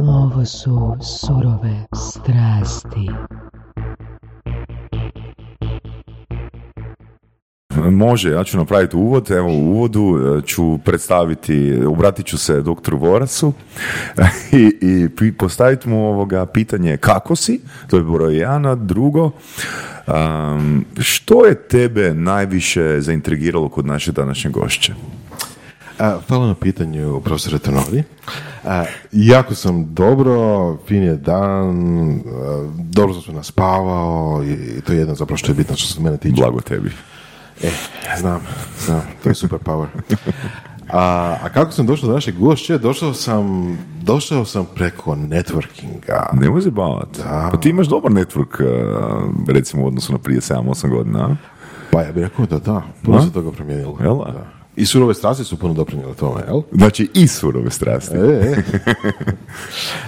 Ovo 0.00 0.44
su 0.44 0.96
surove 1.00 1.86
strasti. 1.94 3.08
Može, 7.90 8.30
ja 8.30 8.44
ću 8.44 8.56
napraviti 8.56 8.96
uvod. 8.96 9.30
Evo 9.30 9.48
u 9.48 9.70
uvodu 9.70 10.18
e, 10.18 10.46
ću 10.46 10.78
predstaviti, 10.84 11.82
obratit 11.86 12.26
ću 12.26 12.38
se 12.38 12.62
doktoru 12.62 12.98
Vorasu 12.98 13.52
i, 14.52 14.76
i 15.20 15.32
postaviti 15.32 15.88
mu 15.88 16.06
ovoga 16.08 16.46
pitanje 16.46 16.96
kako 16.96 17.36
si, 17.36 17.60
to 17.90 17.96
je 17.96 18.02
broj 18.02 18.36
jedan, 18.36 18.66
a 18.66 18.74
drugo, 18.74 19.30
um, 20.06 20.84
što 20.98 21.46
je 21.46 21.68
tebe 21.68 22.14
najviše 22.14 23.00
zaintrigiralo 23.00 23.68
kod 23.68 23.86
naše 23.86 24.12
današnje 24.12 24.50
gošće? 24.50 24.94
Hvala 26.28 26.46
na 26.46 26.54
pitanju, 26.54 27.20
profesore 27.20 27.58
Tenovi. 27.58 28.02
jako 29.12 29.54
sam 29.54 29.94
dobro, 29.94 30.76
fin 30.86 31.02
je 31.02 31.16
dan, 31.16 31.76
dobro 32.76 33.14
sam 33.14 33.22
se 33.22 33.32
naspavao 33.32 34.44
i 34.44 34.80
to 34.80 34.92
je 34.92 34.98
jedno 34.98 35.14
zapravo 35.14 35.36
što 35.36 35.50
je 35.50 35.54
bitno 35.54 35.76
što 35.76 35.94
se 35.94 36.00
mene 36.00 36.16
tiče. 36.16 36.42
Blago 36.42 36.60
tebi. 36.60 36.92
E, 37.62 37.70
znam, 38.18 38.40
znam, 38.78 39.02
to 39.22 39.28
je 39.28 39.34
super 39.34 39.58
power. 39.58 39.86
A, 40.92 41.36
a 41.42 41.48
kako 41.48 41.72
sam 41.72 41.86
došao 41.86 42.08
do 42.08 42.14
našeg 42.14 42.38
gošće? 42.38 42.78
Došao 42.78 43.14
sam, 43.14 43.78
došao 44.02 44.44
sam 44.44 44.66
preko 44.74 45.14
networkinga. 45.14 46.26
Ne 46.32 46.50
može 46.50 46.70
bavat. 46.70 47.16
Da. 47.16 47.48
Pa 47.52 47.60
ti 47.60 47.68
imaš 47.68 47.86
dobar 47.86 48.12
network, 48.12 48.64
recimo 49.48 49.82
u 49.82 49.86
odnosu 49.86 50.12
na 50.12 50.18
prije 50.18 50.40
7-8 50.40 50.88
godina. 50.88 51.36
Pa 51.90 52.02
ja 52.02 52.12
bih 52.12 52.22
rekao 52.22 52.46
da 52.46 52.58
da, 52.58 52.82
puno 53.02 53.22
se 53.22 53.32
toga 53.32 53.50
promijenilo. 53.50 53.98
Jel? 54.00 54.16
Da. 54.16 54.61
I 54.76 54.86
surove 54.86 55.14
strasti 55.14 55.44
su 55.44 55.56
puno 55.58 55.74
doprinjele 55.74 56.14
tome, 56.14 56.40
jel? 56.46 56.62
Znači 56.72 57.10
i 57.14 57.26
surove 57.26 57.70
strasti. 57.70 58.16
E, 58.16 58.20
e. 58.20 58.62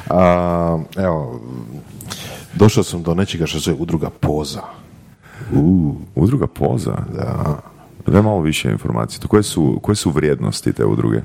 a, 0.10 0.78
evo, 0.96 1.40
došao 2.54 2.84
sam 2.84 3.02
do 3.02 3.14
nečega 3.14 3.46
što 3.46 3.60
se 3.60 3.64
zove 3.64 3.76
udruga 3.80 4.10
Poza. 4.10 4.62
U, 5.54 5.94
udruga 6.14 6.46
Poza? 6.46 6.96
Da. 7.14 7.60
Da 8.06 8.22
malo 8.22 8.40
više 8.40 8.70
informacije. 8.70 9.20
Koje 9.28 9.42
su, 9.42 9.78
koje 9.82 9.96
su 9.96 10.10
vrijednosti 10.10 10.72
te 10.72 10.84
udruge? 10.84 11.20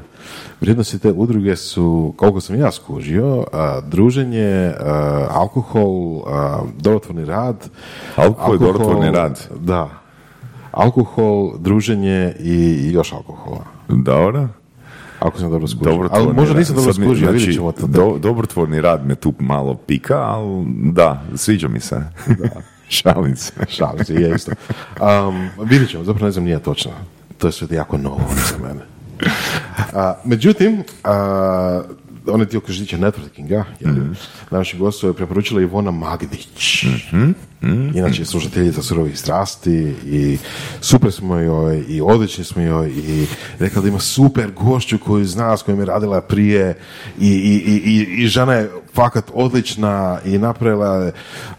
Vrijednosti 0.62 1.00
te 1.00 1.12
udruge 1.12 1.56
su, 1.56 2.14
koliko 2.18 2.42
sam 2.42 2.60
ja 2.60 2.72
skužio, 2.72 3.46
a, 3.54 3.82
druženje, 3.82 4.74
a, 4.80 5.28
alkohol, 5.32 6.24
a, 6.28 6.62
dorotvorni 6.78 7.26
rad. 7.26 7.70
Alkohol, 8.16 8.54
je 8.54 8.60
dorotvorni 8.60 9.12
rad? 9.12 9.48
Da. 9.60 9.99
Alkohol, 10.72 11.58
druženje 11.58 12.34
i 12.40 12.90
još 12.92 13.14
alkohola. 13.14 13.66
Dobro. 13.88 14.48
Ako 15.20 15.40
sam 15.40 15.52
dobro 15.52 15.68
skužio. 15.68 16.10
Ali 16.12 16.34
možda 16.34 16.60
nisam 16.60 16.76
dobro 16.76 16.94
skužio, 16.94 17.16
znači, 17.16 17.34
vidjet 17.34 17.56
ćemo 17.56 17.72
to. 17.72 17.88
Do, 17.88 18.18
dobrotvorni 18.22 18.82
rad 18.82 19.06
me 19.06 19.16
tu 19.16 19.34
malo 19.40 19.76
pika, 19.76 20.18
ali 20.18 20.66
da, 20.68 21.24
sviđa 21.36 21.68
mi 21.68 21.80
se. 21.80 22.04
Da. 22.28 22.50
Šalim 22.90 23.36
se. 23.36 23.54
Šalim 23.68 24.06
se, 24.06 24.14
je 24.14 24.36
isto. 24.36 24.52
Um, 25.28 25.50
vidjet 25.70 25.90
ćemo, 25.90 26.04
zapravo 26.04 26.26
ne 26.26 26.32
znam, 26.32 26.46
nije 26.46 26.60
točno. 26.60 26.92
To 27.38 27.48
je 27.48 27.52
sve 27.52 27.68
jako 27.72 27.98
novo 27.98 28.22
za 28.50 28.68
mene. 28.68 28.82
A, 29.94 30.14
međutim, 30.26 30.84
a, 31.04 31.82
onaj 32.28 32.46
dio 32.46 32.60
koji 32.60 32.76
se 32.76 32.84
tiče 32.84 32.98
networkinga, 32.98 33.64
mm-hmm. 33.86 34.16
naši 34.52 34.78
gostu 34.78 35.08
je 35.08 35.14
preporučila 35.14 35.62
Ivona 35.62 35.92
Magdić. 35.92 36.84
Mm-hmm. 36.84 37.36
Mm-hmm. 37.62 37.92
Inače 37.96 38.26
slušateljica 38.26 38.82
surovih 38.82 39.20
strasti 39.20 39.94
i 40.06 40.38
super 40.82 41.12
smo 41.12 41.36
joj 41.36 41.84
i 41.88 42.02
odlični 42.02 42.44
smo 42.44 42.62
joj 42.62 42.90
i 42.90 43.28
rekla 43.60 43.82
da 43.82 43.88
ima 43.88 44.00
super 44.00 44.52
gošću 44.52 44.98
koju 44.98 45.26
zna 45.26 45.58
s 45.58 45.62
kojom 45.62 45.80
je 45.80 45.86
radila 45.86 46.22
prije 46.22 46.78
i, 47.20 47.28
i, 47.28 47.82
i, 47.86 48.24
i 48.24 48.28
žena 48.28 48.54
je 48.54 48.70
fakat 48.94 49.32
odlična 49.34 50.20
i 50.26 50.38
napravila 50.38 51.12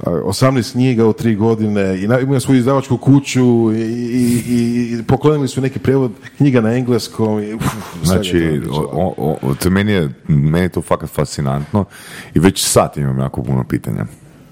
18 0.02 0.72
knjiga 0.72 1.06
u 1.06 1.12
tri 1.12 1.34
godine 1.34 1.98
i 1.98 2.04
ima 2.22 2.40
svoju 2.40 2.58
izdavačku 2.58 2.96
kuću 2.96 3.72
i, 3.72 3.80
i, 3.80 4.98
i 4.98 5.02
poklonili 5.02 5.48
su 5.48 5.60
neki 5.60 5.78
prevod 5.78 6.12
knjiga 6.36 6.60
na 6.60 6.72
engleskom. 6.72 7.42
I, 7.42 7.54
uf, 7.54 7.64
znači, 8.02 8.60
o, 8.70 9.36
o, 9.42 9.54
to 9.54 9.70
meni, 9.70 9.92
je, 9.92 10.10
meni 10.28 10.64
je 10.64 10.68
to 10.68 10.82
fakat 10.82 11.10
fascinantno 11.10 11.84
i 12.34 12.38
već 12.38 12.64
sad 12.64 12.92
imam 12.96 13.18
jako 13.18 13.42
puno 13.42 13.64
pitanja. 13.64 14.06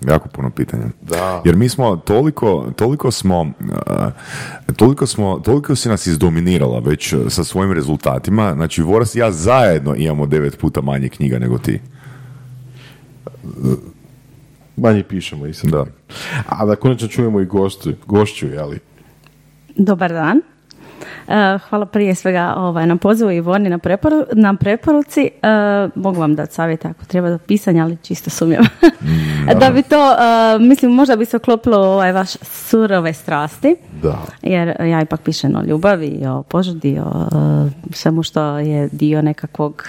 Jako 0.06 0.28
puno 0.28 0.50
pitanja. 0.50 0.84
Da. 1.02 1.42
Jer 1.44 1.56
mi 1.56 1.68
smo 1.68 1.96
toliko, 1.96 2.70
toliko 2.76 3.10
smo, 3.10 3.40
uh, 3.40 4.72
toliko 4.76 5.06
smo, 5.06 5.40
toliko 5.44 5.76
si 5.76 5.88
nas 5.88 6.06
izdominirala 6.06 6.78
već 6.78 7.14
sa 7.28 7.44
svojim 7.44 7.72
rezultatima. 7.72 8.52
Znači, 8.54 8.82
Voras 8.82 9.14
i 9.14 9.18
ja 9.18 9.30
zajedno 9.30 9.94
imamo 9.94 10.26
devet 10.26 10.58
puta 10.58 10.80
manje 10.80 11.08
knjiga 11.08 11.38
nego 11.38 11.58
ti 11.58 11.80
manje 14.76 15.02
pišemo 15.02 15.46
i 15.46 15.52
Da. 15.62 15.86
A 16.46 16.66
da 16.66 16.76
konačno 16.76 17.08
čujemo 17.08 17.40
i 17.40 17.46
gostu, 17.46 17.92
gošću, 18.06 18.46
jeli? 18.46 18.78
Dobar 19.76 20.12
dan. 20.12 20.40
Uh, 21.28 21.34
hvala 21.68 21.86
prije 21.86 22.14
svega 22.14 22.54
ovaj, 22.56 22.86
na 22.86 22.96
pozivu 22.96 23.30
i 23.30 23.40
Vorni 23.40 23.70
na, 23.70 23.78
preporu, 23.78 24.24
na 24.32 24.54
preporuci. 24.54 25.30
Uh, 25.42 26.02
mogu 26.02 26.20
vam 26.20 26.34
dati 26.34 26.54
savjet 26.54 26.84
ako 26.84 27.04
treba 27.04 27.30
do 27.30 27.38
pisanja, 27.38 27.84
ali 27.84 27.96
čisto 27.96 28.30
sumnjam. 28.30 28.64
Mm, 28.64 29.58
da 29.60 29.70
bi 29.70 29.82
to, 29.82 29.98
uh, 29.98 30.62
mislim, 30.62 30.92
možda 30.92 31.16
bi 31.16 31.24
se 31.24 31.36
oklopilo 31.36 31.78
ovaj 31.78 32.12
vaš 32.12 32.30
surove 32.42 33.12
strasti. 33.12 33.76
Da. 34.02 34.18
Jer 34.42 34.76
ja 34.80 35.02
ipak 35.02 35.20
pišem 35.20 35.56
o 35.56 35.62
ljubavi, 35.62 36.26
o 36.26 36.42
požudi, 36.42 36.98
o 37.04 37.28
svemu 37.92 38.22
što 38.22 38.58
je 38.58 38.88
dio 38.92 39.22
nekakvog 39.22 39.84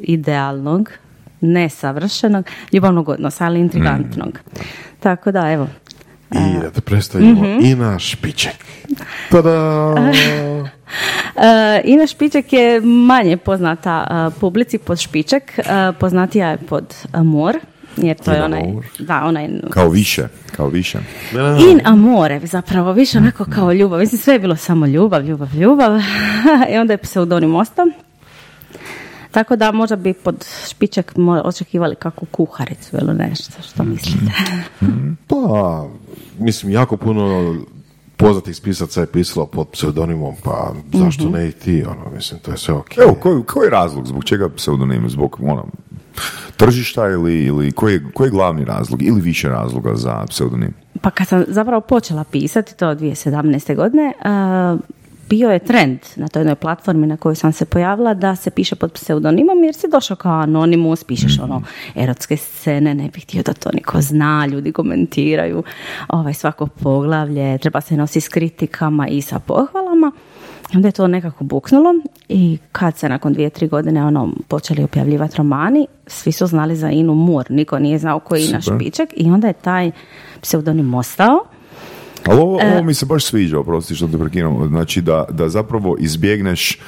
idealnog 0.00 0.90
nesavršenog 1.40 2.44
ljubavnog 2.72 3.08
odnosa, 3.08 3.44
ali 3.44 3.60
intrigantnog. 3.60 4.28
Mm. 4.28 4.60
Tako 5.00 5.32
da, 5.32 5.52
evo. 5.52 5.68
I 6.30 6.60
da 6.62 6.70
te 6.70 6.80
predstavimo 6.80 7.42
mm 7.42 7.64
Ina 7.64 7.98
Špiček. 7.98 8.64
Tada! 9.30 9.90
uh, 9.90 10.68
Ina 11.92 12.06
Špiček 12.06 12.52
je 12.52 12.80
manje 12.80 13.36
poznata 13.36 14.06
uh, 14.10 14.40
publici 14.40 14.78
pod 14.78 14.98
Špiček, 14.98 15.58
uh, 15.58 15.96
poznatija 16.00 16.50
je 16.50 16.56
pod 16.56 16.94
Amor, 17.12 17.58
jer 17.96 18.16
to 18.16 18.32
je 18.32 18.44
onaj, 18.44 18.62
da, 18.98 19.24
onaj... 19.24 19.48
Kao 19.70 19.88
više, 19.88 20.28
kao 20.56 20.68
više. 20.68 20.98
In 21.70 21.80
amore, 21.84 22.40
zapravo, 22.44 22.92
više 22.92 23.18
onako 23.18 23.44
kao 23.54 23.72
ljubav. 23.72 24.00
Mislim, 24.00 24.20
sve 24.20 24.34
je 24.34 24.38
bilo 24.38 24.56
samo 24.56 24.86
ljubav, 24.86 25.24
ljubav, 25.24 25.48
ljubav. 25.54 26.00
I 26.72 26.76
onda 26.78 26.92
je 26.92 26.98
pseudonim 26.98 27.54
ostao. 27.54 27.86
Tako 29.30 29.56
da 29.56 29.72
možda 29.72 29.96
bi 29.96 30.12
pod 30.12 30.46
špičak 30.70 31.12
očekivali 31.44 31.94
kakvu 31.94 32.26
kuharicu 32.30 32.96
ili 32.96 33.14
nešto, 33.14 33.62
što 33.62 33.82
mhm. 33.82 33.92
mislite? 33.92 34.32
Mhm. 34.82 35.12
Pa, 35.26 35.86
mislim, 36.38 36.72
jako 36.72 36.96
puno 36.96 37.54
poznatih 38.16 38.56
spisaca 38.56 39.00
je 39.00 39.06
pisalo 39.06 39.46
pod 39.46 39.68
pseudonimom, 39.68 40.34
pa 40.44 40.72
zašto 40.92 41.24
mhm. 41.24 41.32
ne 41.32 41.48
i 41.48 41.52
ti, 41.52 41.84
ono, 41.84 42.14
mislim, 42.14 42.40
to 42.40 42.50
je 42.50 42.56
sve 42.56 42.74
ok. 42.74 42.98
Evo, 42.98 43.14
koji, 43.14 43.42
koji 43.42 43.66
je 43.66 43.70
razlog, 43.70 44.06
zbog 44.06 44.24
čega 44.24 44.48
pseudonim, 44.48 45.08
zbog, 45.08 45.38
ono, 45.42 45.66
tržišta 46.56 47.08
ili, 47.08 47.44
ili 47.44 47.72
koji, 47.72 47.94
je, 47.94 48.04
koji 48.14 48.26
je 48.26 48.30
glavni 48.30 48.64
razlog 48.64 49.02
ili 49.02 49.20
više 49.20 49.48
razloga 49.48 49.94
za 49.94 50.24
pseudonim? 50.28 50.74
Pa 51.00 51.10
kad 51.10 51.28
sam 51.28 51.44
zapravo 51.48 51.80
počela 51.80 52.24
pisati, 52.24 52.76
to 52.76 52.86
2017. 52.86 53.76
godine, 53.76 54.12
uh, 54.16 54.80
bio 55.28 55.50
je 55.50 55.58
trend 55.58 55.98
na 56.16 56.28
toj 56.28 56.40
jednoj 56.40 56.54
platformi 56.54 57.06
na 57.06 57.16
kojoj 57.16 57.36
sam 57.36 57.52
se 57.52 57.64
pojavila 57.64 58.14
da 58.14 58.36
se 58.36 58.50
piše 58.50 58.76
pod 58.76 58.92
pseudonimom 58.92 59.64
jer 59.64 59.74
si 59.74 59.88
došao 59.90 60.16
kao 60.16 60.40
anonimus, 60.40 61.04
pišeš 61.04 61.38
ono 61.38 61.62
erotske 61.94 62.36
scene, 62.36 62.94
ne 62.94 63.08
bih 63.08 63.22
htio 63.22 63.42
da 63.42 63.52
to 63.52 63.70
niko 63.72 64.00
zna, 64.00 64.46
ljudi 64.46 64.72
komentiraju 64.72 65.62
ovaj, 66.08 66.34
svako 66.34 66.66
poglavlje, 66.66 67.58
treba 67.58 67.80
se 67.80 67.96
nositi 67.96 68.20
s 68.20 68.28
kritikama 68.28 69.08
i 69.08 69.22
sa 69.22 69.38
pohvalama. 69.38 70.12
Onda 70.74 70.88
je 70.88 70.92
to 70.92 71.06
nekako 71.06 71.44
buknulo 71.44 71.90
i 72.28 72.58
kad 72.72 72.96
se 72.96 73.08
nakon 73.08 73.32
dvije, 73.32 73.50
tri 73.50 73.68
godine 73.68 74.04
ono, 74.04 74.32
počeli 74.48 74.84
objavljivati 74.84 75.36
romani, 75.36 75.86
svi 76.06 76.32
su 76.32 76.46
znali 76.46 76.76
za 76.76 76.90
Inu 76.90 77.14
Mur, 77.14 77.50
niko 77.50 77.78
nije 77.78 77.98
znao 77.98 78.20
koji 78.20 78.42
je 78.42 78.52
naš 78.52 78.64
Špiček 78.64 79.08
i 79.16 79.30
onda 79.30 79.46
je 79.46 79.52
taj 79.52 79.90
pseudonim 80.40 80.94
ostao 80.94 81.38
ali 82.28 82.40
ovo, 82.40 82.60
ovo, 82.72 82.82
mi 82.82 82.94
se 82.94 83.06
baš 83.06 83.24
sviđa, 83.24 83.58
oprosti 83.58 83.94
što 83.94 84.08
te 84.08 84.18
prekinem. 84.18 84.68
Znači 84.68 85.00
da, 85.00 85.24
da 85.30 85.48
zapravo 85.48 85.96
izbjegneš, 85.98 86.78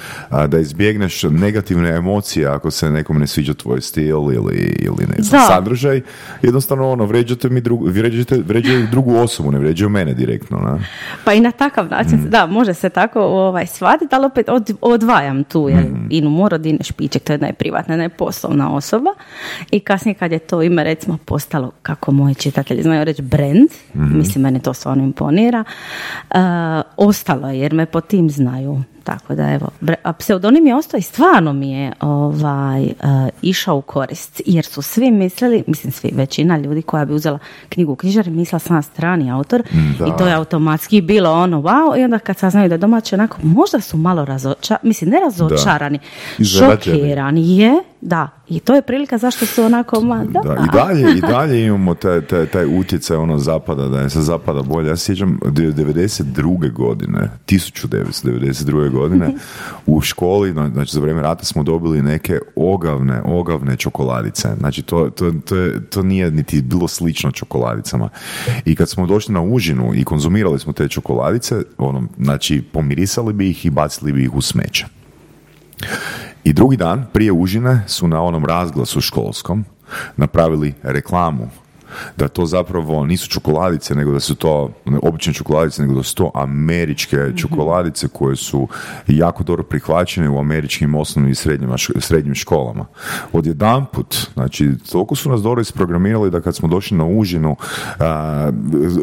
da 0.49 0.58
izbjegneš 0.58 1.23
negativne 1.23 1.90
emocije 1.90 2.46
ako 2.46 2.70
se 2.70 2.90
nekom 2.90 3.19
ne 3.19 3.26
sviđa 3.26 3.55
tvoj 3.55 3.81
stil 3.81 4.17
ili, 4.17 4.76
ili 4.79 5.06
ne 5.17 5.23
znam, 5.23 5.40
sadržaj. 5.46 6.00
Jednostavno 6.43 6.90
ono, 6.90 7.05
vređate 7.05 7.49
mi 7.49 7.61
drugu, 7.61 7.87
vređate, 7.87 8.43
vređaju 8.46 8.87
drugu 8.90 9.17
osobu, 9.17 9.50
ne 9.50 9.58
vređaju 9.58 9.88
mene 9.88 10.14
direktno. 10.14 10.58
Na? 10.58 10.79
Pa 11.25 11.32
i 11.32 11.41
na 11.41 11.50
takav 11.50 11.88
način, 11.91 12.19
mm. 12.19 12.31
da, 12.31 12.46
može 12.46 12.75
se 12.75 12.88
tako 12.88 13.20
ovaj, 13.20 13.67
shvatiti, 13.67 14.14
ali 14.14 14.26
opet 14.26 14.49
od, 14.49 14.70
odvajam 14.81 15.44
tu, 15.44 15.69
jer 15.69 15.84
mm. 15.84 16.06
Inu 16.11 16.31
Morodine 16.31 16.79
Špiček, 16.81 17.23
to 17.23 17.32
je 17.32 17.34
jedna 17.34 17.46
je 17.46 17.52
privatna, 17.52 17.94
jedna 17.94 18.05
je 18.05 18.08
poslovna 18.08 18.75
osoba 18.75 19.11
i 19.70 19.81
kasnije 19.81 20.14
kad 20.14 20.32
je 20.32 20.38
to 20.38 20.62
ime 20.62 20.84
recimo 20.84 21.19
postalo, 21.25 21.70
kako 21.82 22.12
moji 22.12 22.34
čitatelji 22.34 22.82
znaju 22.82 23.05
reći, 23.05 23.23
brand, 23.23 23.69
mm. 23.94 24.19
mislim, 24.19 24.43
mene 24.43 24.58
to 24.58 24.75
stvarno 24.75 25.05
imponira, 25.05 25.28
uh, 25.61 26.41
ostalo 26.97 27.49
je 27.49 27.59
jer 27.61 27.75
me 27.75 27.87
po 27.87 28.01
tim 28.01 28.31
znaju. 28.31 28.83
Tako 29.08 29.34
da 29.34 29.50
evo, 29.50 29.69
a 30.02 30.12
pseudonim 30.12 30.66
je 30.66 30.75
ostao 30.75 30.99
i 30.99 31.02
stvarno 31.02 31.52
mi 31.52 31.70
je 31.70 31.93
ovaj, 32.00 32.84
e, 32.84 32.93
išao 33.43 33.76
u 33.76 33.82
korist, 33.82 34.40
jer 34.46 34.64
su 34.64 34.82
svi 34.82 35.10
mislili, 35.10 35.64
mislim 35.66 35.93
svi, 35.93 36.10
većina 36.14 36.58
ljudi 36.58 36.82
koja 36.82 37.05
bi 37.05 37.14
uzela 37.14 37.38
knjigu 37.69 37.93
u 37.93 37.96
knjižari, 37.96 38.31
mislila 38.31 38.58
sam 38.58 38.82
strani 38.82 39.31
autor 39.31 39.62
i 40.08 40.19
to 40.19 40.26
je 40.26 40.34
automatski 40.34 41.00
bilo 41.00 41.32
ono 41.32 41.62
wow, 41.62 42.00
i 42.00 42.05
onda 42.05 42.19
kad 42.19 42.38
saznaju 42.38 42.69
da 42.69 42.75
je 42.75 42.78
domaće, 42.78 43.16
onako, 43.16 43.38
možda 43.43 43.81
su 43.81 43.96
malo 43.96 44.25
razočarani, 44.25 44.88
mislim, 44.88 45.10
ne 45.10 45.20
razočarani, 45.20 45.99
šokirani, 46.58 47.58
je, 47.58 47.72
da, 48.00 48.28
i 48.49 48.60
to 48.60 48.75
je 48.75 48.82
prilika 48.82 49.19
zašto 49.19 49.46
su 49.46 49.62
onako, 49.62 50.00
ma, 50.00 50.25
da, 50.25 50.40
Da, 50.40 50.55
i 50.55 50.69
dalje, 50.72 51.19
i 51.19 51.20
dalje 51.20 51.64
imamo 51.66 51.94
taj, 51.94 52.20
taj, 52.20 52.46
taj 52.46 52.78
utjecaj 52.78 53.16
ono 53.16 53.38
zapada, 53.38 53.88
da 53.88 54.00
je 54.00 54.10
sa 54.10 54.22
zapada 54.22 54.62
bolje. 54.62 54.88
Ja 54.88 54.96
sjećam 54.96 55.38
92. 55.43 56.72
godine, 56.72 57.31
1992. 57.46 58.90
godine 58.90 58.98
u 59.87 60.00
školi, 60.00 60.53
znači 60.53 60.93
za 60.93 61.00
vrijeme 61.00 61.23
rata 61.23 61.45
smo 61.45 61.62
dobili 61.62 62.03
neke 62.03 62.39
ogavne, 62.56 63.23
ogavne 63.25 63.77
čokoladice. 63.77 64.49
Znači 64.59 64.83
to, 64.83 65.11
to, 65.11 65.33
to, 65.45 65.55
to 65.91 66.03
nije 66.03 66.31
niti 66.31 66.62
bilo 66.62 66.89
slično 66.89 67.31
čokoladicama. 67.31 68.09
I 68.65 68.77
kad 68.77 68.89
smo 68.91 69.06
došli 69.06 69.35
na 69.35 69.43
užinu 69.43 69.95
i 69.95 70.05
konzumirali 70.05 70.59
smo 70.59 70.73
te 70.73 70.89
čokoladice, 70.89 71.62
ono, 71.79 72.03
znači 72.19 72.62
pomirisali 72.73 73.33
bi 73.33 73.50
ih 73.50 73.67
i 73.67 73.71
bacili 73.71 74.12
bi 74.12 74.23
ih 74.23 74.35
u 74.35 74.41
smeće. 74.41 74.87
I 76.44 76.53
drugi 76.53 76.77
dan, 76.77 77.06
prije 77.12 77.33
užine, 77.33 77.83
su 77.87 78.09
na 78.09 78.23
onom 78.23 78.44
razglasu 78.44 79.01
školskom 79.01 79.65
napravili 80.17 80.75
reklamu 80.83 81.49
da 82.17 82.29
to 82.29 82.46
zapravo 82.46 83.06
nisu 83.06 83.29
čokoladice, 83.29 83.94
nego 83.94 84.12
da 84.12 84.20
su 84.20 84.35
to 84.35 84.70
ne 84.85 84.99
obične 85.02 85.32
čokoladice, 85.32 85.82
nego 85.82 85.94
da 85.94 86.02
su 86.02 86.14
to 86.14 86.31
američke 86.35 87.17
čokoladice 87.37 88.08
koje 88.08 88.37
su 88.37 88.69
jako 89.06 89.44
dobro 89.44 89.62
prihvaćene 89.64 90.29
u 90.29 90.38
američkim 90.38 90.94
osnovnim 90.94 91.32
i 91.32 91.35
srednjima, 91.35 91.76
š- 91.76 91.93
srednjim 92.00 92.35
školama. 92.35 92.85
Odjedanput, 93.32 94.17
znači, 94.35 94.70
toliko 94.90 95.14
su 95.14 95.31
nas 95.31 95.43
dobro 95.43 95.61
isprogramirali 95.61 96.31
da 96.31 96.40
kad 96.40 96.56
smo 96.56 96.69
došli 96.69 96.96
na 96.96 97.05
užinu, 97.06 97.56
a, 98.00 98.50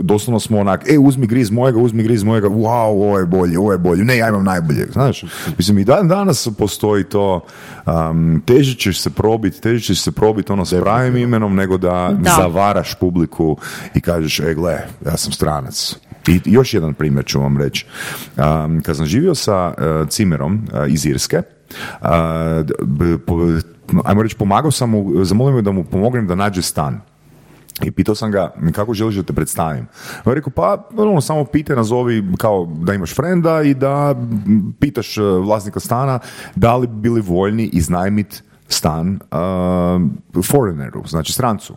doslovno 0.01 0.39
smo 0.39 0.59
onak, 0.59 0.89
e, 0.89 0.97
uzmi 0.97 1.27
griz 1.27 1.51
mojega, 1.51 1.79
uzmi 1.79 2.03
griz 2.03 2.23
mojega, 2.23 2.47
wow, 2.47 2.85
ovo 2.87 3.19
je 3.19 3.25
bolje, 3.25 3.59
ovo 3.59 3.71
je 3.71 3.77
bolje, 3.77 4.03
ne, 4.03 4.17
ja 4.17 4.29
imam 4.29 4.43
najbolje, 4.43 4.87
znaš. 4.93 5.23
Mislim, 5.57 5.77
i 5.79 5.83
dan 5.83 6.07
danas 6.07 6.47
postoji 6.57 7.03
to, 7.03 7.45
um, 7.85 8.41
teže 8.45 8.75
ćeš 8.75 8.99
se 8.99 9.09
probiti, 9.09 9.61
teže 9.61 9.85
ćeš 9.85 10.01
se 10.01 10.11
probiti 10.11 10.51
ono 10.51 10.65
s 10.65 10.73
pravim 10.81 11.17
imenom, 11.17 11.55
nego 11.55 11.77
da, 11.77 12.11
Da. 12.21 12.74
Zavaraš 12.75 12.95
publiku 12.95 13.57
i 13.95 14.01
kažeš, 14.01 14.39
e, 14.39 14.53
gle, 14.53 14.87
ja 15.05 15.17
sam 15.17 15.31
stranac. 15.31 15.95
I 16.27 16.41
još 16.45 16.73
jedan 16.73 16.93
primjer 16.93 17.25
ću 17.25 17.41
vam 17.41 17.57
reći. 17.57 17.85
Um, 18.37 18.81
kad 18.81 18.97
sam 18.97 19.05
živio 19.05 19.35
sa 19.35 19.67
uh, 19.67 20.09
Cimerom 20.09 20.53
uh, 20.53 20.91
iz 20.91 21.05
Irske, 21.05 21.37
uh, 21.37 22.07
ajmo 24.05 24.23
reći, 24.23 24.35
pomagao 24.35 24.71
sam 24.71 24.89
mu, 24.89 25.23
zamolio 25.23 25.55
me 25.55 25.61
da 25.61 25.71
mu 25.71 25.83
pomognem 25.83 26.27
da 26.27 26.35
nađe 26.35 26.61
stan. 26.61 27.01
I 27.83 27.91
pitao 27.91 28.15
sam 28.15 28.31
ga 28.31 28.53
kako 28.71 28.93
želiš 28.93 29.15
da 29.15 29.23
te 29.23 29.33
predstavim. 29.33 29.87
On 30.25 30.31
je 30.31 30.35
rekao 30.35 30.53
pa 30.55 30.87
ono, 30.97 31.21
samo 31.21 31.45
pite 31.45 31.75
nazovi 31.75 32.23
kao 32.37 32.65
da 32.65 32.93
imaš 32.93 33.15
frenda 33.15 33.61
i 33.61 33.73
da 33.73 34.15
pitaš 34.79 35.17
e, 35.17 35.21
vlasnika 35.21 35.79
stana 35.79 36.19
da 36.55 36.77
li 36.77 36.87
bi 36.87 36.95
bili 36.95 37.21
voljni 37.21 37.69
iznajmit 37.73 38.43
stan 38.67 39.19
uh, 40.35 40.43
foreigneru, 40.43 41.03
znači 41.07 41.33
strancu. 41.33 41.75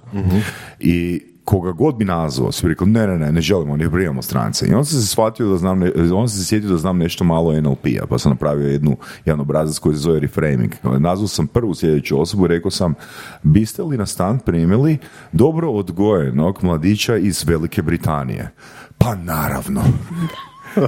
I 0.80 1.22
koga 1.48 1.72
god 1.72 1.96
bi 1.96 2.04
nazvao, 2.04 2.52
svi 2.52 2.68
rekli, 2.68 2.86
ne, 2.86 3.06
ne, 3.06 3.18
ne, 3.18 3.32
ne 3.32 3.40
želimo, 3.40 3.76
ne 3.76 3.90
primamo 3.90 4.22
strance. 4.22 4.66
I 4.66 4.74
on 4.74 4.84
se 4.84 5.06
shvatio 5.06 5.48
da 5.48 5.56
znam, 5.56 5.82
on 6.14 6.28
se 6.28 6.44
sjetio 6.44 6.70
da 6.70 6.76
znam 6.76 6.98
nešto 6.98 7.24
malo 7.24 7.60
NLP-a, 7.60 8.06
pa 8.06 8.18
sam 8.18 8.32
napravio 8.32 8.68
jednu, 8.68 8.96
jedan 9.24 9.40
obrazac 9.40 9.78
koji 9.78 9.94
se 9.94 10.00
zove 10.00 10.20
reframing. 10.20 10.72
Nazvao 10.98 11.28
sam 11.28 11.46
prvu 11.46 11.74
sljedeću 11.74 12.20
osobu 12.20 12.44
i 12.44 12.48
rekao 12.48 12.70
sam, 12.70 12.94
biste 13.42 13.82
li 13.82 13.96
na 13.96 14.06
stan 14.06 14.38
primili 14.38 14.98
dobro 15.32 15.70
odgojenog 15.70 16.58
mladića 16.62 17.16
iz 17.16 17.44
Velike 17.46 17.82
Britanije? 17.82 18.50
Pa 18.98 19.14
naravno. 19.14 19.82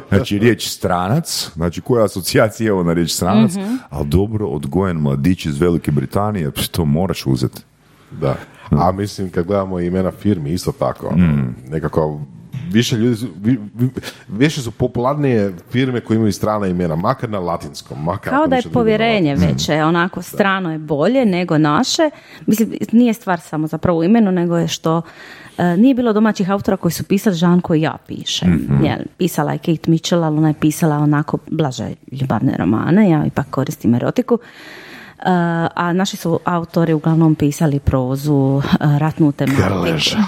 Znači, 0.09 0.39
riječ 0.39 0.69
stranac, 0.69 1.51
znači 1.55 1.81
koja 1.81 2.05
asocijacija 2.05 2.67
je 2.67 2.73
ovo 2.73 2.83
na 2.83 2.93
riječ 2.93 3.11
stranac, 3.11 3.53
ali 3.91 4.09
dobro 4.09 4.47
odgojen 4.47 4.97
mladić 4.97 5.47
iz 5.47 5.61
Velike 5.61 5.91
Britanije, 5.91 6.51
pš, 6.51 6.69
to 6.69 6.85
moraš 6.85 7.27
uzeti. 7.27 7.63
Da. 8.11 8.37
A 8.71 8.93
mislim, 8.93 9.31
kad 9.31 9.47
gledamo 9.47 9.81
imena 9.81 10.11
firmi, 10.11 10.53
isto 10.53 10.73
tako. 10.73 11.07
ono, 11.07 11.45
Nekako, 11.69 12.21
više 12.71 12.97
ljudi 12.97 13.17
su, 13.17 13.27
vi- 13.37 13.59
vi- 13.75 13.91
više 14.29 14.63
su 14.63 14.71
popularnije 14.71 15.53
firme 15.71 16.01
koje 16.01 16.17
imaju 16.17 16.33
strana 16.33 16.67
imena, 16.67 16.97
makar 16.97 17.31
na 17.31 17.39
latinskom, 17.39 18.05
makar 18.05 18.33
Kao 18.33 18.47
da 18.47 18.57
je 18.57 18.63
povjerenje 18.65 19.35
veće, 19.37 19.85
onako 19.85 20.23
strano 20.23 20.73
je 20.73 20.79
bolje 20.79 21.25
nego 21.27 21.59
naše. 21.59 22.11
Mislim, 22.47 22.71
nije 22.93 23.15
stvar 23.15 23.41
samo 23.41 23.67
zapravo 23.67 23.99
u 23.99 24.05
imenu, 24.05 24.33
nego 24.33 24.57
je 24.59 24.69
što 24.69 25.03
e, 25.59 25.77
nije 25.77 25.95
bilo 25.95 26.13
domaćih 26.13 26.51
autora 26.51 26.77
koji 26.77 26.93
su 26.93 27.05
pisali 27.05 27.37
žan 27.37 27.61
koji 27.61 27.81
ja 27.81 27.97
pišem. 28.07 28.49
Jel, 28.85 28.99
pisala 29.19 29.53
je 29.53 29.59
Kate 29.59 29.91
Mitchell, 29.91 30.25
ali 30.25 30.37
ona 30.39 30.49
je 30.49 30.55
pisala 30.61 30.97
onako 30.99 31.39
blaže 31.51 31.89
ljubavne 32.13 32.55
romane, 32.59 33.11
ja 33.11 33.27
ipak 33.27 33.47
koristim 33.51 33.95
erotiku. 33.95 34.39
A 35.75 35.93
naši 35.93 36.17
su 36.17 36.41
autori 36.45 36.93
uglavnom 36.93 37.35
pisali 37.35 37.79
prozu, 37.79 38.59
e, 38.59 38.99
ratnu 38.99 39.33
tematiku. 39.33 39.67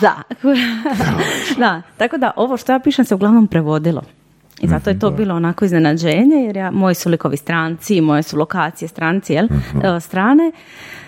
Da. 0.00 0.14
da, 1.58 1.82
tako 1.96 2.16
da 2.16 2.30
ovo 2.36 2.56
što 2.56 2.72
ja 2.72 2.78
pišem 2.78 3.04
se 3.04 3.14
uglavnom 3.14 3.46
prevodilo. 3.46 4.02
I 4.60 4.68
zato 4.68 4.90
je 4.90 4.98
to 4.98 5.10
bilo 5.10 5.34
onako 5.34 5.64
iznenađenje, 5.64 6.36
jer 6.36 6.56
ja, 6.56 6.70
moji 6.70 6.94
su 6.94 7.08
likovi 7.08 7.36
stranci, 7.36 8.00
moje 8.00 8.22
su 8.22 8.38
lokacije 8.38 8.88
stranci, 8.88 9.32
jel, 9.32 9.48
e, 9.96 10.00
strane. 10.00 10.52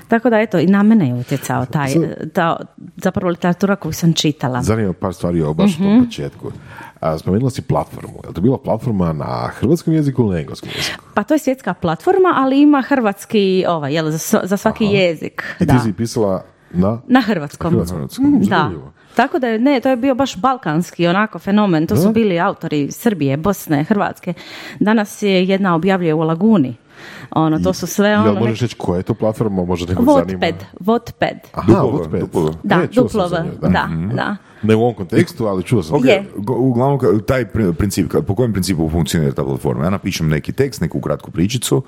Tako 0.09 0.31
da, 0.31 0.41
eto, 0.41 0.59
i 0.59 0.67
na 0.67 0.83
mene 0.83 1.09
je 1.09 1.15
utjecao 1.15 1.67
taj, 1.67 1.95
ta, 2.33 2.57
zapravo 2.97 3.31
literatura 3.31 3.77
koju 3.77 3.93
sam 3.93 4.13
čitala. 4.13 4.63
Zanima 4.63 4.93
par 4.93 5.15
stvari 5.15 5.43
o 5.43 5.55
baš 5.55 5.71
Mhm. 5.71 5.85
na 5.85 5.97
tom 5.97 6.07
početku. 6.07 6.53
A, 7.05 7.19
spomenula 7.19 7.51
si 7.51 7.63
platformu. 7.63 8.15
Je 8.23 8.29
li 8.29 8.35
to 8.35 8.41
bila 8.41 8.59
platforma 8.59 9.13
na 9.13 9.27
hrvatskom 9.51 9.95
jeziku 9.95 10.23
ili 10.23 10.31
na 10.31 10.41
engleskom 10.41 10.69
jeziku? 10.77 11.05
Pa 11.15 11.23
to 11.23 11.35
je 11.35 11.39
svjetska 11.39 11.75
platforma, 11.75 12.33
ali 12.37 12.61
ima 12.61 12.83
hrvatski, 12.83 13.65
ovaj, 13.69 13.95
jel, 13.95 14.11
za, 14.11 14.41
za 14.45 14.57
svaki 14.57 14.85
jezik. 14.87 15.45
I 15.57 15.59
ti 15.59 15.67
Da. 15.67 15.79
si 15.79 15.93
pisala 15.93 16.45
na... 16.71 17.01
Na 17.07 17.21
hrvatskom. 17.21 17.71
Hrvatskom. 17.73 18.27
Mm, 18.27 18.41
Da. 18.41 18.71
Tako 19.15 19.39
da 19.39 19.49
je, 19.49 19.59
ne, 19.59 19.81
to 19.81 19.89
je 19.89 19.97
bio 19.97 20.15
baš 20.15 20.37
balkanski 20.37 21.07
onako 21.07 21.39
fenomen. 21.39 21.87
To 21.87 21.97
su 21.97 22.11
bili 22.11 22.41
autori 22.41 22.91
Srbije, 22.91 23.37
Bosne, 23.37 23.85
Hrvatske. 23.85 24.35
Danas 24.81 25.23
je 25.23 25.45
jedna 25.45 25.75
objavljuje 25.75 26.15
u 26.15 26.21
Laguni. 26.21 26.77
Ono, 27.31 27.59
to 27.59 27.73
su 27.73 27.87
sve 27.87 28.19
ono... 28.19 28.27
Jel 28.27 28.35
možeš 28.35 28.61
reći 28.61 28.77
koja 28.79 28.97
je 28.97 29.03
to 29.03 29.15
platforma, 29.15 29.65
možda 29.65 29.93
nekog 29.93 30.07
zanima? 30.07 30.39
Wattpad, 30.41 30.55
Wattpad. 30.81 31.37
Aha, 31.53 31.73
Duplova, 31.73 31.99
Wattpad. 31.99 32.21
duplova. 32.21 32.53
Da, 32.63 32.77
E, 32.77 32.87
duplova, 32.87 33.43
nju, 33.43 33.51
da, 33.61 33.89
da. 34.15 34.37
Ne 34.65 34.75
u 34.75 34.81
ovom 34.81 34.95
kontekstu, 34.95 35.47
ali 35.47 35.63
čuo 35.63 35.83
sam. 35.83 35.97
Ok, 35.97 36.05
Je. 36.05 36.25
go- 36.37 36.55
uglavnom 36.55 36.99
taj 37.21 37.45
pri- 37.45 37.73
princip, 37.73 38.07
po 38.27 38.35
kojem 38.35 38.53
principu 38.53 38.91
funkcionira 38.91 39.33
ta 39.33 39.45
platforma? 39.45 39.85
Ja 39.85 39.91
napišem 39.91 40.29
neki 40.29 40.53
tekst, 40.53 40.81
neku 40.81 41.01
kratku 41.01 41.31
pričicu 41.31 41.83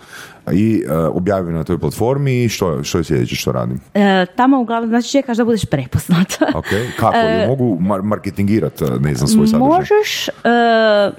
i 0.53 0.85
e, 0.89 0.95
objavim 0.97 1.55
na 1.55 1.65
toj 1.65 1.79
platformi 1.79 2.45
i 2.45 2.49
što, 2.49 2.83
što 2.83 2.99
je 2.99 3.05
sljedeće 3.05 3.37
što 3.37 3.53
radim? 3.53 3.81
E, 3.95 4.27
tamo 4.27 4.61
uglavnom, 4.61 4.91
znači 4.91 5.11
čekaš 5.11 5.37
da 5.37 5.45
budeš 5.45 5.65
prepoznat. 5.67 6.33
Ok, 6.55 6.67
kako? 6.99 7.17
Jel 7.17 7.49
mogu 7.49 7.79
mar- 7.81 8.03
marketingirati, 8.03 8.85
ne 9.01 9.15
znam, 9.15 9.29
svoj 9.29 9.47
sadržaj? 9.47 9.69
Možeš, 9.69 10.29
e, 10.29 10.33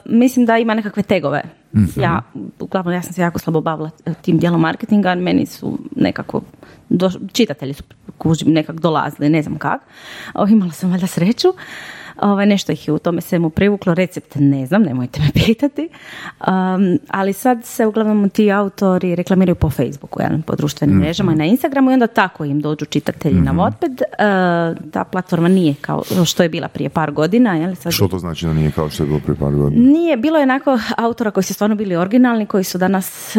mislim 0.06 0.46
da 0.46 0.58
ima 0.58 0.74
nekakve 0.74 1.04
tegove. 1.04 1.44
Mhm. 1.76 2.02
Ja, 2.02 2.22
uglavnom, 2.60 2.94
ja 2.94 3.02
sam 3.02 3.14
se 3.14 3.22
jako 3.22 3.40
slabo 3.40 3.62
bavila 3.62 3.90
e, 4.06 4.14
tim 4.14 4.38
dijelom 4.38 4.62
marketinga, 4.62 5.16
meni 5.16 5.46
su 5.46 5.78
nekako, 5.96 6.42
doš- 6.90 7.18
čitatelji 7.34 7.74
su 7.74 7.84
kužim, 8.18 8.54
nekak 8.54 8.80
dolazili, 8.80 9.30
ne 9.30 9.42
znam 9.44 9.58
kak. 9.58 9.82
O, 10.34 10.48
imala 10.48 10.72
sam 10.72 10.92
valjda 10.92 11.08
sreću. 11.08 11.48
Ovaj, 12.22 12.46
nešto 12.46 12.72
ih 12.72 12.88
je 12.88 12.94
u 12.94 13.00
tome 13.00 13.22
svemu 13.22 13.50
privuklo, 13.50 13.94
recept 13.94 14.36
ne 14.36 14.66
znam, 14.66 14.82
nemojte 14.84 15.20
me 15.22 15.28
pitati. 15.46 15.90
Um, 16.48 17.00
ali 17.10 17.34
sad 17.34 17.66
se 17.66 17.86
uglavnom 17.86 18.30
ti 18.30 18.52
autori 18.52 19.16
reklamiraju 19.16 19.56
po 19.56 19.70
Facebooku, 19.70 20.22
jel, 20.22 20.42
po 20.46 20.56
društvenim 20.56 20.96
Mhm. 20.96 21.04
mrežama 21.04 21.32
i 21.32 21.36
na 21.36 21.46
Instagramu 21.46 21.92
i 21.92 21.94
onda 21.94 22.08
tako 22.08 22.46
im 22.46 22.62
dođu 22.62 22.86
čitatelji 22.86 23.42
na 23.42 23.54
Wattpad. 23.54 23.92
Uh, 23.92 24.92
ta 24.92 25.04
platforma 25.04 25.48
nije 25.48 25.76
kao 25.82 26.04
što 26.26 26.44
je 26.44 26.50
bila 26.50 26.68
prije 26.68 26.90
par 26.90 27.12
godina. 27.12 27.54
Jel, 27.56 27.76
sad 27.76 27.92
Što 27.94 28.08
to 28.08 28.20
znači 28.20 28.46
da 28.46 28.54
nije 28.54 28.72
kao 28.72 28.90
što 28.90 29.04
je 29.04 29.08
bilo 29.08 29.20
prije 29.20 29.36
par 29.36 29.52
godina? 29.54 29.90
nije, 29.92 30.18
bilo 30.18 30.38
je 30.38 30.44
onako 30.44 30.80
autora 30.98 31.32
koji 31.32 31.44
su 31.44 31.54
stvarno 31.54 31.76
bili 31.76 31.96
originalni, 31.96 32.46
koji 32.46 32.64
su 32.64 32.78
danas 32.78 33.36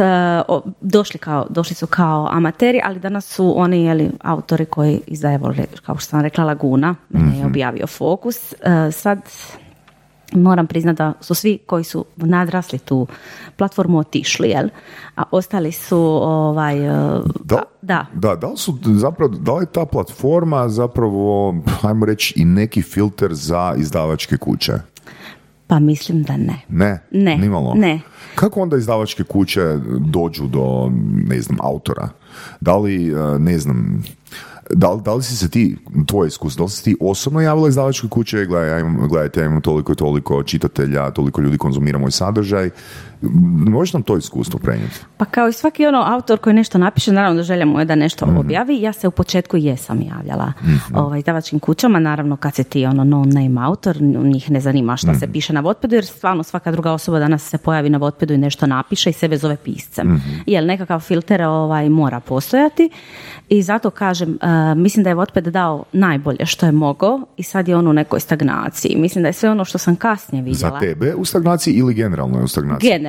o, 0.49 0.63
došli, 0.81 1.19
kao, 1.19 1.47
došli 1.51 1.75
su 1.75 1.87
kao 1.87 2.29
amateri, 2.33 2.81
ali 2.85 3.01
danas 3.01 3.27
su 3.35 3.61
oni 3.61 3.85
jeli, 3.85 4.11
autori 4.23 4.65
koji 4.65 5.01
izdaje, 5.07 5.39
kao 5.87 5.97
što 5.97 6.11
sam 6.11 6.21
rekla, 6.21 6.45
Laguna, 6.45 6.95
mene 7.09 7.39
je 7.39 7.47
objavio 7.47 7.87
Fokus. 7.87 8.53
E, 8.53 8.57
sad 8.93 9.21
moram 10.33 10.67
priznati 10.67 10.97
da 10.97 11.13
su 11.21 11.35
svi 11.35 11.59
koji 11.59 11.85
su 11.85 12.05
nadrasli 12.17 12.79
tu 12.79 13.07
platformu 13.57 13.99
otišli, 13.99 14.49
jel? 14.49 14.69
A 15.17 15.23
ostali 15.31 15.73
su 15.73 15.99
ovaj... 16.23 16.87
e, 16.87 17.21
Da, 17.45 17.57
a- 17.57 17.63
da. 17.83 18.07
da, 18.15 18.35
da 18.35 18.47
li 18.47 18.57
su 18.57 18.79
zapravo, 18.85 19.29
da 19.33 19.53
li 19.55 19.63
je 19.63 19.73
ta 19.73 19.85
platforma 19.85 20.69
zapravo, 20.69 21.55
ajmo 21.83 22.07
reći, 22.07 22.35
i 22.37 22.45
neki 22.45 22.83
filter 22.83 23.35
za 23.35 23.75
izdavačke 23.77 24.37
kuće? 24.37 24.73
Pa 25.67 25.79
mislim 25.79 26.23
da 26.23 26.37
ne. 26.37 26.61
Ne? 26.69 27.03
Ne, 27.11 27.37
Nimalo? 27.39 27.75
ne. 27.75 28.01
Kako 28.35 28.61
onda 28.61 28.77
izdavačke 28.77 29.23
kuće 29.25 29.61
dođu 30.01 30.47
do, 30.47 30.91
ne 31.29 31.41
znam, 31.41 31.59
autora? 31.63 32.09
Da 32.61 32.77
li, 32.77 33.09
e, 33.09 33.39
ne 33.39 33.59
znam, 33.59 34.03
da 34.75 35.01
da 35.05 35.15
li 35.15 35.23
si 35.23 35.37
se 35.37 35.49
ti, 35.49 35.77
tvoje 36.07 36.29
iskustvo, 36.29 36.61
da 36.61 36.65
li 36.65 36.71
si 36.71 36.85
ti 36.85 36.97
osobno 37.01 37.41
javila 37.41 37.69
izdavačke 37.69 38.09
kuće, 38.09 38.45
gledaj, 38.47 38.81
ja 38.81 39.07
gledajte, 39.09 39.41
ja 39.41 39.47
imam 39.47 39.61
toliko 39.61 39.93
i 39.93 39.97
toliko 39.97 40.43
čitatelja, 40.43 41.11
toliko 41.11 41.41
ljudi 41.41 41.59
konzumira 41.59 41.99
moj 41.99 42.11
sadržaj, 42.11 42.71
možeš 43.71 43.93
nam 43.93 44.03
to 44.03 44.17
iskustvo 44.17 44.59
prenijeti? 44.59 44.97
Pa 45.17 45.25
kao 45.25 45.49
i 45.49 45.53
svaki 45.53 45.87
ono 45.87 46.03
autor 46.07 46.39
koji 46.39 46.55
nešto 46.55 46.79
napiše, 46.79 47.13
naravno 47.13 47.37
da 47.37 47.43
želja 47.43 47.67
mu 47.67 47.79
je 47.79 47.85
da 47.85 47.95
nešto 47.95 48.27
objavi, 48.39 48.81
ja 48.81 48.93
se 48.93 49.09
u 49.09 49.11
početku 49.11 49.57
jesam 49.57 50.03
javljala 50.03 50.53
ovaj, 50.95 51.19
izdavačkim 51.19 51.59
kućama, 51.59 51.99
naravno 51.99 52.37
kad 52.37 52.55
se 52.55 52.65
ti 52.65 52.87
ono 52.87 53.05
no 53.05 53.25
name 53.25 53.61
autor, 53.67 54.03
njih 54.03 54.51
ne 54.51 54.61
zanima 54.61 54.97
šta 54.97 55.15
se 55.15 55.33
piše 55.33 55.53
na 55.53 55.63
Wattpadu, 55.63 55.93
jer 55.93 56.07
stvarno 56.07 56.43
svaka 56.43 56.71
druga 56.71 56.93
osoba 56.93 57.19
danas 57.19 57.49
se 57.49 57.59
pojavi 57.59 57.91
na 57.91 57.99
Wattpadu 57.99 58.35
i 58.35 58.39
nešto 58.39 58.67
napiše 58.67 59.11
i 59.11 59.13
sebe 59.13 59.37
zove 59.37 59.57
piscem. 59.57 60.23
Jer 60.47 60.65
nekakav 60.65 61.01
filter 61.01 61.43
ovaj, 61.43 61.89
mora 61.89 62.21
postojati 62.21 62.91
i 63.49 63.63
zato 63.63 63.91
kažem, 63.91 64.39
eh, 64.43 64.75
mislim 64.75 65.05
da 65.05 65.11
je 65.11 65.17
Wattpad 65.17 65.51
dao 65.51 65.85
najbolje 65.93 66.47
što 66.47 66.67
je 66.67 66.73
mogao 66.73 67.21
i 67.37 67.43
sad 67.43 67.69
je 67.69 67.77
on 67.77 67.87
u 67.87 67.93
nekoj 67.93 68.21
stagnaciji. 68.21 68.97
Mislim 68.97 69.23
da 69.23 69.29
je 69.29 69.33
sve 69.33 69.51
ono 69.51 69.65
što 69.65 69.79
sam 69.79 69.97
kasnije 69.97 70.43
vidjela. 70.43 70.71
Za 70.71 70.79
tebe 70.79 71.15
u 71.15 71.25
stagnaciji 71.25 71.75
ili 71.75 71.95
generalno 71.95 72.39
je 72.39 72.45
u 72.45 72.49
stagnaciji? 72.49 72.91
Generalno, 72.91 73.08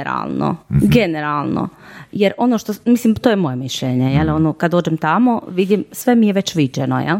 generalno. 0.69 1.67
Jer 2.11 2.33
ono 2.37 2.57
što, 2.57 2.73
mislim, 2.85 3.15
to 3.15 3.29
je 3.29 3.35
moje 3.35 3.55
mišljenje, 3.55 4.13
jel? 4.13 4.35
Ono, 4.35 4.53
kad 4.53 4.71
dođem 4.71 4.97
tamo, 4.97 5.41
vidim, 5.49 5.83
sve 5.91 6.15
mi 6.15 6.27
je 6.27 6.33
već 6.33 6.55
viđeno, 6.55 6.99
jel? 6.99 7.19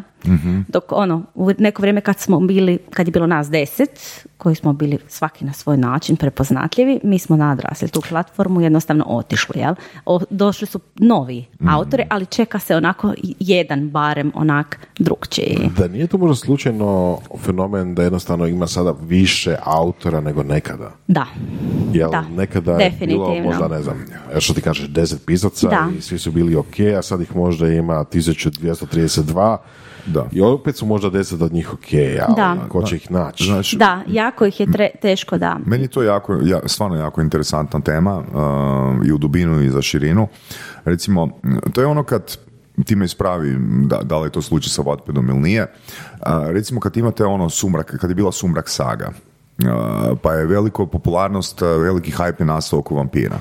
Dok 0.68 0.84
ono, 0.92 1.24
u 1.36 1.52
neko 1.58 1.82
vrijeme 1.82 2.02
kad 2.02 2.20
smo 2.20 2.40
bili, 2.40 2.78
kad 2.90 3.08
je 3.08 3.12
bilo 3.12 3.28
nas 3.28 3.50
deset, 3.50 4.26
koji 4.38 4.56
smo 4.56 4.74
bili 4.74 4.98
svaki 5.08 5.46
na 5.46 5.54
svoj 5.54 5.78
način 5.78 6.16
prepoznatljivi, 6.16 7.00
mi 7.04 7.20
smo 7.20 7.36
nadrasli 7.36 7.88
tu 7.88 8.02
platformu, 8.10 8.62
jednostavno 8.62 9.06
otišli, 9.08 9.60
jel? 9.60 9.76
O, 10.06 10.20
došli 10.30 10.68
su 10.68 10.80
novi 10.96 11.46
autori, 11.68 12.04
ali 12.10 12.26
čeka 12.26 12.60
se 12.60 12.76
onako 12.76 13.14
jedan 13.40 13.90
barem 13.90 14.32
onak 14.36 14.88
drugčiji. 15.00 15.70
Da 15.78 15.88
nije 15.88 16.08
to 16.08 16.18
možda 16.18 16.36
slučajno 16.36 17.20
fenomen 17.38 17.96
da 17.96 18.04
jednostavno 18.04 18.48
ima 18.48 18.68
sada 18.68 18.94
više 19.02 19.56
autora 19.64 20.22
nego 20.22 20.44
nekada? 20.44 20.92
Da. 21.08 21.26
Jel, 21.94 22.12
Da, 22.12 22.22
nekada 22.22 22.72
je 22.72 22.94
bilo 23.00 23.36
možda, 23.44 23.68
ne 23.68 23.82
znam, 23.82 24.06
što 24.40 24.54
ti 24.54 24.62
kažeš, 24.62 24.88
deset 24.88 25.26
pisaca 25.26 25.70
Da. 25.70 25.88
i 25.98 26.02
svi 26.02 26.20
su 26.20 26.32
bili 26.32 26.56
ok, 26.56 26.80
a 26.98 27.02
sad 27.02 27.22
ih 27.22 27.36
možda 27.36 27.68
ima 27.68 28.06
1232 28.14 29.58
Da. 30.06 30.28
i 30.32 30.42
opet 30.42 30.76
su 30.76 30.86
možda 30.86 31.10
deset 31.10 31.42
od 31.42 31.54
njih 31.54 31.74
ok, 31.74 31.88
ali 31.94 32.36
Da. 32.36 32.56
ko 32.70 32.84
će 32.84 32.96
ih 32.96 33.12
naći? 33.12 33.44
Znaš, 33.44 33.72
Da, 33.72 34.02
jako 34.08 34.46
ih 34.46 34.60
je 34.60 34.68
tre- 34.68 35.00
teško 35.02 35.38
da. 35.38 35.58
Meni 35.66 35.84
je 35.84 35.88
to 35.88 36.04
jako, 36.04 36.38
ja, 36.44 36.60
stvarno 36.66 36.96
jako 36.96 37.22
interesantna 37.22 37.80
tema 37.80 38.18
uh, 38.18 39.08
i 39.08 39.12
u 39.12 39.18
dubinu 39.18 39.62
i 39.62 39.70
za 39.70 39.82
širinu. 39.82 40.28
Recimo, 40.86 41.30
to 41.74 41.82
je 41.82 41.88
ono 41.88 42.04
kad 42.04 42.38
ti 42.86 42.96
me 42.96 43.06
ispravi 43.06 43.56
da, 43.86 43.98
da 44.04 44.18
li 44.20 44.28
je 44.28 44.32
to 44.32 44.42
slučaj 44.42 44.70
sa 44.70 44.82
Wattpadom 44.82 45.30
ili 45.30 45.40
nije. 45.40 45.64
Uh, 45.64 46.18
recimo 46.48 46.80
kad 46.80 46.98
imate 46.98 47.26
ono 47.26 47.50
sumrak, 47.50 47.96
kad 48.02 48.10
je 48.10 48.16
bila 48.16 48.32
sumrak 48.32 48.70
saga, 48.70 49.10
pa 50.22 50.34
je 50.34 50.46
veliko 50.46 50.86
popularnost, 50.86 51.62
veliki 51.62 52.12
hype 52.12 52.40
je 52.40 52.46
nastao 52.46 52.80
oko 52.80 52.96
vampira. 52.96 53.40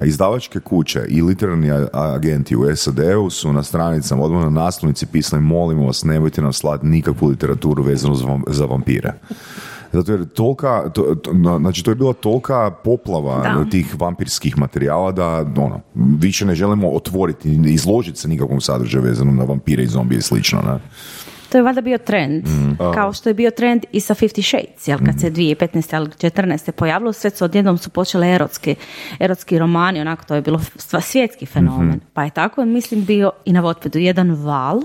Izdavačke 0.00 0.60
kuće 0.60 1.04
i 1.08 1.22
literarni 1.22 1.70
agenti 1.92 2.56
u 2.56 2.76
SAD-u 2.76 3.30
su 3.30 3.52
na 3.52 3.62
stranicama, 3.62 4.22
odmah 4.22 4.42
na 4.42 4.50
naslovnici 4.50 5.06
pisali 5.06 5.42
molimo 5.42 5.86
vas, 5.86 6.04
nemojte 6.04 6.42
nam 6.42 6.52
slati 6.52 6.86
nikakvu 6.86 7.28
literaturu 7.28 7.82
vezanu 7.82 8.14
za, 8.14 8.24
vam- 8.26 8.42
za 8.46 8.64
vampire. 8.64 9.12
Zato 9.92 10.12
jer 10.12 10.24
tolika, 10.24 10.88
to, 10.88 11.14
to- 11.14 11.32
na- 11.32 11.58
znači 11.58 11.84
to 11.84 11.90
je 11.90 11.94
bila 11.94 12.12
tolika 12.12 12.70
poplava 12.84 13.42
Da. 13.42 13.70
tih 13.70 14.00
vampirskih 14.00 14.58
materijala 14.58 15.12
da 15.12 15.26
ono, 15.56 15.80
više 15.94 16.46
ne 16.46 16.54
želimo 16.54 16.90
otvoriti, 16.90 17.60
izložiti 17.66 18.18
se 18.18 18.28
nikakvom 18.28 18.60
sadržaju 18.60 19.04
vezanom 19.04 19.36
na 19.36 19.44
vampire 19.44 19.82
i 19.82 19.86
zombije 19.86 20.18
i 20.18 20.22
slično. 20.22 20.62
Ne? 20.62 20.78
To 21.54 21.58
je 21.58 21.62
valjda 21.62 21.80
bio 21.80 21.98
trend, 21.98 22.44
kao 22.94 23.12
što 23.12 23.30
je 23.30 23.34
bio 23.34 23.50
trend 23.50 23.84
i 23.92 24.00
sa 24.00 24.14
Fifty 24.14 24.42
Shades, 24.42 24.88
jel 24.88 24.98
kad 25.06 25.20
se 25.20 25.30
2015. 25.30 25.96
ali 25.96 26.08
14. 26.08 26.70
pojavilo, 26.70 27.12
sve 27.12 27.30
su 27.30 27.44
odjednom 27.44 27.78
su 27.78 27.90
počele 27.90 28.32
erotski, 28.34 28.74
erotski 29.20 29.58
romani, 29.58 30.00
onako 30.00 30.24
to 30.24 30.34
je 30.34 30.42
bilo 30.42 30.60
svjetski 31.00 31.46
fenomen. 31.46 32.00
Pa 32.12 32.24
je 32.24 32.30
tako, 32.30 32.64
mislim, 32.64 33.04
bio 33.04 33.30
i 33.44 33.52
na 33.52 33.62
Wattpadu 33.62 33.98
jedan 33.98 34.30
val 34.30 34.80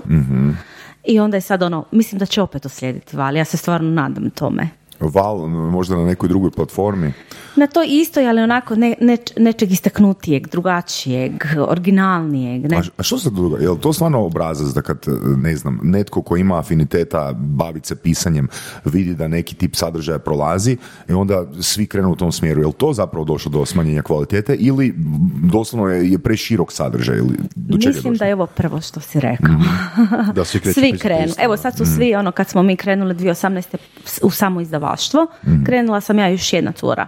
i 1.04 1.20
onda 1.20 1.36
je 1.36 1.40
sad 1.40 1.62
ono, 1.62 1.84
mislim 1.90 2.18
da 2.18 2.26
će 2.26 2.42
opet 2.42 2.66
uslijediti 2.66 3.16
val, 3.16 3.36
ja 3.36 3.44
se 3.44 3.56
stvarno 3.56 3.90
nadam 3.90 4.30
tome. 4.30 4.68
Val, 5.02 5.38
možda 5.48 5.96
na 5.96 6.04
nekoj 6.04 6.28
drugoj 6.28 6.50
platformi. 6.50 7.12
Na 7.56 7.66
to 7.66 7.82
isto, 7.82 8.20
ali 8.20 8.42
onako 8.42 8.74
ne, 8.74 8.94
neč- 9.00 9.32
nečeg 9.36 9.72
istaknutijeg, 9.72 10.48
drugačijeg, 10.48 11.32
originalnijeg. 11.60 12.70
Ne? 12.70 12.76
A, 12.76 12.82
š- 12.82 12.90
a 12.96 13.02
što 13.02 13.18
se 13.18 13.30
događa? 13.30 13.62
Je 13.62 13.70
li 13.70 13.78
to 13.78 13.92
stvarno 13.92 14.20
obrazac 14.20 14.68
da 14.68 14.82
kad, 14.82 14.98
ne 15.36 15.56
znam, 15.56 15.80
netko 15.82 16.22
ko 16.22 16.36
ima 16.36 16.58
afiniteta 16.58 17.32
baviti 17.34 17.88
se 17.88 17.96
pisanjem 17.96 18.48
vidi 18.84 19.14
da 19.14 19.28
neki 19.28 19.54
tip 19.54 19.76
sadržaja 19.76 20.18
prolazi 20.18 20.76
i 21.08 21.12
onda 21.12 21.44
svi 21.60 21.86
krenu 21.86 22.10
u 22.10 22.16
tom 22.16 22.32
smjeru. 22.32 22.60
Je 22.60 22.66
li 22.66 22.72
to 22.72 22.92
zapravo 22.92 23.24
došlo 23.24 23.50
do 23.50 23.66
smanjenja 23.66 24.02
kvalitete 24.02 24.54
ili 24.54 24.94
doslovno 25.42 25.88
je, 25.88 26.10
je 26.10 26.18
preširok 26.18 26.72
sadržaj? 26.72 27.16
Ili 27.16 27.34
do 27.54 27.78
čega 27.78 27.88
Mislim 27.88 28.12
došlo? 28.12 28.18
da 28.18 28.24
je 28.24 28.34
ovo 28.34 28.46
prvo 28.46 28.80
što 28.80 29.00
si 29.00 29.20
rekao. 29.20 29.54
Da 30.34 30.44
svi 30.44 30.60
svi 30.64 30.98
krenu. 30.98 31.32
Evo 31.38 31.56
sad 31.56 31.76
su 31.76 31.84
svi, 31.86 32.14
ono 32.14 32.32
kad 32.32 32.48
smo 32.48 32.62
mi 32.62 32.76
krenuli 32.76 33.14
2018. 33.14 33.76
u 34.22 34.30
samo 34.30 34.60
izdavaštvo, 34.90 35.26
krenula 35.66 36.00
sam 36.00 36.18
ja 36.18 36.28
još 36.28 36.52
jedna 36.52 36.72
cura. 36.72 37.06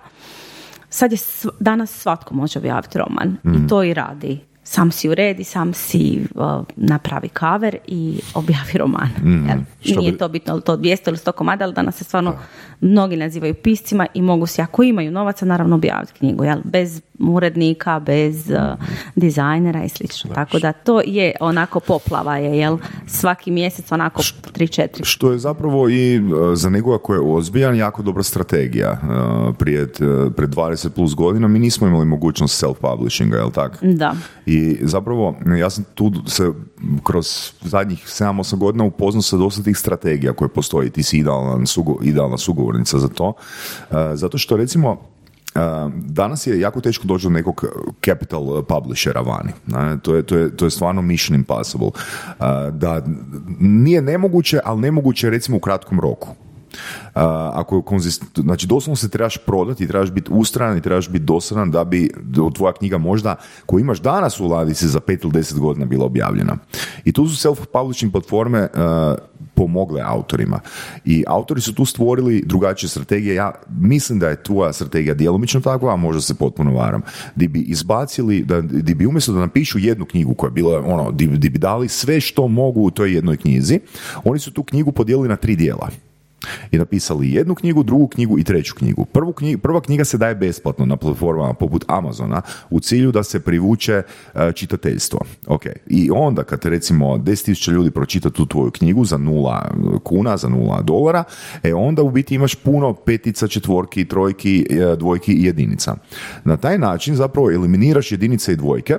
Sad 0.90 1.12
je 1.12 1.18
sv- 1.18 1.48
danas 1.60 1.90
svatko 1.92 2.34
može 2.34 2.58
objaviti 2.58 2.98
roman 2.98 3.36
i 3.44 3.68
to 3.68 3.82
i 3.82 3.94
radi. 3.94 4.40
Sam 4.64 4.90
si 4.90 5.08
uredi, 5.08 5.44
sam 5.44 5.72
si 5.72 6.20
uh, 6.34 6.44
napravi 6.76 7.28
kaver 7.28 7.76
i 7.86 8.20
objavi 8.34 8.78
roman. 8.78 9.08
Jel? 9.48 9.58
Što 9.82 10.00
Nije 10.00 10.12
bi- 10.12 10.18
to 10.18 10.28
bitno, 10.28 10.54
li 10.54 10.62
to 10.62 10.76
200 10.76 11.08
ili 11.08 11.16
100 11.16 11.32
komada, 11.32 11.64
ali 11.64 11.74
danas 11.74 11.96
se 11.96 12.04
stvarno 12.04 12.34
mnogi 12.80 13.16
nazivaju 13.16 13.54
piscima 13.54 14.06
i 14.14 14.22
mogu 14.22 14.46
si, 14.46 14.62
ako 14.62 14.82
imaju 14.82 15.10
novaca, 15.10 15.44
naravno 15.44 15.76
objaviti 15.76 16.12
knjigu. 16.12 16.44
Jel? 16.44 16.60
Bez 16.64 17.00
urednika, 17.28 18.00
bez 18.00 18.50
uh, 18.50 18.56
dizajnera 19.16 19.84
i 19.84 19.88
slično. 19.88 20.34
Tako 20.34 20.58
da 20.58 20.72
to 20.72 21.00
je 21.06 21.32
onako 21.40 21.80
poplava 21.80 22.36
je, 22.36 22.58
jel? 22.58 22.78
Svaki 23.06 23.50
mjesec 23.50 23.92
onako 23.92 24.22
3-4 24.22 25.00
Što 25.02 25.32
je 25.32 25.38
zapravo 25.38 25.88
i 25.88 26.16
e, 26.16 26.20
za 26.54 26.70
nekoga 26.70 26.98
ko 26.98 27.14
je 27.14 27.20
ozbiljan 27.20 27.76
jako 27.76 28.02
dobra 28.02 28.22
strategija. 28.22 28.90
E, 28.90 29.52
Prije, 29.58 29.88
pred 30.36 30.50
20 30.50 30.88
plus 30.88 31.14
godina 31.14 31.48
mi 31.48 31.58
nismo 31.58 31.86
imali 31.86 32.06
mogućnost 32.06 32.64
self-publishinga, 32.64 33.34
jel 33.34 33.50
tako? 33.50 33.76
Da. 33.82 34.14
I 34.46 34.78
zapravo, 34.82 35.34
ja 35.58 35.70
sam 35.70 35.84
tu 35.94 36.12
se 36.26 36.52
kroz 37.02 37.52
zadnjih 37.60 38.04
7-8 38.06 38.56
godina 38.56 38.84
upoznao 38.84 39.22
sa 39.22 39.36
dosta 39.36 39.62
tih 39.62 39.78
strategija 39.78 40.32
koje 40.32 40.48
postoji. 40.48 40.90
Ti 40.90 41.02
si 41.02 41.18
idealan, 41.18 41.66
sugo, 41.66 41.98
idealna 42.02 42.38
sugovornica 42.38 42.98
za 42.98 43.08
to. 43.08 43.32
Zato 44.14 44.38
što 44.38 44.56
recimo, 44.56 45.11
danas 45.94 46.46
je 46.46 46.60
jako 46.60 46.80
teško 46.80 47.06
doći 47.06 47.26
do 47.26 47.30
nekog 47.30 47.64
capital 48.04 48.62
publishera 48.62 49.20
vani. 49.20 49.52
To 50.02 50.14
je, 50.16 50.22
to 50.22 50.36
je, 50.36 50.56
to 50.56 50.64
je 50.64 50.70
stvarno 50.70 51.02
mission 51.02 51.34
impossible. 51.34 51.88
E, 51.88 52.70
Da 52.72 53.02
nije 53.60 54.02
nemoguće, 54.02 54.60
ali 54.64 54.80
nemoguće 54.80 55.30
recimo 55.30 55.56
u 55.56 55.60
kratkom 55.60 56.00
roku. 56.00 56.28
Uh, 57.14 57.22
ako 57.52 57.76
je 57.76 57.82
konzist, 57.82 58.24
znači 58.34 58.66
doslovno 58.66 58.96
se 58.96 59.08
trebaš 59.08 59.36
prodati 59.36 59.88
trebaš 59.88 60.10
biti 60.10 60.30
ustrajan 60.32 60.78
i 60.78 60.80
trebaš 60.80 61.08
biti 61.08 61.24
dosadan 61.24 61.70
da 61.70 61.84
bi 61.84 62.10
tvoja 62.54 62.72
knjiga 62.72 62.98
možda 62.98 63.36
koju 63.66 63.80
imaš 63.80 64.00
danas 64.00 64.40
u 64.40 64.48
ladici 64.48 64.88
za 64.88 65.00
pet 65.00 65.24
ili 65.24 65.32
deset 65.32 65.58
godina 65.58 65.86
bila 65.86 66.04
objavljena. 66.04 66.56
I 67.04 67.12
tu 67.12 67.28
su 67.28 67.48
self-publishing 67.48 68.12
platforme 68.12 68.68
pomogle 69.54 70.02
autorima. 70.04 70.60
I 71.04 71.24
autori 71.26 71.60
su 71.60 71.74
tu 71.74 71.84
stvorili 71.84 72.42
drugačije 72.46 72.90
strategije. 72.90 73.34
Ja 73.34 73.52
mislim 73.70 74.18
da 74.18 74.28
je 74.28 74.42
tvoja 74.42 74.72
strategija 74.72 75.14
djelomično 75.14 75.60
takva, 75.60 75.92
a 75.92 75.96
možda 75.96 76.20
se 76.20 76.34
potpuno 76.34 76.74
varam. 76.74 77.02
Di 77.34 77.48
bi 77.48 77.60
izbacili, 77.60 78.44
da, 78.44 78.60
di 78.60 78.94
bi 78.94 79.06
umjesto 79.06 79.32
da 79.32 79.40
napišu 79.40 79.78
jednu 79.78 80.04
knjigu 80.04 80.34
koja 80.34 80.48
je 80.48 80.52
bila 80.52 80.82
ono, 80.86 81.10
di, 81.12 81.26
di 81.26 81.50
bi 81.50 81.58
dali 81.58 81.88
sve 81.88 82.20
što 82.20 82.48
mogu 82.48 82.80
u 82.80 82.90
toj 82.90 83.14
jednoj 83.14 83.36
knjizi, 83.36 83.80
oni 84.24 84.38
su 84.38 84.52
tu 84.52 84.62
knjigu 84.62 84.92
podijelili 84.92 85.28
na 85.28 85.36
tri 85.36 85.56
dijela 85.56 85.88
i 86.70 86.78
napisali 86.78 87.32
jednu 87.32 87.54
knjigu, 87.54 87.82
drugu 87.82 88.08
knjigu 88.08 88.38
i 88.38 88.44
treću 88.44 88.74
knjigu. 88.74 89.04
Prvu 89.04 89.32
knji- 89.32 89.56
prva 89.56 89.80
knjiga 89.80 90.04
se 90.04 90.18
daje 90.18 90.34
besplatno 90.34 90.86
na 90.86 90.96
platformama 90.96 91.54
poput 91.54 91.84
Amazona 91.88 92.42
u 92.70 92.80
cilju 92.80 93.12
da 93.12 93.22
se 93.22 93.40
privuče 93.40 94.02
e, 94.34 94.52
čitateljstvo. 94.52 95.20
Ok. 95.46 95.62
I 95.86 96.10
onda 96.10 96.44
kad 96.44 96.64
recimo 96.64 97.06
10.000 97.16 97.72
ljudi 97.72 97.90
pročita 97.90 98.30
tu 98.30 98.46
tvoju 98.46 98.70
knjigu 98.70 99.04
za 99.04 99.18
nula 99.18 99.70
kuna, 100.02 100.36
za 100.36 100.48
nula 100.48 100.82
dolara, 100.82 101.24
e 101.62 101.74
onda 101.74 102.02
u 102.02 102.10
biti 102.10 102.34
imaš 102.34 102.54
puno 102.54 102.94
petica, 102.94 103.48
četvorki, 103.48 104.04
trojki, 104.04 104.66
e, 104.70 104.96
dvojki 104.96 105.32
i 105.32 105.44
jedinica. 105.44 105.96
Na 106.44 106.56
taj 106.56 106.78
način 106.78 107.14
zapravo 107.14 107.50
eliminiraš 107.50 108.12
jedinice 108.12 108.52
i 108.52 108.56
dvojke 108.56 108.96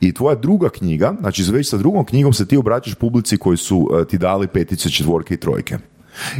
i 0.00 0.12
tvoja 0.14 0.34
druga 0.34 0.68
knjiga, 0.68 1.14
znači 1.20 1.42
već 1.52 1.68
sa 1.68 1.76
drugom 1.76 2.04
knjigom 2.04 2.32
se 2.32 2.46
ti 2.46 2.56
obraćaš 2.56 2.94
publici 2.94 3.36
koji 3.36 3.56
su 3.56 3.90
e, 4.02 4.04
ti 4.04 4.18
dali 4.18 4.46
petice, 4.46 4.90
četvorke 4.90 5.34
i 5.34 5.40
trojke. 5.40 5.78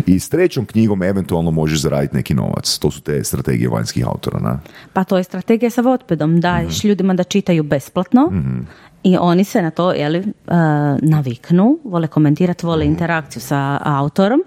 I 0.07 0.21
s 0.21 0.29
trećom 0.29 0.67
knjigom 0.67 1.03
eventualno 1.03 1.51
možeš 1.51 1.81
zaraditi 1.81 2.17
neki 2.17 2.35
novac. 2.35 2.79
To 2.79 2.91
su 2.91 3.01
te 3.01 3.25
strategije 3.25 3.69
vanjskih 3.69 4.07
autora, 4.07 4.39
na? 4.41 4.61
Pa 4.93 5.05
to 5.05 5.17
je 5.17 5.25
strategija 5.25 5.71
sa 5.71 5.83
Wattpadom, 5.83 6.41
daješ 6.41 6.79
Mhm. 6.79 6.89
ljudima 6.89 7.15
da 7.15 7.25
čitaju 7.25 7.63
besplatno 7.63 8.33
i 9.05 9.17
oni 9.21 9.45
se 9.45 9.63
na 9.63 9.71
to 9.71 9.93
jeli, 9.93 10.19
e, 10.19 10.25
naviknu, 11.03 11.79
vole 11.85 12.07
komentirati, 12.07 12.67
vole 12.67 12.87
interakciju 12.87 13.43
sa 13.43 13.81
autorom 13.85 14.41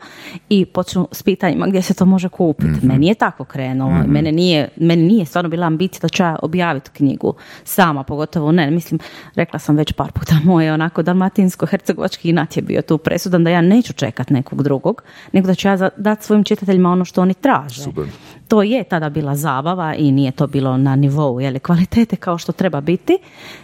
i 0.49 0.65
počnu 0.65 1.07
s 1.11 1.23
pitanjima 1.23 1.67
gdje 1.67 1.81
se 1.81 1.93
to 1.93 2.05
može 2.05 2.29
kupiti. 2.29 2.85
Meni 2.85 3.07
je 3.07 3.13
tako 3.13 3.43
krenulo. 3.43 4.03
Mene 4.07 4.31
nije, 4.31 4.69
meni 4.75 5.03
nije 5.03 5.25
stvarno 5.25 5.49
bila 5.49 5.67
ambicija 5.67 5.99
da 6.01 6.09
ću 6.09 6.23
ja 6.23 6.35
objaviti 6.41 6.89
knjigu 6.89 7.33
sama, 7.63 8.03
pogotovo 8.03 8.51
ne. 8.51 8.71
Mislim, 8.71 8.99
rekla 9.35 9.59
sam 9.59 9.75
već 9.75 9.93
par 9.93 10.11
puta, 10.11 10.35
moj 10.45 10.71
onako 10.71 11.03
dalmatinsko-hercegovački 11.03 12.29
inat 12.29 12.57
je 12.57 12.61
bio 12.61 12.81
tu 12.81 12.97
presudan 12.97 13.43
da 13.43 13.49
ja 13.49 13.61
neću 13.61 13.93
čekat 13.93 14.29
nekog 14.29 14.63
drugog, 14.63 15.03
nego 15.31 15.47
da 15.47 15.55
ću 15.55 15.67
ja 15.67 15.89
dati 15.97 16.25
svojim 16.25 16.43
čitateljima 16.43 16.91
ono 16.91 17.05
što 17.05 17.21
oni 17.21 17.33
traže. 17.33 17.83
Super. 17.83 18.05
To 18.47 18.63
je 18.63 18.83
tada 18.83 19.09
bila 19.09 19.35
zabava 19.35 19.95
i 19.95 20.11
nije 20.11 20.31
to 20.31 20.47
bilo 20.47 20.77
na 20.77 20.95
nivou 20.95 21.39
jeli, 21.39 21.59
kvalitete 21.59 22.15
kao 22.15 22.37
što 22.37 22.51
treba 22.51 22.81
biti, 22.81 23.17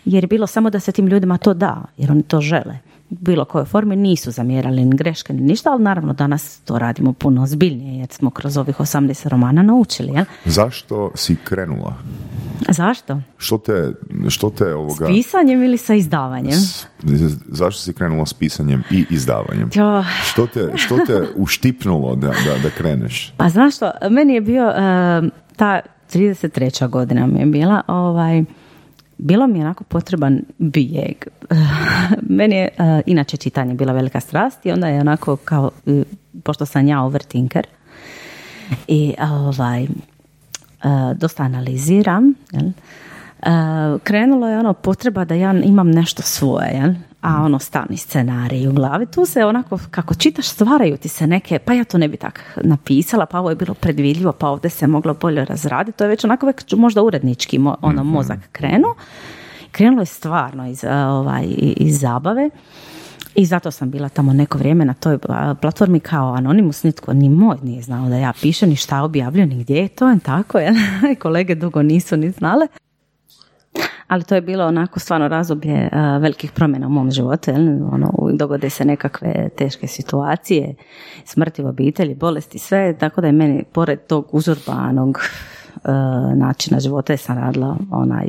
jer 0.06 0.24
je 0.24 0.28
bilo 0.28 0.48
samo 0.48 0.70
da 0.70 0.80
se 0.84 0.92
tim 0.92 1.08
ljudima 1.08 1.38
to 1.38 1.54
da, 1.54 1.82
jer 1.98 2.12
oni 2.12 2.24
to 2.24 2.42
žele. 2.42 2.78
U 3.10 3.16
bilo 3.16 3.46
kojoj 3.46 3.66
formi 3.66 3.96
nisu 3.96 4.32
zamjerali 4.32 4.86
ni 4.86 4.96
greške 4.96 5.34
ni 5.34 5.42
ništa, 5.42 5.72
ali 5.72 5.84
naravno 5.84 6.14
danas 6.14 6.60
to 6.60 6.80
radimo 6.80 7.14
puno 7.14 7.44
ozbiljnije 7.44 8.00
jer 8.00 8.08
smo 8.08 8.30
kroz 8.30 8.58
ovih 8.58 8.78
80 8.78 9.28
romana 9.28 9.64
naučili. 9.64 10.12
Jel? 10.12 10.26
Zašto 10.46 11.12
si 11.16 11.36
krenula? 11.36 11.94
Zašto? 12.70 13.20
Što 13.38 13.58
te, 13.58 13.94
što 14.30 14.50
te 14.50 14.74
ovoga... 14.74 15.06
S 15.06 15.08
pisanjem 15.08 15.64
ili 15.64 15.78
sa 15.78 15.94
izdavanjem? 15.94 16.52
s- 16.54 16.86
zašto 17.48 17.82
si 17.82 17.94
krenula 17.94 18.26
s 18.26 18.34
pisanjem 18.34 18.84
i 18.92 19.06
izdavanjem? 19.10 19.70
Jo, 19.74 20.04
Što 20.24 20.48
te, 20.48 20.72
što 20.76 20.98
te 20.98 21.22
uštipnulo 21.38 22.16
da, 22.16 22.28
da, 22.28 22.58
da 22.64 22.70
kreneš? 22.70 23.34
Pa 23.38 23.50
znaš 23.50 23.76
što, 23.76 23.92
meni 24.10 24.34
je 24.34 24.42
bio, 24.42 24.64
e, 24.66 24.74
ta 25.56 25.80
33. 26.10 26.90
godina 26.90 27.28
mi 27.28 27.40
je 27.40 27.46
bila, 27.46 27.82
ovaj, 27.88 28.44
bilo 29.18 29.48
mi 29.48 29.60
je 29.60 29.66
onako 29.66 29.84
potreban 29.84 30.42
bijeg. 30.58 31.26
meni 32.38 32.56
je 32.56 32.68
e, 32.78 33.02
inače 33.06 33.38
čitanje 33.38 33.74
bila 33.74 33.94
velika 33.94 34.20
strast 34.20 34.66
i 34.66 34.72
onda 34.72 34.88
je 34.88 35.00
onako 35.00 35.36
kao, 35.36 35.72
e, 35.88 36.04
pošto 36.44 36.66
sam 36.66 36.88
ja 36.88 37.02
overthinker 37.02 37.68
i 38.88 39.14
ovaj, 39.20 39.84
e, 39.84 39.88
dosta 41.16 41.44
analiziram, 41.44 42.34
jel? 42.52 42.72
Krenulo 44.04 44.50
je 44.50 44.60
ono 44.60 44.74
potreba 44.74 45.26
da 45.26 45.36
ja 45.36 45.54
imam 45.54 45.92
nešto 45.92 46.22
svoje, 46.22 46.70
jel? 46.74 46.94
A 47.24 47.42
ono 47.44 47.60
stalni 47.60 47.98
scenarij 47.98 48.68
u 48.68 48.74
glavi, 48.74 49.06
tu 49.06 49.26
se 49.26 49.46
onako 49.46 49.80
kako 49.92 50.14
čitaš 50.14 50.48
stvaraju 50.48 50.98
ti 50.98 51.10
se 51.10 51.28
neke, 51.28 51.60
pa 51.60 51.74
ja 51.74 51.84
to 51.84 51.98
ne 51.98 52.08
bi 52.08 52.18
tak 52.18 52.58
napisala, 52.64 53.26
pa 53.26 53.40
ovo 53.40 53.50
je 53.50 53.56
bilo 53.56 53.74
predvidljivo, 53.74 54.32
pa 54.32 54.48
ovdje 54.48 54.70
se 54.70 54.88
moglo 54.88 55.14
bolje 55.14 55.46
razraditi, 55.46 55.98
to 55.98 56.04
je 56.04 56.08
već 56.08 56.24
onako 56.24 56.46
već 56.46 56.74
možda 56.74 57.02
urednički 57.04 57.60
mo- 57.60 57.76
ono 57.82 58.04
mozak 58.04 58.40
krenuo. 58.52 58.96
Krenulo 59.72 60.02
je 60.02 60.06
stvarno 60.06 60.68
iz, 60.68 60.84
ovaj, 60.84 61.46
iz 61.58 62.00
zabave 62.00 62.50
i 63.36 63.46
zato 63.46 63.72
sam 63.72 63.92
bila 63.92 64.10
tamo 64.10 64.34
neko 64.34 64.58
vrijeme 64.58 64.86
na 64.86 64.94
toj 64.94 65.18
platformi 65.62 66.00
kao 66.00 66.34
anonimus, 66.34 66.84
nitko 66.84 67.14
ni 67.14 67.30
moj 67.30 67.58
nije 67.64 67.82
znao 67.82 68.10
da 68.10 68.16
ja 68.16 68.34
pišem, 68.42 68.70
ni 68.70 68.76
šta 68.76 69.02
objavljujem, 69.02 69.50
ni 69.50 69.56
gdje 69.56 69.76
je 69.76 69.88
to, 69.88 70.16
tako 70.24 70.58
je. 70.60 70.74
Kolege 71.22 71.56
dugo 71.56 71.82
nisu 71.82 72.18
ni 72.18 72.32
znale. 72.32 72.68
Ali 74.14 74.24
to 74.24 74.36
je 74.36 74.42
bilo 74.42 74.66
onako 74.66 75.00
stvarno 75.00 75.28
razdoblje 75.28 75.90
a, 75.92 76.18
velikih 76.18 76.52
promjena 76.52 76.88
u 76.88 76.90
mom 76.90 77.12
životu. 77.12 77.52
Jel? 77.52 77.62
Ono, 77.92 78.14
dogode 78.34 78.70
se 78.70 78.86
nekakve 78.86 79.50
teške 79.50 79.88
situacije, 79.88 80.76
smrti 81.26 81.64
u 81.64 81.68
obitelji, 81.68 82.16
bolesti, 82.16 82.60
sve. 82.60 82.98
Tako 82.98 83.22
da 83.22 83.28
je 83.28 83.34
meni, 83.34 83.64
pored 83.72 84.00
tog 84.08 84.30
uzurbanog 84.32 85.20
a, 85.84 86.34
načina 86.36 86.80
života, 86.80 87.14
je 87.14 87.18
sam 87.18 87.38
radila 87.38 87.78
onaj 87.92 88.28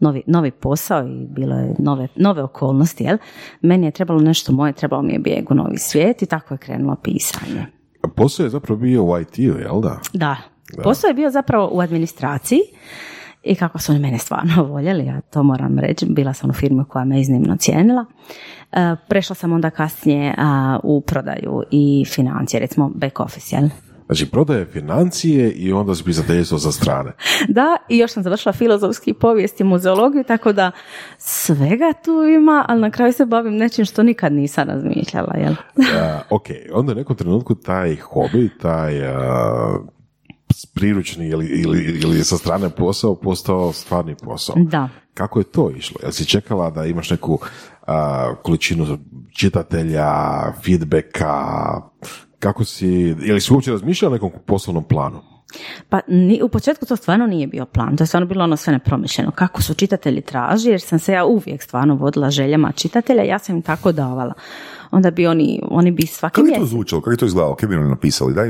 novi, 0.00 0.22
novi 0.26 0.50
posao 0.50 1.06
i 1.08 1.26
bilo 1.28 1.56
je 1.56 1.74
nove, 1.78 2.08
nove 2.16 2.42
okolnosti. 2.42 3.04
Jel? 3.04 3.18
Meni 3.60 3.86
je 3.86 3.90
trebalo 3.90 4.20
nešto 4.20 4.52
moje, 4.52 4.72
trebalo 4.72 5.02
mi 5.02 5.12
je 5.12 5.18
bijeg 5.18 5.50
u 5.50 5.54
novi 5.54 5.78
svijet 5.78 6.22
i 6.22 6.26
tako 6.26 6.54
je 6.54 6.58
krenulo 6.58 6.96
pisanje. 6.96 7.66
Posao 8.16 8.44
je 8.44 8.50
zapravo 8.50 8.80
bio 8.80 9.04
u 9.04 9.20
IT-u, 9.20 9.58
jel 9.58 9.80
da? 9.80 10.00
Da. 10.12 10.36
Posao 10.82 11.08
je 11.08 11.14
bio 11.14 11.30
zapravo 11.30 11.68
u 11.72 11.80
administraciji 11.80 12.60
i 13.46 13.54
kako 13.54 13.78
su 13.78 13.92
oni 13.92 14.00
mene 14.00 14.18
stvarno 14.18 14.64
voljeli, 14.72 15.06
ja 15.06 15.20
to 15.20 15.42
moram 15.42 15.78
reći, 15.78 16.06
bila 16.08 16.32
sam 16.32 16.50
u 16.50 16.52
firmi 16.52 16.84
koja 16.88 17.04
me 17.04 17.20
iznimno 17.20 17.56
cijenila. 17.56 18.04
E, 18.72 18.96
prešla 19.08 19.34
sam 19.34 19.52
onda 19.52 19.70
kasnije 19.70 20.34
u 20.82 21.00
prodaju 21.00 21.62
i 21.70 22.04
financije, 22.08 22.60
recimo 22.60 22.90
back 22.94 23.20
office, 23.20 23.56
jel? 23.56 23.68
Znači, 24.06 24.30
prodaje 24.30 24.66
financije 24.66 25.50
i 25.50 25.72
onda 25.72 25.94
spisateljstvo 25.94 26.58
za 26.58 26.72
strane. 26.72 27.12
Da, 27.48 27.76
i 27.88 27.98
još 27.98 28.12
sam 28.12 28.22
završila 28.22 28.52
filozofski 28.52 29.12
povijest 29.12 29.60
i 29.60 29.64
muzeologiju, 29.64 30.24
tako 30.24 30.52
da 30.52 30.70
svega 31.18 31.92
tu 32.04 32.22
ima, 32.22 32.64
ali 32.68 32.80
na 32.80 32.90
kraju 32.90 33.12
se 33.12 33.26
bavim 33.26 33.56
nečim 33.56 33.84
što 33.84 34.02
nikad 34.02 34.32
nisam 34.32 34.68
razmišljala, 34.68 35.34
jel? 35.36 35.54
A, 36.00 36.20
ok, 36.30 36.46
onda 36.72 36.92
u 36.92 36.94
nekom 36.94 37.16
trenutku 37.16 37.54
taj 37.54 37.96
hobi, 37.96 38.50
taj 38.62 39.00
priručni 40.74 41.28
ili, 41.28 41.46
ili, 41.46 42.00
ili 42.02 42.24
sa 42.24 42.36
strane 42.36 42.70
posao 42.70 43.14
postao 43.14 43.72
stvarni 43.72 44.14
posao. 44.14 44.56
Da. 44.58 44.88
Kako 45.14 45.38
je 45.38 45.44
to 45.44 45.70
išlo? 45.70 46.00
Jel 46.02 46.12
si 46.12 46.24
čekala 46.26 46.70
da 46.70 46.84
imaš 46.84 47.10
neku 47.10 47.38
a, 47.86 48.34
količinu 48.42 48.98
čitatelja, 49.32 50.12
feedbacka, 50.64 51.32
kako 52.38 52.64
si, 52.64 52.88
je 53.20 53.34
li 53.34 53.40
si 53.40 53.52
uopće 53.52 53.70
razmišljala 53.70 54.12
o 54.12 54.14
nekom 54.14 54.30
poslovnom 54.46 54.84
planu? 54.84 55.20
Pa 55.88 56.00
ni, 56.08 56.42
u 56.42 56.48
početku 56.48 56.86
to 56.86 56.96
stvarno 56.96 57.26
nije 57.26 57.46
bio 57.46 57.66
plan, 57.66 57.96
to 57.96 58.02
je 58.02 58.06
stvarno 58.06 58.26
bilo 58.26 58.44
ono 58.44 58.56
sve 58.56 58.72
nepromišljeno. 58.72 59.30
Kako 59.30 59.62
su 59.62 59.74
čitatelji 59.74 60.20
traži, 60.20 60.70
jer 60.70 60.80
sam 60.80 60.98
se 60.98 61.12
ja 61.12 61.24
uvijek 61.24 61.62
stvarno 61.62 61.94
vodila 61.94 62.30
željama 62.30 62.72
čitatelja, 62.72 63.22
ja 63.22 63.38
sam 63.38 63.56
im 63.56 63.62
tako 63.62 63.92
davala. 63.92 64.32
Onda 64.90 65.10
bi 65.10 65.26
oni, 65.26 65.60
oni 65.64 65.90
bi 65.90 66.06
svaki 66.06 66.34
Kako 66.34 66.46
je 66.46 66.52
to 66.52 66.60
mjesec... 66.60 66.70
zvučalo? 66.70 67.00
Kako 67.02 67.10
je 67.10 67.16
to 67.16 67.26
izgledalo? 67.26 67.54
Kako 67.54 67.66
bi 67.66 67.76
oni 67.76 67.88
napisali? 67.88 68.34
Daj, 68.34 68.48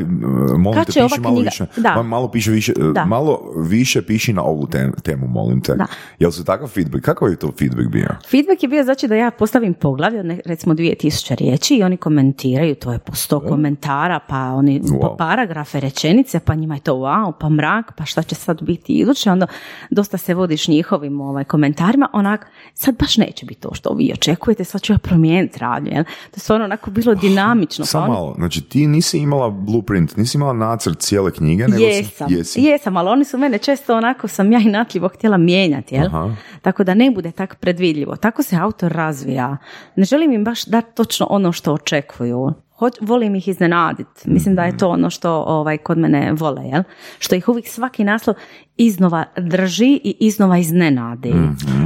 molim 0.58 0.74
Kad 0.74 0.86
te, 0.86 1.02
piši 1.02 1.20
malo 1.20 1.34
knjiga- 1.34 1.44
više. 1.44 1.66
Da. 1.76 1.94
Ma- 1.94 2.02
Malo, 2.02 2.28
piše 2.28 2.50
više, 2.50 2.72
uh, 2.78 2.92
Da. 2.92 3.04
malo 3.04 3.40
više 3.58 4.02
piši 4.02 4.32
na 4.32 4.42
ovu 4.42 4.66
tem- 4.66 4.92
temu, 4.94 5.26
molim 5.28 5.60
te. 5.60 5.74
Da. 5.74 5.86
Jel 6.18 6.30
su 6.30 6.44
takav 6.44 6.68
feedback? 6.68 7.04
Kakav 7.04 7.28
je 7.28 7.36
to 7.36 7.52
feedback 7.52 7.88
bio? 7.88 8.08
Feedback 8.28 8.62
je 8.62 8.68
bio 8.68 8.84
znači 8.84 9.08
da 9.08 9.14
ja 9.14 9.30
postavim 9.30 9.74
poglavlje 9.74 10.20
od 10.20 10.26
recimo 10.46 10.74
2000 10.74 10.96
riječi 11.34 11.74
i 11.74 11.82
oni 11.82 11.96
komentiraju, 11.96 12.74
to 12.74 12.92
je 12.92 12.98
po 12.98 13.12
100 13.12 13.48
komentara, 13.48 14.20
pa 14.20 14.36
oni 14.44 14.80
Wow. 14.80 15.00
po 15.00 15.16
paragrafe, 15.16 15.80
rečenice, 15.80 16.40
pa 16.40 16.54
njima 16.54 16.74
je 16.74 16.80
to 16.80 16.94
wow, 16.94 17.32
pa 17.40 17.48
mrak, 17.48 17.92
pa 17.92 18.04
šta 18.04 18.22
će 18.22 18.34
sad 18.34 18.62
biti 18.62 18.92
iduće, 18.92 19.30
onda 19.30 19.46
dosta 19.90 20.18
se 20.18 20.34
vodiš 20.34 20.68
njihovim 20.68 21.20
ovaj, 21.20 21.44
komentarima, 21.44 22.08
onak, 22.12 22.46
sad 22.74 22.98
baš 22.98 23.16
neće 23.16 23.46
biti 23.46 23.60
to 23.60 23.74
što 23.74 23.92
vi 23.92 24.10
očekujete, 24.12 24.64
sad 24.64 24.82
ću 24.82 24.92
ja 24.92 24.98
promijeniti 24.98 25.58
radnju, 25.58 25.90
jel? 25.92 26.04
To 26.26 26.36
je 26.36 26.40
stvarno 26.40 26.64
onako 26.64 26.90
bilo 26.90 27.14
dinamično. 27.14 27.82
pa 27.82 27.86
Samo 27.86 28.06
malo, 28.08 28.34
znači 28.36 28.60
ti 28.60 28.86
nisi 28.86 29.18
imala 29.18 29.50
blueprint, 29.50 30.16
nisi 30.16 30.36
imala 30.38 30.52
nacrt 30.52 30.98
cijele 30.98 31.30
knjige, 31.30 31.62
nego 31.62 31.76
si- 31.76 31.82
Jesam, 31.84 32.26
jesi. 32.30 32.60
jesam, 32.62 32.96
ali 32.96 33.08
oni 33.08 33.24
su 33.24 33.38
mene 33.38 33.58
često 33.58 33.96
onako 33.96 34.28
sam 34.28 34.52
ja 34.52 34.60
inatljivo 34.60 35.08
htjela 35.08 35.36
mijenjati, 35.36 35.94
jel? 35.94 36.06
Aha. 36.06 36.34
Tako 36.62 36.84
da 36.84 36.94
ne 36.94 37.10
bude 37.10 37.30
tak 37.30 37.54
predvidljivo. 37.56 38.16
Tako 38.16 38.42
se 38.42 38.56
autor 38.56 38.92
razvija. 38.92 39.56
Ne 39.96 40.04
želim 40.04 40.32
im 40.32 40.44
baš 40.44 40.64
dati 40.64 40.94
točno 40.94 41.26
ono 41.30 41.52
što 41.52 41.72
očekuju. 41.72 42.52
Hoć- 42.78 42.98
volim 43.00 43.34
ih 43.34 43.48
iznenaditi. 43.48 44.20
Mislim 44.24 44.54
da 44.54 44.64
je 44.64 44.76
to 44.78 44.88
ono 44.88 45.10
što 45.10 45.30
ovaj, 45.32 45.78
kod 45.78 45.98
mene 45.98 46.32
vole, 46.32 46.62
jel? 46.64 46.82
Što 47.18 47.34
ih 47.34 47.48
uvijek 47.48 47.66
svaki 47.68 48.04
naslov 48.04 48.36
iznova 48.76 49.24
drži 49.38 50.00
i 50.04 50.16
iznova 50.20 50.58
iznenadi. 50.58 51.32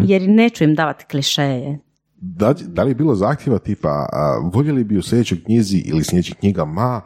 Jer 0.03 0.23
neću 0.23 0.65
im 0.65 0.75
davati 0.75 1.05
klišeje. 1.05 1.79
Da, 2.21 2.53
da 2.53 2.83
li 2.83 2.91
je 2.91 2.95
bilo 2.95 3.15
zahtjeva 3.15 3.59
tipa, 3.59 3.89
a, 3.89 4.41
voljeli 4.53 4.85
bi 4.85 4.99
u 4.99 5.03
sljedećoj 5.03 5.45
knjizi 5.45 5.77
ili 5.77 6.05
sljedećih 6.05 6.37
knjigama 6.37 7.01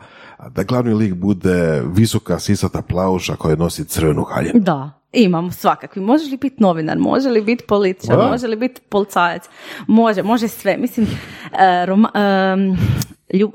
da 0.51 0.63
glavni 0.63 0.95
lik 0.95 1.15
bude 1.15 1.83
visoka 1.95 2.39
sisata 2.39 2.83
plauša 2.83 3.37
koja 3.37 3.57
nosi 3.57 3.85
crvenu 3.85 4.25
haljinu? 4.25 4.61
Da, 4.61 5.04
imamo 5.15 5.51
svakakvi. 5.51 6.03
Može 6.03 6.25
li 6.25 6.37
biti 6.37 6.57
novinar, 6.59 6.99
može 6.99 7.29
li 7.29 7.43
biti 7.43 7.65
političar, 7.65 8.17
Da. 8.17 8.27
može 8.27 8.47
li 8.47 8.57
biti 8.57 8.81
policajac, 8.81 9.43
može, 9.87 10.23
može 10.23 10.49
sve. 10.49 10.77
Mislim, 10.77 11.07
e, 11.53 11.87
roma- 11.87 12.11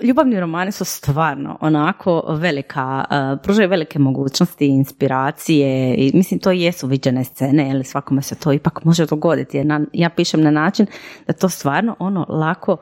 ljubavni 0.02 0.40
romani 0.40 0.72
su 0.72 0.86
stvarno 0.86 1.58
onako 1.62 2.24
velika, 2.30 3.06
e, 3.12 3.44
pružaju 3.44 3.70
velike 3.70 4.00
mogućnosti, 4.00 4.68
inspiracije 4.68 5.96
i 5.96 6.12
mislim 6.14 6.40
to 6.40 6.52
jesu 6.52 6.88
viđene 6.88 7.24
scene, 7.24 7.72
ali 7.72 7.84
svakome 7.84 8.22
se 8.22 8.36
to 8.36 8.54
ipak 8.54 8.84
može 8.84 9.06
dogoditi. 9.06 9.58
Jer 9.58 9.66
na- 9.66 9.86
ja 9.94 10.10
pišem 10.10 10.42
na 10.42 10.52
način 10.52 10.86
da 11.28 11.34
to 11.34 11.50
stvarno 11.50 11.96
ono 12.00 12.26
lako 12.30 12.78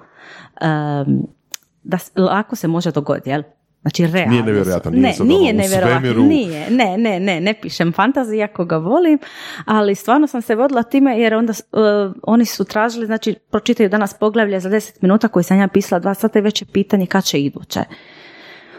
da 1.83 1.97
lako 2.17 2.55
se 2.55 2.67
može 2.67 2.91
dogoditi, 2.91 3.29
jel? 3.29 3.43
Znači, 3.81 4.07
realno. 4.07 4.31
Nije 4.31 4.43
nevjerojatno, 4.43 4.91
nije 4.91 5.01
ne, 5.01 5.13
sad 5.13 5.27
nije 5.27 5.37
ono 5.39 5.59
u 5.59 5.61
nevjerojatno, 5.61 5.99
svemiru. 5.99 6.23
nije, 6.23 6.69
ne, 6.69 6.97
ne, 6.97 7.19
ne, 7.19 7.41
ne 7.41 7.53
pišem 7.61 7.93
fantaziju, 7.93 8.37
iako 8.37 8.65
ga 8.65 8.77
volim, 8.77 9.19
ali 9.65 9.95
stvarno 9.95 10.27
sam 10.27 10.41
se 10.41 10.55
vodila 10.55 10.83
time 10.83 11.19
jer 11.19 11.33
onda 11.33 11.53
uh, 11.71 12.13
oni 12.23 12.45
su 12.45 12.65
tražili, 12.65 13.05
znači 13.05 13.35
pročitaju 13.51 13.89
danas 13.89 14.13
poglavlje 14.13 14.59
za 14.59 14.69
10 14.69 14.97
minuta 15.01 15.27
koji 15.27 15.43
sam 15.43 15.59
ja 15.59 15.67
pisala 15.67 15.99
dva 15.99 16.13
sata 16.13 16.39
i 16.39 16.41
već 16.41 16.61
je 16.61 16.65
pitanje 16.73 17.05
kad 17.05 17.23
će 17.23 17.41
iduće. 17.41 17.79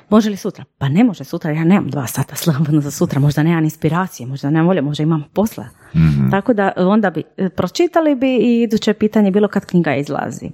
Može 0.08 0.30
li 0.30 0.37
sutra? 0.37 0.64
Pa 0.78 0.88
ne 0.88 1.04
može 1.04 1.24
sutra, 1.24 1.50
ja 1.50 1.64
nemam 1.64 1.90
dva 1.90 2.06
sata 2.06 2.37
slobodno 2.37 2.80
za 2.80 2.90
sutra, 2.90 3.20
možda 3.20 3.42
nemam 3.42 3.64
inspiracije, 3.64 4.26
možda 4.26 4.50
nemam 4.50 4.66
volje, 4.66 4.82
možda 4.82 5.02
imam 5.02 5.24
posla. 5.32 5.64
Tako 6.30 6.52
da 6.52 6.72
onda 6.76 7.11
bi, 7.11 7.22
e, 7.37 7.48
pročitali 7.48 8.14
bi 8.14 8.37
i 8.37 8.62
iduće 8.62 8.92
pitanje 8.92 9.30
bilo 9.30 9.48
kad 9.48 9.66
knjiga 9.66 9.96
izlazi. 9.96 10.50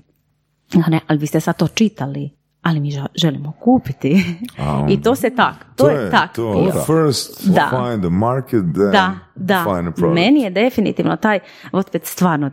Ne, 0.88 1.00
ali 1.06 1.18
vi 1.18 1.26
ste 1.26 1.40
sad 1.40 1.56
to 1.56 1.68
čitali, 1.68 2.30
ali 2.64 2.80
mi 2.80 2.92
želimo 3.14 3.52
kupiti. 3.54 4.24
A, 4.58 4.86
I 4.90 5.02
to 5.02 5.14
se 5.14 5.30
tak, 5.30 5.54
to, 5.76 5.88
je, 5.90 6.10
tak 6.10 6.32
to, 6.32 6.52
bilo. 6.52 6.84
First 6.84 7.46
Da. 7.46 7.68
find 7.70 8.02
the 8.02 8.10
market, 8.10 8.50
then 8.74 8.90
Da, 8.92 9.12
da. 9.36 9.64
find 9.64 9.84
the 9.84 9.92
product. 9.92 10.14
Meni 10.14 10.40
je 10.40 10.50
definitivno 10.52 11.16
taj 11.16 11.38
otpet 11.72 12.06
stvarno 12.06 12.46
uh, 12.46 12.52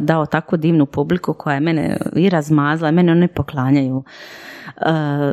dao 0.00 0.26
tako 0.26 0.56
divnu 0.56 0.86
publiku 0.86 1.34
koja 1.34 1.54
je 1.54 1.60
mene 1.60 1.96
i 2.16 2.30
razmazla, 2.30 2.90
mene 2.90 3.12
oni 3.12 3.28
poklanjaju, 3.28 3.96
uh, 3.96 4.04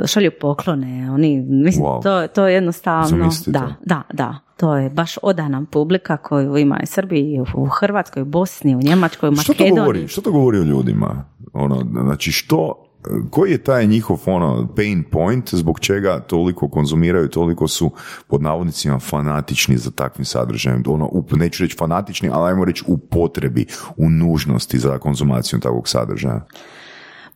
šalju 0.05 0.31
poklone, 0.41 1.11
oni, 1.11 1.41
mislim, 1.41 1.85
Wow. 1.85 2.03
to, 2.03 2.27
to 2.27 2.47
je 2.47 2.53
jednostavno, 2.53 3.07
Zamislite 3.07 3.51
da, 3.51 3.59
to. 3.59 3.73
da, 3.85 4.01
da, 4.13 4.35
to 4.57 4.75
je 4.75 4.89
baš 4.89 5.17
odana 5.21 5.65
publika 5.71 6.17
koju 6.17 6.57
ima 6.57 6.79
i 6.79 6.85
Srbiji, 6.85 7.39
u 7.55 7.65
Hrvatskoj, 7.67 8.21
u 8.21 8.25
Bosni, 8.25 8.75
u 8.75 8.81
Njemačkoj, 8.81 9.29
u 9.29 9.33
Što 9.33 9.43
to 9.43 9.51
Makedoniji. 9.53 9.79
govori? 9.79 10.07
Što 10.07 10.21
to 10.21 10.31
govori 10.31 10.59
o 10.59 10.63
ljudima? 10.63 11.25
Ono, 11.53 11.85
znači 12.03 12.31
što, 12.31 12.85
koji 13.29 13.51
je 13.51 13.63
taj 13.63 13.87
njihov 13.87 14.19
ono 14.25 14.67
pain 14.75 15.03
point 15.03 15.55
zbog 15.55 15.79
čega 15.79 16.19
toliko 16.19 16.69
konzumiraju, 16.69 17.29
toliko 17.29 17.67
su 17.67 17.91
pod 18.27 18.41
navodnicima 18.41 18.99
fanatični 18.99 19.77
za 19.77 19.91
takvim 19.91 20.25
sadržajem, 20.25 20.83
ono, 20.87 21.23
neću 21.31 21.63
reći 21.63 21.75
fanatični, 21.77 22.29
ali 22.33 22.49
ajmo 22.49 22.65
reći 22.65 22.83
u 22.87 22.97
potrebi, 22.97 23.65
u 23.97 24.09
nužnosti 24.09 24.79
za 24.79 24.97
konzumacijom 24.97 25.61
takvog 25.61 25.87
sadržaja. 25.87 26.45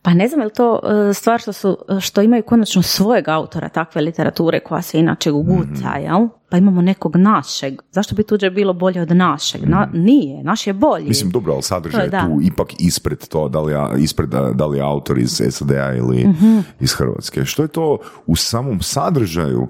Pa 0.04 0.14
ne 0.14 0.28
znam 0.28 0.40
je 0.40 0.44
li 0.44 0.52
to 0.52 0.80
e, 1.10 1.14
stvar 1.14 1.40
što, 1.40 1.52
su, 1.52 1.78
što 2.00 2.22
imaju 2.22 2.42
konačno 2.42 2.82
svojeg 2.82 3.28
autora 3.28 3.68
takve 3.68 4.02
literature 4.02 4.60
koja 4.60 4.82
se 4.82 4.98
inače 4.98 5.30
guguca, 5.30 5.96
jel? 6.02 6.28
Pa 6.48 6.58
imamo 6.58 6.82
nekog 6.82 7.16
našeg. 7.16 7.74
Zašto 7.90 8.14
bi 8.14 8.22
tuđe 8.22 8.50
bilo 8.50 8.72
bolje 8.72 9.02
od 9.02 9.10
našeg? 9.10 9.68
Na, 9.68 9.88
nije, 9.92 10.42
naš 10.42 10.66
je 10.66 10.72
bolji. 10.72 11.08
Mislim, 11.08 11.30
dobro, 11.30 11.52
ali 11.52 11.62
sadržaj 11.62 12.04
je 12.04 12.10
tu 12.10 12.40
ipak 12.42 12.68
ispred 12.78 13.28
to, 13.28 13.48
da 13.48 13.60
li, 13.60 13.72
ispred 13.98 14.28
da, 14.54 14.66
li 14.66 14.78
je 14.78 14.82
autor 14.82 15.18
iz 15.18 15.42
SAD-a 15.50 15.94
ili 15.94 16.28
Mhm. 16.28 16.58
iz 16.80 16.92
Hrvatske. 16.94 17.44
Što 17.44 17.62
je 17.62 17.68
to 17.68 17.98
u 18.26 18.36
samom 18.36 18.80
sadržaju? 18.82 19.68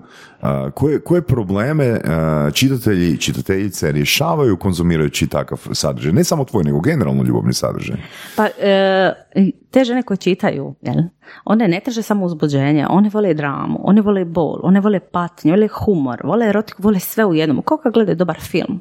koje, 0.74 1.00
koje 1.00 1.22
probleme 1.22 2.00
čitatelji 2.52 3.10
i 3.12 3.16
čitateljice 3.16 3.92
rješavaju 3.92 4.56
konzumirajući 4.56 5.26
takav 5.26 5.58
sadržaj? 5.72 6.12
Ne 6.12 6.24
samo 6.24 6.44
tvoj, 6.44 6.64
nego 6.64 6.80
generalno 6.80 7.22
ljubavni 7.22 7.52
sadržaj. 7.52 7.96
Pa 8.36 8.46
e, 8.46 9.12
te 9.74 9.84
žene 9.84 10.02
koje 10.02 10.16
čitaju, 10.16 10.74
jel? 10.82 10.96
one 11.44 11.68
ne 11.68 11.80
traže 11.80 12.02
samo 12.02 12.24
uzbuđenje, 12.24 12.86
one 12.90 13.10
vole 13.12 13.34
dramu, 13.34 13.80
one 13.82 14.00
vole 14.00 14.24
bol, 14.24 14.60
one 14.62 14.80
vole 14.80 15.00
patnju, 15.00 15.50
vole 15.52 15.68
humor, 15.68 16.20
vole 16.24 16.48
erotiku, 16.48 16.82
vole 16.82 17.00
sve 17.00 17.24
u 17.24 17.34
jednom. 17.34 17.62
Kako 17.62 17.82
kad 17.82 17.92
gledaju 17.92 18.16
dobar 18.16 18.40
film? 18.40 18.80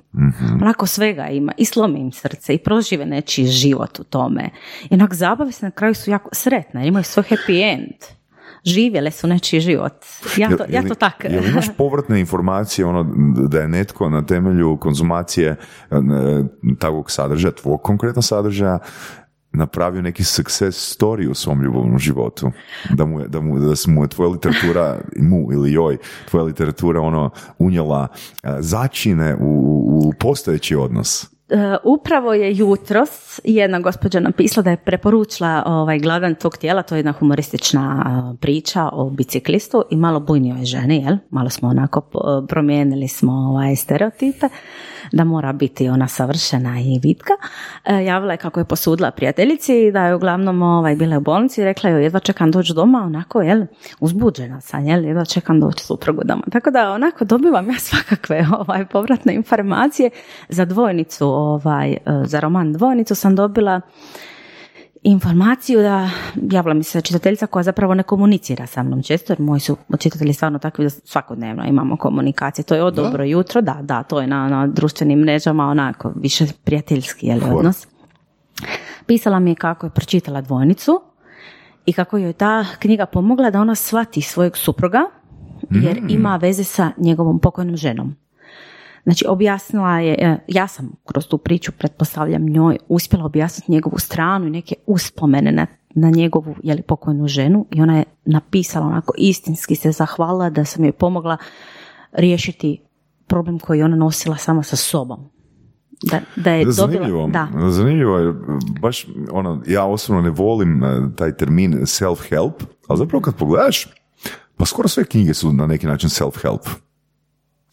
Onako 0.61 0.85
svega 0.85 1.27
ima 1.27 1.51
i 1.57 1.65
slomi 1.65 1.99
im 1.99 2.11
srce 2.11 2.53
i 2.53 2.57
prožive 2.57 3.05
nečiji 3.05 3.45
život 3.45 3.99
u 3.99 4.03
tome. 4.03 4.49
I 4.89 4.93
onak 4.93 5.13
zabave 5.13 5.51
se 5.51 5.65
na 5.65 5.71
kraju 5.71 5.95
su 5.95 6.11
jako 6.11 6.29
sretne, 6.33 6.87
imaju 6.87 7.03
svoj 7.03 7.23
happy 7.23 7.73
end. 7.73 7.97
Živjele 8.65 9.11
su 9.11 9.27
nečiji 9.27 9.59
život. 9.59 9.93
Ja 10.37 10.57
to, 10.57 10.63
ja 10.69 10.83
to 10.87 10.95
tak. 10.95 11.23
Jel 11.29 11.45
imaš 11.45 11.65
povratne 11.77 12.19
informacije 12.19 12.85
ono, 12.85 13.03
da 13.47 13.59
je 13.59 13.67
netko 13.67 14.09
na 14.09 14.25
temelju 14.25 14.77
konzumacije 14.77 15.49
e, 15.49 15.57
takvog 16.79 17.11
sadržaja, 17.11 17.51
tvog 17.51 17.81
konkretnog 17.81 18.23
sadržaja, 18.23 18.79
napravio 19.53 20.01
neki 20.01 20.23
success 20.23 20.97
story 20.99 21.29
u 21.29 21.33
svom 21.33 21.63
ljubavnom 21.63 21.99
životu. 21.99 22.51
Da 22.89 23.05
mu 23.05 23.19
je, 23.19 23.27
da 23.27 23.41
mu, 23.41 23.59
da 23.59 23.73
mu 23.87 24.03
je 24.03 24.07
tvoja 24.07 24.29
literatura, 24.29 24.99
mu 25.19 25.49
ili 25.53 25.71
joj, 25.71 25.97
tvoja 26.29 26.43
literatura 26.43 27.01
ono 27.01 27.29
unijela 27.59 28.07
e, 28.43 28.55
začine 28.59 29.35
u, 29.35 29.73
u 29.87 30.13
postojeći 30.19 30.75
odnos. 30.75 31.33
E, 31.49 31.77
upravo 31.83 32.33
je 32.33 32.57
jutros 32.57 33.39
jedna 33.43 33.79
gospođa 33.79 34.19
napisala 34.19 34.63
da 34.63 34.71
je 34.71 34.77
preporučila 34.77 35.63
ovaj 35.65 35.99
gladan 35.99 36.35
tog 36.35 36.57
tijela, 36.57 36.83
to 36.83 36.95
je 36.95 36.99
jedna 36.99 37.11
humoristična 37.11 38.03
a, 38.05 38.33
priča 38.41 38.89
o 38.93 39.09
biciklistu 39.09 39.83
i 39.89 39.95
malo 39.95 40.19
bujnijoj 40.19 40.65
ženi, 40.65 41.03
jel? 41.05 41.17
Malo 41.29 41.49
smo 41.49 41.69
onako 41.69 42.01
promijenili 42.47 43.07
smo 43.07 43.33
ovaj 43.33 43.75
stereotipe 43.75 44.47
da 45.13 45.23
mora 45.23 45.53
biti 45.53 45.89
ona 45.89 46.07
savršena 46.07 46.79
i 46.79 46.99
vitka. 47.03 47.33
E, 47.85 48.05
javila 48.05 48.33
je 48.33 48.37
kako 48.37 48.59
je 48.59 48.65
posudila 48.65 49.11
prijateljici 49.11 49.91
da 49.91 50.05
je 50.05 50.15
uglavnom 50.15 50.61
ovaj, 50.61 50.95
bila 50.95 51.17
u 51.17 51.21
bolnici 51.21 51.61
i 51.61 51.63
rekla 51.63 51.89
je 51.89 52.03
jedva 52.03 52.19
čekam 52.19 52.51
doći 52.51 52.73
doma, 52.73 53.03
onako, 53.05 53.41
jel, 53.41 53.65
uzbuđena 53.99 54.61
sam, 54.61 54.85
jel, 54.85 55.05
jedva 55.05 55.25
čekam 55.25 55.59
doći 55.59 55.85
suprugu 55.85 56.21
doma. 56.25 56.43
Tako 56.51 56.71
da 56.71 56.91
onako 56.91 57.25
dobivam 57.25 57.69
ja 57.69 57.79
svakakve 57.79 58.47
ovaj, 58.59 58.85
povratne 58.85 59.33
informacije 59.33 60.09
za 60.49 60.65
dvojnicu, 60.65 61.27
ovaj, 61.27 61.91
e, 61.91 61.99
za 62.25 62.39
roman 62.39 62.73
dvojnicu 62.73 63.15
sam 63.15 63.35
dobila 63.35 63.81
informaciju 65.03 65.81
da 65.81 66.09
javila 66.51 66.73
mi 66.73 66.83
se 66.83 67.01
čitateljica 67.01 67.47
koja 67.47 67.63
zapravo 67.63 67.93
ne 67.93 68.03
komunicira 68.03 68.67
sa 68.67 68.83
mnom 68.83 69.03
često, 69.03 69.33
jer 69.33 69.39
moji 69.39 69.59
su 69.59 69.77
čitatelji 69.99 70.33
stvarno 70.33 70.59
takvi 70.59 70.85
da 70.85 70.89
svakodnevno 70.89 71.65
imamo 71.65 71.97
komunikacije. 71.97 72.65
To 72.65 72.75
je 72.75 72.83
od 72.83 72.95
dobro 72.95 73.23
jutro, 73.23 73.61
da, 73.61 73.79
da, 73.81 74.03
to 74.03 74.21
je 74.21 74.27
na, 74.27 74.49
na 74.49 74.67
društvenim 74.67 75.19
mrežama 75.19 75.67
onako 75.67 76.13
više 76.15 76.45
prijateljski 76.63 77.27
je 77.27 77.39
odnos. 77.53 77.87
Pisala 79.05 79.39
mi 79.39 79.51
je 79.51 79.55
kako 79.55 79.85
je 79.85 79.89
pročitala 79.89 80.41
dvojnicu 80.41 81.01
i 81.85 81.93
kako 81.93 82.17
joj 82.17 82.29
je 82.29 82.33
ta 82.33 82.65
knjiga 82.79 83.05
pomogla 83.05 83.49
da 83.49 83.61
ona 83.61 83.75
shvati 83.75 84.21
svojeg 84.21 84.57
supruga 84.57 84.99
jer 85.69 86.01
ima 86.09 86.37
veze 86.37 86.63
sa 86.63 86.91
njegovom 86.97 87.39
pokojnom 87.39 87.77
ženom. 87.77 88.15
Znači, 89.03 89.25
objasnila 89.27 89.99
je, 89.99 90.15
e, 90.19 90.37
ja 90.47 90.67
sam 90.67 90.91
kroz 91.05 91.27
tu 91.27 91.37
priču, 91.37 91.71
pretpostavljam 91.71 92.45
njoj, 92.45 92.77
uspjela 92.87 93.25
objasniti 93.25 93.71
njegovu 93.71 93.99
stranu 93.99 94.47
i 94.47 94.49
neke 94.49 94.75
uspomene 94.85 95.51
na, 95.51 95.67
na 95.95 96.09
njegovu 96.09 96.55
jeli, 96.63 96.81
pokojnu 96.81 97.27
ženu 97.27 97.65
i 97.71 97.81
ona 97.81 97.97
je 97.97 98.03
napisala 98.25 98.87
onako 98.87 99.13
istinski 99.17 99.75
se 99.75 99.91
zahvalila 99.91 100.49
da 100.49 100.65
sam 100.65 100.83
joj 100.83 100.91
pomogla 100.91 101.37
riješiti 102.11 102.81
problem 103.27 103.59
koji 103.59 103.79
je 103.79 103.85
ona 103.85 103.95
nosila 103.95 104.37
sama 104.37 104.63
sa 104.63 104.75
sobom. 104.75 105.29
Da, 106.03 106.19
da 106.35 106.51
je 106.51 106.71
Zanimljivo, 106.71 107.21
dobila, 107.21 107.47
da, 107.61 107.71
zanimljivo 107.71 108.17
je, 108.17 108.33
baš 108.81 109.07
ono, 109.31 109.61
ja 109.67 109.85
osobno 109.85 110.21
ne 110.21 110.29
volim 110.29 110.83
e, 110.83 111.15
taj 111.15 111.37
termin 111.37 111.73
self-help, 111.73 112.53
ali 112.87 112.97
zapravo 112.97 113.21
kad 113.21 113.35
pogledaš, 113.35 113.87
pa 114.57 114.65
skoro 114.65 114.87
sve 114.87 115.05
knjige 115.05 115.33
su 115.33 115.53
na 115.53 115.67
neki 115.67 115.87
način 115.87 116.09
self-help. 116.09 116.69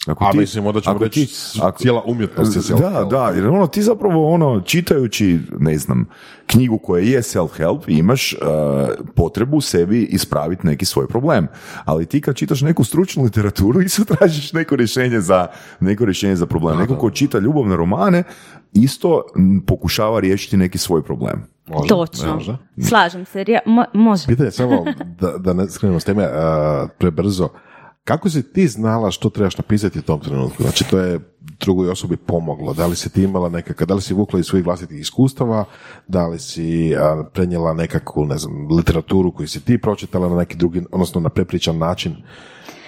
Ako 0.06 0.24
A 0.24 0.32
mislim, 0.32 0.66
onda 0.66 0.80
ćemo 0.80 0.94
ako 0.94 1.04
reći, 1.04 1.26
cijela 1.76 2.02
umjetnost 2.02 2.56
je 2.56 2.60
Da, 2.60 2.66
self-help. 2.76 3.10
da, 3.10 3.28
jer 3.28 3.46
ono 3.46 3.66
ti 3.66 3.82
zapravo 3.82 4.28
ono, 4.28 4.60
čitajući, 4.60 5.38
ne 5.58 5.78
znam, 5.78 6.08
knjigu 6.46 6.78
koja 6.78 7.02
je 7.02 7.22
self-help, 7.22 7.80
imaš 7.88 8.32
e, 8.32 8.36
potrebu 9.14 9.60
sebi 9.60 10.02
ispraviti 10.02 10.66
neki 10.66 10.84
svoj 10.84 11.06
problem. 11.06 11.46
Ali 11.84 12.06
ti 12.06 12.20
kad 12.20 12.36
čitaš 12.36 12.60
neku 12.60 12.84
stručnu 12.84 13.24
literaturu, 13.24 13.80
isto 13.82 14.04
tražiš 14.06 14.52
neko 14.52 14.76
rješenje 14.76 15.20
za, 15.20 15.46
neko 15.80 16.04
rješenje 16.04 16.36
za 16.36 16.46
problem. 16.46 16.78
Neko 16.78 16.96
ko 16.96 17.10
čita 17.10 17.38
ljubavne 17.38 17.76
romane, 17.76 18.22
isto 18.72 19.22
m, 19.36 19.60
pokušava 19.60 20.20
riješiti 20.20 20.56
neki 20.56 20.78
svoj 20.78 21.02
problem. 21.02 21.42
Može, 21.68 21.88
točno. 21.88 22.34
može. 22.34 22.56
Slažem 22.80 23.24
se, 23.24 23.38
jer 23.38 23.48
ja- 23.48 23.60
mo- 23.66 23.84
može. 23.94 24.26
Pitanje 24.26 24.46
je 24.46 24.52
samo, 24.52 24.84
da, 25.20 25.38
da 25.38 25.52
ne 25.52 25.68
skrenemo 25.68 26.00
s 26.00 26.04
teme 26.04 26.24
a, 26.24 26.86
prebrzo, 26.98 27.48
kako 28.04 28.30
si 28.30 28.52
ti 28.52 28.68
znala 28.68 29.10
što 29.10 29.30
trebaš 29.30 29.58
napisati 29.58 29.98
u 29.98 30.02
tom 30.02 30.20
trenutku? 30.20 30.62
Znači, 30.62 30.84
to 30.90 30.98
je 30.98 31.20
drugoj 31.40 31.90
osobi 31.90 32.16
pomoglo. 32.16 32.74
Da 32.74 32.86
li 32.86 32.96
si 32.96 33.12
ti 33.12 33.22
imala 33.22 33.48
nekakav, 33.48 33.86
da 33.86 33.94
li 33.94 34.02
si 34.02 34.14
vukla 34.14 34.40
iz 34.40 34.46
svojih 34.46 34.66
vlastitih 34.66 35.00
iskustava, 35.00 35.64
da 36.08 36.26
li 36.26 36.38
si 36.38 36.96
a, 36.96 37.24
prenijela 37.32 37.74
nekakvu, 37.74 38.24
ne 38.24 38.38
znam, 38.38 38.68
literaturu 38.76 39.32
koju 39.32 39.48
si 39.48 39.64
ti 39.64 39.78
pročitala 39.78 40.28
na 40.28 40.36
neki 40.36 40.56
drugi, 40.56 40.82
odnosno 40.92 41.20
na 41.20 41.28
prepričan 41.28 41.78
način? 41.78 42.16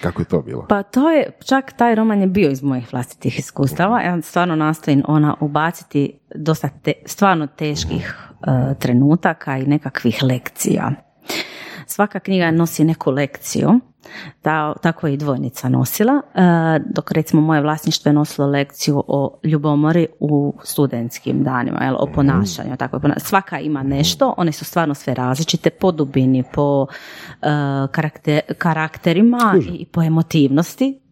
Kako 0.01 0.21
je 0.21 0.25
to 0.25 0.41
bilo? 0.41 0.65
Pa 0.69 0.83
to 0.83 1.11
je, 1.11 1.31
čak 1.45 1.73
taj 1.77 1.95
roman 1.95 2.21
je 2.21 2.27
bio 2.27 2.49
iz 2.49 2.63
mojih 2.63 2.87
vlastitih 2.91 3.39
iskustava. 3.39 4.01
Ja 4.01 4.21
stvarno 4.21 4.55
nastojim 4.55 5.03
ona 5.07 5.35
ubaciti 5.39 6.19
dosta 6.35 6.69
te, 6.83 6.93
stvarno 7.05 7.47
teških 7.47 8.17
e, 8.41 8.75
trenutaka 8.79 9.57
i 9.57 9.65
nekakvih 9.65 10.23
lekcija. 10.23 10.91
Svaka 11.87 12.19
knjiga 12.19 12.51
nosi 12.51 12.83
neku 12.83 13.11
lekciju, 13.11 13.79
ta, 14.41 14.73
tako 14.81 15.07
je 15.07 15.13
i 15.13 15.17
dvojnica 15.17 15.69
nosila, 15.69 16.21
e, 16.35 16.39
dok 16.85 17.11
recimo 17.11 17.41
moje 17.41 17.61
vlasništvo 17.61 18.09
je 18.09 18.13
nosilo 18.13 18.47
lekciju 18.47 19.03
o 19.07 19.37
ljubomori 19.43 20.07
u 20.19 20.53
studentskim 20.63 21.43
danima, 21.43 21.83
jel, 21.83 21.95
o 21.99 22.07
ponašanju. 22.15 22.77
Tako, 22.77 22.99
svaka 23.17 23.59
ima 23.59 23.83
nešto, 23.83 24.33
one 24.37 24.51
su 24.51 24.65
stvarno 24.65 24.93
sve 24.93 25.13
različite 25.13 25.69
po 25.69 25.91
dubini, 25.91 26.43
po 26.53 26.87
e, 27.41 27.45
karakter- 27.87 28.53
karakterima 28.57 29.55
i 29.79 29.85
po 29.85 30.03
emotivnosti. 30.03 31.02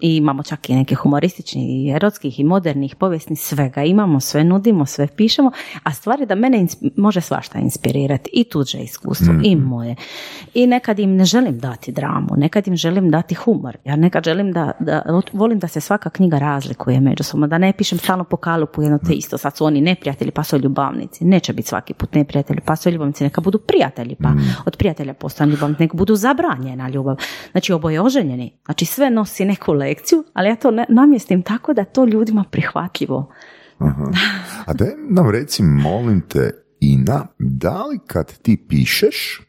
I 0.00 0.16
imamo 0.16 0.42
čak 0.42 0.70
i 0.70 0.74
neke 0.74 0.94
humorističnih 0.94 1.64
i 1.68 1.90
erotskih 1.90 2.40
i 2.40 2.44
modernih, 2.44 2.96
povijesnih, 2.96 3.40
svega 3.40 3.82
imamo, 3.82 4.20
sve 4.20 4.44
nudimo, 4.44 4.86
sve 4.86 5.06
pišemo, 5.16 5.50
a 5.82 5.92
stvar 5.92 6.20
je 6.20 6.26
da 6.26 6.34
mene 6.34 6.58
ins- 6.58 6.90
može 6.96 7.20
svašta 7.20 7.58
inspirirati 7.58 8.30
i 8.32 8.44
tuđe 8.44 8.78
iskustvo 8.78 9.34
i 9.44 9.56
moje. 9.56 9.94
I 10.54 10.66
nekad 10.66 10.98
im 10.98 11.16
ne 11.16 11.24
želim 11.24 11.58
dati 11.58 11.92
dramu, 11.92 12.28
nekad 12.36 12.68
im 12.68 12.76
želim 12.76 13.10
dati 13.10 13.34
humor. 13.34 13.76
Ja 13.84 13.96
nekad 13.96 14.24
želim 14.24 14.52
da, 14.52 14.72
da 14.80 15.22
volim 15.32 15.58
da 15.58 15.68
se 15.68 15.80
svaka 15.80 16.10
knjiga 16.10 16.38
razlikuje 16.38 17.00
međusobno, 17.00 17.46
da 17.46 17.58
ne 17.58 17.72
pišem 17.72 17.98
stalno 17.98 18.24
po 18.24 18.36
kalupu 18.36 18.82
jedno 18.82 18.98
te 18.98 19.12
isto, 19.12 19.38
sad 19.38 19.56
su 19.56 19.64
oni 19.64 19.80
neprijatelji 19.80 20.30
pa 20.30 20.42
su 20.42 20.58
ljubavnici. 20.58 21.24
Neće 21.24 21.52
biti 21.52 21.68
svaki 21.68 21.94
put 21.94 22.14
neprijatelji 22.14 22.60
pa 22.66 22.76
su 22.76 22.90
ljubavnici, 22.90 23.24
neka 23.24 23.40
budu 23.40 23.58
prijatelji 23.58 24.16
pa 24.22 24.32
od 24.66 24.76
prijatelja 24.76 25.14
postanu 25.14 25.52
ljubavnici, 25.52 25.82
neka 25.82 25.96
budu 25.96 26.16
zabranjena 26.16 26.88
ljubav. 26.88 27.16
Znači 27.52 27.72
oboje 27.72 28.00
oženjeni, 28.00 28.52
znači 28.64 28.84
sve 28.84 29.10
nosi 29.10 29.35
neku 29.44 29.72
lekciju, 29.72 30.24
ali 30.32 30.48
ja 30.48 30.56
to 30.56 30.70
namjestim 30.88 31.42
tako 31.42 31.72
da 31.74 31.84
to 31.84 32.04
ljudima 32.04 32.44
prihvatljivo. 32.50 33.32
Aha. 33.78 34.10
A 34.66 34.72
daj 34.72 34.88
nam 35.10 35.30
reci, 35.30 35.62
molim 35.62 36.20
te, 36.28 36.50
Ina, 36.80 37.26
da 37.38 37.84
li 37.84 37.98
kad 38.06 38.38
ti 38.38 38.64
pišeš, 38.68 39.42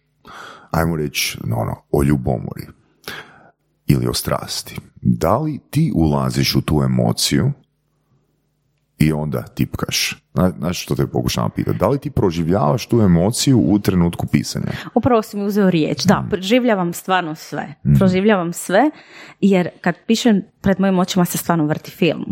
ajmo 0.71 0.95
reći, 0.95 1.38
no, 1.43 1.56
ono, 1.56 1.76
o 1.91 2.04
ljubomori 2.04 2.67
ili 3.88 4.08
o 4.08 4.13
strasti, 4.13 4.80
da 5.02 5.38
li 5.38 5.60
ti 5.69 5.91
ulaziš 5.95 6.56
u 6.56 6.62
tu 6.62 6.82
emociju 6.84 7.52
i 9.00 9.14
onda 9.14 9.44
tipkaš? 9.44 10.24
Zna- 10.34 10.50
Znaš 10.50 10.84
što 10.84 10.96
te 10.96 11.08
pokušavam 11.08 11.50
pitati? 11.52 11.78
Da 11.78 11.88
li 11.88 12.00
ti 12.00 12.12
proživljavaš 12.12 12.88
tu 12.88 13.02
emociju 13.02 13.60
u 13.62 13.80
trenutku 13.80 14.28
pisanja? 14.28 14.66
Upravo 14.94 15.22
si 15.22 15.38
mi 15.38 15.44
uzeo 15.44 15.70
riječ. 15.70 16.04
Da, 16.06 16.26
proživljavam 16.30 16.94
stvarno 16.94 17.36
sve. 17.36 17.74
Proživljavam 17.98 18.54
sve, 18.54 18.92
jer 19.42 19.70
kad 19.82 19.96
pišem, 20.08 20.42
pred 20.62 20.80
mojim 20.80 21.00
očima 21.00 21.26
se 21.26 21.38
stvarno 21.38 21.66
vrti 21.66 21.92
film. 21.92 22.26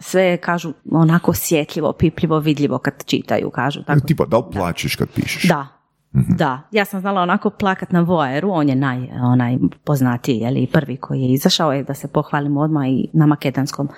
Sve 0.00 0.22
je, 0.22 0.36
kažu, 0.36 0.72
onako 0.92 1.30
osjetljivo, 1.30 1.92
pipljivo, 1.92 2.38
vidljivo 2.38 2.78
kad 2.78 3.04
čitaju, 3.04 3.50
kažu. 3.50 3.82
Tako. 3.82 4.00
Tipa, 4.00 4.24
da 4.26 4.36
li 4.36 4.44
plačeš 4.52 4.96
kad 4.96 5.08
pišeš? 5.10 5.42
Da, 5.42 5.66
da. 6.12 6.62
Ja 6.70 6.84
sam 6.84 7.00
znala 7.00 7.20
onako 7.20 7.50
plakat 7.50 7.92
na 7.92 8.00
Voeru, 8.00 8.50
on 8.50 8.68
je 8.68 8.74
naj, 8.74 8.98
onaj 9.22 9.56
poznatiji, 9.84 10.38
je 10.38 10.50
li, 10.50 10.66
prvi 10.66 10.96
koji 10.96 11.20
je 11.20 11.32
izašao, 11.32 11.72
je 11.72 11.82
da 11.82 11.94
se 11.94 12.08
pohvalimo 12.08 12.60
odmah 12.60 12.86
i 12.86 13.08
na 13.12 13.26
makedanskom 13.26 13.88
e, 13.88 13.90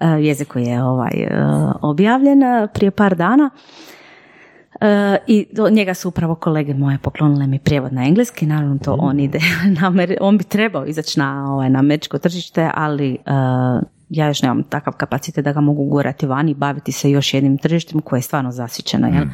jeziku 0.00 0.58
je 0.58 0.84
ovaj 0.84 1.12
e, 1.14 1.28
objavljen 1.82 2.42
e, 2.42 2.68
prije 2.74 2.90
par 2.90 3.16
dana. 3.16 3.50
I 5.26 5.46
do 5.52 5.70
njega 5.70 5.94
su 5.94 6.08
upravo 6.08 6.34
kolege 6.34 6.74
moje 6.74 6.98
poklonile 6.98 7.46
mi 7.46 7.58
prijevod 7.58 7.92
na 7.92 8.04
engleski, 8.04 8.46
naravno 8.46 8.78
to 8.78 8.92
on 8.92 9.20
ide 9.20 9.38
na, 9.80 9.92
on 10.20 10.38
bi 10.38 10.44
trebao 10.44 10.86
izaći 10.86 11.18
na, 11.18 11.52
ovaj, 11.52 11.70
na 11.70 11.78
američko 11.78 12.18
tržište, 12.18 12.70
ali 12.74 13.12
e, 13.12 13.18
ja 14.08 14.26
još 14.26 14.42
nemam 14.42 14.62
takav 14.62 14.92
kapacitet 14.96 15.44
da 15.44 15.52
ga 15.52 15.60
mogu 15.60 15.84
gurati 15.84 16.26
van 16.26 16.48
i 16.48 16.54
baviti 16.54 16.92
se 16.92 17.10
još 17.10 17.34
jednim 17.34 17.58
tržištem 17.58 18.00
koje 18.00 18.18
je 18.18 18.22
stvarno 18.22 18.52
zasićeno. 18.52 19.08
Jel? 19.08 19.24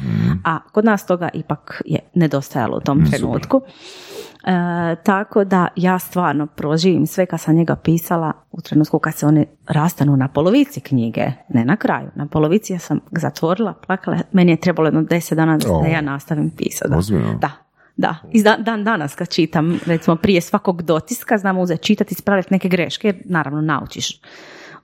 A 0.43 0.59
kod 0.71 0.85
nas 0.85 1.05
toga 1.05 1.29
ipak 1.33 1.81
je 1.85 1.99
nedostajalo 2.13 2.77
u 2.77 2.81
tom 2.81 3.05
trenutku. 3.11 3.61
E, 4.43 4.51
tako 4.95 5.43
da 5.43 5.67
ja 5.75 5.99
stvarno 5.99 6.47
proživim 6.47 7.07
sve 7.07 7.25
kad 7.25 7.39
sam 7.41 7.55
njega 7.55 7.75
pisala 7.75 8.33
u 8.51 8.61
trenutku 8.61 8.99
kad 8.99 9.13
se 9.15 9.25
one 9.25 9.45
rastanu 9.67 10.17
na 10.17 10.27
polovici 10.27 10.81
knjige, 10.81 11.25
ne 11.49 11.65
na 11.65 11.75
kraju, 11.75 12.09
na 12.15 12.25
polovici 12.25 12.73
ja 12.73 12.79
sam 12.79 12.99
zatvorila, 13.11 13.73
plakala, 13.87 14.17
meni 14.31 14.51
je 14.51 14.55
trebalo 14.57 14.87
jedno 14.87 15.01
deset 15.01 15.35
dana 15.35 15.57
da 15.57 15.71
O. 15.73 15.85
ja 15.85 16.01
nastavim 16.01 16.49
pisati. 16.49 16.91
Da, 17.39 17.51
da. 17.97 18.15
I 18.31 18.43
dan, 18.43 18.63
dan 18.63 18.83
danas 18.83 19.15
kad 19.15 19.29
čitam, 19.29 19.79
recimo 19.85 20.15
prije 20.15 20.41
svakog 20.41 20.81
dotiska, 20.81 21.37
znam 21.37 21.57
uzeti 21.57 21.83
čitati, 21.83 22.13
ispraviti 22.13 22.47
neke 22.53 22.69
greške, 22.69 23.07
jer 23.07 23.15
naravno 23.25 23.61
naučiš 23.61 24.21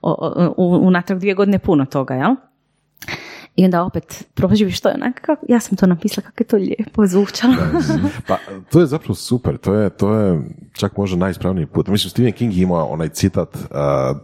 o, 0.02 0.10
o, 0.12 0.54
u- 0.56 0.86
unatrag 0.86 1.18
dvije 1.18 1.34
godine 1.34 1.58
puno 1.58 1.84
toga, 1.84 2.14
jel? 2.14 2.34
I 3.58 3.64
onda 3.64 3.82
opet 3.82 4.28
proživiš 4.34 4.80
to 4.80 4.88
je 4.88 4.94
onak, 4.94 5.20
kako, 5.20 5.46
ja 5.48 5.60
sam 5.60 5.76
to 5.76 5.86
napisala, 5.86 6.24
kako 6.24 6.42
je 6.42 6.46
to 6.46 6.56
lijepo 6.56 7.06
zvučalo. 7.06 7.54
Pa, 8.28 8.38
to 8.70 8.80
je 8.80 8.86
zapravo 8.86 9.14
super, 9.14 9.56
to 9.56 9.74
je, 9.74 9.90
to 9.90 10.14
je 10.14 10.40
čak 10.72 10.96
možda 10.96 11.16
najispravniji 11.16 11.66
put. 11.66 11.88
Mislim, 11.88 12.10
Stephen 12.10 12.32
King 12.32 12.56
ima 12.56 12.84
onaj 12.84 13.08
citat 13.08 13.56
uh, 13.56 13.70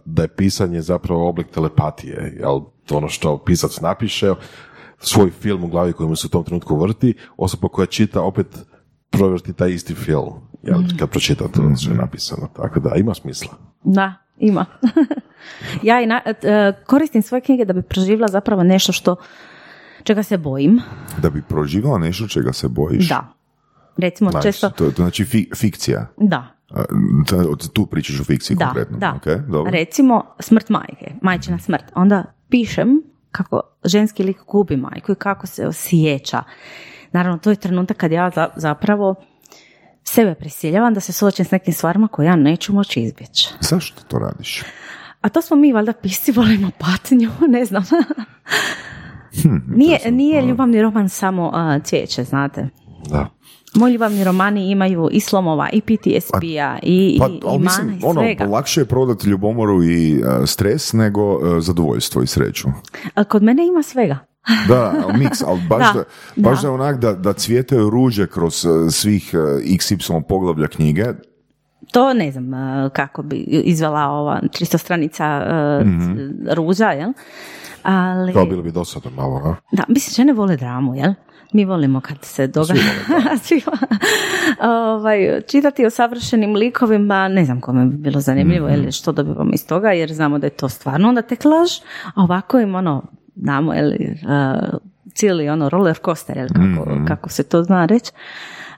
da 0.05 0.21
je 0.21 0.27
pisanje 0.27 0.81
zapravo 0.81 1.29
oblik 1.29 1.47
telepatije, 1.47 2.37
jel, 2.39 2.61
to 2.85 2.97
ono 2.97 3.07
što 3.07 3.37
pisac 3.37 3.79
napiše, 3.81 4.33
svoj 4.99 5.31
film 5.31 5.63
u 5.63 5.67
glavi 5.67 5.93
koji 5.93 6.09
mu 6.09 6.15
se 6.15 6.27
u 6.27 6.29
tom 6.29 6.43
trenutku 6.43 6.75
vrti, 6.75 7.13
osoba 7.37 7.67
koja 7.67 7.85
čita 7.85 8.21
opet 8.21 8.47
provrti 9.09 9.53
taj 9.53 9.69
isti 9.69 9.95
film, 9.95 10.33
jel, 10.63 10.79
kad 10.99 11.09
pročita 11.09 11.47
to 11.47 11.75
što 11.75 11.91
je 11.91 11.97
napisano, 11.97 12.47
tako 12.55 12.79
da 12.79 12.95
ima 12.95 13.13
smisla. 13.13 13.53
Da, 13.83 14.13
ima. 14.37 14.65
ja 15.81 16.01
i 16.01 16.05
na- 16.05 16.21
e, 16.25 16.33
koristim 16.85 17.21
svoje 17.21 17.41
knjige 17.41 17.65
da 17.65 17.73
bi 17.73 17.81
proživjela 17.81 18.27
zapravo 18.27 18.63
nešto 18.63 18.91
što 18.91 19.15
čega 20.03 20.23
se 20.23 20.37
bojim. 20.37 20.81
Da 21.17 21.29
bi 21.29 21.41
proživjela 21.41 21.97
nešto 21.97 22.27
čega 22.27 22.53
se 22.53 22.67
bojiš? 22.67 23.09
Da. 23.09 23.33
Recimo 23.97 24.29
Nice. 24.29 24.41
često... 24.41 24.69
To, 24.69 24.85
to 24.85 24.95
znači 24.95 25.25
fi- 25.25 25.55
fikcija. 25.55 26.07
Da, 26.17 26.47
Tu 27.73 27.85
pričaš 27.85 28.19
o 28.19 28.23
fikciji 28.23 28.57
da, 28.57 28.65
konkretno. 28.65 28.97
da. 28.97 29.13
Ok, 29.13 29.25
dobro. 29.41 29.71
Recimo 29.71 30.25
smrt 30.39 30.69
majke, 30.69 31.11
majčina 31.21 31.59
smrt. 31.59 31.83
Onda 31.95 32.23
pišem 32.49 33.01
kako 33.31 33.61
ženski 33.85 34.23
lik 34.23 34.37
gubi 34.47 34.77
majku 34.77 35.11
i 35.11 35.15
kako 35.15 35.47
se 35.47 35.67
osjeća. 35.67 36.43
Naravno, 37.11 37.37
to 37.37 37.49
je 37.49 37.55
trenutak 37.55 37.97
kad 37.97 38.11
ja 38.11 38.29
za- 38.29 38.49
zapravo 38.55 39.15
sebe 40.03 40.35
prisiljavam 40.35 40.93
da 40.93 40.99
se 40.99 41.13
suočim 41.13 41.45
s 41.45 41.51
nekim 41.51 41.73
stvarima 41.73 42.07
koje 42.07 42.25
ja 42.25 42.35
neću 42.35 42.73
moći 42.73 43.01
izbjeći. 43.01 43.49
Zašto 43.61 44.01
to 44.03 44.19
radiš? 44.19 44.63
A 45.25 45.29
to 45.29 45.41
smo 45.41 45.57
mi, 45.57 45.73
valjda, 45.73 45.93
pisci, 45.93 46.31
volimo 46.31 46.71
patnju, 46.79 47.31
ne 47.57 47.65
znam. 47.65 47.83
Hm, 49.41 49.57
nije, 49.67 50.11
nije 50.11 50.41
ljubavni 50.41 50.81
roman 50.81 51.09
samo 51.09 51.51
a, 51.53 51.79
cvijeće, 51.79 52.23
znate. 52.23 52.69
Da. 53.09 53.27
Moji 53.75 53.93
ljubavni 53.93 54.23
romani 54.23 54.71
imaju 54.71 55.09
i 55.11 55.19
slomova, 55.19 55.69
i 55.73 55.81
PTSP-a, 55.81 56.77
i, 56.83 57.17
Pa, 57.19 57.27
i, 57.27 57.55
i 57.55 57.59
mislim, 57.59 57.87
mana, 57.87 57.97
i 57.97 57.99
ono, 58.03 58.21
svega. 58.21 58.45
lakše 58.45 58.81
je 58.81 58.85
prodati 58.85 59.29
ljubomoru 59.29 59.83
i 59.83 60.13
e, 60.13 60.47
stres 60.47 60.93
nego 60.93 61.39
e, 61.57 61.61
zadovoljstvo 61.61 62.23
i 62.23 62.27
sreću. 62.27 62.67
A 63.15 63.23
kod 63.23 63.43
mene 63.43 63.67
ima 63.67 63.83
svega. 63.83 64.17
Da, 64.69 64.93
miks, 65.17 65.41
ali 65.41 65.61
baš 65.69 65.93
da, 65.93 66.03
Da, 66.35 66.49
baš 66.49 66.61
da. 66.61 66.67
da 66.67 66.73
onak 66.73 66.99
da, 66.99 67.13
da 67.13 67.33
cvjetaju 67.33 67.89
ruže 67.89 68.27
kroz 68.27 68.65
e, 68.65 68.91
svih 68.91 69.33
XY 69.33 70.23
poglavlja 70.29 70.67
knjige, 70.67 71.05
To 71.95 72.13
ne 72.13 72.31
znam 72.31 72.53
a, 72.53 72.89
kako 72.93 73.23
bi 73.23 73.35
izvela 73.47 74.07
ova 74.07 74.41
300 74.41 74.77
stranica 74.77 75.25
a, 75.25 75.81
ruža, 76.51 76.91
jel? 76.91 77.13
Ali, 77.83 78.33
To 78.33 78.45
bilo 78.45 78.61
bi 78.61 78.71
dosadno 78.71 79.11
malo, 79.11 79.37
a? 79.37 79.55
da, 79.71 79.83
mislim, 79.87 80.13
žene 80.13 80.33
vole 80.33 80.57
dramu, 80.57 80.95
jel? 80.95 81.13
Mi 81.53 81.65
volimo 81.65 82.01
kad 82.01 82.17
se 82.21 82.47
događa. 82.47 82.81
Ovaj, 84.93 85.41
čitati 85.47 85.85
o 85.85 85.89
savršenim 85.89 86.55
likovima, 86.55 87.27
ne 87.27 87.45
znam 87.45 87.61
kome 87.61 87.85
bi 87.85 87.97
bilo 87.97 88.19
zanimljivo, 88.19 88.69
ili 88.69 88.91
što 88.91 89.11
dobivamo 89.11 89.51
iz 89.53 89.67
toga, 89.67 89.91
jer 89.91 90.13
znamo 90.13 90.39
da 90.39 90.47
je 90.47 90.51
to 90.51 90.69
stvarno 90.69 91.09
onda 91.09 91.21
tek 91.21 91.45
laž, 91.45 91.71
a 92.15 92.23
ovako 92.23 92.59
im 92.59 92.75
ono, 92.75 93.03
znamo, 93.35 93.73
ili 93.75 94.17
cijeli 95.13 95.49
ono 95.49 95.69
roller 95.69 95.97
coaster, 96.05 96.37
jel, 96.37 96.47
kako, 96.47 97.05
kako 97.07 97.29
se 97.29 97.43
to 97.43 97.63
zna 97.63 97.85
reći. 97.85 98.11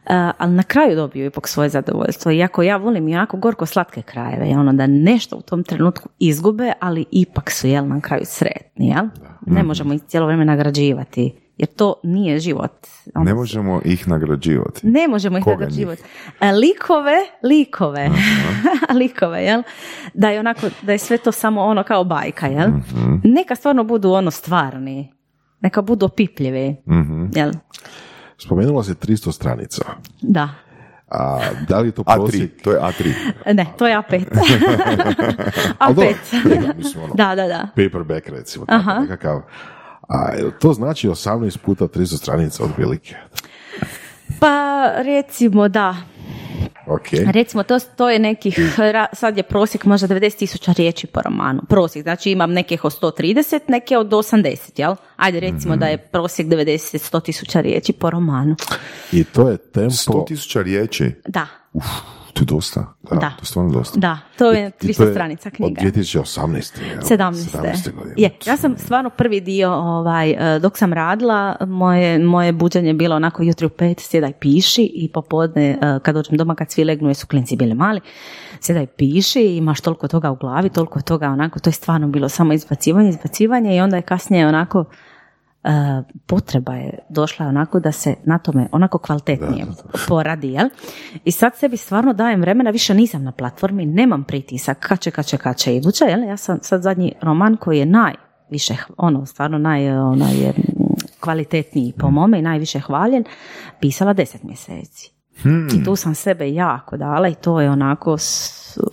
Uh, 0.09 0.13
ali 0.37 0.53
na 0.53 0.63
kraju 0.63 0.95
dobiju 0.95 1.25
ipak 1.25 1.47
svoje 1.47 1.69
zadovoljstvo. 1.69 2.31
Iako 2.31 2.63
ja 2.63 2.77
volim 2.77 3.07
jako 3.07 3.37
gorko 3.37 3.65
slatke 3.65 4.01
krajeve, 4.01 4.47
je 4.47 4.57
ono 4.57 4.73
da 4.73 4.87
nešto 4.87 5.35
u 5.37 5.41
tom 5.41 5.63
trenutku 5.63 6.09
izgube, 6.19 6.71
ali 6.79 7.05
ipak 7.11 7.51
su 7.51 7.67
jel 7.67 7.87
na 7.87 8.01
kraju 8.01 8.21
sretni, 8.25 8.87
jel? 8.87 9.05
Ne 9.41 9.63
možemo 9.63 9.93
ih 9.93 10.01
cijelo 10.01 10.25
vrijeme 10.25 10.45
nagrađivati, 10.45 11.33
jer 11.57 11.67
to 11.67 11.93
nije 12.03 12.39
život. 12.39 12.71
Onda 13.15 13.29
ne 13.29 13.35
možemo 13.35 13.81
ih 13.85 14.07
nagrađivati. 14.07 14.87
ne 14.87 15.07
možemo 15.07 15.37
ih 15.37 15.43
Koga 15.43 15.55
nagrađivati. 15.55 16.01
E, 16.41 16.51
Likove, 16.51 17.17
likove, 17.43 18.09
likove, 18.99 19.43
jel? 19.43 19.63
Da 20.13 20.29
je 20.29 20.39
onako, 20.39 20.61
da 20.81 20.91
je 20.91 20.97
sve 20.97 21.17
to 21.17 21.31
samo 21.31 21.61
ono 21.61 21.83
kao 21.83 22.03
bajka, 22.03 22.47
jel? 22.47 22.69
Mhm. 22.69 23.15
Neka 23.23 23.55
stvarno 23.55 23.83
budu 23.83 24.11
ono 24.11 24.31
stvarni. 24.31 25.13
Neka 25.61 25.81
budu 25.81 26.05
opipljivi, 26.05 26.75
Mhm. 26.87 27.25
jel? 27.35 27.51
Spomenula 28.37 28.83
se 28.83 28.93
300 28.93 29.31
stranica. 29.31 29.81
Da. 30.21 30.49
A 31.11 31.39
da 31.67 31.79
li 31.79 31.87
je 31.87 31.91
to 31.91 32.01
A3, 32.03 32.15
prosjek? 32.15 32.61
to 32.61 32.71
je 32.71 32.79
A3. 32.79 33.13
Ne, 33.53 33.65
to 33.77 33.87
je 33.87 33.95
A5. 33.97 34.25
Ali 35.77 35.95
dobro, 35.95 36.09
A5. 36.33 36.67
da, 36.67 36.73
mislim, 36.73 37.03
ono, 37.03 37.13
Da, 37.13 37.35
da, 37.35 37.47
da. 37.47 37.67
paperback 37.75 38.29
recimo, 38.29 38.65
tako 38.65 39.01
nekakav. 39.01 39.41
A 40.09 40.29
to 40.59 40.73
znači 40.73 41.07
18 41.07 41.57
puta 41.57 41.85
300 41.85 42.17
stranica 42.17 42.63
otprilike. 42.63 43.15
Pa 44.39 44.57
recimo 44.97 45.67
da, 45.67 45.95
Ok. 46.87 47.07
recimo 47.31 47.63
to, 47.63 47.79
to 47.79 48.09
je 48.09 48.19
nekih, 48.19 48.59
sad 49.13 49.37
je 49.37 49.43
prosjek 49.43 49.85
možda 49.85 50.07
90 50.07 50.37
tisuća 50.37 50.71
riječi 50.71 51.07
po 51.07 51.21
romanu, 51.21 51.61
prosjek, 51.69 52.03
znači 52.03 52.31
imam 52.31 52.53
nekih 52.53 52.85
od 52.85 53.01
130, 53.01 53.59
neke 53.67 53.97
od 53.97 54.07
80, 54.07 54.57
jel? 54.75 54.95
Ajde 55.15 55.39
recimo 55.39 55.75
da 55.75 55.85
je 55.85 55.97
prosjek 55.97 56.47
90, 56.47 57.11
100 57.11 57.23
tisuća 57.23 57.61
riječi 57.61 57.93
po 57.93 58.09
romanu. 58.09 58.55
I 59.11 59.23
to 59.23 59.49
je 59.49 59.57
tempo... 59.57 59.89
100 59.89 60.27
tisuća 60.27 60.61
riječi. 60.61 61.11
Da, 61.27 61.47
To 62.37 62.43
je 62.43 62.45
dosta. 62.45 62.93
Da. 63.11 63.19
To 63.19 63.41
je 63.41 63.45
stvarno 63.45 63.71
dosta. 63.71 63.99
Da, 63.99 64.17
to 64.37 64.51
je 64.51 64.71
I 64.81 64.87
300 64.87 64.97
to 64.97 65.03
je 65.03 65.11
stranica 65.11 65.49
Od 65.49 65.55
knjiga. 65.55 65.81
2018. 65.81 66.81
jel? 66.89 67.01
17. 67.01 67.31
17. 67.31 67.93
godine. 67.95 68.13
Je, 68.17 68.31
ja 68.45 68.57
sam 68.57 68.77
stvarno 68.77 69.09
prvi 69.09 69.41
dio, 69.41 69.71
ovaj, 69.71 70.55
e, 70.55 70.59
dok 70.59 70.77
sam 70.77 70.93
radila, 70.93 71.55
moje, 71.67 72.19
moje 72.19 72.51
buđenje 72.51 72.87
je 72.87 72.93
bilo 72.93 73.15
onako 73.15 73.43
jutro 73.43 73.67
u 73.67 73.69
pet, 73.69 73.99
sjedaj 73.99 74.33
piši 74.33 74.91
i 74.93 75.11
popodne 75.11 75.69
e, 75.69 75.99
kad 76.03 76.15
dođem 76.15 76.37
doma, 76.37 76.55
kad 76.55 76.71
svi 76.71 76.83
legnu, 76.83 77.13
su 77.13 77.27
klinci 77.27 77.55
bili 77.55 77.73
mali, 77.73 78.01
sjedaj 78.61 78.87
piši, 78.87 79.41
imaš 79.41 79.81
toliko 79.81 80.07
toga 80.07 80.31
u 80.31 80.35
glavi, 80.35 80.69
toliko 80.69 81.01
toga 81.01 81.29
onako, 81.29 81.59
to 81.59 81.69
je 81.69 81.73
stvarno 81.73 82.07
bilo 82.07 82.29
samo 82.29 82.53
izbacivanje, 82.53 83.09
izbacivanje 83.09 83.75
i 83.75 83.79
onda 83.79 83.95
je 83.95 84.01
kasnije 84.01 84.47
onako 84.47 84.85
potreba 86.25 86.73
je 86.73 86.99
došla 87.09 87.45
onako 87.45 87.79
da 87.79 87.91
se 87.91 88.15
na 88.25 88.39
tome 88.39 88.67
onako 88.71 88.97
kvalitetnije 88.97 89.65
poradi, 90.07 90.51
jel? 90.51 90.69
I 91.25 91.31
sad 91.31 91.55
sebi 91.55 91.77
stvarno 91.77 92.13
dajem 92.13 92.41
vremena, 92.41 92.69
više 92.69 92.93
nisam 92.93 93.23
na 93.23 93.31
platformi, 93.31 93.85
nemam 93.85 94.23
pritisak, 94.23 94.79
kače, 94.79 95.11
kače, 95.11 95.37
kače 95.37 95.75
iduća, 95.75 96.05
jel? 96.05 96.23
Ja 96.23 96.37
sam 96.37 96.59
sad 96.61 96.81
zadnji 96.81 97.13
roman 97.21 97.57
koji 97.57 97.79
je 97.79 97.85
najviše, 97.85 98.75
ono, 98.97 99.25
stvarno 99.25 99.57
naj, 99.57 99.89
onaj, 99.89 100.37
je, 100.37 100.53
kvalitetniji 101.19 101.93
po 101.99 102.11
mome 102.11 102.39
i 102.39 102.41
najviše 102.41 102.79
hvaljen, 102.79 103.23
pisala 103.79 104.13
deset 104.13 104.43
mjeseci. 104.43 105.16
I 105.75 105.83
tu 105.83 105.95
sam 105.95 106.15
sebe 106.15 106.53
jako 106.53 106.97
dala 106.97 107.27
i 107.27 107.35
to 107.35 107.61
je 107.61 107.69
onako 107.69 108.17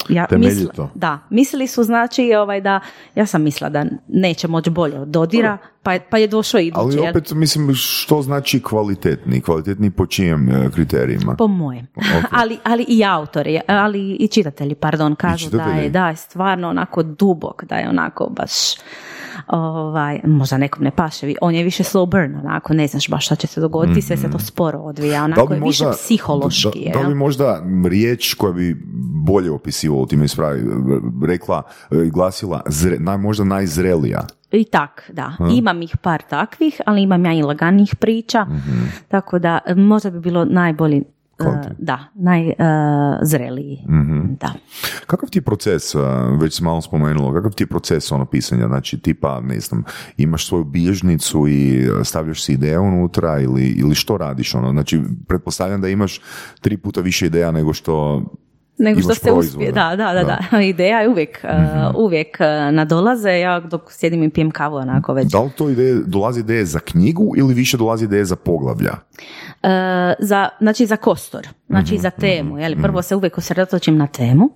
ja 0.09 0.27
misla- 0.31 0.89
da, 0.95 1.19
mislili 1.31 1.67
su 1.67 1.83
znači 1.83 2.35
ovaj 2.35 2.61
da 2.61 2.81
ja 3.15 3.27
sam 3.27 3.43
mislila 3.43 3.71
da 3.71 3.85
neće 4.09 4.49
moći 4.49 4.71
bolje 4.71 5.01
od 5.01 5.09
dodira, 5.09 5.59
pa 5.83 5.93
je, 5.93 6.01
pa 6.11 6.19
je 6.19 6.27
došao 6.27 6.61
idući. 6.61 6.81
Ali 6.81 6.97
jel? 6.97 7.11
opet, 7.11 7.33
mislim, 7.33 7.75
što 7.75 8.23
znači 8.23 8.63
kvalitetni? 8.63 9.41
Kvalitetni 9.41 9.91
po 9.91 10.07
čijem 10.07 10.49
e, 10.49 10.71
kriterijima? 10.75 11.35
Po 11.39 11.47
mojem. 11.47 11.87
ali, 12.41 12.59
ali 12.65 12.85
i 12.89 13.05
autori, 13.05 13.61
ali 13.67 14.13
i 14.13 14.29
čitatelji, 14.29 14.75
pardon, 14.75 15.15
kažu 15.15 15.51
da 15.51 15.59
čitatelji. 15.59 15.85
je, 15.85 15.91
da 15.91 16.09
je 16.09 16.17
stvarno 16.17 16.69
onako 16.69 17.03
dubok, 17.03 17.65
da 17.65 17.75
je 17.75 17.89
onako 17.89 18.27
baš 18.37 18.53
ovaj, 19.47 20.21
možda 20.25 20.59
nekom 20.59 20.85
ne 20.85 20.91
paše, 20.91 21.35
on 21.41 21.55
je 21.55 21.65
više 21.65 21.83
slow 21.83 22.07
burn, 22.11 22.37
onako, 22.37 22.75
ne 22.75 22.87
znaš 22.87 23.09
baš 23.09 23.27
šta 23.27 23.35
će 23.35 23.47
se 23.47 23.61
dogoditi, 23.61 24.03
sve 24.03 24.17
se 24.17 24.31
to 24.31 24.39
sporo 24.39 24.79
odvija, 24.79 25.25
onako 25.25 25.55
je 25.55 25.61
više 25.61 25.85
psihološki. 25.93 26.91
Da, 26.95 27.03
da 27.03 27.09
bi 27.09 27.15
možda 27.15 27.63
riječ 27.89 28.35
koja 28.35 28.53
bi 28.53 28.77
bolje 29.27 29.51
opisivala, 29.51 30.07
time 30.07 30.25
ispravi, 30.25 30.63
rekla, 31.27 31.63
e, 31.91 31.97
glasila, 32.13 32.63
zre, 32.67 32.97
naj, 32.99 33.19
možda 33.19 33.45
najzrelija? 33.45 34.27
I 34.53 34.65
tak, 34.65 35.11
da. 35.13 35.33
Imam 35.53 35.83
ih 35.83 35.97
par 36.03 36.23
takvih, 36.31 36.81
ali 36.87 37.03
imam 37.03 37.25
ja 37.25 37.33
i 37.33 37.43
laganijih 37.43 37.97
priča, 37.97 38.47
tako 39.09 39.39
da 39.39 39.59
e, 39.67 39.75
možda 39.75 40.11
bi 40.11 40.21
bilo 40.21 40.45
najbolji, 40.45 41.03
e, 41.41 41.43
Kvalitetno. 41.43 41.77
da, 41.79 41.99
najzreliji. 42.15 43.79
Da. 44.41 44.53
Kakav 45.07 45.29
ti 45.29 45.39
je 45.39 45.43
proces, 45.43 45.95
e, 45.95 45.99
već 46.41 46.57
si 46.57 46.65
malo 46.65 46.81
spomenulo, 46.81 47.33
kakav 47.33 47.53
ti 47.53 47.63
je 47.63 47.69
proces 47.69 48.13
ono 48.13 48.25
pisanja, 48.25 48.67
znači 48.67 48.99
tipa, 48.99 49.41
ne 49.41 49.61
znam, 49.61 49.85
imaš 50.17 50.47
svoju 50.47 50.65
bilježnicu 50.65 51.49
i 51.49 51.89
stavljaš 52.05 52.45
si 52.45 52.53
ideje 52.53 52.79
unutra 52.79 53.41
ili, 53.41 53.65
ili 53.65 53.95
što 53.95 54.17
radiš, 54.17 54.55
ono, 54.55 54.71
znači 54.71 55.03
pretpostavljam 55.29 55.81
da 55.81 55.89
imaš 55.89 56.21
tri 56.61 56.77
puta 56.77 57.01
više 57.01 57.27
ideja 57.27 57.51
nego 57.51 57.73
što 57.73 58.23
Nego 58.79 59.01
što 59.01 59.15
se 59.15 59.33
uspije, 59.33 59.73
da, 59.73 59.97
da, 59.97 60.13
da, 60.13 60.25
da. 60.51 60.61
Ideja 60.73 61.01
je 61.01 61.09
uvijek, 61.09 61.45
uh, 61.45 61.95
uvijek 62.05 62.39
uh, 62.41 62.75
nadolaze, 62.75 63.31
ja 63.31 63.61
dok 63.61 63.93
sjedim 63.93 64.23
i 64.23 64.31
pijem 64.31 64.51
kavu 64.51 64.77
onako 64.77 65.13
već. 65.13 65.33
Da 65.33 65.41
li 65.41 65.51
to 65.51 65.71
ideje, 65.71 65.95
dolazi 66.07 66.41
ideje 66.41 66.65
za 66.65 66.79
knjigu 66.79 67.33
ili 67.37 67.55
više 67.55 67.77
dolazi 67.77 68.05
ideje 68.05 68.25
za 68.25 68.37
poglavlja? 68.37 68.93
Uh, 68.93 69.71
za, 70.19 70.49
znači 70.61 70.87
za 70.87 70.97
kostor, 70.97 71.49
znači 71.69 71.99
za 71.99 72.11
temu, 72.11 72.59
jeli, 72.59 72.83
prvo 72.83 73.03
se 73.03 73.17
uvijek 73.17 73.39
usredotočim 73.39 73.97
na 73.97 74.07
temu 74.07 74.51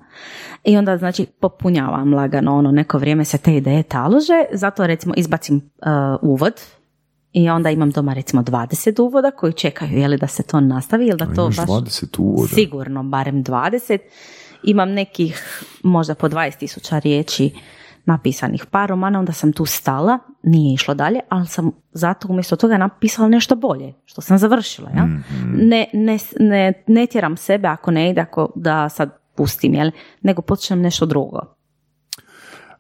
i 0.65 0.77
onda 0.77 0.97
znači 0.97 1.27
popunjavam 1.41 2.15
lagano 2.15 2.57
ono, 2.57 2.71
neko 2.71 2.99
vrijeme 2.99 3.25
se 3.25 3.39
te 3.39 3.57
ideje 3.57 3.83
talože, 3.83 4.45
zato 4.53 4.87
recimo 4.87 5.15
izbacim 5.17 5.57
uh, 5.57 6.31
uvod, 6.31 6.55
i 7.39 7.51
onda 7.51 7.71
imam 7.71 7.91
doma 7.91 8.15
recimo 8.15 8.43
20 8.43 9.03
uvoda 9.03 9.31
koji 9.31 9.53
čekaju 9.53 9.99
jeli, 9.99 10.17
da 10.17 10.27
se 10.27 10.43
to 10.43 10.61
nastavi 10.61 11.07
ili 11.07 11.19
da 11.19 11.35
to 11.35 11.47
baš 11.47 11.57
20 11.57 12.19
uvoda. 12.19 12.55
sigurno 12.55 13.03
barem 13.03 13.45
20 13.45 13.99
imam 14.63 14.91
nekih 14.91 15.63
možda 15.83 16.15
po 16.15 16.29
20 16.29 16.59
tisuća 16.59 16.99
riječi 16.99 17.51
napisanih 18.05 18.67
par 18.67 18.89
romana, 18.89 19.19
onda 19.19 19.33
sam 19.33 19.53
tu 19.53 19.67
stala, 19.67 20.19
nije 20.43 20.75
išlo 20.75 20.95
dalje, 20.95 21.21
ali 21.29 21.47
sam 21.47 21.71
zato 21.93 22.29
umjesto 22.29 22.57
toga 22.57 22.79
napisala 22.79 23.29
nešto 23.29 23.57
bolje, 23.57 23.95
što 24.05 24.21
sam 24.21 24.39
završila. 24.39 24.91
Ja? 24.91 25.09
Ne, 25.55 25.87
ne, 25.93 26.19
ne, 26.41 26.73
ne 26.87 27.07
tjeram 27.07 27.37
sebe 27.37 27.69
ako 27.69 27.91
ne 27.91 28.11
ide, 28.11 28.21
ako 28.21 28.53
da 28.55 28.89
sad 28.89 29.11
pustim, 29.37 29.75
jel? 29.75 29.91
nego 30.23 30.43
počnem 30.43 30.81
nešto 30.81 31.07
drugo. 31.07 31.58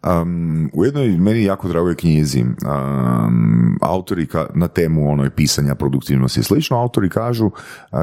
Um, 0.06 0.70
u 0.72 0.84
jednoj 0.84 1.08
meni 1.08 1.44
jako 1.44 1.68
dragoj 1.68 1.96
knjizi 1.96 2.42
um, 2.42 3.78
autori 3.82 4.26
ka, 4.26 4.46
na 4.54 4.68
temu 4.68 5.10
onoj 5.10 5.30
pisanja 5.30 5.74
produktivnosti 5.74 6.40
i 6.40 6.42
slično, 6.42 6.76
autori 6.76 7.08
kažu 7.08 7.50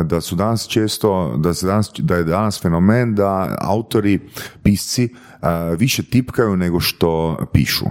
da 0.04 0.22
su 0.22 0.36
danas 0.36 0.68
često, 0.68 1.38
da, 1.38 1.54
se 1.54 1.68
danas, 1.68 1.92
da 1.98 2.16
je 2.16 2.24
danas 2.24 2.62
fenomen 2.62 3.16
da 3.16 3.56
autori, 3.62 4.20
pisci 4.64 5.10
a, 5.42 5.76
više 5.80 6.04
tipkaju 6.04 6.56
nego 6.56 6.80
što 6.80 7.38
pišu. 7.54 7.86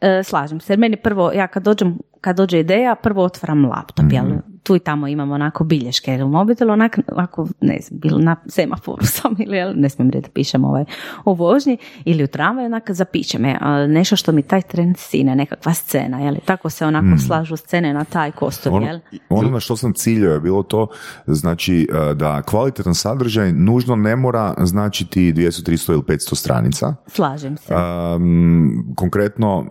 E, 0.00 0.22
slažem 0.24 0.60
se, 0.60 0.72
jer 0.72 0.78
meni 0.78 0.96
prvo, 0.96 1.32
ja 1.32 1.46
kad 1.46 1.62
dođem, 1.62 1.98
kad 2.20 2.36
dođe 2.36 2.60
ideja, 2.60 2.94
prvo 2.94 3.24
otvaram 3.24 3.64
laptop, 3.64 4.06
jel? 4.10 4.26
Tu 4.68 4.76
i 4.76 4.78
tamo 4.78 5.08
imam 5.08 5.30
onako 5.30 5.64
bilješke 5.64 6.24
u 6.24 6.28
mobitelu, 6.28 6.72
onak, 6.72 6.98
onako, 7.12 7.48
ne 7.60 7.78
znam, 7.80 8.00
bilo 8.00 8.18
na 8.18 8.36
semaforu 8.48 9.06
sam 9.16 9.36
ili, 9.38 9.74
ne 9.74 9.88
smijem 9.88 10.10
reći 10.10 10.22
da 10.22 10.28
pišem 10.28 10.64
ovaj, 10.64 10.84
u 11.24 11.34
vožnji, 11.34 11.78
ili 12.04 12.24
u 12.24 12.26
tramvaju, 12.26 12.66
onak 12.66 12.90
zapiše 12.90 13.38
me 13.38 13.58
nešto 13.88 14.16
što 14.16 14.32
mi 14.32 14.42
taj 14.42 14.62
trend 14.62 14.96
sine, 14.98 15.36
nekakva 15.36 15.74
scena, 15.74 16.18
jel? 16.20 16.34
Tako 16.44 16.70
se 16.70 16.86
onako 16.86 17.18
slažu 17.26 17.56
scene 17.56 17.94
na 17.94 18.04
taj 18.04 18.32
kostur, 18.32 18.72
Ono, 18.72 18.86
jel? 18.86 18.98
ono 19.28 19.50
na 19.50 19.60
što 19.60 19.76
sam 19.76 19.92
ciljao 19.92 20.32
je 20.32 20.40
bilo 20.40 20.62
to, 20.62 20.86
znači 21.26 21.88
e, 22.10 22.14
da 22.14 22.42
kvalitetan 22.42 22.94
sadržaj 22.94 23.52
nužno 23.52 23.96
ne 23.96 24.16
mora 24.16 24.54
značiti 24.58 25.32
200, 25.32 25.70
300 25.70 25.92
ili 25.92 26.02
500 26.02 26.34
stranica. 26.34 26.94
Slažem 27.06 27.56
se. 27.56 27.74
Um, 27.74 28.92
konkretno, 28.96 29.66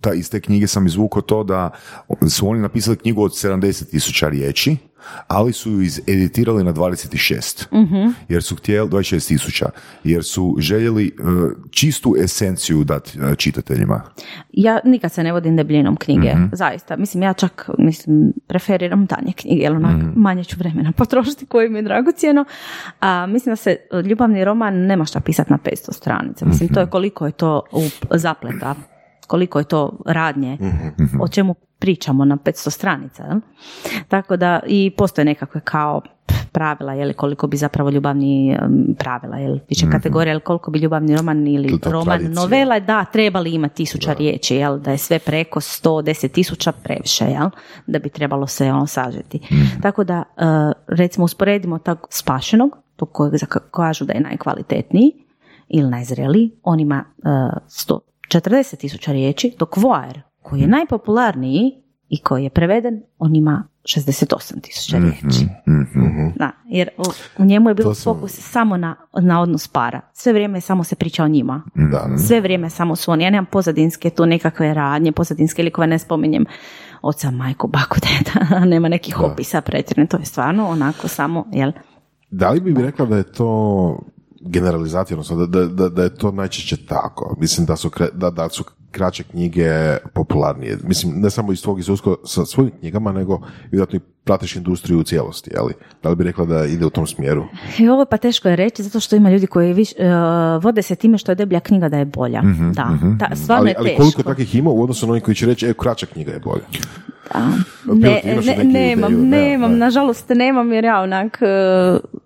ta, 0.00 0.12
iz 0.12 0.30
te 0.30 0.40
knjige 0.40 0.66
sam 0.66 0.86
izvukao 0.86 1.22
to 1.22 1.44
da 1.44 1.70
su 2.28 2.48
oni 2.48 2.60
napisali 2.60 2.96
knjigu 2.96 3.22
od 3.22 3.30
70 3.30 3.90
tisuća 3.90 4.23
riječi, 4.28 4.76
ali 5.28 5.52
su 5.52 5.70
ju 5.70 5.90
editirali 6.06 6.64
na 6.64 6.72
26. 6.72 8.12
Jer 8.28 8.42
su 8.42 8.56
htjeli, 8.56 8.88
26 8.88 9.28
tisuća, 9.28 9.66
jer 10.04 10.24
su 10.24 10.56
željeli 10.58 11.12
uh, 11.20 11.52
čistu 11.70 12.14
esenciju 12.24 12.84
dati 12.84 13.20
uh, 13.20 13.36
čitateljima. 13.36 14.02
Ja 14.52 14.80
nikad 14.84 15.12
se 15.12 15.22
ne 15.22 15.32
vodim 15.32 15.56
debljinom 15.56 15.96
knjige, 15.96 16.34
zaista. 16.52 16.96
Mislim, 16.96 17.22
ja 17.22 17.32
čak 17.32 17.70
mislim, 17.78 18.32
preferiram 18.46 19.06
tanje 19.06 19.32
knjige, 19.36 19.62
jer 19.62 19.72
onak 19.72 20.02
manje 20.16 20.44
ću 20.44 20.56
vremena 20.58 20.92
potrošiti 20.98 21.46
koje 21.46 21.68
mi 21.68 21.78
je 21.78 21.82
dragocjeno. 21.82 22.44
A 23.00 23.26
mislim 23.26 23.52
da 23.52 23.56
se 23.56 23.76
ljubavni 24.04 24.44
roman 24.44 24.74
nema 24.74 25.04
šta 25.04 25.20
pisati 25.20 25.52
na 25.52 25.58
500 25.64 25.92
stranica. 25.92 26.46
Mislim, 26.46 26.68
to 26.68 26.80
je 26.80 26.86
koliko 26.86 27.26
je 27.26 27.32
to 27.32 27.62
zapleta, 28.10 28.74
koliko 29.26 29.58
je 29.58 29.64
to 29.64 29.98
radnje, 30.06 30.58
o 31.20 31.28
čemu 31.28 31.54
pričamo 31.84 32.24
na 32.24 32.36
500 32.36 32.70
stranica. 32.70 33.24
jel? 33.24 33.40
Tako 34.08 34.36
da 34.36 34.60
i 34.66 34.90
postoje 34.96 35.24
nekakve 35.24 35.60
kao 35.60 36.00
pravila, 36.52 36.92
je 36.92 37.04
li 37.04 37.14
koliko 37.14 37.46
bi 37.46 37.56
zapravo 37.56 37.90
ljubavni 37.90 38.58
pravila, 38.98 39.36
je 39.36 39.48
li 39.48 39.60
više 39.68 39.86
kategorija, 39.92 40.30
je 40.30 40.34
li 40.34 40.40
koliko 40.40 40.70
bi 40.70 40.78
ljubavni 40.78 41.16
roman 41.16 41.46
ili 41.48 41.80
To 41.80 41.92
roman 41.92 42.18
tradicija. 42.18 42.42
novela, 42.42 42.80
da, 42.80 43.04
trebali 43.04 43.54
imati 43.54 43.74
tisuća 43.74 44.12
riječi, 44.12 44.56
jel, 44.56 44.78
da 44.78 44.90
je 44.90 44.98
sve 44.98 45.18
preko 45.18 45.60
110 45.60 46.28
tisuća 46.28 46.72
previše, 46.72 47.24
jel, 47.24 47.50
da 47.86 47.98
bi 47.98 48.08
trebalo 48.08 48.46
se 48.46 48.72
ono 48.72 48.86
sažeti. 48.86 49.40
Tako 49.82 50.04
da, 50.04 50.22
e, 50.36 50.44
recimo, 50.86 51.24
usporedimo 51.24 51.78
tog 51.78 52.06
spašenog, 52.10 52.70
tog 52.96 53.12
kojeg 53.12 53.34
kažu 53.70 54.04
da 54.04 54.12
je 54.12 54.20
najkvalitetniji 54.20 55.12
ili 55.68 55.90
najzreliji, 55.90 56.50
on 56.62 56.80
ima 56.80 57.04
uh, 57.18 57.24
140 58.32 58.76
tisuća 58.76 59.12
riječi, 59.12 59.54
dok 59.58 59.76
Voar, 59.76 60.20
koji 60.44 60.60
je 60.60 60.66
najpopularniji 60.66 61.72
i 62.08 62.20
koji 62.22 62.44
je 62.44 62.50
preveden, 62.50 63.02
on 63.18 63.36
ima 63.36 63.68
68 63.82 64.60
tisuća 64.60 64.98
riječi. 64.98 65.46
Da, 66.36 66.50
jer 66.66 66.88
u, 66.98 67.02
u 67.38 67.44
njemu 67.44 67.70
je 67.70 67.74
bilo 67.74 67.94
sam- 67.94 68.14
fokus 68.14 68.32
samo 68.32 68.76
na, 68.76 68.96
na 69.20 69.40
odnos 69.40 69.68
para. 69.68 70.00
Sve 70.12 70.32
vrijeme 70.32 70.60
samo 70.60 70.84
se 70.84 70.96
priča 70.96 71.24
o 71.24 71.28
njima. 71.28 71.62
Da, 71.74 72.06
da. 72.10 72.18
Sve 72.18 72.40
vrijeme 72.40 72.70
samo 72.70 72.96
su 72.96 73.10
oni. 73.10 73.24
Ja 73.24 73.30
nemam 73.30 73.46
pozadinske 73.46 74.10
tu 74.10 74.26
nekakve 74.26 74.74
radnje, 74.74 75.12
pozadinske 75.12 75.62
likove 75.62 75.86
ne 75.86 75.98
spominjem 75.98 76.44
oca, 77.02 77.30
majku, 77.30 77.68
baku, 77.68 77.96
deda, 78.06 78.64
nema 78.64 78.88
nekih 78.88 79.20
opisa 79.20 79.60
pretjerane. 79.60 80.08
To 80.08 80.16
je 80.16 80.24
stvarno 80.24 80.68
onako 80.68 81.08
samo, 81.08 81.46
jel? 81.52 81.72
Da 82.30 82.50
li 82.50 82.60
bi 82.60 82.74
mi 82.74 82.82
rekla 82.82 83.06
da 83.06 83.16
je 83.16 83.32
to 83.32 83.98
generalizacija, 84.40 85.14
odnosno 85.14 85.36
da, 85.36 85.46
da, 85.46 85.66
da, 85.66 85.88
da 85.88 86.02
je 86.02 86.14
to 86.14 86.32
najčešće 86.32 86.86
tako? 86.86 87.36
Mislim 87.40 87.66
da 87.66 87.76
su, 87.76 87.90
da, 88.12 88.30
da 88.30 88.48
su 88.48 88.64
kraće 88.94 89.22
knjige 89.22 89.70
popularnije? 90.12 90.78
Mislim, 90.82 91.12
ne 91.20 91.30
samo 91.30 91.52
iz 91.52 91.62
tvog 91.62 91.80
iskustva 91.80 92.14
sa 92.24 92.44
svojim 92.44 92.72
knjigama, 92.80 93.12
nego 93.12 93.40
vjerojatno 93.70 93.96
i 93.96 94.00
pratiš 94.24 94.56
industriju 94.56 94.98
u 94.98 95.02
cijelosti, 95.02 95.50
ali 95.58 95.72
da 96.02 96.08
li 96.08 96.16
bi 96.16 96.24
rekla 96.24 96.44
da 96.44 96.64
ide 96.64 96.86
u 96.86 96.90
tom 96.90 97.06
smjeru? 97.06 97.44
I 97.78 97.88
ovo 97.88 98.04
pa 98.04 98.16
teško 98.16 98.48
je 98.48 98.56
reći, 98.56 98.82
zato 98.82 99.00
što 99.00 99.16
ima 99.16 99.30
ljudi 99.30 99.46
koji 99.46 99.72
viš, 99.72 99.92
e, 99.92 99.96
vode 100.62 100.82
se 100.82 100.94
time 100.94 101.18
što 101.18 101.32
je 101.32 101.36
deblja 101.36 101.60
knjiga 101.60 101.88
da 101.88 101.98
je 101.98 102.04
bolja. 102.04 102.42
da, 102.74 102.88
da, 103.18 103.36
stvarno 103.36 103.62
Ali, 103.62 103.70
je 103.70 103.74
ali 103.78 103.88
teško. 103.88 104.02
koliko 104.02 104.22
takvih 104.22 104.54
ima 104.54 104.70
u 104.70 104.82
odnosu 104.82 105.06
na 105.06 105.12
oni 105.12 105.20
koji 105.20 105.34
će 105.34 105.46
reći, 105.46 105.66
e, 105.66 105.74
kraća 105.74 106.06
knjiga 106.06 106.32
je 106.32 106.40
bolja? 106.40 106.64
Da. 107.32 107.48
Ne, 107.94 108.22
ne, 108.24 108.64
nemam, 108.64 109.12
ideju? 109.12 109.24
Ne, 109.24 109.48
nemam, 109.48 109.72
ne. 109.72 109.78
nažalost 109.78 110.28
nemam 110.28 110.72
jer 110.72 110.84
ja 110.84 111.00
onak... 111.00 111.38
e, 111.42 112.23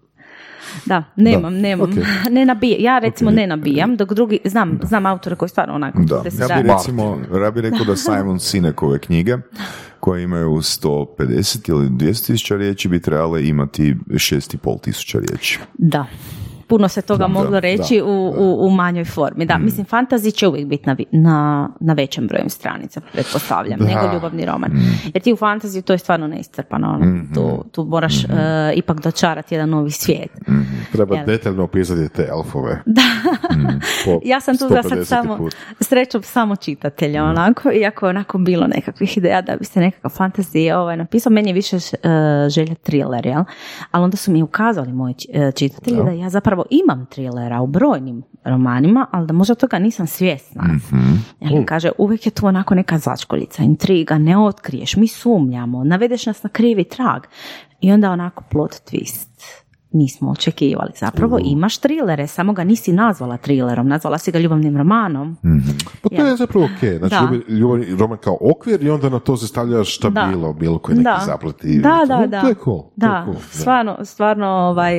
Da, 0.87 1.05
nemam, 1.17 1.43
Da, 1.55 1.61
nemam. 1.61 1.91
ok. 1.91 1.97
Ne 2.31 2.45
nabijam. 2.45 2.81
Ja 2.81 2.99
recimo 2.99 3.31
ne 3.31 3.47
nabijam, 3.47 3.97
dok 3.97 4.13
drugi, 4.13 4.39
znam, 4.45 4.79
znam 4.83 5.07
autore 5.07 5.37
koji 5.37 5.49
stvarno 5.49 5.75
onako... 5.75 6.03
Da, 6.03 6.17
ja 6.17 6.63
bi 6.63 6.69
recimo, 6.69 7.19
ja 7.45 7.51
bi 7.51 7.61
rekao 7.61 7.85
da 7.85 7.97
Simon 7.97 8.41
Sinekove 8.41 8.99
knjige 8.99 9.37
koje 10.01 10.23
imaju 10.23 10.49
150 10.51 11.71
ili 11.71 11.89
200 11.89 12.27
tisuća 12.27 12.57
riječi 12.57 12.89
bi 12.89 13.03
trebale 13.03 13.47
imati 13.49 13.97
6,5 14.09 14.81
tisuća 14.81 15.19
riječi. 15.19 15.59
Da. 15.79 16.07
Puno 16.69 16.89
se 16.89 17.03
toga 17.03 17.27
moglo 17.27 17.61
reći 17.61 17.99
da, 17.99 18.05
u, 18.05 18.35
u, 18.39 18.67
u 18.67 18.71
manjoj 18.71 19.05
formi. 19.05 19.47
Da, 19.47 19.59
mislim, 19.59 19.87
fantazi 19.87 20.33
će 20.33 20.49
uvijek 20.49 20.67
biti 20.67 20.87
na, 20.87 20.97
na, 21.13 21.69
na 21.81 21.93
većem 21.93 22.27
broju 22.27 22.49
stranica, 22.51 23.01
pretpostavljam, 23.13 23.79
Da. 23.79 23.85
nego 23.85 24.15
ljubavni 24.15 24.45
roman. 24.45 24.71
Jer 25.15 25.23
ti 25.23 25.33
u 25.33 25.37
fantaziji 25.37 25.83
to 25.83 25.93
je 25.93 25.99
stvarno 25.99 26.27
neiscrpano. 26.27 26.89
Ono. 26.89 27.25
Tu, 27.35 27.65
tu 27.73 27.85
moraš 27.85 28.25
e, 28.25 28.29
ipak 28.75 29.01
dočarati 29.01 29.55
jedan 29.55 29.71
novi 29.71 29.91
svijet. 29.91 30.31
Treba 30.93 31.17
Jel? 31.17 31.27
detaljno 31.27 31.65
opisati 31.65 32.09
te 32.09 32.29
elfove. 32.31 32.83
Da. 32.87 33.03
Po 34.05 34.21
ja 34.25 34.41
sam 34.41 34.59
tu 34.59 34.69
za 34.69 34.83
sad 34.83 34.99
150 34.99 35.05
samo, 35.05 35.37
put. 35.37 35.55
srećom 35.81 36.23
samo 36.23 36.57
čitatelja, 36.57 37.25
onako, 37.25 37.73
iako 37.73 38.07
je 38.07 38.11
onako 38.11 38.39
bilo 38.39 38.67
nekakvih 38.67 39.17
ideja 39.17 39.43
da 39.43 39.57
bi 39.57 39.65
se 39.65 39.81
nekakav 39.81 40.11
fantazij 40.11 40.73
ovaj, 40.73 40.97
napisao, 40.97 41.33
meni 41.33 41.49
je 41.49 41.55
više 41.55 41.77
uh, 41.77 41.83
želja 42.49 42.75
thriller, 42.75 43.27
jel? 43.27 43.45
Ali 43.91 44.05
onda 44.05 44.17
su 44.17 44.33
mi 44.33 44.43
ukazali 44.43 44.93
moji 44.93 45.15
eh, 45.33 45.53
čitatelji 45.53 46.05
da 46.05 46.11
ja 46.11 46.31
zapravo 46.31 46.58
imam 46.71 47.07
thrillera 47.07 47.61
u 47.61 47.67
brojnim 47.67 48.23
romanima, 48.45 49.07
ali 49.11 49.27
da 49.27 49.33
možda 49.33 49.55
toga 49.55 49.79
nisam 49.79 50.07
svjesna. 50.07 50.63
Jel, 51.41 51.65
kaže, 51.67 51.91
uvijek 51.99 52.27
je 52.27 52.33
tu 52.33 52.47
onako 52.47 52.75
neka 52.75 52.99
začkoljica, 52.99 53.63
intriga, 53.63 54.19
ne 54.19 54.39
otkriješ, 54.39 54.97
mi 54.97 55.09
sumnjamo, 55.09 55.85
navedeš 55.85 56.27
nas 56.27 56.43
na 56.43 56.51
krivi 56.51 56.85
trag. 56.85 57.23
I 57.81 57.93
onda 57.93 58.11
onako 58.11 58.45
plot 58.51 58.73
twist 58.73 59.29
nismo 59.91 60.31
očekivali. 60.31 60.91
Zapravo 60.97 61.39
imaš 61.43 61.79
trilere, 61.79 62.27
samo 62.27 62.53
ga 62.53 62.65
nisi 62.65 62.93
nazvala 62.93 63.37
trilerom, 63.37 63.89
nazvala 63.89 64.19
si 64.19 64.33
ga 64.33 64.39
ljubavnim 64.39 64.77
romanom. 64.77 65.37
Pa 66.03 66.09
to 66.09 66.15
Ja. 66.15 66.27
je 66.27 66.37
zapravo 66.37 66.65
ok. 66.67 66.79
Znači, 66.99 67.11
Da. 67.11 67.21
ljubav- 67.23 67.49
ljubavni 67.51 67.97
roman 67.97 68.19
kao 68.19 68.39
okvir 68.43 68.83
i 68.83 68.91
onda 68.91 69.09
na 69.09 69.19
to 69.19 69.37
se 69.37 69.47
stavlja 69.47 69.85
šta 69.85 70.11
Da. 70.11 70.27
bilo, 70.27 70.53
bilo 70.53 70.79
koji 70.79 70.97
neki 70.97 71.05
Da. 71.05 71.23
zapleti. 71.27 71.79
Da, 71.79 71.99
da, 72.09 72.27
da. 72.27 72.41
To 72.41 72.49
je 72.49 72.55
cool. 72.55 72.79
to 72.79 72.87
je 72.87 72.91
Da, 72.99 73.23
cool, 73.25 73.37
stvarno, 73.43 73.97
stvarno, 74.03 74.47
ovaj, 74.47 74.95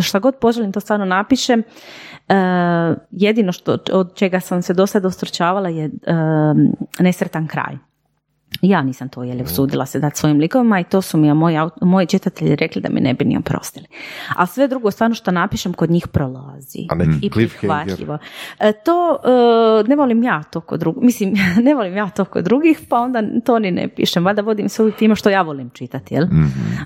šta 0.00 0.18
god 0.18 0.34
poželim, 0.36 0.72
to 0.72 0.80
stvarno 0.80 1.04
napišem. 1.06 1.62
E, 2.28 2.34
jedino 3.10 3.52
što, 3.52 3.78
od 3.92 4.14
čega 4.14 4.40
sam 4.40 4.62
se 4.62 4.74
do 4.74 4.86
sada 4.86 5.08
ustručavala 5.08 5.68
je 5.68 5.84
e, 5.84 5.90
nesretan 7.00 7.46
kraj. 7.46 7.76
Ja 8.68 8.82
nisam 8.82 9.08
to 9.08 9.22
jeli 9.22 9.42
usudila 9.42 9.86
se 9.86 10.00
dati 10.00 10.18
svojim 10.18 10.38
likovima 10.38 10.80
i 10.80 10.84
to 10.84 11.02
su 11.02 11.18
mi 11.18 11.34
moji, 11.34 11.56
moji 11.80 12.06
čitatelji 12.06 12.56
rekli 12.56 12.82
da 12.82 12.88
mi 12.88 13.00
ne 13.00 13.14
bi 13.14 13.24
ni 13.24 13.38
oprostili. 13.38 13.86
A 14.36 14.46
sve 14.46 14.68
drugo 14.68 14.90
stvarno 14.90 15.14
što 15.14 15.30
napišem 15.30 15.72
kod 15.72 15.90
njih 15.90 16.08
prolazi. 16.08 16.86
A 16.90 17.04
I 17.22 17.30
prihvatljivo. 17.30 18.18
E, 18.60 18.72
to 18.72 19.18
e, 19.24 19.88
ne 19.88 19.96
volim 19.96 20.22
ja 20.22 20.42
to 20.42 20.60
kod 20.60 20.80
drugih, 20.80 21.02
mislim, 21.02 21.34
ne 21.66 21.74
volim 21.74 21.96
ja 21.96 22.10
to 22.10 22.24
kod 22.24 22.44
drugih, 22.44 22.80
pa 22.88 22.98
onda 22.98 23.22
to 23.44 23.58
ni 23.58 23.70
ne 23.70 23.88
pišem. 23.88 24.24
Valjda 24.24 24.42
vodim 24.42 24.68
se 24.68 24.82
uvijek 24.82 24.96
time 24.96 25.16
što 25.16 25.30
ja 25.30 25.42
volim 25.42 25.70
čitati, 25.70 26.14
jel? 26.14 26.26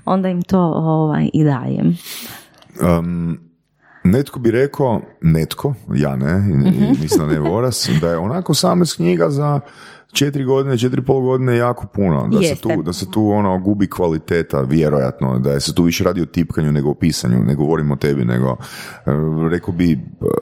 Onda 0.05 0.29
im 0.29 0.41
to 0.41 0.59
ovaj, 0.59 1.29
i 1.33 1.43
dajem. 1.43 1.97
Um, 2.99 3.39
netko 4.03 4.39
bi 4.39 4.51
rekao, 4.51 5.01
netko, 5.21 5.73
ja 5.95 6.15
ne, 6.15 6.39
mislim 7.01 7.27
da 7.27 7.33
ne 7.33 7.39
Voras, 7.39 7.89
da 8.01 8.09
je 8.09 8.17
onako 8.17 8.53
same 8.53 8.85
knjiga 8.95 9.29
za 9.29 9.59
četiri 10.11 10.43
godine, 10.43 10.77
četiri 10.77 11.01
pol 11.01 11.21
godine 11.21 11.57
jako 11.57 11.87
puno. 11.87 12.27
Da 12.27 12.41
se, 12.43 12.55
tu, 12.55 12.81
da 12.85 12.93
se 12.93 13.11
tu 13.11 13.29
ono 13.29 13.59
gubi 13.59 13.89
kvaliteta, 13.89 14.61
vjerojatno, 14.61 15.39
da 15.39 15.51
je 15.51 15.59
se 15.59 15.75
tu 15.75 15.83
više 15.83 16.03
radi 16.03 16.21
o 16.21 16.25
tipkanju 16.25 16.71
nego 16.71 16.89
o 16.89 16.93
pisanju, 16.93 17.43
ne 17.43 17.55
govorim 17.55 17.91
o 17.91 17.95
tebi, 17.95 18.25
nego 18.25 18.49
e, 18.49 18.57
rekao 19.51 19.73
bi 19.73 19.91
e, 19.91 19.97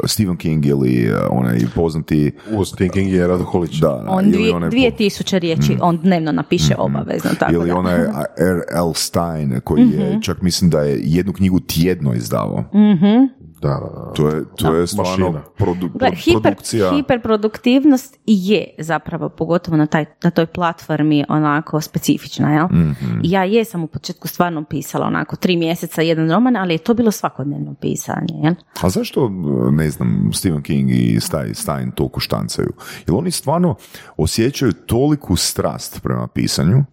Stephen 0.05 0.37
King 0.37 0.65
ili 0.65 1.03
e, 1.03 1.15
onaj 1.29 1.59
poznati 1.75 2.31
U 2.51 2.65
Thinking 2.65 3.13
je 3.13 3.27
Radoholić. 3.27 3.79
da, 3.79 4.05
On 4.09 4.31
dvije, 4.31 4.55
onaj 4.55 4.69
dvije 4.69 4.95
tisuće 4.95 5.39
riječi, 5.39 5.77
on 5.81 5.97
dnevno 5.97 6.31
napiše 6.31 6.75
obavezno. 6.77 7.29
Tako 7.39 7.53
ili 7.53 7.69
da. 7.69 7.75
onaj 7.75 7.99
R.L. 8.55 8.93
Stein 8.93 9.61
koji 9.63 9.89
je, 9.89 10.19
čak 10.21 10.41
mislim 10.41 10.69
da 10.69 10.81
je 10.81 10.99
jednu 11.03 11.33
knjigu 11.33 11.59
tjedno 11.59 12.13
izdavao. 12.13 12.63
Da, 12.73 13.27
da, 13.61 13.67
da. 13.67 14.13
To 14.13 14.27
je, 14.27 14.43
to 14.57 14.73
je 14.73 14.87
stvarno 14.87 15.25
Mašina. 15.25 15.41
produ, 15.57 15.89
Gle, 15.89 15.99
pro- 16.01 16.15
hiper, 16.15 16.41
produkcija. 16.43 16.91
hiperproduktivnost 16.91 18.17
je 18.25 18.65
zapravo, 18.79 19.29
pogotovo 19.29 19.77
na, 19.77 19.85
taj, 19.85 20.05
na 20.23 20.31
toj 20.31 20.45
platformi 20.45 21.25
onako 21.29 21.81
specifična, 21.81 22.53
jel? 22.53 22.65
Mhm. 22.65 23.19
Ja 23.23 23.43
jesam 23.43 23.83
u 23.83 23.87
početku 23.87 24.27
stvarno 24.27 24.63
pisala 24.63 25.05
onako 25.05 25.35
tri 25.35 25.57
mjeseca 25.57 26.01
jedan 26.01 26.31
roman, 26.31 26.57
ali 26.57 26.73
je 26.73 26.77
to 26.77 26.93
bilo 26.93 27.11
svakodnevno 27.11 27.73
pisanje, 27.73 28.33
jel? 28.43 28.53
A 28.81 28.89
zašto, 28.89 29.29
ne 29.71 29.89
znam, 29.89 30.29
Stephen 30.33 30.61
King 30.61 30.89
i 30.91 31.19
Stein, 31.19 31.55
Stein 31.55 31.91
toliko 31.91 32.19
štancaju? 32.19 32.69
Jer 32.99 33.15
oni 33.15 33.31
stvarno 33.31 33.75
osjećaju 34.17 34.73
toliku 34.73 35.35
strast 35.35 36.01
prema 36.03 36.27
pisanju, 36.27 36.83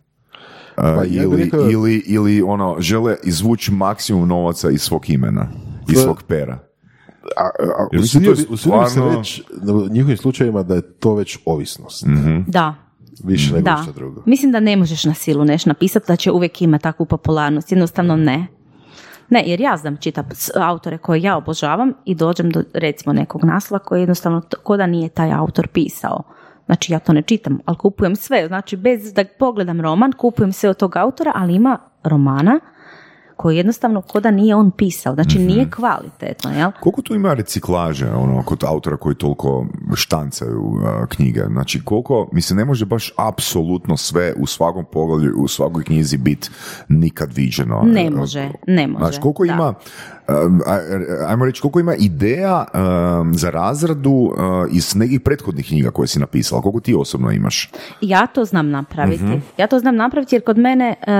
Pa 0.76 0.84
ja 0.84 1.00
bih 1.02 1.14
ili, 1.14 1.36
rekao- 1.36 1.70
ili, 1.70 2.02
ili 2.06 2.42
ono, 2.42 2.76
žele 2.78 3.16
izvući 3.24 3.72
maksimum 3.72 4.28
novaca 4.28 4.70
iz 4.70 4.80
svog 4.82 5.10
imena, 5.10 5.48
je- 5.88 5.96
svog 5.96 6.22
pera. 6.22 6.58
A, 7.36 7.42
a, 7.42 7.48
Jer 7.92 8.00
mislim, 8.00 8.22
usudio 8.22 8.34
to 8.34 8.40
je 8.40 8.46
bi- 8.46 8.54
usudio 8.54 8.80
bi 8.80 8.86
se 8.86 8.90
stvarno- 8.92 9.18
reći 9.18 9.44
da 9.52 9.72
u 9.74 9.88
njihovim 9.88 10.16
slučajevima 10.16 10.62
da 10.62 10.74
je 10.74 10.92
to 10.92 11.14
već 11.14 11.38
ovisnost. 11.44 12.06
Mhm. 12.06 12.38
Da, 12.46 12.74
Više 13.24 13.52
nego 13.52 13.64
da. 13.64 13.80
što 13.82 13.92
drugo. 13.92 14.22
Mislim 14.26 14.52
da 14.52 14.60
ne 14.60 14.76
možeš 14.76 15.04
na 15.04 15.14
silu 15.14 15.44
neš 15.44 15.66
napisati 15.66 16.06
da 16.08 16.16
će 16.16 16.30
uvijek 16.32 16.62
imati 16.62 16.82
takvu 16.82 17.06
popularnost. 17.06 17.72
Jednostavno 17.72 18.16
ne. 18.16 18.46
Ne, 19.30 19.42
jer 19.46 19.60
ja 19.60 19.76
znam 19.76 19.96
čitati 19.96 20.28
autore 20.56 20.98
koje 20.98 21.22
ja 21.22 21.36
obožavam 21.36 21.92
i 22.04 22.14
dođem 22.14 22.50
do 22.50 22.62
recimo 22.74 23.12
nekog 23.12 23.44
naslova 23.44 23.78
koji 23.78 24.00
jednostavno 24.00 24.42
ko 24.62 24.76
da 24.76 24.86
nije 24.86 25.08
taj 25.08 25.32
autor 25.32 25.68
pisao. 25.68 26.22
Znači 26.66 26.92
ja 26.92 26.98
to 26.98 27.12
ne 27.12 27.22
čitam, 27.22 27.58
ali 27.64 27.76
kupujem 27.78 28.16
sve. 28.16 28.46
Znači 28.46 28.76
bez 28.76 29.12
da 29.12 29.24
pogledam 29.38 29.80
roman, 29.80 30.12
kupujem 30.12 30.52
sve 30.52 30.70
od 30.70 30.76
tog 30.76 30.96
autora, 30.96 31.32
ali 31.34 31.54
ima 31.54 31.78
romana 32.04 32.60
koji 33.36 33.56
jednostavno 33.56 34.00
ko 34.00 34.20
da 34.20 34.30
nije 34.30 34.54
on 34.54 34.70
pisao. 34.70 35.14
Znači 35.14 35.38
nije 35.38 35.70
kvalitetno, 35.70 36.50
jel? 36.50 36.70
Koliko 36.80 37.02
tu 37.02 37.14
ima 37.14 37.34
reciklaže 37.34 38.10
ono, 38.10 38.42
kod 38.42 38.64
autora 38.64 38.96
koji 38.96 39.14
toliko 39.14 39.66
štancaju 39.94 40.62
uh, 40.62 41.08
knjige? 41.08 41.42
Znači 41.46 41.84
koliko, 41.84 42.28
mislim, 42.32 42.56
ne 42.56 42.64
može 42.64 42.84
baš 42.84 43.12
apsolutno 43.16 43.96
sve 43.96 44.34
u 44.36 44.46
svakom 44.46 44.84
poglavlju, 44.92 45.34
u 45.38 45.48
svakoj 45.48 45.84
knjizi 45.84 46.16
biti 46.16 46.48
nikad 46.88 47.32
viđeno. 47.34 47.82
Ne 47.84 48.10
može, 48.10 48.50
ne 48.66 48.86
može. 48.86 49.04
Znači 49.04 49.20
koliko 49.20 49.44
da. 49.46 49.52
ima, 49.52 49.74
ajmo 51.28 51.44
reći, 51.44 51.62
koliko 51.62 51.80
ima 51.80 51.94
ideja 51.94 52.64
za 53.34 53.50
razradu 53.50 54.10
uh, 54.10 54.32
iz 54.72 54.94
nekih 54.94 55.20
prethodnih 55.20 55.66
knjiga 55.66 55.90
koje 55.90 56.08
si 56.08 56.18
napisala? 56.18 56.62
Koliko 56.62 56.80
ti 56.80 56.94
osobno 56.94 57.30
imaš? 57.30 57.70
Ja 58.00 58.26
to 58.26 58.44
znam 58.44 58.70
napraviti. 58.70 59.24
Mhm. 59.24 59.38
Ja 59.58 59.66
to 59.66 59.78
znam 59.78 59.96
napraviti 59.96 60.34
jer 60.34 60.42
kod 60.42 60.58
mene 60.58 60.94
e, 61.06 61.12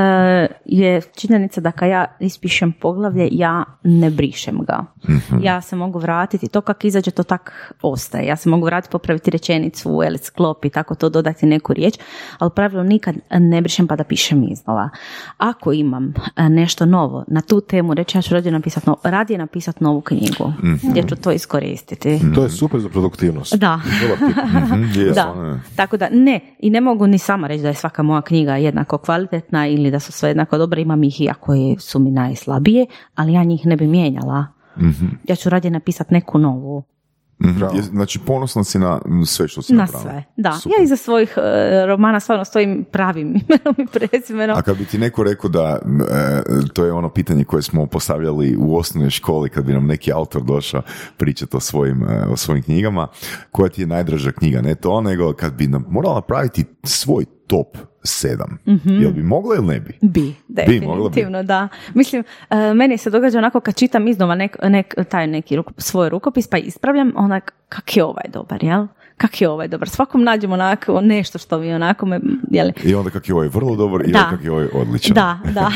je 0.65 1.01
činjenica 1.01 1.61
da 1.61 1.73
kad 1.73 1.89
ja 1.89 2.05
ispišem 2.21 2.73
poglavlje, 2.73 3.29
ja 3.33 3.65
ne 3.83 4.11
brišem 4.11 4.59
ga. 4.67 4.85
Mhm. 5.09 5.43
Ja 5.43 5.61
se 5.61 5.77
mogu 5.77 5.99
vratiti, 5.99 6.49
to 6.49 6.61
kak 6.61 6.85
izađe, 6.85 7.11
to 7.11 7.23
tak 7.23 7.75
ostaje. 7.83 8.27
Ja 8.27 8.37
se 8.37 8.49
mogu 8.49 8.65
vratiti, 8.65 8.93
popraviti 8.93 9.31
rečenicu 9.31 9.91
u 9.91 10.01
Alice 10.01 10.31
Klop 10.37 10.65
i 10.65 10.71
tako 10.71 10.95
to 10.95 11.09
dodati 11.09 11.47
neku 11.47 11.73
riječ, 11.73 11.99
ali 12.39 12.47
u 12.47 12.55
pravilu 12.55 12.85
nikad 12.85 13.15
ne 13.31 13.61
brišem 13.61 13.87
pa 13.87 13.97
da 13.97 14.05
pišem 14.05 14.53
iznova. 14.53 14.91
Ako 15.39 15.73
imam 15.73 16.15
e, 16.37 16.49
nešto 16.49 16.87
novo 16.87 17.25
na 17.29 17.41
tu 17.41 17.61
temu, 17.61 17.95
reći 17.95 18.19
ja 18.19 18.23
ću 18.23 18.35
radije 18.35 18.53
napisati, 18.53 18.91
no, 19.05 19.11
radije 19.11 19.39
napisati 19.39 19.85
novu 19.85 20.01
knjigu, 20.01 20.53
Mhm. 20.65 20.97
jer 20.97 21.09
ću 21.09 21.17
to 21.17 21.33
iskoristiti. 21.33 22.21
To 22.35 22.43
je 22.43 22.51
super 22.51 22.81
za 22.81 22.89
produktivnost. 22.89 23.55
Da. 23.57 23.77
Mhm, 23.77 24.83
je, 24.97 25.05
Da, 25.07 25.35
je. 25.43 25.61
tako 25.77 25.97
da 25.97 26.09
ne, 26.11 26.41
i 26.59 26.71
ne 26.71 26.81
mogu 26.81 27.07
ni 27.07 27.19
sama 27.19 27.47
reći 27.47 27.63
da 27.63 27.69
je 27.69 27.75
svaka 27.75 28.03
moja 28.03 28.23
knjiga 28.23 28.57
jednako 28.57 28.99
kvalitetna 28.99 29.67
ili 29.67 29.91
da 29.91 30.01
su 30.01 30.13
sve 30.13 30.31
jednako 30.31 30.59
dobre, 30.59 30.83
imam 30.83 31.05
ih 31.05 31.21
i 31.21 31.29
koje 31.41 31.79
su 31.79 31.99
mi 31.99 32.11
najslabije, 32.11 32.87
ali 33.15 33.33
ja 33.33 33.45
njih 33.45 33.67
ne 33.67 33.77
bi 33.77 33.87
mijenjala. 33.87 34.47
Ja 35.25 35.37
ću 35.37 35.51
radije 35.51 35.71
napisati 35.71 36.15
neku 36.15 36.39
novu. 36.39 36.85
Je- 37.75 37.83
Znači, 37.83 38.19
ponosna 38.19 38.65
si 38.65 38.79
na 38.79 39.01
sve 39.27 39.49
što 39.49 39.63
si 39.63 39.75
Na 39.75 39.83
napravila. 39.83 40.11
sve, 40.13 40.25
da. 40.37 40.53
Super. 40.53 40.79
Ja 40.79 40.85
iza 40.85 40.97
svojih 40.97 41.35
e, 41.37 41.41
romana 41.87 42.21
stvarno 42.21 42.45
stojim 42.45 42.85
pravim 42.93 43.29
imenom 43.41 43.75
i 43.79 43.87
prezimenom. 43.89 44.57
A 44.59 44.63
kad 44.63 44.77
bi 44.79 44.85
ti 44.85 44.99
neko 44.99 45.23
rekao 45.23 45.51
da, 45.51 45.79
e, 45.79 46.43
to 46.73 46.85
je 46.85 46.93
ono 46.93 47.09
pitanje 47.09 47.45
koje 47.45 47.63
smo 47.63 47.87
postavljali 47.87 48.57
u 48.59 48.77
osnovnoj 48.77 49.11
školi, 49.11 49.51
kad 49.51 49.65
bi 49.65 49.73
nam 49.73 49.87
neki 49.87 50.13
autor 50.13 50.43
došao 50.43 50.83
pričati 51.17 51.57
o 51.57 51.61
svojim, 51.61 52.03
e, 52.03 52.27
o 52.27 52.37
svojim 52.37 52.63
knjigama, 52.63 53.09
koja 53.51 53.69
ti 53.69 53.83
je 53.83 53.87
najdraža 53.87 54.33
knjiga, 54.33 54.61
ne 54.61 54.75
to, 54.75 55.01
nego 55.01 55.33
kad 55.33 55.53
bi 55.55 55.67
nam 55.67 55.85
morala 55.89 56.15
napraviti 56.15 56.65
svoj 56.83 57.25
top 57.47 57.77
sedam, 58.07 58.59
jel 58.85 59.11
bi 59.11 59.23
mogla 59.23 59.57
ili 59.57 59.67
ne 59.67 59.81
bi? 59.81 59.99
Bi, 60.03 60.35
mogla 60.81 61.09
bi. 61.09 61.09
definitivno, 61.09 61.43
da. 61.43 61.69
Mislim, 61.95 62.25
e, 62.51 62.75
meni 62.75 62.99
se 62.99 63.11
događa 63.11 63.39
onako 63.39 63.61
kad 63.61 63.75
čitam 63.77 64.09
iznova 64.09 64.35
nek, 64.35 64.57
nek, 64.63 64.95
taj 65.09 65.27
neki 65.27 65.57
ruko- 65.57 65.73
svoj 65.79 66.09
rukopis 66.09 66.49
pa 66.49 66.59
ispravljam, 66.59 67.13
onak, 67.17 67.55
kak 67.69 67.97
je 67.97 68.05
ovaj 68.05 68.25
dobar, 68.29 68.65
jel? 68.65 68.87
Kak 69.17 69.41
je 69.41 69.49
ovaj 69.49 69.69
dobar. 69.69 69.89
Svakom 69.89 70.23
nađem 70.23 70.53
onako 70.53 71.01
nešto 71.01 71.39
što 71.39 71.59
mi 71.59 71.75
onako 71.75 72.07
me, 72.07 72.21
jel? 72.51 72.71
I 72.85 72.95
onda 72.95 73.11
kak 73.11 73.29
je 73.29 73.35
ovaj 73.35 73.49
vrlo 73.49 73.77
dobar 73.77 74.01
i 74.09 74.13
Da. 74.13 74.19
onda 74.19 74.37
kak 74.37 74.45
je 74.45 74.53
ovaj 74.53 74.69
odličan. 74.75 75.15
Da, 75.15 75.39
da. 75.55 75.71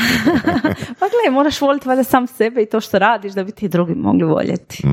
pa 0.99 1.05
gle, 1.07 1.31
moraš 1.31 1.61
voljeti 1.61 1.87
valjda 1.87 2.03
sam 2.03 2.27
sebe 2.27 2.61
i 2.61 2.65
to 2.65 2.79
što 2.79 2.99
radiš 2.99 3.33
da 3.33 3.43
bi 3.43 3.51
ti 3.51 3.67
drugi 3.67 3.95
mogli 3.95 4.23
voljeti. 4.23 4.83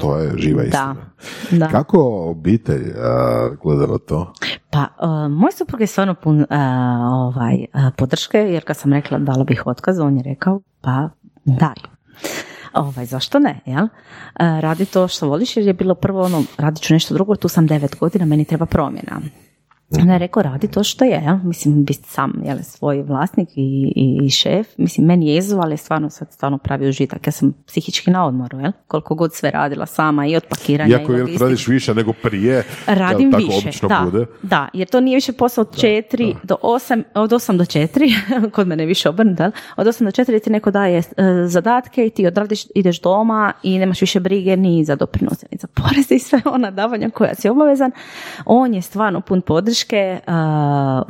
To 0.00 0.16
je 0.16 0.32
živa 0.36 0.62
istina. 0.62 0.96
Da, 1.50 1.58
da. 1.58 1.68
Kako 1.68 1.98
obitelj 2.30 2.92
a, 2.98 3.48
gleda 3.62 3.92
na 3.92 3.98
to? 3.98 4.32
Pa, 4.70 4.86
uh, 5.00 5.32
moj 5.32 5.52
suprug 5.52 5.80
je 5.80 5.86
stvarno 5.86 6.14
pun 6.14 6.40
uh, 6.40 6.46
ovaj, 7.12 7.54
uh, 7.74 7.80
podrške, 7.96 8.38
jer 8.38 8.64
kad 8.64 8.76
sam 8.76 8.92
rekla 8.92 9.18
dala 9.18 9.44
bih 9.44 9.66
otkaz, 9.66 9.98
on 9.98 10.16
je 10.16 10.22
rekao, 10.22 10.60
pa 10.80 11.08
daj. 11.44 11.74
Ovaj, 12.72 13.06
zašto 13.06 13.38
ne, 13.38 13.60
jel? 13.66 13.84
Uh, 13.84 13.90
radi 14.60 14.86
to 14.86 15.08
što 15.08 15.28
voliš, 15.28 15.56
jer 15.56 15.66
je 15.66 15.72
bilo 15.72 15.94
prvo 15.94 16.22
ono, 16.22 16.44
radit 16.56 16.82
ću 16.82 16.94
nešto 16.94 17.14
drugo, 17.14 17.36
tu 17.36 17.48
sam 17.48 17.66
devet 17.66 17.96
godina, 18.00 18.24
meni 18.24 18.44
treba 18.44 18.66
promjena. 18.66 19.20
Onda 19.90 20.12
je 20.12 20.18
rekao, 20.18 20.42
radi 20.42 20.68
to 20.68 20.84
što 20.84 21.04
je, 21.04 21.22
jel? 21.24 21.36
Mislim, 21.44 21.84
biti 21.84 22.08
sam, 22.08 22.32
jel, 22.44 22.58
svoj 22.62 23.02
vlasnik 23.02 23.48
i, 23.56 23.92
i, 23.96 24.26
i 24.26 24.30
šef. 24.30 24.66
Mislim, 24.76 25.06
meni 25.06 25.28
je 25.28 25.36
izazov, 25.36 25.60
ali 25.60 25.76
stvarno 25.76 26.10
sad 26.10 26.32
stvarno 26.32 26.58
pravi 26.58 26.88
užitak. 26.88 27.26
Ja 27.26 27.32
sam 27.32 27.52
psihički 27.66 28.10
na 28.10 28.26
odmoru, 28.26 28.60
jel? 28.60 28.72
Koliko 28.86 29.14
god 29.14 29.34
sve 29.34 29.50
radila 29.50 29.86
sama 29.86 30.26
i 30.26 30.36
od 30.36 30.44
pakiranja 30.48 30.98
Iako 30.98 31.12
i 31.12 31.38
radiš 31.38 31.68
više 31.68 31.94
nego 31.94 32.12
prije, 32.12 32.64
Radim 32.86 33.30
jel 33.30 33.40
tako 33.40 33.60
više, 33.64 33.86
da, 33.86 34.00
bude. 34.04 34.26
da, 34.42 34.68
jer 34.72 34.88
to 34.88 35.00
nije 35.00 35.14
više 35.14 35.32
posao 35.32 35.62
od 35.62 35.80
četiri 35.80 36.34
do 36.42 36.56
osam, 36.62 37.02
od 37.14 37.32
osam 37.32 37.58
do 37.58 37.64
četiri, 37.64 38.10
kod 38.54 38.68
mene 38.68 38.82
je 38.82 38.86
više 38.86 39.08
obrnuto, 39.08 39.42
jel? 39.42 39.52
od 39.76 39.86
osam 39.86 40.04
do 40.04 40.10
četiri 40.10 40.40
ti 40.40 40.50
neko 40.50 40.70
daje 40.70 40.98
e, 40.98 41.02
zadatke 41.46 42.06
i 42.06 42.10
ti 42.10 42.26
odradiš, 42.26 42.64
ideš 42.74 43.00
doma 43.00 43.52
i 43.62 43.78
nemaš 43.78 44.00
više 44.00 44.20
brige 44.20 44.56
ni 44.56 44.84
za 44.84 44.96
doprinose, 44.96 45.46
ni 45.52 45.58
za 45.60 45.66
poreze 45.74 46.14
i 46.14 46.18
sve 46.18 46.40
ona 46.44 46.70
davanja 46.70 47.10
koja 47.10 47.34
si 47.34 47.48
obavezan. 47.48 47.90
On 48.44 48.74
je 48.74 48.82
stvarno 48.82 49.20
pun 49.20 49.40
podrške, 49.40 49.77
e, 49.92 50.22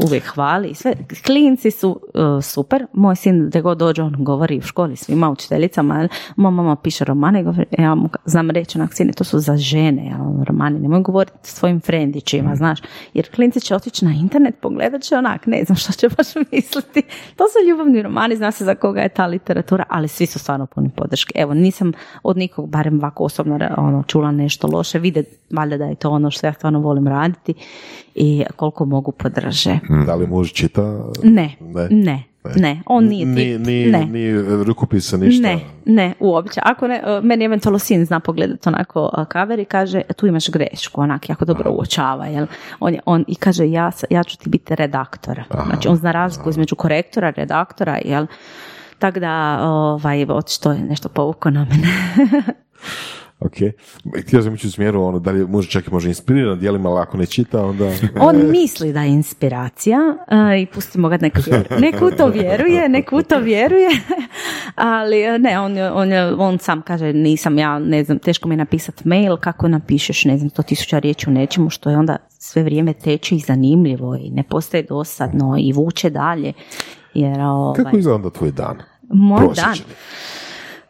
uvijek 0.07 0.25
hvali 0.25 0.75
sve. 0.75 0.95
Klinci 1.27 1.71
su 1.71 2.01
e, 2.15 2.43
super, 2.43 2.87
moj 2.93 3.17
sin 3.17 3.47
gdje 3.47 3.61
god 3.61 3.79
dođe 3.79 4.03
on 4.03 4.17
govori 4.19 4.59
u 4.59 4.63
školi 4.63 4.97
svima 4.97 5.31
učiteljicama, 5.31 6.09
moja 6.37 6.51
mama 6.51 6.77
piše 6.77 7.05
romane, 7.05 7.41
i 7.41 7.45
govori, 7.45 7.67
ja 7.79 7.95
mu 7.95 8.09
znam 8.25 8.51
reći 8.51 8.79
onak 8.79 8.95
sine, 8.95 9.13
to 9.13 9.25
su 9.25 9.39
za 9.39 9.57
žene, 9.57 10.07
jel, 10.07 10.45
romani, 10.45 10.79
nemoj 10.79 11.01
govoriti 11.01 11.37
svojim 11.43 11.81
frendićima, 11.81 12.57
znaš, 12.57 12.79
jer 13.15 13.31
klinci 13.35 13.61
će 13.61 13.75
otići 13.75 14.05
na 14.05 14.13
internet, 14.13 14.55
pogledat 14.61 15.03
će 15.03 15.17
onak, 15.17 15.47
ne 15.47 15.65
znam 15.65 15.77
što 15.77 15.93
će 15.93 16.09
baš 16.09 16.27
misliti. 16.53 17.03
To 17.37 17.45
su 17.45 17.69
ljubavni 17.69 18.03
romani, 18.03 18.37
zna 18.37 18.51
se 18.51 18.65
za 18.65 18.75
koga 18.75 19.01
je 19.01 19.09
ta 19.09 19.27
literatura, 19.27 19.85
ali 19.89 20.09
svi 20.09 20.27
su 20.27 20.39
stvarno 20.39 20.67
puni 20.67 20.91
podrške. 20.97 21.33
Evo, 21.37 21.55
nisam 21.55 21.93
od 22.23 22.37
nikog, 22.37 22.69
barem 22.69 22.99
ovako 22.99 23.25
osobno, 23.25 23.59
ono, 23.77 24.03
čula 24.07 24.31
nešto 24.31 24.69
loše, 24.73 24.99
vide 24.99 25.25
valjda 25.51 25.77
da 25.77 25.85
je 25.85 25.95
to 25.95 26.11
ono 26.11 26.31
što 26.31 26.47
ja 26.47 26.53
stvarno 26.53 26.81
volim 26.81 27.09
raditi 27.09 27.55
i 28.15 28.45
koliko 28.57 28.85
mogu 28.85 29.13
podrže. 29.13 29.79
Da 30.07 30.15
li 30.15 30.27
muž 30.27 30.53
čita? 30.53 30.83
Ne, 31.23 31.51
Ne. 31.61 31.89
ne, 31.91 32.23
ne, 32.57 32.83
on 32.87 33.05
nije 33.05 33.27
Ni, 33.27 33.37
tip, 33.37 33.67
ni, 33.67 33.87
ne. 33.87 34.07
ni 34.07 34.33
rukopisa, 34.65 35.17
ništa. 35.17 35.43
Ne, 35.43 35.61
ne, 35.87 36.15
uopće. 36.21 36.61
Ako 36.65 36.89
ne, 36.89 36.95
e, 36.97 37.21
meni 37.23 37.45
eventualno 37.45 37.79
sin 37.79 38.05
zna 38.05 38.21
pogledati 38.21 38.69
onako 38.69 39.11
a, 39.13 39.25
cover 39.25 39.59
i 39.59 39.65
kaže 39.65 40.03
tu 40.17 40.27
imaš 40.27 40.51
grešku, 40.51 41.01
onak 41.01 41.29
jako 41.29 41.45
dobro 41.45 41.71
uočava, 41.71 42.27
jel? 42.27 42.47
On, 42.81 42.95
je- 42.95 43.01
on 43.07 43.25
i 43.29 43.35
kaže 43.35 43.71
ja, 43.71 43.91
ja 44.11 44.25
ću 44.25 44.39
ti 44.39 44.49
biti 44.49 44.75
redaktor. 44.77 45.41
Znači 45.67 45.89
on 45.89 45.97
zna 45.97 46.13
razliku 46.13 46.51
između 46.51 46.77
korektora, 46.77 47.31
redaktora, 47.31 47.99
jel? 48.05 48.27
Tako 48.99 49.21
da, 49.21 49.59
ovaj, 49.63 50.25
očito 50.25 50.73
je 50.73 50.79
nešto 50.81 51.09
povukao 51.09 51.53
na 51.53 51.67
mene. 51.71 51.89
Ok. 53.41 53.53
Htio 54.23 54.43
sam 54.43 54.55
ići 54.55 54.67
u 54.67 54.71
smjeru, 54.71 55.03
ono, 55.03 55.19
da 55.19 55.31
li 55.31 55.47
muž 55.47 55.69
čak 55.69 55.87
i 55.87 55.91
može 55.91 56.09
inspiriran 56.09 56.59
dijelima, 56.59 56.91
ali 56.91 57.01
ako 57.01 57.17
ne 57.17 57.27
čita, 57.27 57.65
onda... 57.65 57.91
On 58.21 58.51
misli 58.51 58.93
da 58.93 59.03
je 59.03 59.11
inspiracija 59.11 59.99
a, 60.29 60.57
i 60.57 60.67
pustimo 60.67 61.09
ga 61.09 61.17
nek, 61.21 61.39
nek 61.85 62.03
u 62.03 62.11
to 62.11 62.27
vjeruje, 62.27 62.89
nek 62.89 63.13
u 63.13 63.23
to 63.23 63.39
vjeruje, 63.39 63.89
ali 64.75 65.27
a, 65.27 65.39
ne, 65.39 65.61
on, 65.61 65.79
on, 65.79 66.13
on 66.39 66.59
sam 66.59 66.83
kaže 66.83 67.13
nisam 67.13 67.59
ja, 67.59 67.79
ne 67.79 68.05
znam, 68.05 68.19
teško 68.19 68.49
mi 68.49 68.53
je 68.53 68.59
napisati 68.59 69.09
mail, 69.09 69.37
kako 69.37 69.69
napišeš, 69.69 70.25
ne 70.25 70.39
znam, 70.39 70.51
sto 70.51 70.63
tisuća 70.63 70.99
riječi 70.99 71.31
u 71.31 71.33
nečemu 71.33 71.71
što 71.71 71.91
je 71.91 71.99
onda 71.99 72.17
sve 72.39 72.63
vrijeme 72.63 72.93
teče 72.93 73.37
i 73.37 73.41
zanimljivo 73.41 74.15
i 74.15 74.31
ne 74.31 74.43
postaje 74.43 74.83
dosadno 74.83 75.57
i 75.59 75.73
vuče 75.73 76.11
dalje. 76.11 76.53
Jer, 77.15 77.41
ovaj, 77.41 77.85
Kako 77.85 77.97
izgleda 77.97 78.15
onda 78.17 78.31
tvoj 78.31 78.53
dan? 78.53 78.77
moj 79.11 79.41
dan, 79.41 79.55
Prosječni. 79.55 79.95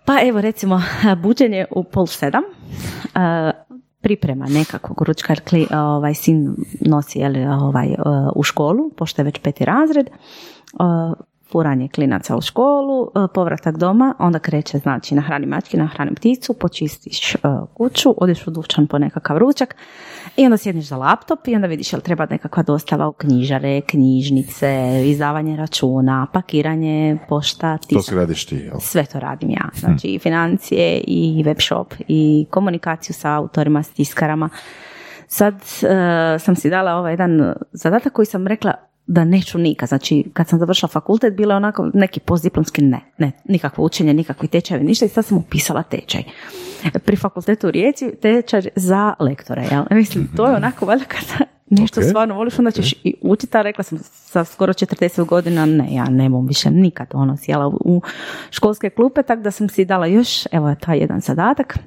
Pa 0.08 0.18
evo 0.28 0.40
recimo 0.40 0.82
buđenje 1.22 1.66
u 1.70 1.84
pol 1.84 2.06
sedam, 2.06 2.42
priprema 4.00 4.46
nekakvog 4.48 5.02
ručka 5.02 5.32
jer 5.32 5.40
kli- 5.40 5.74
ovaj, 5.76 6.14
sin 6.14 6.56
nosi 6.80 7.18
jeli, 7.18 7.46
ovaj, 7.46 7.94
a, 7.98 8.30
u 8.36 8.42
školu, 8.42 8.90
pošto 8.96 9.20
je 9.22 9.24
već 9.24 9.38
peti 9.38 9.64
razred, 9.64 10.10
a, 10.78 11.12
furanje 11.52 11.88
klinaca 11.88 12.36
u 12.36 12.40
školu, 12.40 13.10
a, 13.14 13.26
povratak 13.34 13.76
doma, 13.76 14.14
onda 14.18 14.38
kreće 14.38 14.78
znači 14.78 15.14
nahranim 15.14 15.48
mački, 15.48 15.76
nahranim 15.76 16.14
pticu, 16.14 16.54
počistiš 16.54 17.34
a, 17.42 17.64
kuću, 17.74 18.14
odeš 18.16 18.46
u 18.46 18.50
dućan 18.50 18.86
po 18.86 18.98
nekakav 18.98 19.38
ručak 19.38 19.76
i 20.36 20.44
onda 20.44 20.56
sjedneš 20.56 20.84
za 20.84 20.96
laptop 20.96 21.48
i 21.48 21.54
onda 21.54 21.66
vidiš 21.66 21.92
jel 21.92 22.00
treba 22.00 22.26
nekakva 22.30 22.62
dostava 22.62 23.08
u 23.08 23.12
knjižare, 23.12 23.80
knjižnice, 23.80 25.02
izdavanje 25.04 25.56
računa, 25.56 26.26
pakiranje, 26.32 27.18
pošta, 27.28 27.78
To 27.78 27.86
tisak. 27.86 28.04
si 28.04 28.14
radiš 28.14 28.46
ti, 28.46 28.56
jel? 28.56 28.76
Sve 28.80 29.04
to 29.04 29.20
radim 29.20 29.50
ja. 29.50 29.68
Znači 29.74 30.08
i 30.08 30.18
financije 30.18 31.00
i 31.06 31.42
web 31.46 31.56
shop 31.60 31.94
i 32.08 32.46
komunikaciju 32.50 33.14
sa 33.14 33.34
autorima, 33.34 33.82
s 33.82 33.90
tiskarama. 33.90 34.48
Sad 35.26 35.54
e, 35.54 36.38
sam 36.38 36.56
si 36.56 36.70
dala 36.70 36.94
ovaj 36.94 37.12
jedan 37.12 37.54
zadatak 37.72 38.12
koji 38.12 38.26
sam 38.26 38.46
rekla 38.46 38.74
da 39.08 39.24
neću 39.24 39.58
nikad. 39.58 39.88
Znači, 39.88 40.24
kad 40.32 40.48
sam 40.48 40.58
završila 40.58 40.88
fakultet, 40.88 41.34
bilo 41.34 41.52
je 41.52 41.56
onako 41.56 41.90
neki 41.94 42.20
postdiplomski 42.20 42.82
ne, 42.82 43.00
ne, 43.18 43.32
nikakvo 43.44 43.84
učenje, 43.84 44.14
nikakvi 44.14 44.48
tečajevi, 44.48 44.84
ništa 44.84 45.04
i 45.04 45.08
sad 45.08 45.24
sam 45.24 45.38
upisala 45.38 45.82
tečaj. 45.82 46.22
Pri 47.04 47.16
fakultetu 47.16 47.68
u 47.68 47.70
Rijeci 47.70 48.12
tečaj 48.22 48.62
za 48.76 49.14
lektore, 49.20 49.64
jel? 49.70 49.84
Mislim, 49.90 50.28
to 50.36 50.46
je 50.46 50.56
onako 50.56 50.86
valjda 50.86 51.04
kada 51.04 51.50
nešto 51.80 52.00
Ok. 52.00 52.06
stvarno 52.06 52.34
voliš, 52.34 52.58
onda 52.58 52.70
ćeš 52.70 52.92
i 53.04 53.14
učiti, 53.22 53.56
a 53.56 53.62
rekla 53.62 53.84
sam 53.84 53.98
sa 54.02 54.44
skoro 54.44 54.72
40 54.72 55.24
godina, 55.24 55.66
ne, 55.66 55.94
ja 55.94 56.04
ne 56.04 56.28
mogu 56.28 56.46
više 56.46 56.70
nikad 56.70 57.06
ono 57.12 57.36
sjela 57.36 57.66
u, 57.66 57.78
u 57.84 58.02
školske 58.50 58.90
klupe, 58.90 59.22
tako 59.22 59.42
da 59.42 59.50
sam 59.50 59.68
si 59.68 59.84
dala 59.84 60.06
još, 60.06 60.46
evo 60.52 60.74
taj 60.80 60.98
jedan 60.98 61.20
zadatak. 61.20 61.78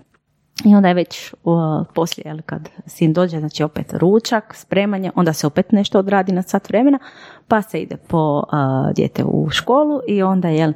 I 0.66 0.76
onda 0.76 0.88
je 0.88 0.94
već 0.94 1.34
uh, 1.44 1.86
poslije, 1.94 2.24
jel, 2.28 2.42
kad 2.46 2.70
sin 2.86 3.14
dođe, 3.14 3.40
znači 3.40 3.64
opet 3.64 3.94
ručak, 3.94 4.56
spremanje, 4.56 5.12
onda 5.16 5.34
se 5.34 5.48
opet 5.48 5.72
nešto 5.72 6.00
odradi 6.00 6.32
na 6.32 6.42
sat 6.42 6.70
vremena, 6.70 7.00
pa 7.48 7.62
se 7.62 7.82
ide 7.82 7.98
po 7.98 8.38
uh, 8.38 8.94
dijete 8.96 9.24
u 9.24 9.50
školu 9.50 10.02
i 10.08 10.24
onda, 10.24 10.48
jel, 10.48 10.74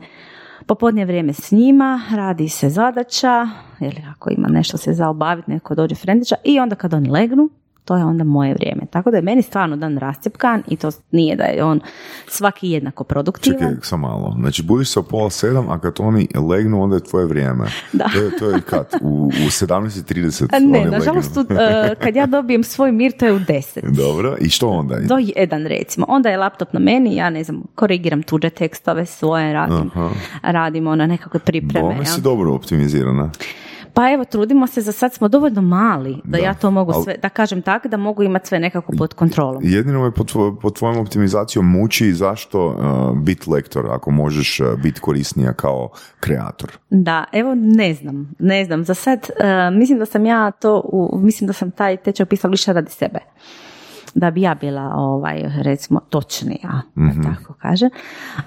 popodnje 0.66 1.06
vrijeme 1.06 1.34
s 1.34 1.52
njima, 1.52 2.02
radi 2.16 2.50
se 2.50 2.70
zadaća, 2.70 3.48
ili 3.80 4.04
ako 4.12 4.30
ima 4.30 4.48
nešto 4.48 4.78
se 4.78 4.94
za 4.94 5.10
obaviti, 5.10 5.52
neko 5.52 5.76
dođe 5.76 5.96
frendića 5.96 6.36
i 6.44 6.60
onda 6.60 6.76
kad 6.76 6.94
oni 6.94 7.10
legnu, 7.10 7.50
to 7.86 7.98
je 7.98 8.06
onda 8.06 8.24
moje 8.24 8.54
vrijeme. 8.54 8.82
Tako 8.90 9.12
da 9.12 9.18
je 9.18 9.24
meni 9.24 9.42
stvarno 9.42 9.76
dan 9.76 9.98
rascjepkan 9.98 10.64
i 10.68 10.76
to 10.76 10.90
nije 11.12 11.36
da 11.36 11.44
je 11.44 11.64
on 11.64 11.80
svaki 12.28 12.70
jednako 12.70 13.04
produktivan. 13.04 13.60
Čekaj, 13.60 13.76
samo 13.82 14.08
malo. 14.08 14.36
Znači, 14.40 14.64
budiš 14.64 14.90
se 14.90 15.00
u 15.00 15.04
pola 15.04 15.30
sedam, 15.30 15.70
a 15.70 15.80
kad 15.80 15.96
oni 16.00 16.28
legnu, 16.36 16.84
onda 16.84 16.96
je 16.96 17.04
tvoje 17.04 17.26
vrijeme. 17.26 17.66
Da. 17.94 18.06
To 18.14 18.20
je, 18.20 18.38
to 18.38 18.50
je 18.50 18.62
kad? 18.62 18.88
U, 19.02 19.26
u 19.26 19.50
17.30 19.50 20.56
A 20.56 20.60
Ne, 20.60 20.86
nažalost, 20.86 21.38
e, 21.38 21.96
kad 22.04 22.16
ja 22.16 22.26
dobijem 22.26 22.64
svoj 22.64 22.92
mir, 22.92 23.12
to 23.12 23.26
je 23.26 23.34
u 23.34 23.40
deset. 23.40 23.84
Dobro, 23.84 24.36
i 24.40 24.50
što 24.50 24.70
onda? 24.70 25.00
Do 25.00 25.18
jedan 25.36 25.66
recimo. 25.66 26.06
Onda 26.10 26.30
je 26.30 26.38
laptop 26.38 26.74
na 26.74 26.80
meni, 26.80 27.16
ja 27.16 27.30
ne 27.30 27.44
znam, 27.44 27.64
korigiram 27.76 28.24
tuđe 28.24 28.50
tekstove 28.50 29.06
svoje, 29.06 29.54
radim, 29.54 29.92
Aha. 29.96 30.10
radimo 30.42 30.96
na 30.96 31.08
nekakve 31.08 31.40
pripreme. 31.40 31.82
Bome 31.82 31.96
jel? 31.96 32.06
si 32.06 32.22
dobro 32.22 32.54
optimizirana. 32.54 33.32
Pa 33.96 34.12
evo, 34.12 34.26
trudimo 34.26 34.68
se, 34.68 34.82
za 34.82 34.92
sad 34.92 35.14
smo 35.14 35.28
dovoljno 35.28 35.62
mali 35.62 36.14
da, 36.24 36.38
Da, 36.38 36.38
ja 36.38 36.54
to 36.54 36.72
mogu 36.72 36.94
sve, 37.04 37.18
da 37.22 37.30
kažem 37.30 37.62
tak, 37.62 37.88
da 37.88 37.98
mogu 37.98 38.24
imati 38.24 38.48
sve 38.48 38.60
nekako 38.60 38.94
pod 38.98 39.14
kontrolom. 39.14 39.62
Jedino 39.66 40.04
me 40.04 40.12
pod, 40.12 40.34
pod 40.62 40.76
tvojom 40.76 40.98
optimizacijom 40.98 41.72
muči 41.72 42.14
zašto 42.14 42.68
uh, 42.68 43.18
biti 43.18 43.50
lektor 43.50 43.86
ako 43.92 44.12
možeš 44.12 44.60
uh, 44.60 44.68
biti 44.84 45.00
korisnija 45.00 45.54
kao 45.54 45.90
kreator. 46.20 46.72
Da, 46.90 47.24
evo 47.32 47.56
ne 47.56 47.94
znam, 47.94 48.36
ne 48.40 48.66
znam, 48.66 48.84
za 48.84 48.94
sad 48.94 49.30
e, 49.40 49.72
mislim 49.72 50.00
da 50.00 50.06
sam 50.06 50.26
ja 50.26 50.52
to, 50.52 50.82
u, 50.86 51.20
mislim 51.22 51.48
da 51.48 51.54
sam 51.54 51.72
taj 51.72 51.98
tečaj 51.98 52.24
upisala 52.24 52.52
više 52.52 52.74
radi 52.74 52.92
sebe. 52.92 53.20
Da 54.16 54.32
bi 54.32 54.42
ja 54.42 54.56
bila, 54.56 54.92
ovaj, 54.94 55.44
recimo, 55.56 56.00
točnija, 56.02 56.82
da 56.96 57.24
tako 57.26 57.54
kaže. 57.54 57.90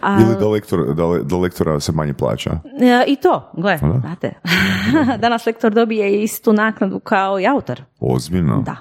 A, 0.00 0.18
Ili 0.20 0.36
da, 0.36 0.48
lektor, 0.48 0.94
da, 0.94 1.06
le- 1.06 1.22
da 1.22 1.36
lektora 1.36 1.80
se 1.80 1.92
manje 1.92 2.14
plaća. 2.14 2.50
e, 2.80 3.04
I 3.06 3.16
to, 3.16 3.50
gle, 3.54 3.78
da. 3.82 4.00
znate, 4.00 4.32
danas 5.18 5.46
lektor 5.46 5.72
dobije 5.72 6.22
istu 6.22 6.52
naknadu 6.52 7.00
kao 7.00 7.40
i 7.40 7.46
autor. 7.46 7.82
Ozbiljno? 8.00 8.62
Da. 8.62 8.76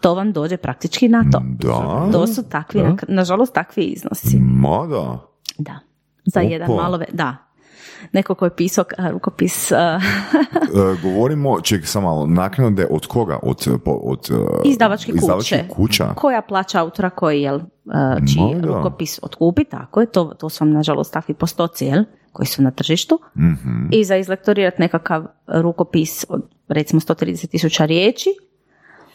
To 0.00 0.14
vam 0.14 0.32
dođe 0.32 0.56
praktički 0.56 1.08
na 1.08 1.24
to. 1.32 1.40
Da? 1.42 2.08
To 2.12 2.26
su 2.26 2.42
takvi, 2.42 2.80
nak- 2.80 3.04
nažalost, 3.08 3.54
takvi 3.54 3.84
iznosi. 3.84 4.38
Ma 4.40 4.86
da. 4.86 5.18
Da. 5.58 5.78
Za 6.24 6.40
Opa. 6.40 6.48
jedan 6.48 6.70
malo, 6.72 6.96
ve- 6.96 7.06
da. 7.12 7.36
Neko 8.12 8.34
ko 8.34 8.44
je 8.44 8.56
pisao 8.56 8.84
rukopis 9.10 9.72
E, 10.74 10.96
govorimo, 11.02 11.60
ček, 11.60 11.86
samo 11.86 12.08
malo, 12.08 12.26
naknade 12.26 12.86
od 12.90 13.06
koga? 13.06 13.38
Od, 13.42 13.68
po- 13.84 14.00
od, 14.04 14.28
e, 14.30 14.68
izdavačke 14.68 15.12
kuće. 15.12 15.64
kuća? 15.68 16.14
Koja 16.14 16.42
plaća 16.42 16.80
autora 16.80 17.10
koji 17.10 17.42
jel, 17.42 17.60
a, 17.92 18.16
čiji 18.26 18.60
rukopis 18.62 19.18
otkupi, 19.22 19.64
tako 19.64 20.00
je, 20.00 20.06
to, 20.06 20.24
to 20.24 20.48
su 20.48 20.64
vam 20.64 20.72
nažalost 20.72 21.12
takvi 21.12 21.34
postoci, 21.34 21.84
jel, 21.84 22.04
koji 22.32 22.46
su 22.46 22.62
na 22.62 22.70
tržištu. 22.70 23.18
Mhm. 23.38 23.86
I 23.92 24.04
za 24.04 24.16
izlektorirati 24.16 24.82
nekakav 24.82 25.26
rukopis 25.46 26.24
od 26.28 26.42
recimo 26.68 27.00
130 27.00 27.46
tisuća 27.50 27.84
riječi, 27.84 28.30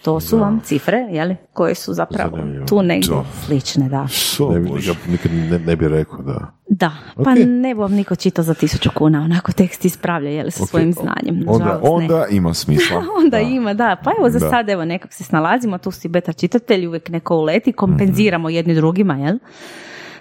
to 0.02 0.20
su 0.20 0.38
vam 0.38 0.60
cifre, 0.62 0.98
jeli, 1.10 1.36
koje 1.54 1.76
su 1.76 1.94
zapravo 1.94 2.30
Zanimljivo. 2.32 2.66
tu 2.66 2.82
negdje 2.84 3.10
Da. 3.10 3.24
slične, 3.46 3.90
da. 3.90 4.08
So, 4.08 4.50
Ne 4.50 4.60
bi, 4.60 4.70
nikad, 5.08 5.32
ne, 5.34 5.60
ne 5.60 5.76
bi 5.76 5.88
rekao 5.88 6.18
da. 6.20 6.52
Da, 6.70 6.92
pa 7.16 7.22
Ok. 7.22 7.38
ne 7.40 7.74
bi 7.76 7.80
vam 7.80 7.94
niko 7.94 8.16
čitao 8.16 8.44
za 8.44 8.54
tisuću 8.54 8.90
kuna, 8.92 9.22
onako 9.22 9.52
tekst 9.52 9.86
ispravlja, 9.86 10.30
jel, 10.30 10.52
sa 10.52 10.64
Ok, 10.64 10.70
svojim 10.70 10.94
znanjem. 10.94 11.44
onda-. 11.48 11.80
Onda 11.84 12.26
ima 12.28 12.54
smisla. 12.54 13.04
Onda 13.20 13.40
ima, 13.40 13.74
da. 13.74 13.96
Pa 14.04 14.12
evo 14.20 14.30
za 14.30 14.40
Da. 14.40 14.50
sad, 14.50 14.70
evo, 14.70 14.86
nekak 14.86 15.14
se 15.14 15.24
snalazimo, 15.24 15.78
tu 15.78 15.92
si 15.92 16.08
beta 16.08 16.34
čitatelj, 16.34 16.88
uvijek 16.88 17.10
neko 17.10 17.36
uleti, 17.36 17.74
kompenziramo 17.74 18.50
jedni 18.50 18.76
drugima, 18.76 19.16
jel? 19.16 19.38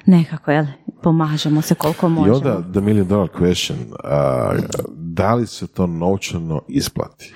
Nekako, 0.06 0.50
jel? 0.50 0.64
Pomažemo 1.02 1.62
se 1.62 1.74
koliko 1.74 2.06
I 2.06 2.10
možemo. 2.10 2.36
onda, 2.36 2.72
the 2.72 2.80
million 2.80 3.06
dollar 3.06 3.28
question, 3.30 3.76
a, 4.04 4.52
da 4.88 5.34
li 5.34 5.46
se 5.46 5.66
to 5.66 5.86
novčano 5.86 6.62
isplati? 6.68 7.34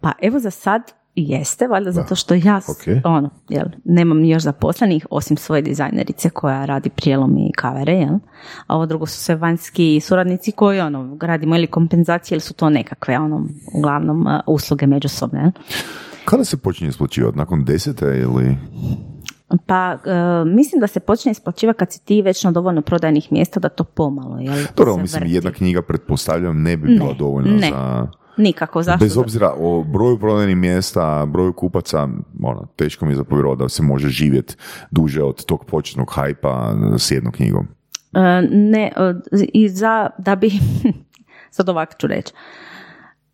Pa 0.00 0.12
evo 0.20 0.38
za 0.38 0.50
sad 0.50 0.82
jeste, 1.16 1.66
valjda 1.66 1.92
zato 1.92 2.14
što 2.14 2.34
ja, 2.36 2.60
s- 2.60 2.68
Ok. 2.68 3.04
ono, 3.04 3.30
jel, 3.48 3.66
nemam 3.84 4.24
još 4.24 4.42
zaposlenih, 4.42 5.06
osim 5.10 5.36
svoje 5.36 5.62
dizajnerice 5.62 6.30
koja 6.30 6.64
radi 6.64 6.90
prijelom 6.90 7.38
i 7.38 7.52
kavere, 7.52 7.92
jel? 7.92 8.14
A 8.66 8.76
ovo 8.76 8.86
drugo 8.86 9.06
su 9.06 9.18
sve 9.18 9.36
vanjski 9.36 10.00
suradnici 10.00 10.52
koji, 10.52 10.80
ono, 10.80 11.16
radimo 11.20 11.56
ili 11.56 11.66
kompenzacije 11.66 12.36
ili 12.36 12.40
su 12.40 12.54
to 12.54 12.70
nekakve, 12.70 13.18
ono, 13.18 13.46
uglavnom, 13.74 14.20
uh, 14.22 14.32
usluge 14.46 14.86
međusobne, 14.86 15.40
jel? 15.40 15.50
Kada 16.24 16.44
se 16.44 16.56
počinje 16.56 16.88
isplaćivati? 16.88 17.38
Nakon 17.38 17.64
desete 17.64 18.06
ili... 18.18 18.56
Pa 19.66 19.92
e, 19.92 19.98
mislim 20.46 20.80
da 20.80 20.86
se 20.86 21.00
počne 21.00 21.32
isplaćivati 21.32 21.78
kad 21.78 21.92
si 21.92 22.00
ti 22.00 22.22
već 22.22 22.44
na 22.44 22.50
dovoljno 22.50 22.82
prodajnih 22.82 23.32
mjesta 23.32 23.60
da 23.60 23.68
to 23.68 23.84
pomalo, 23.84 24.38
jel? 24.38 24.54
Dobro, 24.76 24.96
mislim, 24.96 25.20
vrti. 25.20 25.34
jedna 25.34 25.50
knjiga, 25.50 25.82
pretpostavljam, 25.82 26.62
ne 26.62 26.76
bi 26.76 26.88
bila 26.88 27.08
Ne, 27.08 27.14
dovoljna 27.14 27.52
ne. 27.52 27.68
za... 27.70 28.06
Nikako, 28.36 28.82
zašto? 28.82 29.04
Bez 29.04 29.16
obzira 29.16 29.52
o 29.52 29.84
broju 29.84 30.18
prodajnih 30.18 30.56
mjesta, 30.56 31.26
broju 31.26 31.52
kupaca, 31.52 32.08
ono, 32.42 32.66
teško 32.76 33.06
mi 33.06 33.12
je 33.12 33.16
za 33.16 33.24
povjerovati 33.24 33.58
da 33.58 33.68
se 33.68 33.82
može 33.82 34.08
živjeti 34.08 34.56
duže 34.90 35.22
od 35.22 35.44
tog 35.44 35.64
početnog 35.64 36.10
hajpa 36.12 36.74
s 36.98 37.10
jednom 37.10 37.32
knjigom. 37.32 37.66
E, 38.12 38.20
ne, 38.50 38.92
e, 38.96 39.14
i 39.52 39.68
za, 39.68 40.10
da 40.18 40.36
bi, 40.36 40.50
sad 41.50 41.68
ovako 41.68 41.94
ću 41.98 42.06
reći, 42.06 42.32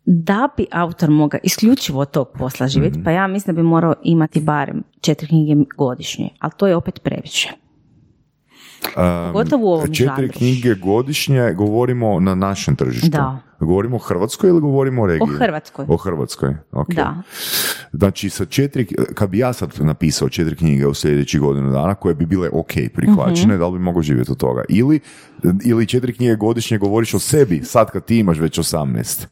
da 0.05 0.49
bi 0.57 0.65
autor 0.71 1.09
mogao 1.09 1.39
isključivo 1.43 1.99
od 2.01 2.11
tog 2.11 2.29
posla 2.29 2.67
živjeti, 2.67 2.97
Mhm. 2.97 3.03
pa 3.03 3.11
ja 3.11 3.27
mislim 3.27 3.55
da 3.55 3.61
bi 3.61 3.67
morao 3.67 3.93
imati 4.03 4.41
barem 4.41 4.83
četiri 5.01 5.27
knjige 5.27 5.55
godišnje, 5.77 6.29
ali 6.39 6.51
to 6.57 6.67
je 6.67 6.75
opet 6.75 6.99
previše. 7.03 7.49
Pogotovo 9.27 9.65
u 9.65 9.73
ovom 9.73 9.87
Četiri 9.87 10.05
žanru. 10.07 10.27
knjige 10.29 10.75
godišnje 10.75 11.53
govorimo 11.53 12.19
na 12.19 12.35
našem 12.35 12.75
tržištu. 12.75 13.09
Da. 13.09 13.37
Govorimo 13.65 13.95
o 13.95 13.99
Hrvatskoj 13.99 14.49
ili 14.49 14.61
govorimo 14.61 15.01
o 15.01 15.05
regiji? 15.05 15.35
O 15.35 15.37
Hrvatskoj. 15.37 15.85
O 15.89 15.97
Hrvatskoj, 15.97 16.55
ok. 16.71 16.93
Da. 16.93 17.15
Znači, 17.91 18.29
sa 18.29 18.45
četiri, 18.45 18.85
kad 19.13 19.29
bi 19.29 19.37
ja 19.37 19.53
sad 19.53 19.73
napisao 19.79 20.29
četiri 20.29 20.55
knjige 20.55 20.87
u 20.87 20.93
sljedećih 20.93 21.39
godinu 21.39 21.71
dana, 21.71 21.95
koje 21.95 22.15
bi 22.15 22.25
bile 22.25 22.49
ok 22.53 22.71
prihvaćene, 22.93 23.57
da 23.57 23.67
li 23.67 23.79
bi 23.79 23.83
mogao 23.83 24.01
živjeti 24.01 24.31
od 24.31 24.37
toga? 24.37 24.63
Ili, 24.69 24.99
ili 25.65 25.85
četiri 25.85 26.13
knjige 26.13 26.35
godišnje 26.35 26.77
govoriš 26.77 27.13
o 27.13 27.19
sebi, 27.19 27.61
sad 27.63 27.91
kad 27.91 28.05
ti 28.05 28.19
imaš 28.19 28.39
već 28.39 28.59
18. 28.59 29.25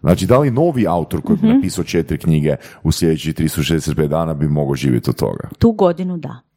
Znači, 0.00 0.26
da 0.26 0.38
li 0.38 0.50
novi 0.50 0.86
autor 0.86 1.22
koji 1.22 1.38
bi 1.42 1.48
napisao 1.48 1.84
četiri 1.84 2.18
knjige 2.18 2.56
u 2.82 2.92
sljedećih 2.92 3.34
365 3.34 4.06
dana 4.06 4.34
bi 4.34 4.48
mogao 4.48 4.74
živjeti 4.74 5.10
od 5.10 5.16
toga? 5.16 5.48
Tu 5.58 5.72
godinu 5.72 6.18
da. 6.18 6.51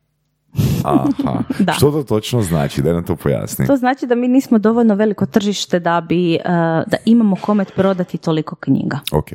Aha. 0.83 1.39
Da. 1.59 1.73
Što 1.73 1.91
to 1.91 2.03
točno 2.03 2.41
znači? 2.41 2.81
Da 2.81 2.93
nam 2.93 3.03
to 3.03 3.15
pojasni. 3.15 3.67
To 3.67 3.75
znači 3.75 4.07
da 4.07 4.15
mi 4.15 4.27
nismo 4.27 4.57
dovoljno 4.57 4.95
veliko 4.95 5.25
tržište 5.25 5.79
da 5.79 6.01
bi, 6.01 6.35
e, 6.35 6.39
da 6.87 6.97
imamo 7.05 7.35
kome 7.41 7.65
prodati 7.75 8.17
toliko 8.17 8.55
knjiga. 8.55 8.99
Ok. 9.11 9.27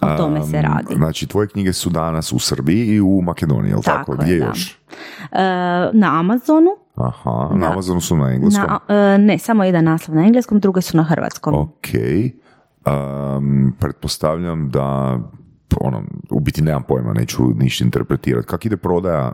O 0.00 0.16
tome 0.16 0.42
se 0.42 0.62
radi. 0.62 0.94
Znači, 0.96 1.26
tvoje 1.26 1.48
knjige 1.48 1.72
su 1.72 1.90
danas 1.90 2.32
u 2.32 2.38
Srbiji 2.38 2.86
i 2.86 3.00
u 3.00 3.22
Makedoniji, 3.22 3.70
jel 3.70 3.82
tako? 3.82 4.12
Tako 4.12 4.22
je, 4.22 4.24
Gdje 4.24 4.38
da. 4.38 4.46
još? 4.46 4.70
E, 5.32 5.38
na 5.92 6.20
Amazonu, 6.20 6.70
Aha, 6.94 7.50
na 7.54 7.72
Amazonu 7.72 8.00
su 8.00 8.16
na 8.16 8.32
engleskom. 8.32 8.64
na, 8.88 8.94
e, 8.94 9.18
ne, 9.18 9.38
samo 9.38 9.64
jedan 9.64 9.84
naslov 9.84 10.16
na 10.16 10.22
engleskom, 10.22 10.60
druge 10.60 10.80
su 10.82 10.96
na 10.96 11.02
hrvatskom. 11.02 11.54
Ok. 11.54 11.88
Um, 12.86 13.76
pretpostavljam 13.80 14.70
da 14.70 15.18
ono, 15.80 16.02
u 16.30 16.40
biti 16.40 16.62
nemam 16.62 16.82
pojma, 16.82 17.12
neću 17.12 17.42
ništa 17.54 17.84
interpretirati. 17.84 18.46
Kako 18.46 18.62
ide 18.66 18.76
prodaja 18.76 19.32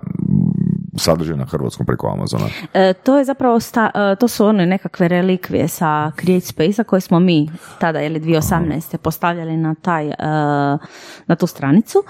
m, 0.93 0.99
sadržaja 0.99 1.37
na 1.37 1.45
hrvatskom 1.45 1.87
preko 1.87 2.09
Amazona? 2.09 2.47
E, 2.75 2.93
to 2.93 3.19
je 3.19 3.25
zapravo, 3.25 3.61
sta, 3.61 3.91
e, 3.95 4.17
to 4.17 4.29
su 4.29 4.47
one 4.47 4.67
nekakve 4.67 5.09
relikvije 5.09 5.69
sa 5.69 6.13
Create 6.21 6.47
Space-a 6.47 6.85
koje 6.85 7.01
smo 7.01 7.21
mi 7.21 7.51
tada, 7.79 8.03
ili 8.03 8.21
2018. 8.21 8.97
postavljali 8.97 9.57
na 9.57 9.75
taj, 9.75 10.09
e, 10.09 10.15
na 11.27 11.37
tu 11.39 11.47
stranicu. 11.47 12.05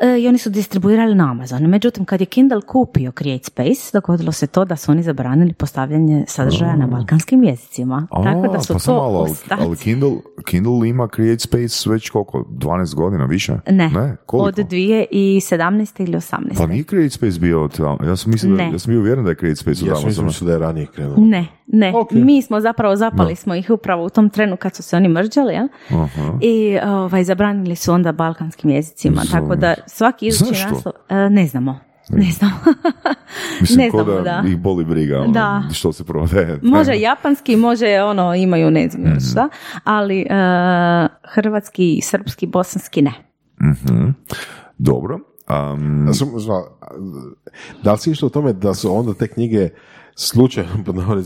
E, 0.00 0.18
I 0.18 0.28
oni 0.28 0.38
su 0.38 0.50
distribuirali 0.50 1.14
na 1.14 1.30
Amazon. 1.30 1.62
Međutim, 1.62 2.04
kad 2.04 2.20
je 2.20 2.26
Kindle 2.26 2.60
kupio 2.62 3.12
Create 3.12 3.44
Space, 3.44 3.90
dogodilo 3.92 4.32
se 4.32 4.46
to 4.46 4.64
da 4.64 4.76
su 4.76 4.92
oni 4.92 5.02
zabranili 5.02 5.52
postavljanje 5.52 6.24
sadržaja 6.28 6.76
na 6.76 6.86
balkanskim 6.86 7.44
jezicima. 7.44 8.06
Tako 8.24 8.48
da 8.48 8.60
su 8.60 8.72
pa 8.72 8.78
to 8.78 8.94
malo, 8.94 9.18
ali, 9.18 9.30
ostaci- 9.30 9.56
ali 9.58 9.76
Kindle, 9.76 10.12
Kindle 10.44 10.88
ima 10.88 11.08
Create 11.08 11.38
Space 11.38 11.90
već 11.90 12.10
koliko? 12.10 12.44
12 12.50 12.94
godina 12.94 13.24
više? 13.24 13.52
Ne, 13.66 13.88
ne? 13.88 14.16
Koliko? 14.26 14.48
od 14.48 14.54
2017. 14.56 15.40
ili 16.00 16.12
18. 16.12 16.56
Pa 16.56 16.66
nije 16.66 16.84
Create 16.84 17.10
Space 17.10 17.38
bio 17.40 17.64
od. 17.64 17.78
Ja 18.06 18.16
sam 18.16 18.32
mislio 18.32 18.56
da, 18.56 18.62
Ne. 18.62 18.72
ja 18.72 18.78
sam 18.78 18.90
bio 18.90 19.00
uvjeren 19.00 19.24
da 19.24 19.30
je 19.30 19.36
Create 19.36 19.56
Space 19.56 19.82
od 19.82 19.88
Ja 19.88 19.94
sam 19.94 20.04
Amazona. 20.04 20.26
mislim 20.26 20.46
da 20.46 20.52
je 20.52 20.58
ranije 20.58 20.86
krenuo. 20.86 21.14
Ne, 21.18 21.46
ne. 21.66 21.92
Ok. 21.96 22.10
Mi 22.12 22.42
smo 22.42 22.60
zapravo 22.60 22.96
zapali 22.96 23.36
smo 23.36 23.54
ih 23.54 23.70
upravo 23.70 24.04
u 24.04 24.10
tom 24.10 24.30
trenu 24.30 24.56
kad 24.56 24.74
su 24.74 24.82
se 24.82 24.96
oni 24.96 25.08
mrđali, 25.08 25.54
jel? 25.54 25.68
I 26.40 26.78
ovaj, 26.84 27.24
zabranili 27.24 27.76
su 27.76 27.92
onda 27.92 28.12
balkanskim 28.12 28.70
jezicima. 28.70 29.22
Tako 29.32 29.56
da 29.56 29.74
svaki 29.86 30.26
idući 30.26 30.44
Zašto? 30.44 30.70
naslov... 30.70 30.94
e, 31.08 31.30
ne 31.30 31.46
znamo. 31.46 31.78
Ne 32.08 32.30
znamo. 32.30 32.54
Mislim, 33.60 33.78
ne 33.78 33.90
znamo, 33.90 34.04
da, 34.04 34.20
da. 34.20 34.42
ih 34.48 34.58
boli 34.58 34.84
briga 34.84 35.18
ono, 35.18 35.32
Da. 35.32 35.62
što 35.72 35.92
se 35.92 36.04
prodaje. 36.04 36.58
Može 36.76 36.92
japanski, 36.94 37.56
može 37.56 38.02
ono, 38.02 38.34
imaju 38.34 38.70
ne 38.70 38.88
znam 38.88 39.06
još 39.06 39.30
šta, 39.30 39.48
ali 39.84 40.20
e, 40.20 40.26
hrvatski, 41.24 42.00
srpski, 42.02 42.46
bosanski 42.46 43.02
ne. 43.02 43.12
Mhm. 43.62 44.08
Dobro. 44.78 45.18
Um, 45.74 46.06
Ja 46.06 46.14
sam 46.14 46.28
zva- 46.30 46.68
da 47.82 47.92
li 47.92 47.98
si 47.98 48.10
išlo 48.10 48.26
u 48.26 48.30
tome 48.30 48.52
da 48.52 48.74
su 48.74 48.96
onda 48.96 49.14
te 49.14 49.28
knjige 49.28 49.68
slučajno, 50.14 50.70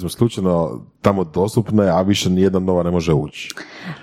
slučajno 0.08 0.80
tamo 1.02 1.24
dostupne, 1.24 1.88
a 1.88 2.02
više 2.02 2.30
nijedna 2.30 2.58
nova 2.58 2.82
ne 2.82 2.90
može 2.90 3.12
ući? 3.12 3.48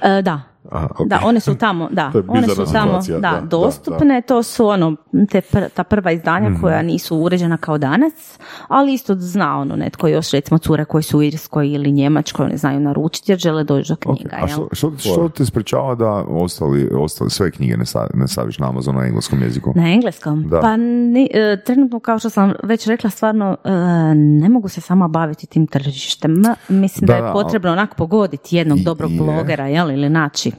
E, 0.03 0.22
da, 0.22 0.41
Aha, 0.66 0.88
ok. 0.91 1.08
Da, 1.08 1.20
one 1.24 1.39
su 1.39 1.55
tamo, 1.55 1.89
da, 1.91 2.12
one 2.28 2.47
su 2.47 2.66
tamo, 2.66 2.99
da, 3.01 3.14
da, 3.14 3.20
da, 3.32 3.41
dostupne, 3.41 4.22
to 4.22 4.43
su 4.43 4.68
ono, 4.68 4.95
te 5.30 5.41
pr- 5.43 5.70
ta 5.70 5.84
prva 5.84 6.12
izdanja 6.12 6.49
Mhm. 6.49 6.62
koja 6.62 6.82
nisu 6.82 7.18
uređena 7.18 7.58
kao 7.58 7.78
danas, 7.78 8.39
ali 8.68 8.93
isto 8.93 9.16
zna 9.16 9.58
ono 9.58 9.76
netko 9.76 10.08
još, 10.08 10.32
recimo 10.32 10.58
cure 10.58 10.86
koji 10.86 11.03
su 11.03 11.18
u 11.18 11.24
Irskoj 11.24 11.68
ili 11.68 11.91
Njemačkoj, 11.91 12.47
ne 12.47 12.58
znaju 12.58 12.80
naručiti 12.80 13.32
jer 13.32 13.39
žele 13.39 13.64
doći 13.64 13.89
do 13.89 13.95
knjiga, 13.97 14.30
A 14.34 14.39
jel? 14.39 14.47
što, 14.47 14.68
što, 14.72 14.91
što 14.97 15.30
te 15.30 15.45
sprečava 15.45 15.95
da 15.95 16.10
ostali, 16.30 16.89
ostali 16.93 17.30
sve 17.30 17.51
knjige 17.51 17.78
ne, 17.78 17.86
stavi, 17.86 18.10
ne 18.14 18.28
staviš 18.28 18.60
na 18.60 18.70
Amazon 18.70 18.95
na 18.95 19.05
engleskom 19.05 19.41
jeziku? 19.41 19.74
Na 19.76 19.89
engleskom? 19.89 20.43
Da. 20.43 20.60
Pa 20.60 20.78
ni- 20.78 21.30
e, 21.34 21.58
trenutno, 21.58 21.99
kao 21.99 22.20
što 22.20 22.30
sam 22.30 22.53
već 22.64 22.88
rekla, 22.88 23.10
stvarno 23.10 23.58
e, 23.64 23.70
ne 24.16 24.49
mogu 24.49 24.68
se 24.70 24.82
sama 24.82 25.08
baviti 25.08 25.47
tim 25.47 25.68
tržištem. 25.68 26.43
Mislim 26.70 27.08
da, 27.08 27.14
Da, 27.14 27.16
je 27.16 27.22
da, 27.22 27.34
potrebno 27.34 27.72
onak 27.72 27.95
pogoditi 27.95 28.55
jednog 28.55 28.78
I- 28.78 28.84
dobrog 28.84 29.12
je. 29.12 29.18
blogera, 29.18 29.68
jel, 29.68 29.91
ili 29.91 30.10
naći. 30.10 30.51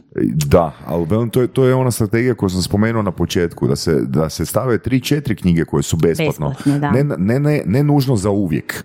Da, 0.47 0.73
ali 0.87 1.07
to 1.31 1.41
je, 1.41 1.47
to 1.49 1.65
je 1.65 1.75
ona 1.75 1.91
strategija 1.91 2.35
koju 2.35 2.49
sam 2.51 2.63
spomenuo 2.63 3.03
na 3.03 3.11
početku, 3.13 3.69
da 3.69 3.77
se, 3.77 4.01
da 4.03 4.29
se 4.29 4.47
stave 4.47 4.79
tri, 4.79 5.01
četiri 5.01 5.37
knjige 5.37 5.65
koje 5.65 5.83
su 5.83 5.97
besplatno. 5.99 6.55
Ne, 6.67 7.05
ne, 7.19 7.41
ne, 7.41 7.63
ne 7.67 7.83
nužno 7.83 8.17
za 8.17 8.31
uvijek, 8.31 8.85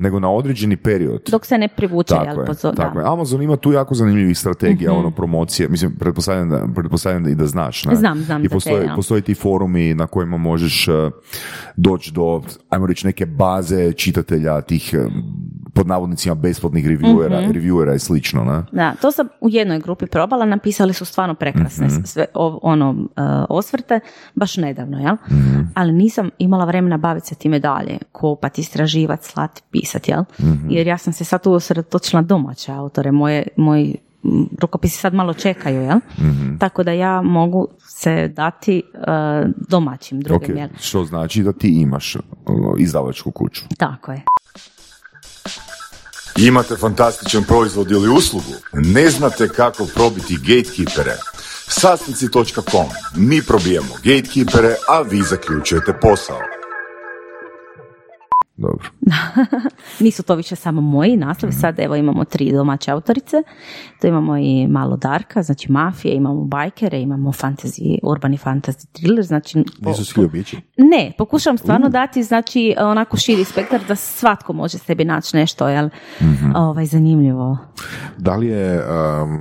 nego 0.00 0.20
na 0.20 0.30
određeni 0.30 0.76
period. 0.76 1.22
Dok 1.28 1.46
se 1.46 1.58
ne 1.58 1.68
privuče, 1.68 2.14
Tako 2.14 2.40
je, 2.40 2.46
pozor- 2.46 2.76
tako 2.76 2.94
da. 2.94 3.00
je. 3.00 3.06
Amazon 3.08 3.42
ima 3.42 3.56
tu 3.56 3.72
jako 3.72 3.94
zanimljivih 3.94 4.38
strategija, 4.38 4.90
Mhm. 4.90 5.00
ono 5.00 5.10
promocije, 5.10 5.68
mislim, 5.68 5.92
pretpostavljam 5.92 6.50
da, 6.50 6.66
pretpostavljam 6.74 7.24
da 7.24 7.30
i 7.30 7.34
da 7.34 7.46
znaš. 7.46 7.84
Ne? 7.84 7.94
Znam, 7.94 8.18
znam 8.20 8.44
I 8.44 8.48
postoje, 8.48 8.90
postoje 8.96 9.20
ti 9.20 9.34
forumi 9.34 9.94
na 9.94 10.06
kojima 10.06 10.36
možeš 10.36 10.88
uh, 10.88 10.94
doći 11.76 12.12
do, 12.12 12.42
ajmo 12.68 12.86
reći, 12.86 13.06
neke 13.06 13.26
baze 13.26 13.92
čitatelja 13.92 14.60
tih 14.60 14.94
uh, 14.96 15.12
pod 15.74 15.86
navodnicima 15.86 16.34
besplatnih 16.34 16.86
reviewera, 16.86 17.42
Mhm. 17.42 17.52
reviewera 17.52 17.94
i 17.94 17.98
slično, 17.98 18.44
ne? 18.44 18.62
Da, 18.72 18.92
to 18.92 19.12
sam 19.12 19.28
u 19.40 19.48
jednoj 19.50 19.78
grupi 19.78 20.06
probala, 20.06 20.43
napisali 20.46 20.92
su 20.92 21.04
stvarno 21.04 21.34
prekrasne 21.34 21.86
Mhm. 21.86 22.02
sve 22.04 22.24
o- 22.34 22.58
ono 22.62 22.94
e, 23.16 23.20
osvrte, 23.48 24.00
baš 24.34 24.56
nedavno, 24.56 24.98
jel? 24.98 25.16
Mhm. 25.30 25.60
Ali 25.74 25.92
nisam 25.92 26.30
imala 26.38 26.64
vremena 26.64 26.96
baviti 26.98 27.26
se 27.26 27.34
time 27.34 27.58
dalje, 27.58 27.98
kopati, 28.12 28.60
istraživati, 28.60 29.26
slati, 29.26 29.62
pisati, 29.70 30.10
jel? 30.10 30.24
Mhm. 30.40 30.70
Jer 30.70 30.86
ja 30.86 30.98
sam 30.98 31.12
se 31.12 31.24
sad 31.24 31.42
tu 31.42 31.52
usredotočila 31.52 31.94
na 32.14 32.26
domaće 32.26 32.72
autore, 32.72 33.12
moje, 33.12 33.46
moji 33.56 33.96
rukopisi 34.60 34.98
sad 34.98 35.14
malo 35.14 35.34
čekaju, 35.34 35.82
jel? 35.82 35.98
Mhm. 36.20 36.56
Tako 36.56 36.82
da 36.82 36.92
ja 36.92 37.22
mogu 37.22 37.68
se 37.80 38.28
dati 38.28 38.82
e, 38.94 39.00
domaćim 39.68 40.20
drugim, 40.20 40.50
Ok, 40.50 40.58
jel? 40.58 40.68
što 40.80 41.04
znači 41.04 41.42
da 41.42 41.52
ti 41.52 41.68
imaš 41.72 42.16
uh, 42.16 42.22
izdavačku 42.78 43.30
kuću. 43.30 43.62
Tako 43.78 44.12
je. 44.12 44.22
Imate 46.38 46.76
fantastičan 46.76 47.44
proizvod 47.44 47.90
ili 47.90 48.08
uslugu? 48.08 48.54
Ne 48.72 49.10
znate 49.10 49.48
kako 49.48 49.86
probiti 49.94 50.36
gatekeepere? 50.36 51.16
Sasnici.com. 51.68 52.88
Mi 53.16 53.42
probijamo 53.42 53.94
gatekeepere, 54.04 54.76
a 54.88 55.00
vi 55.00 55.22
zaključujete 55.22 55.92
posao. 56.00 56.63
Dobro. 58.56 58.88
Nisu 60.00 60.22
to 60.22 60.34
više 60.34 60.56
samo 60.56 60.80
moji 60.80 61.16
naslovi, 61.16 61.50
Mhm. 61.50 61.60
sad 61.60 61.78
evo 61.78 61.96
imamo 61.96 62.24
tri 62.24 62.52
domaće 62.52 62.90
autorice, 62.90 63.36
to 64.00 64.06
imamo 64.06 64.36
i 64.36 64.66
malo 64.68 64.96
Darka, 64.96 65.42
znači 65.42 65.72
mafije, 65.72 66.14
imamo 66.14 66.44
bajkere, 66.44 67.00
imamo 67.00 67.32
fantasy, 67.32 67.80
urbani 68.02 68.38
fantasy 68.38 68.86
thriller, 68.92 69.24
znači... 69.24 69.64
Nisu 69.80 70.04
svi 70.04 70.24
obići. 70.24 70.56
Ne, 70.76 71.12
pokušavam 71.18 71.58
stvarno 71.58 71.88
dati, 71.88 72.22
znači, 72.22 72.74
onako 72.78 73.16
širi 73.16 73.44
spektar 73.44 73.80
da 73.88 73.96
svatko 73.96 74.52
može 74.52 74.78
sebi 74.78 75.04
naći 75.04 75.36
nešto, 75.36 75.68
jel, 75.68 75.88
Mhm. 76.20 76.56
ovaj, 76.56 76.86
zanimljivo. 76.86 77.58
Da 78.18 78.36
li 78.36 78.46
je, 78.46 78.76
um, 78.78 79.38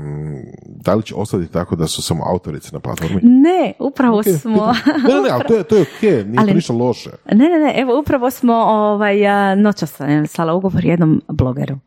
da 0.77 0.95
li 0.95 1.03
će 1.03 1.15
ostati 1.15 1.47
tako 1.47 1.75
da 1.75 1.87
su 1.87 2.01
samo 2.01 2.23
autorice 2.25 2.69
na 2.73 2.79
platformi? 2.79 3.19
Ne, 3.23 3.73
upravo 3.79 4.23
smo... 4.23 4.73
Ne, 5.07 5.13
ne, 5.13 5.21
ne, 5.21 5.29
ali 5.31 5.43
to 5.47 5.53
je, 5.55 5.63
to 5.63 5.75
je 5.75 5.81
ok, 5.81 6.01
nije 6.01 6.25
Ali- 6.39 6.47
to 6.47 6.55
ništa 6.55 6.73
loše. 6.73 7.09
Ne, 7.25 7.49
ne, 7.49 7.59
ne, 7.59 7.73
evo 7.77 7.99
upravo 7.99 8.29
smo 8.31 8.53
ovaj, 8.55 9.02
a, 9.11 9.55
noćas 9.55 9.91
sam 9.91 10.27
slala 10.27 10.53
ugovor 10.53 10.85
jednom 10.85 11.21
blogeru. 11.27 11.79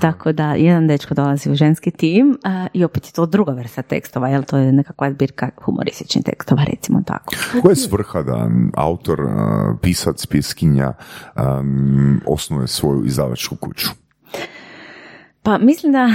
Tako 0.00 0.32
da 0.32 0.54
jedan 0.54 0.86
dečko 0.86 1.14
dolazi 1.14 1.50
u 1.50 1.54
ženski 1.54 1.90
tim 1.90 2.38
a, 2.44 2.66
i 2.72 2.84
opet 2.84 3.06
je 3.06 3.12
to 3.12 3.26
druga 3.26 3.52
vrsta 3.52 3.82
tekstova, 3.82 4.28
jel 4.28 4.42
to 4.42 4.56
je 4.56 4.72
nekakva 4.72 5.10
zbirka 5.10 5.50
humorističnih 5.64 6.24
tekstova, 6.24 6.64
recimo 6.64 7.02
tako. 7.06 7.34
Koja 7.62 7.72
je 7.72 7.76
svrha 7.76 8.22
da 8.22 8.48
autor, 8.74 9.18
pisac, 9.80 10.26
piskinja 10.26 10.92
um, 11.36 12.20
osnuje 12.26 12.66
svoju 12.66 13.04
izdavačku 13.04 13.56
kuću? 13.56 13.88
Pa 15.42 15.58
mislim 15.58 15.92
da 15.92 16.08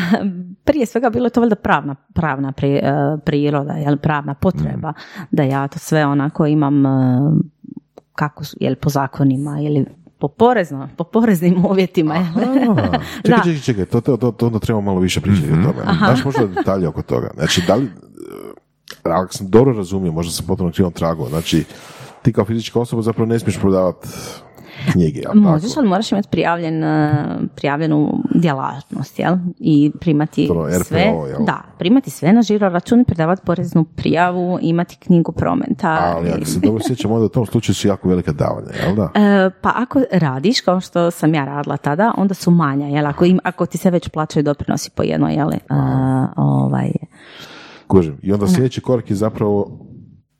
prije 0.64 0.86
svega 0.86 1.10
bilo 1.10 1.26
je 1.26 1.30
to 1.30 1.40
valjda 1.40 1.56
pravna, 1.56 1.94
pravna 2.14 2.52
pri- 2.52 2.80
e, 2.82 3.18
priroda, 3.24 3.72
jel, 3.72 3.96
pravna 3.96 4.34
potreba 4.34 4.92
da 5.30 5.42
ja 5.42 5.68
to 5.68 5.78
sve 5.78 6.06
onako 6.06 6.46
imam 6.46 6.86
e, 6.86 6.90
kako 8.14 8.44
su, 8.44 8.56
jel 8.60 8.74
po 8.76 8.88
zakonima 8.88 9.60
ili 9.60 9.86
po 10.18 10.28
porezno, 10.28 10.88
po 10.96 11.04
poreznim 11.04 11.64
uvjetima. 11.66 12.14
jel? 12.14 12.70
A, 12.70 12.74
Da. 12.78 13.00
čekaj, 13.24 13.42
čekaj, 13.44 13.60
čekaj, 13.60 13.84
to, 13.84 14.00
to, 14.00 14.16
to, 14.16 14.30
to 14.30 14.46
onda 14.46 14.58
trebamo 14.58 14.84
malo 14.84 15.00
više 15.00 15.20
pričati 15.20 15.52
o 15.52 15.56
tome. 15.56 15.98
Daš 16.00 16.24
možda 16.24 16.46
detalje 16.46 16.88
oko 16.88 17.02
toga. 17.02 17.30
Znači, 17.34 17.62
da 17.66 17.74
li, 17.74 17.84
e, 17.84 19.10
ako 19.10 19.32
sam 19.32 19.50
dobro 19.50 19.72
razumio, 19.72 20.12
možda 20.12 20.32
sam 20.32 20.46
potpuno 20.46 20.72
krivom 20.72 20.92
tragu, 20.92 21.28
znači, 21.28 21.64
ti 22.22 22.32
kao 22.32 22.44
fizička 22.44 22.80
osoba 22.80 23.02
zapravo 23.02 23.26
ne 23.26 23.38
smiješ 23.38 23.60
prodavati 23.60 24.08
knjige, 24.92 25.20
jel 25.20 25.32
Možeš, 25.34 25.76
ali 25.76 25.88
moraš 25.88 26.12
imati 26.12 26.28
prijavljen, 26.30 26.84
e, 26.84 27.26
prijavljenu 27.56 28.22
djelatnost, 28.34 29.18
jel? 29.18 29.36
I 29.58 29.92
primati 30.00 30.48
RPO, 30.48 30.84
sve, 30.84 31.00
jel? 31.00 31.44
da, 31.46 31.62
primati 31.78 32.10
sve 32.10 32.32
na 32.32 32.42
žiro 32.42 32.68
račun 32.68 33.00
i 33.00 33.04
predavati 33.04 33.42
poreznu 33.46 33.84
prijavu, 33.84 34.58
imati 34.62 34.96
knjigu 34.96 35.32
prometa. 35.32 36.14
Ali 36.16 36.30
ako 36.30 36.44
se 36.44 36.60
dobro 36.60 36.82
sjećam, 36.86 37.12
onda 37.12 37.26
u 37.26 37.28
tom 37.28 37.46
slučaju 37.46 37.74
su 37.74 37.88
jako 37.88 38.08
velika 38.08 38.32
davanja, 38.32 38.70
jel 38.86 38.96
da? 38.96 39.10
E, 39.24 39.50
pa 39.60 39.72
ako 39.76 40.02
radiš 40.12 40.60
kao 40.60 40.80
što 40.80 41.10
sam 41.10 41.34
ja 41.34 41.44
radila 41.44 41.76
tada, 41.76 42.12
onda 42.16 42.34
su 42.34 42.50
manja, 42.50 42.86
jel? 42.86 43.06
Ako, 43.06 43.24
im, 43.24 43.38
ako 43.44 43.66
ti 43.66 43.78
se 43.78 43.90
već 43.90 44.08
plaćaju 44.08 44.42
doprinosi 44.42 44.90
po 44.90 45.02
jednoj, 45.02 45.34
jel? 45.34 45.52
E, 45.52 45.58
ovaj, 46.36 46.90
Kužim. 47.86 48.18
I 48.22 48.32
onda 48.32 48.48
sljedeći 48.48 48.80
korak 48.80 49.10
je 49.10 49.16
zapravo 49.16 49.78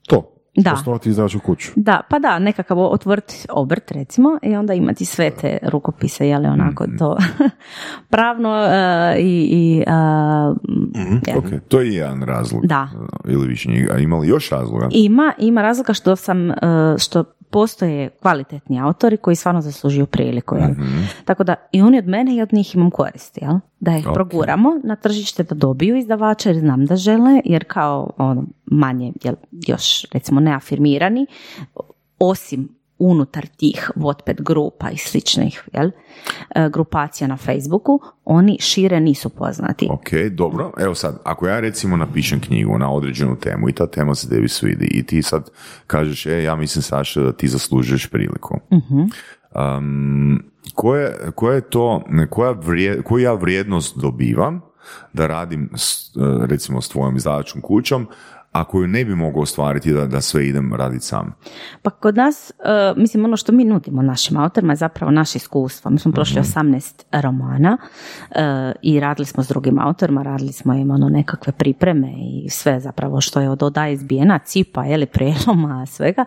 to. 0.09 0.34
Da. 0.57 0.72
Osnovati 0.72 1.09
izdavačku 1.09 1.40
kuću. 1.40 1.70
Da, 1.76 2.00
pa 2.11 2.18
da, 2.18 2.38
nekakav 2.38 2.78
otvoriti 2.80 3.46
obrt 3.50 3.90
recimo 3.90 4.38
i 4.42 4.57
onda 4.57 4.74
imati 4.74 5.05
sve 5.05 5.30
te 5.30 5.59
rukopise, 5.62 6.28
je 6.28 6.38
li 6.38 6.46
onako 6.46 6.84
Mhm. 6.84 6.96
to 6.96 7.16
pravno 8.11 8.64
e, 8.64 9.16
i, 9.18 9.48
i 9.50 9.84
Mhm. 10.96 11.16
je. 11.26 11.38
Ok, 11.38 11.44
to 11.68 11.80
je 11.80 11.94
jedan 11.94 12.22
razlog. 12.22 12.66
Da. 12.66 12.88
Uh, 12.94 13.32
Ili 13.32 13.46
više 13.46 13.68
ima 14.00 14.16
li 14.18 14.28
još 14.28 14.50
razloga? 14.50 14.88
Ima, 14.90 15.32
ima 15.38 15.62
razloga 15.62 15.92
što 15.92 16.16
sam, 16.16 16.50
što 16.98 17.24
postoje 17.55 18.11
kvalitetni 18.11 18.80
autori 18.80 19.16
koji 19.16 19.36
stvarno 19.36 19.61
zaslužuju 19.61 20.07
priliku, 20.07 20.57
jel? 20.57 20.70
Tako 21.24 21.44
da 21.44 21.55
i 21.72 21.82
oni 21.82 21.98
od 21.98 22.07
mene 22.07 22.34
i 22.34 22.42
od 22.42 22.52
njih 22.52 22.74
imam 22.74 22.90
koristi, 22.90 23.40
jel? 23.44 23.55
Da 23.80 23.96
ih 23.96 24.07
Ok. 24.07 24.14
proguramo 24.14 24.80
na 24.84 24.96
tržište 24.96 25.42
da 25.42 25.55
dobiju 25.55 25.96
izdavača 25.96 26.48
jer 26.48 26.59
znam 26.59 26.86
da 26.86 26.96
žele, 26.96 27.40
jer 27.44 27.64
kao 27.68 28.11
ono, 28.18 28.44
manje, 28.66 29.12
jel, 29.24 29.34
još 29.50 30.07
recimo 30.12 30.40
neafirmirani, 30.40 31.26
osim 32.18 32.68
unutar 33.05 33.46
tih 33.46 33.90
Wattpad 33.96 34.42
grupa 34.42 34.90
i 34.90 34.96
sličnih 34.96 35.68
jel, 35.72 35.90
e, 36.55 36.68
grupacija 36.68 37.28
na 37.28 37.36
Facebooku, 37.36 38.00
oni 38.24 38.57
šire 38.61 39.00
nisu 39.00 39.28
poznati. 39.28 39.88
Ok, 39.90 40.11
dobro. 40.30 40.72
Evo 40.78 40.94
sad, 40.94 41.20
ako 41.24 41.46
ja 41.46 41.61
recimo 41.61 41.96
napišem 41.96 42.40
knjigu 42.40 42.78
na 42.78 42.90
određenu 42.92 43.36
temu 43.36 43.68
i 43.68 43.72
ta 43.72 43.86
tema 43.86 44.14
se 44.14 44.28
tebi 44.28 44.48
svidi 44.48 44.86
i 44.90 45.07
ti 45.07 45.22
sad 45.22 45.50
kažeš, 45.86 46.26
e, 46.26 46.42
ja 46.42 46.57
mislim 46.57 46.82
Saša 46.82 47.20
da 47.20 47.32
ti 47.32 47.48
zaslužuješ 47.48 48.07
priliku. 48.07 48.59
Um, 48.70 50.44
koje, 50.74 51.16
koje 51.34 51.55
je 51.55 51.70
to, 51.70 52.02
koja 52.30 52.50
vrije, 52.50 53.02
koju 53.02 53.22
ja 53.22 53.32
vrijednost 53.32 53.98
dobivam 53.98 54.61
da 55.12 55.26
radim 55.26 55.70
s, 55.74 56.16
e, 56.16 56.46
recimo 56.46 56.80
s 56.80 56.88
tvojom 56.88 57.16
izdavačkom 57.16 57.62
kućom, 57.62 58.07
a 58.55 58.64
koju 58.64 58.86
ne 58.86 59.05
bi 59.05 59.14
mogao 59.14 59.42
ostvariti 59.42 59.92
da, 59.92 60.07
da 60.07 60.20
sve 60.20 60.48
idem 60.48 60.74
raditi 60.74 61.05
sam. 61.05 61.34
Pa 61.82 61.90
kod 61.90 62.16
nas, 62.16 62.50
e, 62.50 62.55
mislim, 62.96 63.24
ono 63.24 63.36
što 63.36 63.52
mi 63.52 63.64
nudimo 63.64 64.02
našim 64.02 64.36
autorima 64.36 64.72
je 64.72 64.76
zapravo 64.76 65.12
naše 65.12 65.36
iskustvo. 65.36 65.90
Mi 65.90 65.98
smo 65.98 66.12
prošli 66.12 66.42
18 66.42 67.02
romana 67.12 67.78
e, 68.30 68.72
i 68.82 69.00
radili 69.00 69.26
smo 69.26 69.42
s 69.42 69.48
drugim 69.48 69.78
autorima, 69.78 70.22
radili 70.22 70.52
smo 70.52 70.74
im 70.74 70.90
ono 70.90 71.09
nekakve 71.09 71.52
pripreme 71.52 72.12
i 72.18 72.50
sve 72.50 72.80
zapravo 72.80 73.20
što 73.20 73.40
je 73.40 73.50
od 73.50 73.62
oda 73.62 73.88
izbijena, 73.88 74.38
cipa, 74.38 74.86
ili 74.86 75.07
preloma, 75.07 75.86
svega. 75.86 76.24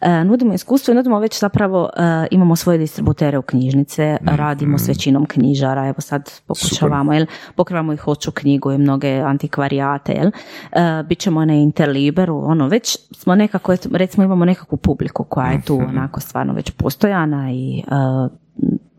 E, 0.00 0.24
nudimo 0.24 0.54
iskustvo 0.54 0.92
i 0.92 0.94
nudimo 0.94 1.18
već 1.18 1.40
zapravo, 1.40 1.90
e, 1.96 2.26
imamo 2.30 2.56
svoje 2.56 2.78
distributere 2.78 3.38
u 3.38 3.42
knjižnice, 3.42 4.16
radimo 4.24 4.78
s 4.78 4.88
većinom 4.88 5.26
knjižara, 5.26 5.86
evo 5.88 6.00
sad 6.00 6.30
pokušavamo, 6.46 7.12
jel, 7.12 7.26
pokrivamo 7.56 7.92
i 7.92 7.96
hoću 7.96 8.30
knjigu 8.30 8.72
i 8.72 8.78
mnoge 8.78 9.20
antikvarijate, 9.20 10.12
jel, 10.12 10.30
e, 10.72 11.02
bit 11.02 11.18
ćemo 11.18 11.44
na 11.44 11.54
Interliberu, 11.54 12.42
ono, 12.44 12.68
već 12.68 12.98
smo 13.12 13.34
nekako, 13.34 13.76
recimo 13.92 14.24
imamo 14.24 14.44
nekakvu 14.44 14.76
publiku 14.76 15.24
koja 15.24 15.50
je 15.50 15.62
tu 15.62 15.80
onako 15.88 16.20
stvarno 16.20 16.52
već 16.52 16.70
postojana 16.70 17.52
i 17.52 17.82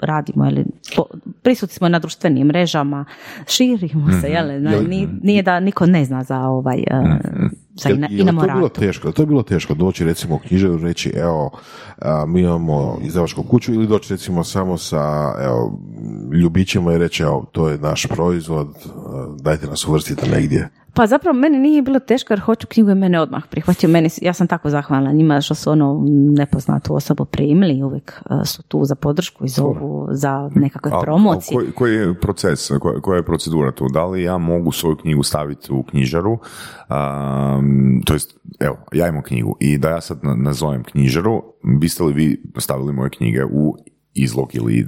radimo, 0.02 0.46
ili 0.46 0.66
prisutni 1.44 1.74
smo 1.74 1.90
na 1.90 2.00
društvenim 2.00 2.48
mrežama, 2.48 3.06
širimo 3.48 4.12
se, 4.22 4.28
jel, 4.28 4.62
nije, 4.88 5.08
nije 5.22 5.44
da 5.44 5.60
niko 5.60 5.86
ne 5.86 6.06
zna 6.06 6.24
za 6.24 6.40
ovaj, 6.40 6.84
za 7.80 7.90
ina, 7.90 8.08
je, 8.12 8.18
je 8.18 8.26
to 8.26 8.54
bilo 8.54 8.70
teško, 8.70 9.12
to 9.12 9.22
je 9.22 9.26
bilo 9.26 9.44
teško 9.44 9.74
doći 9.74 10.06
recimo 10.06 10.36
u 10.36 10.40
knjižaru 10.40 10.80
i 10.80 10.84
reći 10.84 11.10
evo 11.16 11.52
a, 11.98 12.26
mi 12.28 12.42
imamo 12.42 12.98
izdavačku 13.02 13.44
kuću 13.44 13.74
ili 13.74 13.88
doći 13.88 14.14
recimo 14.14 14.44
samo 14.44 14.78
sa 14.78 15.34
evo, 15.42 15.80
ljubićima 16.42 16.94
i 16.94 16.98
reći 16.98 17.24
evo 17.24 17.46
to 17.52 17.70
je 17.70 17.78
naš 17.78 18.08
proizvod, 18.08 18.68
dajte 19.42 19.68
nas 19.68 19.88
uvrstite 19.88 20.30
negdje. 20.30 20.70
Pa 20.94 21.08
zapravo 21.08 21.38
meni 21.38 21.60
nije 21.60 21.82
bilo 21.82 22.00
teško 22.00 22.34
jer 22.34 22.40
hoću 22.40 22.68
knjigu 22.68 22.90
i 22.90 22.96
mene 22.96 23.22
odmah 23.22 23.44
prihvatio. 23.50 23.90
Meni, 23.90 24.10
ja 24.22 24.34
sam 24.34 24.48
tako 24.48 24.70
zahvalna 24.70 25.12
njima 25.12 25.42
što 25.42 25.56
su 25.56 25.72
ono 25.72 26.06
nepoznatu 26.38 26.96
osobu 26.96 27.26
primili 27.26 27.78
i 27.78 27.84
uvijek 27.84 28.22
su 28.46 28.64
tu 28.64 28.86
za 28.86 28.96
podršku 28.96 29.46
i 29.46 29.48
zovu 29.48 30.08
za 30.12 30.50
nekakve 30.56 30.92
promocije. 31.02 31.56
koji, 31.56 31.72
koji 31.72 31.96
je 31.96 32.14
proces, 32.14 32.72
koja, 33.02 33.18
je 33.18 33.24
procedura 33.24 33.72
tu? 33.72 33.88
Da 33.94 34.06
li 34.06 34.24
ja 34.24 34.38
mogu 34.38 34.72
svoju 34.72 34.96
knjigu 34.96 35.24
staviti 35.24 35.74
u 35.74 35.84
knjižaru, 35.84 36.32
um, 36.32 36.38
to 38.06 38.14
jest, 38.14 38.40
evo, 38.60 38.78
ja 38.92 39.08
imam 39.08 39.24
knjigu 39.24 39.58
i 39.60 39.78
da 39.78 39.90
ja 39.90 40.02
sad 40.02 40.20
nazovem 40.38 40.84
knjižaru, 40.84 41.44
biste 41.80 42.04
li 42.04 42.14
vi 42.14 42.42
stavili 42.58 42.94
moje 42.94 43.10
knjige 43.10 43.46
u 43.46 43.76
izlog 44.22 44.56
ili 44.56 44.80
e, 44.80 44.86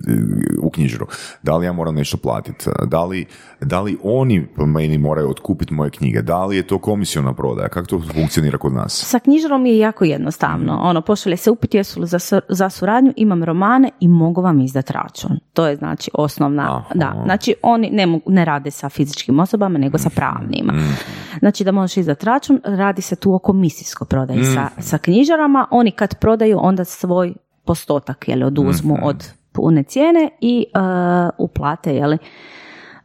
u 0.62 0.70
knjižaru. 0.70 1.08
Da 1.44 1.58
li 1.58 1.66
ja 1.66 1.74
moram 1.74 1.96
nešto 1.96 2.18
platiti? 2.18 2.66
Da 2.88 3.06
li, 3.06 3.26
da 3.62 3.82
li 3.82 3.98
oni 4.04 4.48
meni 4.58 4.98
moraju 4.98 5.30
otkupiti 5.30 5.74
moje 5.74 5.92
knjige? 5.92 6.22
Da 6.22 6.46
li 6.46 6.56
je 6.56 6.68
to 6.68 6.78
komisiona 6.78 7.34
prodaja? 7.34 7.70
Kako 7.70 7.88
to 7.88 8.02
funkcionira 8.14 8.58
kod 8.58 8.74
nas? 8.74 9.06
Sa 9.06 9.20
knjižarom 9.20 9.66
je 9.66 9.78
jako 9.78 10.06
jednostavno. 10.06 10.80
Ono, 10.84 11.02
pošalje 11.02 11.38
se 11.38 11.52
upit 11.52 11.74
jesu 11.74 12.02
li 12.02 12.08
za, 12.08 12.42
za 12.50 12.70
suradnju, 12.70 13.14
imam 13.16 13.44
romane 13.44 13.90
i 14.00 14.08
mogu 14.08 14.42
vam 14.42 14.62
izdati 14.62 14.94
račun. 14.94 15.40
To 15.54 15.68
je 15.68 15.76
znači 15.76 16.12
osnovna, 16.14 16.84
da. 16.96 17.22
Znači 17.26 17.56
oni 17.62 17.90
ne, 17.90 18.20
ne 18.26 18.46
rade 18.46 18.72
sa 18.72 18.90
fizičkim 18.90 19.40
osobama, 19.40 19.80
nego 19.80 19.98
sa 19.98 20.10
pravnima. 20.10 20.74
Mm. 20.74 20.98
Znači 21.40 21.64
da 21.64 21.72
možeš 21.72 21.98
izdati 21.98 22.26
račun, 22.26 22.62
radi 22.64 23.02
se 23.02 23.16
tu 23.16 23.34
o 23.34 23.40
komisijskoj 23.40 24.08
prodaji 24.08 24.44
sa, 24.44 24.64
mm. 24.64 24.82
sa 24.82 24.98
knjižarama. 24.98 25.68
Oni 25.72 25.92
kad 25.92 26.20
prodaju 26.20 26.58
onda 26.62 26.86
svoj 26.86 27.34
postotak 27.66 28.28
jeli, 28.28 28.44
oduzmu 28.44 28.94
mm 28.94 29.04
od 29.04 29.32
pune 29.52 29.84
cijene 29.84 30.30
i 30.42 30.66
uh, 30.76 31.30
uplate 31.38 31.96
jeli, 31.96 32.18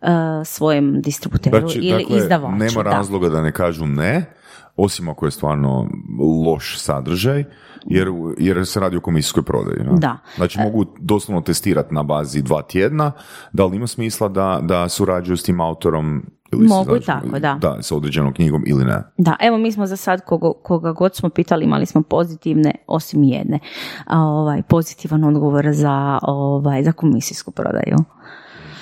uh, 0.03 0.09
svojem 0.45 1.01
distributeru 1.01 1.61
znači, 1.61 1.79
ili 1.79 2.03
dakle, 2.03 2.19
izdavaču. 2.19 2.57
Nema 2.57 2.83
razloga 2.83 3.29
da 3.29 3.43
ne 3.43 3.53
kažu 3.53 3.87
ne, 3.87 4.25
osim 4.77 5.09
ako 5.09 5.25
je 5.25 5.31
stvarno 5.31 5.89
loš 6.47 6.79
sadržaj, 6.79 7.45
jer, 7.89 8.09
jer 8.39 8.66
se 8.66 8.80
radi 8.80 8.97
o 8.97 9.01
komisijskoj 9.01 9.43
prodaji. 9.43 9.78
Da. 9.99 10.18
Znači 10.37 10.61
mogu 10.61 10.84
doslovno 10.99 11.41
testirati 11.41 11.95
na 11.95 12.03
bazi 12.03 12.43
dva 12.43 12.62
tjedna, 12.62 13.12
da 13.53 13.66
li 13.66 13.76
ima 13.76 13.87
smisla 13.87 14.28
da, 14.28 14.61
da 14.62 14.89
surađuju 14.89 15.37
s 15.37 15.43
tim 15.43 15.61
autorom 15.61 16.22
ili 16.53 16.68
Mogu 16.68 16.97
i 16.97 17.01
tako, 17.01 17.39
da. 17.39 17.59
Da, 17.61 17.82
sa 17.82 17.97
određenom 17.97 18.32
knjigom 18.34 18.64
ili 18.66 18.84
ne. 18.84 19.03
Da, 19.18 19.37
evo 19.41 19.59
mi 19.59 19.72
smo 19.72 19.87
za 19.87 19.97
sad 19.97 20.24
koga, 20.24 20.53
koga 20.62 20.93
god 20.93 21.16
smo 21.16 21.28
pitali 21.28 21.64
imali 21.64 21.87
smo 21.87 22.03
pozitivne, 22.03 22.72
osim 22.87 23.22
jedne, 23.22 23.59
ovaj, 24.11 24.62
pozitivan 24.62 25.24
odgovor 25.24 25.66
za, 25.72 26.18
ovaj, 26.22 26.82
za 26.82 26.93
komisijsku 26.93 27.51
prodaju. 27.51 27.97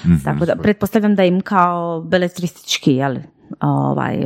mm 0.04 0.24
Tako 0.24 0.46
da, 0.46 0.56
pretpostavljam 0.56 1.14
da 1.14 1.24
im 1.24 1.40
kao 1.40 2.02
beletristički, 2.02 2.92
jel, 2.92 3.16
ovaj, 3.60 4.18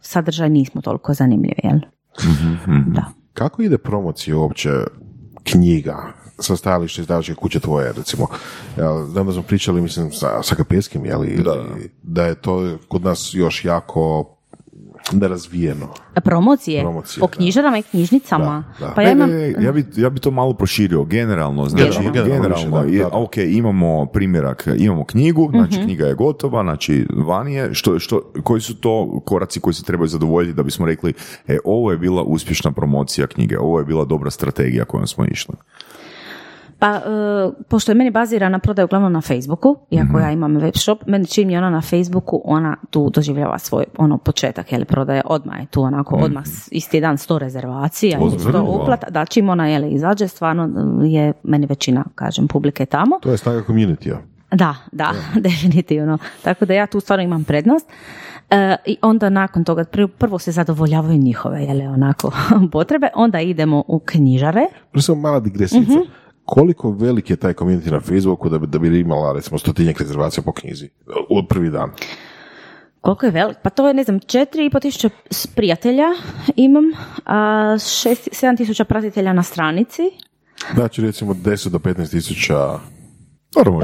sadržaj 0.00 0.50
nismo 0.50 0.80
toliko 0.80 1.14
zanimljivi, 1.14 1.60
jel? 1.62 1.78
mm 2.66 2.92
Da. 2.92 3.04
Kako 3.36 3.62
ide 3.62 3.78
promocija 3.78 4.36
uopće 4.36 4.70
knjiga? 5.44 6.12
sa 6.38 6.56
stajališta 6.56 7.02
izdavačke 7.02 7.34
kuće 7.34 7.60
tvoje, 7.60 7.92
recimo. 7.92 8.26
Znam 9.08 9.26
da 9.26 9.32
smo 9.32 9.42
pričali, 9.42 9.80
mislim, 9.80 10.12
sa, 10.12 10.42
sa 10.42 10.54
Kapetskim, 10.54 11.04
jeli, 11.06 11.42
da. 11.44 11.64
da 12.02 12.26
je 12.26 12.34
to 12.34 12.78
kod 12.88 13.04
nas 13.04 13.30
još 13.34 13.64
jako 13.64 14.35
nerazvijeno. 15.12 15.88
Promocije? 16.24 16.82
Promocije 16.82 17.20
po 17.20 17.26
knjižarama 17.26 17.78
i 17.78 17.82
knjižnicama? 17.82 18.64
Da, 18.80 18.92
Pa 18.94 19.02
ja, 19.02 19.12
imam... 19.12 19.30
ja, 19.60 19.72
bi, 19.72 19.84
ja 19.96 20.10
bi 20.10 20.20
to 20.20 20.30
malo 20.30 20.54
proširio, 20.54 21.04
generalno. 21.04 21.68
Znači, 21.68 21.98
generalno, 22.12 22.82
je, 22.82 23.06
ok, 23.06 23.36
imamo 23.36 24.06
primjerak, 24.06 24.68
imamo 24.78 25.04
knjigu, 25.04 25.50
znači 25.50 25.76
mhm. 25.76 25.84
knjiga 25.84 26.06
je 26.06 26.14
gotova, 26.14 26.62
znači 26.62 27.06
vani 27.26 27.54
je, 27.54 27.74
što, 27.74 27.98
što, 27.98 28.32
koji 28.42 28.60
su 28.60 28.74
to 28.74 29.20
koraci 29.24 29.60
koji 29.60 29.74
se 29.74 29.82
trebaju 29.82 30.08
zadovoljiti 30.08 30.56
da 30.56 30.62
bismo 30.62 30.86
rekli, 30.86 31.12
e, 31.46 31.58
ovo 31.64 31.90
je 31.90 31.98
bila 31.98 32.22
uspješna 32.22 32.72
promocija 32.72 33.26
knjige, 33.26 33.58
ovo 33.58 33.78
je 33.78 33.84
bila 33.84 34.04
dobra 34.04 34.30
strategija 34.30 34.84
kojom 34.84 35.06
smo 35.06 35.24
išli. 35.24 35.54
Pa, 36.78 36.96
e, 36.96 37.00
pošto 37.68 37.90
je 37.90 37.94
meni 37.94 38.10
bazirana 38.10 38.58
prodaja 38.58 38.84
uglavnom 38.84 39.12
na 39.12 39.20
Facebooku, 39.20 39.76
iako 39.90 40.18
mm 40.18 40.20
ja 40.20 40.30
imam 40.30 40.56
web 40.56 40.74
shop, 40.76 40.98
meni 41.06 41.26
čim 41.26 41.50
je 41.50 41.58
ona 41.58 41.70
na 41.70 41.80
Facebooku, 41.80 42.42
ona 42.44 42.76
tu 42.90 43.10
doživljava 43.10 43.58
svoj 43.58 43.84
ono 43.98 44.18
početak, 44.18 44.72
jel, 44.72 44.84
prodaje 44.84 45.22
odmah 45.24 45.60
je 45.60 45.66
tu 45.66 45.82
onako, 45.82 46.16
mm 46.16 46.22
odmah 46.22 46.44
isti 46.70 47.00
dan 47.00 47.18
sto 47.18 47.38
rezervacija 47.38 48.18
i 48.18 48.38
sto 48.38 48.62
uplata, 48.62 49.10
da 49.10 49.24
čim 49.24 49.48
ona 49.48 49.66
jel, 49.66 49.84
izađe, 49.84 50.28
stvarno 50.28 50.68
je 51.04 51.32
meni 51.42 51.66
većina, 51.66 52.04
kažem, 52.14 52.48
publike 52.48 52.86
tamo. 52.86 53.18
To 53.22 53.30
je 53.30 53.38
snaga 53.38 53.62
community 53.68 54.16
Da, 54.50 54.74
da, 54.92 55.12
definitivno. 55.48 56.18
Tako 56.42 56.64
da 56.64 56.74
ja 56.74 56.86
tu 56.86 57.00
stvarno 57.00 57.22
imam 57.24 57.44
prednost. 57.44 57.86
E, 58.50 58.76
I 58.86 58.96
onda 59.02 59.28
nakon 59.28 59.64
toga 59.64 59.84
prvo 60.18 60.38
se 60.38 60.52
zadovoljavaju 60.52 61.18
njihove 61.18 61.62
jel, 61.62 61.92
onako 61.92 62.32
potrebe, 62.72 63.08
onda 63.14 63.40
idemo 63.40 63.84
u 63.86 63.98
knjižare. 63.98 64.66
Samo 64.98 65.20
mala 65.20 65.40
digresica. 65.40 65.92
mm 65.92 66.25
koliko 66.46 66.90
velik 66.90 67.30
je 67.30 67.36
taj 67.36 67.54
community 67.54 67.90
na 67.90 68.00
Facebooku 68.00 68.48
da 68.48 68.58
bi, 68.58 68.66
da 68.66 68.78
bi 68.78 69.00
imala 69.00 69.32
recimo 69.32 69.58
stotinjak 69.58 70.00
rezervacija 70.00 70.42
po 70.42 70.52
knjizi 70.52 70.88
u 71.28 71.42
prvi 71.48 71.70
dan? 71.70 71.90
Koliko 73.00 73.26
je 73.26 73.32
velik? 73.32 73.56
Pa 73.62 73.70
to 73.70 73.88
je, 73.88 73.94
ne 73.94 74.04
znam, 74.04 74.20
četiri 74.20 74.66
i 74.66 74.70
po 74.70 74.80
tisuća 74.80 75.10
prijatelja 75.54 76.06
imam, 76.56 76.84
a 77.24 77.76
šest, 77.78 78.28
sedam 78.32 78.56
tisuća 78.56 78.84
pratitelja 78.84 79.32
na 79.32 79.42
stranici. 79.42 80.02
Znači 80.74 81.02
recimo 81.02 81.34
10 81.34 81.68
do 81.68 81.78
15 81.78 82.10
tisuća 82.10 82.78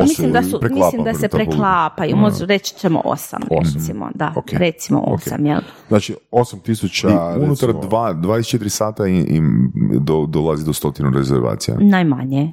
mislim, 0.03 0.33
da 0.33 0.43
su, 0.43 0.61
mislim 0.71 1.05
da 1.05 1.15
se 1.15 1.29
preklapaju, 1.29 2.17
možda 2.17 2.45
reći 2.45 2.75
ćemo 2.75 3.03
osam, 3.05 3.41
recimo, 3.51 4.11
da, 4.15 4.35
recimo 4.53 5.01
osam, 5.01 5.47
jel? 5.47 5.61
Znači, 5.89 6.17
osam 6.31 6.61
tisuća... 6.61 7.09
Unutar 7.41 7.73
dva, 7.73 8.15
24 8.15 8.69
sata 8.69 9.07
im, 9.07 9.73
do, 10.01 10.27
dolazi 10.27 10.65
do 10.65 10.73
stotinu 10.73 11.11
rezervacija. 11.11 11.77
Najmanje. 11.81 12.53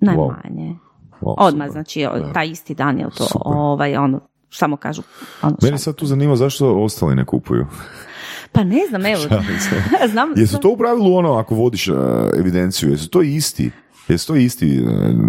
Najmanje. 0.00 0.76
Wow. 1.20 1.34
Odmah, 1.38 1.70
znači, 1.70 2.06
taj 2.34 2.48
isti 2.48 2.74
dan, 2.74 2.98
je 2.98 3.06
to, 3.18 3.26
ovaj, 3.34 3.96
ono, 3.96 4.20
samo 4.50 4.76
kažu. 4.76 5.02
Ono, 5.42 5.56
Meni 5.62 5.78
sad 5.78 5.94
tu 5.94 6.06
zanima 6.06 6.36
zašto 6.36 6.74
ostali 6.74 7.14
ne 7.14 7.24
kupuju. 7.24 7.66
Pa 8.52 8.64
ne 8.64 8.80
znam, 8.88 9.06
evo. 9.06 9.22
znam, 10.12 10.32
jesu 10.36 10.58
to 10.58 10.68
u 10.68 10.76
pravilu 10.76 11.16
ono, 11.16 11.34
ako 11.34 11.54
vodiš 11.54 11.88
uh, 11.88 11.96
evidenciju, 12.38 12.90
jesu 12.90 13.08
to 13.08 13.22
isti? 13.22 13.70
Jesu 14.10 14.26
to 14.26 14.36
isti 14.36 14.76
e, 14.76 14.80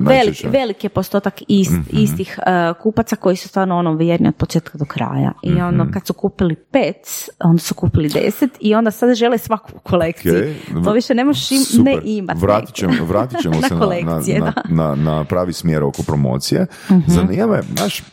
Velik, 0.06 0.44
velik 0.44 0.84
je 0.84 0.90
postotak 0.90 1.42
ist, 1.48 1.72
mm-hmm. 1.72 2.04
istih 2.04 2.40
uh, 2.40 2.82
kupaca 2.82 3.16
koji 3.16 3.36
su 3.36 3.48
stvarno 3.48 3.78
ono 3.78 3.94
vjerni 3.94 4.28
od 4.28 4.36
početka 4.36 4.78
do 4.78 4.86
kraja. 4.86 5.32
I 5.42 5.50
mm-hmm. 5.50 5.68
ono 5.68 5.88
kad 5.94 6.08
su 6.08 6.14
kupili 6.14 6.56
pet, 6.56 6.96
onda 7.40 7.62
su 7.62 7.76
kupili 7.76 8.10
deset 8.10 8.52
i 8.60 8.76
onda 8.76 8.92
sada 8.92 9.14
žele 9.14 9.38
svaku 9.38 9.72
kolekciju. 9.84 10.34
Okay. 10.34 10.84
To 10.84 10.92
više 10.92 11.16
ne 11.16 11.26
možeš 11.26 11.52
im, 11.52 11.84
ne 11.84 11.98
imati. 12.04 12.40
Vratit 12.40 12.76
ćemo, 12.76 12.94
vratit 13.06 13.42
ćemo 13.42 13.56
na 13.62 14.22
se 14.22 14.40
na, 14.40 14.46
na, 14.46 14.64
na, 14.70 14.96
na, 14.96 15.24
pravi 15.24 15.54
smjer 15.54 15.84
oko 15.84 16.04
promocije. 16.04 16.62
Mm-hmm. 16.62 17.04
Zanima 17.08 17.48
me, 17.48 17.62
znaš, 17.78 18.00
uh, 18.00 18.04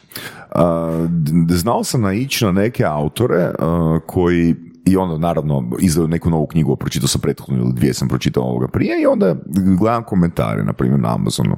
znao 1.48 1.84
sam 1.84 2.00
naići 2.00 2.44
na 2.44 2.52
neke 2.52 2.84
autore 2.84 3.48
uh, 3.48 4.00
koji 4.06 4.54
i 4.90 4.96
onda 4.96 5.18
naravno 5.18 5.70
izdaju 5.80 6.08
neku 6.08 6.30
novu 6.30 6.46
knjigu, 6.46 6.76
pročitao 6.76 7.08
sam 7.08 7.20
prethodnu 7.20 7.56
ili 7.56 7.72
dvije 7.72 7.94
sam 7.94 8.08
pročitao 8.08 8.42
ovoga 8.42 8.68
prije 8.68 9.02
i 9.02 9.06
onda 9.06 9.36
gledam 9.78 10.04
komentare, 10.04 10.64
na 10.64 10.72
primjer 10.72 11.00
na 11.00 11.14
Amazonu 11.14 11.56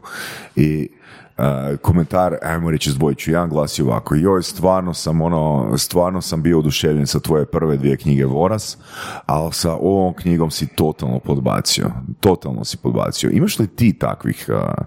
i 0.57 0.89
Uh, 1.39 1.79
komentar, 1.79 2.37
ajmo 2.43 2.71
reći 2.71 2.91
izdvojit 2.91 3.29
jedan 3.29 3.49
glasi 3.49 3.83
ovako, 3.83 4.15
joj 4.15 4.43
stvarno 4.43 4.95
sam 4.95 5.21
ono, 5.21 5.73
stvarno 5.79 6.21
sam 6.21 6.43
bio 6.43 6.59
oduševljen 6.59 7.07
sa 7.07 7.21
tvoje 7.21 7.47
prve 7.47 7.77
dvije 7.77 7.97
knjige 7.97 8.25
Voras, 8.25 8.79
ali 9.27 9.53
sa 9.53 9.73
ovom 9.73 10.15
knjigom 10.15 10.51
si 10.51 10.67
totalno 10.67 11.19
podbacio, 11.19 11.91
totalno 12.21 12.65
si 12.65 12.77
podbacio. 12.77 13.31
Imaš 13.31 13.59
li 13.59 13.67
ti 13.67 13.93
takvih 13.93 14.47
uh, 14.49 14.85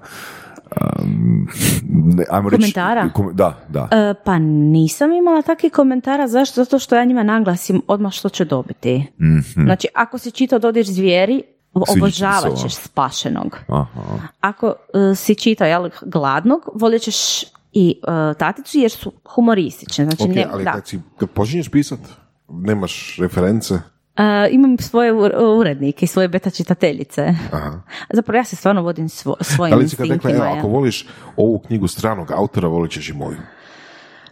ne, 1.90 2.26
ajmo 2.30 2.50
komentara? 2.50 3.02
Reći, 3.04 3.34
da, 3.34 3.66
da. 3.70 3.88
E, 3.92 4.14
pa 4.26 4.40
nisam 4.40 5.14
imala 5.14 5.42
takvih 5.42 5.72
komentara, 5.72 6.28
zašto? 6.28 6.64
Zato 6.64 6.80
što 6.80 6.96
ja 6.96 7.06
njima 7.06 7.24
naglasim 7.24 7.82
odmah 7.88 8.12
što 8.12 8.30
će 8.30 8.46
dobiti. 8.46 9.08
mm 9.20 9.64
Znači, 9.64 9.88
ako 9.96 10.18
si 10.18 10.32
čitao 10.32 10.60
Dodir 10.60 10.86
zvijeri, 10.86 11.44
obožavat 11.74 12.58
ćeš 12.62 12.76
spašenog. 12.76 13.58
Aha. 13.68 14.20
Ako 14.42 14.68
uh, 14.68 15.18
si 15.18 15.36
čitao 15.36 15.68
jel, 15.68 15.90
gladnog, 16.02 16.62
voljet 16.76 17.02
ćeš 17.02 17.44
i 17.74 18.02
uh, 18.04 18.38
taticu 18.38 18.78
jer 18.78 18.92
su 18.92 19.12
humoristične. 19.26 20.06
Znači, 20.06 20.24
okay, 20.24 20.46
ali 20.52 20.64
da. 20.64 20.72
kad, 20.72 20.88
si, 20.88 21.00
kad 21.18 21.30
počinješ 21.30 21.70
pisat, 21.70 22.00
nemaš 22.50 23.18
reference, 23.20 23.80
E, 24.18 24.22
imam 24.52 24.78
svoje 24.78 25.14
ur- 25.14 25.58
urednike 25.58 26.04
i 26.04 26.08
svoje 26.08 26.28
beta 26.28 26.50
čitateljice. 26.50 27.36
Zapravo 28.10 28.38
ja 28.38 28.44
se 28.44 28.56
stvarno 28.56 28.82
vodim 28.82 29.10
svo, 29.10 29.36
svojim 29.42 29.72
Da 29.72 29.78
li 29.78 29.90
si 29.90 29.96
kad 29.96 30.04
rekla, 30.04 30.16
instinktima. 30.16 30.46
evo, 30.48 30.58
ako 30.58 30.68
voliš 30.68 31.08
ovu 31.38 31.60
knjigu 31.60 31.88
stranog 31.88 32.32
autora, 32.32 32.68
volit 32.68 32.92
ćeš 32.92 33.10
i 33.10 33.14
moju. 33.14 33.38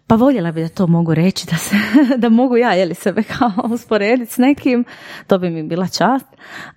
Pa 0.07 0.15
voljela 0.15 0.51
bi 0.51 0.61
da 0.61 0.69
to 0.69 0.87
mogu 0.87 1.13
reći, 1.13 1.47
da, 1.47 1.55
se, 1.55 1.75
da 2.17 2.29
mogu 2.29 2.57
ja 2.57 2.71
jeli 2.71 2.93
sebe 2.95 3.23
kao 3.23 3.51
usporediti 3.65 4.33
s 4.33 4.37
nekim, 4.37 4.85
to 5.27 5.37
bi 5.37 5.49
mi 5.49 5.63
bila 5.63 5.87
čast, 5.87 6.25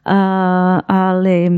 A, 0.05 0.81
ali 0.87 1.51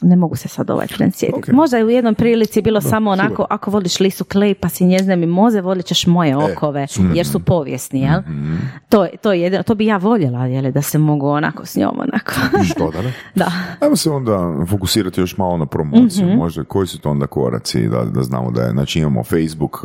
ne 0.00 0.16
mogu 0.16 0.36
se 0.36 0.48
sad 0.48 0.70
ovaj 0.70 0.86
tren 0.86 1.12
sjetiti. 1.12 1.38
Ok. 1.40 1.48
Možda 1.48 1.76
je 1.76 1.84
u 1.84 1.90
jednoj 1.90 2.14
prilici 2.14 2.62
bilo 2.62 2.80
samo 2.80 3.10
onako, 3.10 3.46
ako 3.50 3.70
voliš 3.70 4.00
Lisu 4.00 4.24
Klej 4.24 4.54
pa 4.54 4.68
si 4.68 4.84
njezne 4.84 5.16
mimoze, 5.16 5.60
volit 5.60 5.86
ćeš 5.86 6.06
moje 6.06 6.36
okove, 6.36 6.86
jer 7.14 7.26
su 7.26 7.40
povijesni, 7.40 8.00
jel? 8.00 8.20
To, 8.88 9.04
je- 9.04 9.16
to 9.16 9.32
je 9.32 9.40
jedino, 9.40 9.62
to 9.62 9.74
bi 9.74 9.86
ja 9.86 9.96
voljela, 9.96 10.46
jel, 10.46 10.72
da 10.72 10.82
se 10.82 10.98
mogu 10.98 11.28
onako 11.28 11.66
s 11.66 11.76
njom, 11.76 11.98
onako. 12.00 12.32
Viš 12.60 12.74
dodane? 12.74 13.12
da. 13.34 13.52
Ajmo 13.80 13.96
se 13.96 14.10
onda 14.10 14.38
fokusirati 14.66 15.20
još 15.20 15.36
malo 15.36 15.56
na 15.56 15.66
promociju. 15.66 16.26
Mhm. 16.26 16.36
Možda 16.36 16.64
koji 16.64 16.86
su 16.86 17.00
to 17.00 17.10
onda 17.10 17.26
koraci 17.26 17.88
da, 17.88 18.04
da 18.04 18.22
znamo 18.22 18.50
da 18.50 18.62
je, 18.62 18.70
znači 18.70 18.98
imamo 19.00 19.24
Facebook 19.24 19.76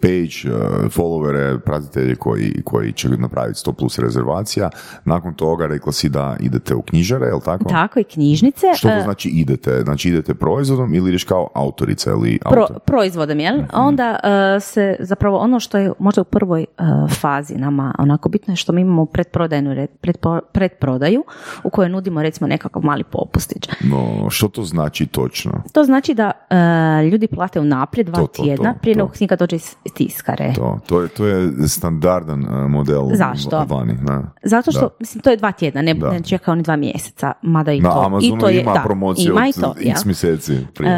page, 0.00 0.54
a, 0.54 0.88
followere, 0.88 1.58
pratitelje 1.58 2.14
koji, 2.14 2.62
koji 2.64 2.92
će 2.92 3.08
napraviti 3.08 3.60
100 3.60 3.72
plus 3.72 3.98
rezervacija. 3.98 4.70
Nakon 5.04 5.34
toga 5.34 5.66
rekla 5.66 5.92
si 5.92 6.08
da 6.08 6.36
idete 6.40 6.74
u 6.74 6.82
knjižare, 6.82 7.26
je 7.26 7.34
li 7.34 7.40
tako? 7.44 7.64
Tako 7.64 8.00
i 8.00 8.04
knjižnice. 8.04 8.66
Što 8.76 8.88
to 8.88 8.94
E, 8.94 8.98
znači 9.20 9.28
idete? 9.30 9.80
Znači 9.84 10.08
idete 10.08 10.34
proizvodom 10.34 10.94
ili 10.94 11.08
ideš 11.08 11.24
kao 11.24 11.48
autorica 11.54 12.10
ili 12.10 12.38
Pro, 12.50 12.60
autor? 12.60 12.78
proizvodom, 12.80 13.40
jel? 13.40 13.60
Onda 13.72 14.18
e, 14.56 14.60
se 14.60 14.96
zapravo 15.00 15.38
ono 15.38 15.60
što 15.60 15.78
je 15.78 15.92
možda 15.98 16.20
u 16.20 16.24
prvoj 16.24 16.62
e, 16.62 16.66
fazi 17.10 17.54
nama 17.54 17.94
onako 17.98 18.28
bitno 18.28 18.52
je 18.52 18.56
što 18.56 18.72
mi 18.72 18.80
imamo 18.80 19.06
predprodajnu 19.06 19.74
re- 19.74 19.86
predpo- 20.02 20.40
predprodaju 20.52 21.24
u 21.64 21.70
kojoj 21.70 21.88
nudimo 21.88 22.22
recimo 22.22 22.48
nekakav 22.48 22.82
mali 22.84 23.04
popustić. 23.04 23.68
No, 23.80 24.30
što 24.30 24.48
to 24.48 24.62
znači 24.64 25.06
točno? 25.06 25.52
To 25.72 25.84
znači 25.84 26.14
da 26.14 26.30
e, 26.50 26.56
ljudi 27.04 27.26
plate 27.26 27.60
unaprijed 27.60 28.06
dva 28.06 28.16
To, 28.16 28.26
to, 28.26 28.32
to, 28.32 28.42
tjedna 28.42 28.74
prije 28.74 28.94
to. 28.94 28.98
nego 28.98 29.10
knjiga 29.10 29.36
dođe 29.36 29.56
iz 29.56 29.76
tiskare. 29.94 30.52
To, 30.54 30.78
to, 30.86 31.00
je, 31.02 31.08
to 31.08 31.26
je 31.26 31.52
standardan 31.68 32.40
model 32.68 33.08
Zašto? 33.14 33.64
vani. 33.68 33.94
Da. 34.02 34.22
Zato 34.42 34.70
što, 34.72 34.80
Da. 34.80 34.88
mislim, 35.00 35.22
to 35.22 35.30
je 35.30 35.36
dva 35.36 35.52
tjedna, 35.52 35.82
ne, 35.82 35.94
Da. 35.94 36.10
ne 36.10 36.22
čeka 36.22 36.52
oni 36.52 36.62
dva 36.62 36.76
mjeseca, 36.76 37.32
mada 37.42 37.72
i 37.72 37.80
Na 37.80 37.90
to. 37.90 38.00
Amazonu 38.00 38.36
i 38.36 38.40
to 38.40 38.48
je, 38.48 38.60
ima 38.60 38.72
da, 38.72 38.82
promocije 39.14 39.30
ima 39.30 39.46
i 39.46 39.52
od 39.56 39.60
to, 39.60 39.74
jel? 39.80 39.92
x 39.92 40.04
mjeseci. 40.04 40.66
prije. 40.74 40.92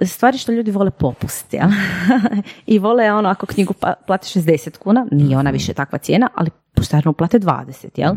E, 0.00 0.06
stvari 0.06 0.38
što 0.38 0.52
ljudi 0.52 0.70
vole 0.70 0.90
popust, 0.90 1.54
jel? 1.54 1.68
I 2.66 2.78
vole 2.78 3.12
ono, 3.12 3.28
ako 3.28 3.46
knjigu 3.46 3.72
pa- 3.72 3.94
plati 4.06 4.38
60 4.38 4.78
kuna, 4.78 5.06
nije 5.10 5.38
ona 5.38 5.50
više 5.50 5.72
takva 5.72 5.98
cijena, 5.98 6.28
ali 6.34 6.50
poštarno 6.74 7.12
plate 7.12 7.38
20, 7.38 7.86
jel? 7.96 8.14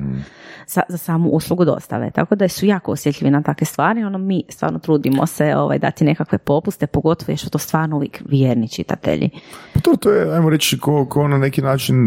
Sa, 0.66 0.82
za 0.90 0.98
samu 0.98 1.30
uslugu 1.30 1.66
dostave. 1.66 2.12
Tako 2.12 2.36
da 2.36 2.48
su 2.48 2.66
jako 2.66 2.92
osjetljivi 2.92 3.32
na 3.32 3.42
takve 3.42 3.66
stvari, 3.66 4.04
ono 4.04 4.18
mi 4.18 4.44
stvarno 4.50 4.80
trudimo 4.80 5.26
se 5.26 5.56
ovaj, 5.56 5.80
dati 5.80 6.04
nekakve 6.04 6.38
popuste, 6.38 6.88
pogotovo 6.88 7.32
je 7.32 7.38
što 7.38 7.50
to 7.50 7.58
stvarno 7.58 7.96
uvijek 7.96 8.22
vjerni 8.30 8.70
čitatelji. 8.70 9.30
Pa 9.74 9.80
to, 9.80 9.96
to 9.96 10.12
je, 10.12 10.36
ajmo 10.36 10.50
reći, 10.50 10.80
ko, 10.80 11.06
ko 11.06 11.28
na 11.28 11.38
neki 11.38 11.62
način 11.62 11.98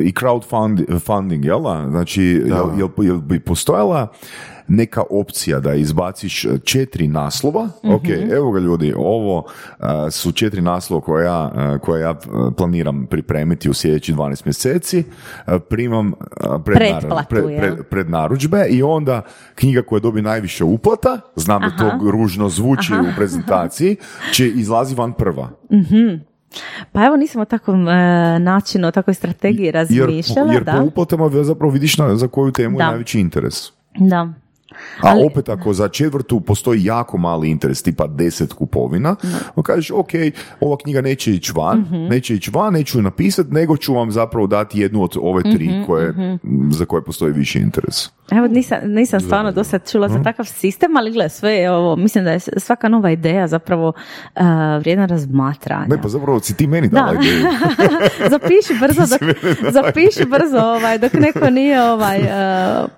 i 0.00 0.12
crowdfunding, 0.12 1.44
jel? 1.44 1.62
da? 1.62 1.90
Znači, 1.90 2.22
jel, 2.22 2.66
jel, 2.78 2.88
jel 2.98 3.18
bi 3.18 3.40
postojala 3.40 4.12
neka 4.68 5.02
opcija 5.10 5.60
da 5.60 5.74
izbaciš 5.74 6.46
četiri 6.64 7.08
naslova, 7.08 7.68
ok, 7.84 8.02
evo 8.32 8.50
ga 8.50 8.60
ljudi, 8.60 8.94
ovo 8.96 9.44
a, 9.78 10.10
su 10.10 10.32
četiri 10.32 10.60
naslova 10.60 11.02
koja 11.02 11.24
ja, 11.24 11.50
koja 11.78 12.00
ja 12.00 12.14
planiram 12.56 13.06
pripremiti 13.06 13.70
u 13.70 13.74
sljedećih 13.74 14.14
12 14.16 14.42
mjeseci, 14.44 15.04
primam 15.68 16.12
a, 16.36 16.58
prednar- 16.58 17.00
Pretplatu, 17.00 17.34
pre- 17.34 17.50
jel? 17.50 17.60
pre- 17.60 17.82
prednarudžbe 17.82 18.66
i 18.70 18.82
onda 18.82 19.22
knjiga 19.54 19.82
koja 19.82 20.00
dobi 20.00 20.22
najviše 20.22 20.64
uplata, 20.64 21.20
znam 21.36 21.62
da 21.62 21.70
to 21.70 22.10
ružno 22.10 22.48
zvuči 22.48 22.92
u 22.94 23.16
prezentaciji, 23.16 23.96
će 24.32 24.48
izlazi 24.48 24.94
van 24.94 25.12
prva. 25.12 25.50
Pa 26.92 27.06
evo 27.06 27.16
nisam 27.16 27.40
o 27.40 27.44
takvom 27.44 27.88
e, 27.88 27.92
načinu, 28.38 28.88
o 28.88 28.90
takvoj 28.90 29.14
strategiji 29.14 29.64
Jer, 29.64 29.74
razmišljala, 29.74 30.52
jer 30.52 30.64
da. 30.64 30.72
po 30.72 30.82
uplatama 30.82 31.30
zapravo 31.44 31.72
vidiš 31.72 31.98
na, 31.98 32.16
za 32.16 32.28
koju 32.28 32.52
temu 32.52 32.78
Da. 32.78 32.84
je 32.84 32.90
najveći 32.90 33.20
interes. 33.20 33.54
da. 33.94 34.28
A 35.00 35.08
Ali- 35.08 35.26
opet 35.26 35.48
ako 35.48 35.72
za 35.72 35.88
četvrtu 35.88 36.40
postoji 36.40 36.84
jako 36.84 37.18
mali 37.18 37.50
interes, 37.50 37.82
tipa 37.82 38.06
deset 38.06 38.52
kupovina, 38.52 39.16
onda 39.46 39.62
kažeš, 39.64 39.90
ok, 39.90 40.08
ova 40.60 40.76
knjiga 40.76 41.00
neće 41.00 41.32
ići 41.32 41.52
van, 41.56 41.78
Mhm. 41.78 41.96
neće 41.96 42.34
ići 42.34 42.50
van, 42.50 42.72
neću 42.72 42.98
ju 42.98 43.02
napisati, 43.02 43.50
nego 43.50 43.76
ću 43.76 43.94
vam 43.94 44.10
zapravo 44.10 44.46
dati 44.46 44.80
jednu 44.80 45.02
od 45.02 45.16
ove 45.20 45.42
tri 45.42 45.68
Mhm, 45.68 45.82
koje, 45.84 46.14
za 46.70 46.84
koje 46.84 47.04
postoji 47.04 47.32
više 47.32 47.58
interes. 47.58 48.10
Evo, 48.30 48.46
nisam, 48.46 48.78
nisam 48.84 49.20
stvarno 49.20 49.52
do 49.52 49.64
sad 49.64 49.90
čula 49.90 50.08
za 50.08 50.22
takav 50.22 50.46
sistem, 50.46 50.96
ali 50.96 51.12
gle, 51.12 51.28
sve 51.28 51.52
je 51.52 51.70
ovo, 51.70 51.96
mislim 51.96 52.24
da 52.24 52.30
je 52.30 52.38
svaka 52.40 52.88
nova 52.88 53.10
ideja 53.10 53.46
zapravo 53.46 53.88
uh, 53.88 54.42
vrijedna 54.80 55.06
razmatranja. 55.06 55.86
Ne, 55.86 56.02
pa 56.02 56.08
zapravo 56.08 56.40
si 56.40 56.56
ti 56.56 56.66
meni 56.66 56.88
dala 56.88 57.12
Da. 57.12 57.18
ideju. 57.20 57.46
zapiši 58.30 58.74
brzo, 58.80 59.00
dok, 59.08 59.20
zapiši 59.70 60.24
brzo 60.26 60.58
ovaj, 60.58 60.98
dok 60.98 61.12
neko 61.14 61.50
nije 61.50 61.82
ovaj, 61.82 62.20
uh, 62.20 62.26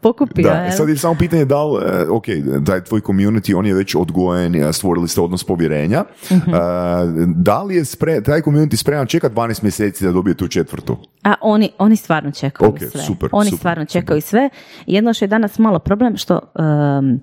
pokupio. 0.03 0.43
Da, 0.45 0.71
sad 0.71 0.89
je 0.89 0.97
samo 0.97 1.15
pitanje 1.15 1.45
da 1.45 1.57
li, 1.69 1.85
e, 1.85 2.09
ok, 2.11 2.25
taj 2.67 2.85
tvoj 2.85 3.01
community, 3.01 3.57
on 3.57 3.67
je 3.67 3.75
već 3.75 3.95
odgojen, 3.95 4.55
e, 4.57 4.73
stvorili 4.73 5.09
ste 5.09 5.21
odnos 5.21 5.45
povjerenja, 5.45 6.05
Mhm. 6.33 6.51
E, 6.51 6.59
da 7.27 7.63
li 7.63 7.75
je 7.75 7.85
spre, 7.85 8.23
taj 8.23 8.41
community 8.41 8.77
spreman 8.77 9.07
čekat 9.07 9.33
12 9.33 9.63
mjeseci 9.63 10.05
da 10.05 10.13
dobije 10.13 10.35
tu 10.35 10.49
četvrtu? 10.49 10.97
A 11.25 11.35
oni, 11.41 11.71
oni 11.79 11.97
stvarno 11.97 12.31
čekaju 12.31 12.71
Ok, 12.71 12.79
sve. 12.81 13.01
super, 13.01 13.29
oni 13.33 13.51
super, 13.51 13.59
stvarno 13.59 13.85
čekaju 13.85 14.21
sve. 14.21 14.51
Jedno 14.87 15.13
što 15.13 15.25
je 15.25 15.29
danas 15.29 15.59
malo 15.59 15.79
problem 15.79 16.17
što 16.17 16.35
um, 16.35 17.21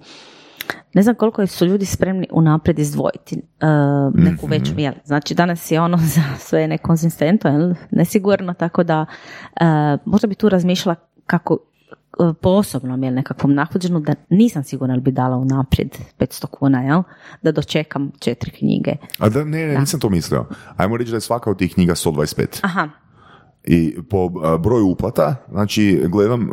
ne 0.93 1.01
znam 1.01 1.15
koliko 1.15 1.47
su 1.47 1.65
ljudi 1.65 1.85
spremni 1.85 2.27
unaprijed 2.31 2.79
izdvojiti 2.79 3.35
um, 3.35 4.23
neku 4.23 4.47
veću 4.47 4.71
Mhm. 4.71 4.79
jel, 4.79 4.93
Znači 5.05 5.33
danas 5.35 5.71
je 5.71 5.81
ono 5.81 5.97
za 6.15 6.21
sve 6.39 6.67
nekonzistentno, 6.67 7.49
jel, 7.49 7.73
nesigurno, 7.91 8.53
tako 8.53 8.83
da 8.83 9.05
uh, 9.51 9.67
možda 10.05 10.27
bi 10.27 10.35
tu 10.35 10.49
razmišljala 10.49 10.95
kako 11.25 11.53
uh, 11.53 11.59
po 12.33 12.49
osobnom 12.49 13.03
jel, 13.03 13.13
nekakvom 13.13 13.53
nahođenu 13.53 13.99
da 13.99 14.15
nisam 14.29 14.63
sigurna 14.63 14.93
ali 14.93 15.01
bi 15.01 15.11
dala 15.11 15.37
unaprijed 15.37 15.89
500 16.19 16.45
kuna, 16.47 16.81
jel, 16.81 17.03
da 17.41 17.51
dočekam 17.51 18.11
četiri 18.19 18.51
knjige. 18.51 18.91
A 19.19 19.29
da, 19.29 19.43
ne, 19.43 19.67
ne, 19.67 19.79
nisam 19.79 19.99
to 19.99 20.09
mislio. 20.09 20.45
Ajmo 20.77 20.97
reći 20.97 21.11
da 21.11 21.17
je 21.17 21.21
svaka 21.21 21.49
od 21.49 21.57
tih 21.57 21.73
knjiga 21.73 21.93
125. 21.93 22.45
Aha, 22.61 22.89
I 23.63 23.95
po 24.09 24.29
broju 24.57 24.87
uplata, 24.87 25.35
znači 25.51 26.03
gledam 26.07 26.49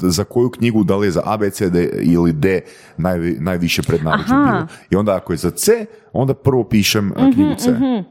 za 0.00 0.24
koju 0.24 0.50
knjigu, 0.50 0.84
da 0.84 0.96
li 0.96 1.06
je 1.06 1.10
za 1.10 1.22
A, 1.24 1.36
B, 1.36 1.50
C, 1.50 1.70
D 1.70 1.90
ili 1.94 2.32
D 2.32 2.60
najvi- 2.98 3.36
najviše 3.40 3.82
Aha. 4.34 4.52
bilo. 4.52 4.66
I 4.90 4.96
onda 4.96 5.16
ako 5.16 5.32
je 5.32 5.36
za 5.36 5.50
C, 5.50 5.72
onda 6.12 6.34
prvo 6.34 6.64
pišem 6.64 7.06
Mhm, 7.08 7.30
knjigu 7.32 7.54
C. 7.54 7.70
E, 7.70 8.04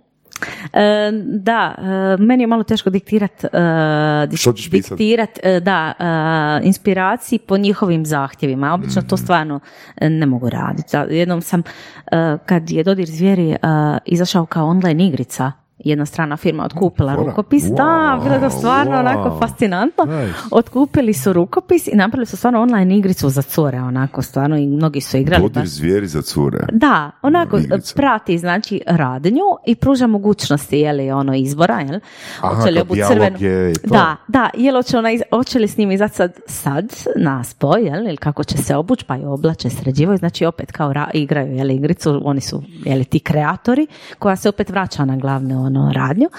da, 1.24 1.76
e, 1.78 2.24
meni 2.24 2.44
je 2.44 2.48
malo 2.48 2.64
teško 2.64 2.90
diktirat, 2.90 3.44
e, 3.44 4.28
diktirat, 4.72 5.40
e, 5.44 5.60
da, 5.60 5.94
e, 6.00 6.68
inspiraciji 6.68 7.40
po 7.40 7.58
njihovim 7.58 8.06
zahtjevima. 8.06 8.74
Obično 8.74 9.02
to 9.02 9.18
stvarno 9.18 9.60
e, 9.96 10.10
ne 10.10 10.26
mogu 10.26 10.50
raditi. 10.50 10.98
Jednom 11.10 11.42
sam, 11.42 11.64
e, 12.12 12.38
kad 12.46 12.72
je 12.72 12.84
Dodir 12.84 13.08
zvijeri 13.08 13.52
e, 13.52 13.58
izašao 14.06 14.46
kao 14.46 14.68
online 14.68 15.08
igrica, 15.08 15.52
jedna 15.82 16.06
strana 16.06 16.38
firma 16.38 16.66
otkupila 16.66 17.16
Fora. 17.16 17.26
rukopis. 17.26 17.64
Da, 17.66 18.20
bilo 18.24 18.36
je 18.36 18.42
to 18.42 18.50
stvarno 18.50 18.92
Wow. 18.92 19.00
onako 19.00 19.40
fascinantno. 19.40 20.06
Nice. 20.06 20.34
Otkupili 20.52 21.14
su 21.14 21.34
rukopis 21.34 21.88
i 21.88 21.96
napravili 21.96 22.26
su 22.26 22.38
stvarno 22.38 22.62
online 22.62 22.98
igricu 22.98 23.30
za 23.30 23.42
cure, 23.42 23.80
onako 23.80 24.22
stvarno 24.22 24.58
i 24.58 24.68
mnogi 24.68 25.02
su 25.02 25.18
igrali. 25.18 25.44
Dodir 25.44 25.68
zvijeri 25.68 26.08
za 26.08 26.22
cure. 26.22 26.60
Da, 26.72 27.12
onako 27.22 27.58
Igrica. 27.58 27.94
prati 27.96 28.38
znači 28.38 28.82
radnju 28.88 29.42
i 29.66 29.76
pruža 29.76 30.08
mogućnosti 30.08 30.78
je 30.78 30.94
li 30.94 31.12
ono 31.12 31.36
izbora, 31.36 31.80
jel? 31.82 32.00
Aha, 32.42 32.64
li 32.66 32.82
dijalog 32.86 32.98
crvenu- 33.10 33.42
je 33.42 33.72
i 33.72 33.76
to. 33.76 33.88
Da, 33.88 34.16
da, 34.28 34.50
jel 34.56 34.76
hoće, 34.76 34.98
ona 34.98 35.12
iz- 35.12 35.22
hoće 35.32 35.60
li 35.60 35.68
s 35.68 35.78
njim 35.78 35.92
izaći 35.92 36.16
sad, 36.16 36.34
sad 36.48 36.86
na 37.16 37.44
spoj, 37.44 37.82
jel? 37.82 38.02
Ili 38.02 38.18
kako 38.18 38.44
će 38.44 38.58
se 38.58 38.76
obući, 38.76 39.06
pa 39.06 39.16
je 39.16 39.28
oblače, 39.28 39.70
sređivaju, 39.70 40.18
znači 40.18 40.46
opet 40.46 40.72
kao 40.72 40.94
ra- 40.94 41.12
igraju 41.14 41.54
jel, 41.54 41.70
igricu, 41.72 42.22
oni 42.24 42.42
su 42.42 42.64
jel, 42.86 43.04
ti 43.04 43.20
kreatori 43.20 43.88
koja 44.20 44.36
se 44.36 44.50
opet 44.50 44.70
vraća 44.70 45.06
na 45.06 45.16
glavnu 45.18 45.64
ono, 45.80 45.92
radnju. 45.94 46.30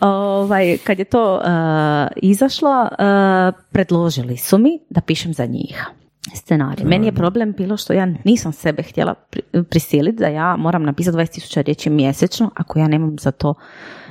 Ovaj, 0.00 0.78
kad 0.84 0.98
je 0.98 1.04
to 1.04 1.34
uh, 1.34 1.42
izašlo, 2.16 2.82
uh, 2.82 3.60
predložili 3.72 4.36
su 4.36 4.58
mi 4.58 4.78
da 4.90 5.00
pišem 5.00 5.34
za 5.34 5.46
njih 5.46 5.90
scenarij. 6.34 6.84
Meni 6.84 7.06
je 7.06 7.12
problem 7.12 7.52
bilo 7.52 7.76
što 7.76 7.92
ja 7.92 8.06
nisam 8.24 8.52
sebe 8.52 8.82
htjela 8.82 9.14
pri- 9.30 9.64
prisiliti 9.64 10.18
da 10.18 10.28
ja 10.28 10.56
moram 10.56 10.82
napisati 10.82 11.16
20.000 11.16 11.62
riječi 11.62 11.90
mjesečno 11.90 12.50
ako 12.54 12.78
ja 12.78 12.88
nemam 12.88 13.16
za 13.18 13.30
to 13.30 13.54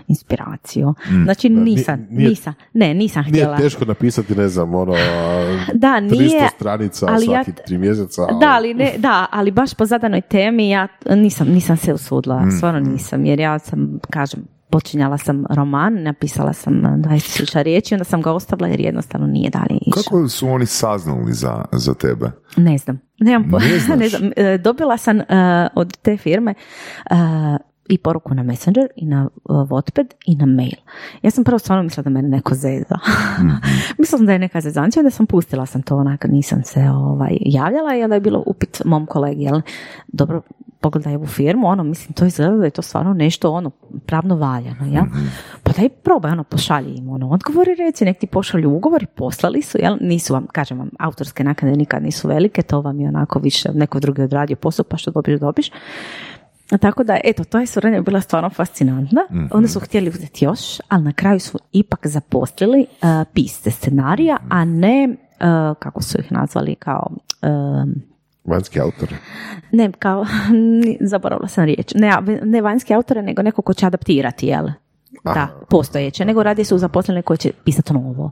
inspiraciju. 0.08 0.93
Znači 1.24 1.49
nisam, 1.49 2.08
nije- 2.10 2.30
nisam, 2.30 2.54
ne, 2.74 2.93
nisam 2.93 3.24
Nije 3.24 3.32
htjela. 3.34 3.58
teško 3.58 3.86
napisati, 3.86 4.36
ne 4.36 4.47
znam, 4.47 4.76
ono, 4.76 4.93
Da, 5.74 5.88
300 5.89 6.12
nije, 6.12 6.49
stranica 6.49 7.06
ali 7.08 7.26
ja- 7.26 7.43
svaki 7.43 7.51
tri 7.58 7.78
mjeseca. 7.78 8.22
ali- 8.22 8.39
Da, 8.39 8.47
ali 8.47 8.74
ne, 8.74 8.93
da, 8.97 9.26
ali 9.32 9.51
baš 9.51 9.74
po 9.74 9.86
zadanoj 9.86 10.22
temi 10.22 10.70
ja 10.70 10.88
nisam, 11.08 11.47
nisam 11.47 11.78
se 11.78 11.93
usudila, 11.93 12.24
stvarno 12.51 12.80
nisam, 12.82 13.26
jer 13.26 13.39
ja 13.39 13.60
sam, 13.60 13.99
kažem, 14.10 14.39
počinjala 14.70 15.18
sam 15.18 15.45
roman, 15.49 15.93
napisala 15.95 16.54
sam 16.54 16.74
20.000 16.76 17.62
riječi, 17.62 17.93
onda 17.95 18.04
sam 18.04 18.22
ga 18.22 18.32
ostavila 18.32 18.68
jer 18.68 18.80
jednostavno 18.80 19.28
nije 19.28 19.49
dalje 19.49 19.80
išao. 19.82 20.04
Kako 20.04 20.28
su 20.28 20.47
oni 20.47 20.66
saznali 20.66 21.34
za, 21.34 21.66
za 21.72 21.93
tebe? 21.93 22.32
Ne 22.58 22.78
znam. 22.78 22.99
Nemam 23.20 23.49
Ne 23.51 23.95
ne 23.97 24.10
znam. 24.10 24.32
E, 24.38 24.58
Dobila 24.58 24.97
sam 24.97 25.20
e, 25.20 25.26
od 25.76 25.97
te 25.97 26.18
firme 26.18 26.54
e, 27.06 27.16
i 27.94 27.98
poruku 27.98 28.34
na 28.34 28.44
Messenger 28.44 28.88
i 28.96 29.06
na 29.06 29.30
uh, 29.44 29.56
Wattpad 29.56 30.14
i 30.26 30.36
na 30.36 30.46
mail. 30.46 30.78
Ja 31.22 31.32
sam 31.32 31.44
prvo 31.44 31.60
stvarno 31.60 31.84
mislila 31.84 32.04
da 32.04 32.10
mene 32.10 32.30
neko 32.30 32.56
zeza. 32.56 32.98
mislila 34.00 34.18
sam 34.18 34.26
da 34.26 34.34
je 34.34 34.39
neka 34.39 34.62
zezancija, 34.62 35.02
onda 35.02 35.12
sam 35.12 35.26
pustila 35.26 35.66
sam 35.66 35.82
to 35.82 35.98
onako, 35.98 36.28
nisam 36.28 36.64
se 36.64 36.89
ovaj, 36.89 37.38
javljala 37.41 37.96
i 37.96 38.04
onda 38.04 38.16
je 38.16 38.22
bilo 38.22 38.44
upit 38.46 38.82
mom 38.86 39.06
kolegi, 39.06 39.44
jel, 39.44 39.62
dobro, 40.08 40.41
pogledaj 40.84 41.16
ovu 41.16 41.26
firmu, 41.26 41.68
ono, 41.68 41.84
mislim, 41.84 42.14
to 42.14 42.26
izgleda 42.26 42.58
da 42.58 42.66
je 42.66 42.72
to 42.72 42.82
stvarno 42.82 43.14
nešto, 43.14 43.52
ono, 43.52 43.70
pravno 44.06 44.36
valjano, 44.36 44.86
jel? 44.86 45.04
Pa 45.64 45.72
daj 45.72 45.89
probaj, 45.89 46.32
ono, 46.32 46.44
pošalji 46.44 46.96
im, 46.96 47.10
ono, 47.10 47.30
odgovori 47.30 47.76
reci, 47.76 48.06
nek 48.06 48.20
ti 48.20 48.28
pošalju 48.28 48.72
ugovor 48.72 49.04
i 49.04 49.06
poslali 49.06 49.62
su, 49.62 49.78
jel? 49.82 49.98
Nisu 50.02 50.34
vam, 50.34 50.48
kažem 50.52 50.78
vam, 50.78 50.89
autorske 51.00 51.44
naknade 51.44 51.78
nikad 51.78 52.04
nisu 52.04 52.28
velike, 52.28 52.62
to 52.62 52.82
vam 52.82 53.00
je 53.00 53.08
onako 53.08 53.39
više 53.39 53.70
neko 53.74 54.00
drugi 54.00 54.22
odradio 54.22 54.56
posao, 54.56 54.86
pa 54.89 54.98
što 54.98 55.12
dobiš, 55.12 55.39
dobiš. 55.39 55.72
Tako 56.82 57.03
da, 57.03 57.18
eto, 57.24 57.43
to 57.43 57.59
je 57.59 57.68
suradnja 57.68 58.01
bila 58.01 58.22
stvarno 58.22 58.49
fascinantna. 58.49 59.22
Onda 59.51 59.68
su 59.68 59.80
htjeli 59.80 60.09
uzeti 60.09 60.45
još, 60.45 60.59
ali 60.88 61.03
na 61.03 61.14
kraju 61.14 61.39
su 61.39 61.59
ipak 61.72 62.07
zaposlili 62.07 62.80
uh, 62.80 63.07
pisce 63.34 63.72
scenarija, 63.72 64.38
a 64.49 64.66
ne, 64.66 65.07
uh, 65.09 65.78
kako 65.80 66.03
su 66.03 66.18
ih 66.20 66.32
nazvali, 66.32 66.76
kao... 66.76 67.11
um, 67.41 67.93
Vanjski 68.45 68.80
autor. 68.80 69.14
ne, 69.72 69.91
kao, 69.91 70.26
zaboravila 71.11 71.47
sam 71.47 71.66
riječ, 71.66 71.93
ne, 71.95 72.11
ne 72.43 72.61
vanjski 72.61 72.93
autore, 72.93 73.22
nego 73.22 73.41
neko 73.41 73.61
ko 73.61 73.74
će 73.74 73.86
adaptirati, 73.86 74.47
jel? 74.47 74.68
Da, 75.26 75.47
postojeće, 75.69 76.26
nego 76.26 76.43
radije 76.43 76.65
su 76.65 76.78
zaposlene 76.78 77.21
koji 77.21 77.38
će 77.38 77.51
pisati 77.65 77.93
novo. 77.93 78.32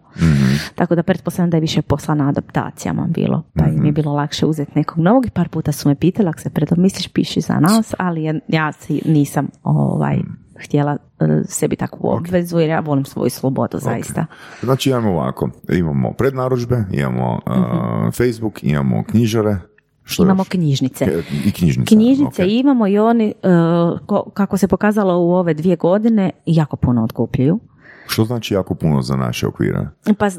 Tako 0.76 0.96
da 0.96 1.04
pretpostavljam 1.04 1.50
da 1.50 1.58
je 1.58 1.62
više 1.62 1.82
posla 1.82 2.16
na 2.16 2.30
adaptacijama 2.30 3.08
bilo, 3.10 3.44
pa 3.56 3.66
im 3.66 3.86
je 3.86 3.92
bilo 3.92 4.14
lakše 4.14 4.46
uzeti 4.46 4.72
nekog 4.76 4.98
novog. 4.98 5.26
I 5.26 5.30
par 5.30 5.50
puta 5.50 5.72
su 5.72 5.90
me 5.90 5.96
pitali, 5.96 6.30
ako 6.30 6.40
se 6.40 6.50
predomisliš, 6.50 7.08
piši 7.08 7.42
za 7.42 7.54
nas, 7.54 7.94
ali 7.98 8.42
ja- 8.48 8.72
si 8.72 9.02
nisam 9.06 9.48
ovaj, 9.64 10.18
htjela 10.58 10.92
eh, 11.20 11.26
sebi 11.46 11.76
takvu 11.76 12.08
obvezu 12.10 12.60
jer 12.60 12.70
ja 12.70 12.80
volim 12.80 13.06
svoju 13.06 13.30
slobodu 13.30 13.78
zaista. 13.78 14.26
Znači 14.64 14.90
imamo 14.90 15.10
ovako, 15.12 15.50
imamo 15.70 16.14
prednaručbe, 16.14 16.84
imamo 16.92 17.40
uh, 17.46 17.54
Facebook, 18.14 18.64
imamo 18.64 19.04
knjižare, 19.04 19.58
što 20.04 20.24
Imamo 20.24 20.42
još? 20.42 20.50
knjižnice. 20.50 21.24
I 21.46 21.52
knjižnice. 21.52 21.96
Knjižnice 21.96 22.44
ok. 22.44 22.50
imamo 22.50 22.88
i 22.88 23.00
oni, 23.00 23.34
ko- 24.06 24.30
kako 24.34 24.58
se 24.58 24.68
pokazalo 24.68 25.18
u 25.18 25.32
ove 25.32 25.54
dvije 25.54 25.76
godine, 25.76 26.32
jako 26.46 26.76
puno 26.76 27.04
otkupljuju. 27.04 27.60
Što 28.08 28.26
znači 28.26 28.54
jako 28.54 28.76
puno 28.76 29.02
za 29.02 29.16
naše 29.16 29.48
okvire? 29.48 29.88
Pa 30.18 30.30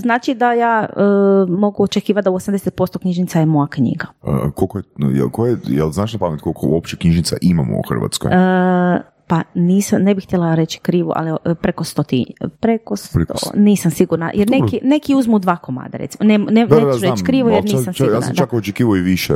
znači 0.00 0.34
da 0.34 0.52
ja 0.52 0.86
e, 0.88 1.00
mogu 1.48 1.82
očekivati 1.82 2.24
da 2.24 2.30
u 2.30 2.34
80% 2.34 2.98
knjižnica 2.98 3.40
je 3.40 3.46
moja 3.46 3.66
knjiga. 3.66 4.06
Uh, 4.22 4.34
koliko 4.54 4.78
je, 4.78 4.84
jel, 4.98 5.30
ko 5.30 5.46
je, 5.46 5.56
jel 5.64 5.90
znaš 5.90 6.12
na 6.12 6.18
pamet 6.18 6.40
koliko 6.40 6.66
uopće 6.66 6.96
knjižnica 6.96 7.36
imamo 7.42 7.78
u 7.78 7.82
Hrvatskoj? 7.88 8.30
E, 8.32 9.00
pa 9.28 9.42
nisam, 9.54 10.02
ne 10.02 10.14
bih 10.14 10.24
htjela 10.24 10.54
reći 10.54 10.80
krivu, 10.80 11.12
ali 11.16 11.30
e, 11.44 11.54
preko 11.54 11.84
stoti, 11.84 12.24
preko 12.60 12.96
sto, 12.96 13.08
Preko 13.14 13.34
sto- 13.34 13.56
nisam 13.56 13.90
sigurna, 13.90 14.30
jer 14.34 14.48
Dobro. 14.48 14.64
neki, 14.64 14.80
neki 14.82 15.14
uzmu 15.14 15.38
dva 15.38 15.56
komada, 15.56 15.98
recimo. 15.98 16.28
Ne, 16.28 16.38
ne, 16.38 16.66
Da, 16.66 16.76
da, 16.76 16.86
neću 16.86 16.98
znam, 16.98 17.10
reći 17.12 17.24
krivo 17.24 17.50
jer 17.50 17.64
nisam 17.64 17.94
sigurna. 17.94 18.16
Ja 18.16 18.22
sam 18.22 18.34
čak 18.34 18.52
očekivao 18.52 18.96
i 18.96 19.00
više, 19.00 19.34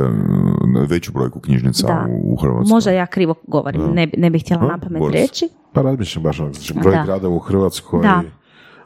veću 0.89 1.11
brojku 1.11 1.39
knjižnica 1.39 1.87
Da. 1.87 2.05
u, 2.23 2.35
Hrvatskoj. 2.35 2.69
Možda 2.69 2.91
ja 2.91 3.05
krivo 3.05 3.35
govorim, 3.47 3.81
ne, 3.83 4.07
ne 4.17 4.29
bih 4.29 4.41
htjela 4.43 4.63
A, 4.63 4.67
na 4.67 4.77
pamet 4.77 4.99
Boris? 4.99 5.21
reći. 5.21 5.49
Pa 5.73 5.81
razmišljam 5.81 6.23
baš, 6.23 6.37
znači, 6.37 6.73
broj 6.73 6.95
Da. 6.95 7.03
gradova 7.03 7.35
u 7.35 7.39
Hrvatskoj 7.39 8.01
Da. 8.01 8.21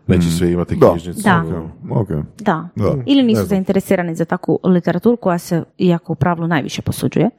neće 0.07 0.27
sve 0.29 0.51
imati 0.51 0.75
Da. 0.75 0.91
knjižnicu. 0.91 1.21
Da. 1.23 1.43
Ok. 1.91 2.07
Da. 2.39 2.69
Da. 2.75 2.93
Ili 3.05 3.23
nisu 3.23 3.45
zainteresirani 3.45 4.15
za 4.15 4.25
takvu 4.25 4.59
literaturu 4.63 5.17
koja 5.17 5.37
se, 5.37 5.63
iako 5.77 6.13
u 6.13 6.15
pravilu 6.15 6.47
najviše 6.47 6.81
posuđuje. 6.81 7.29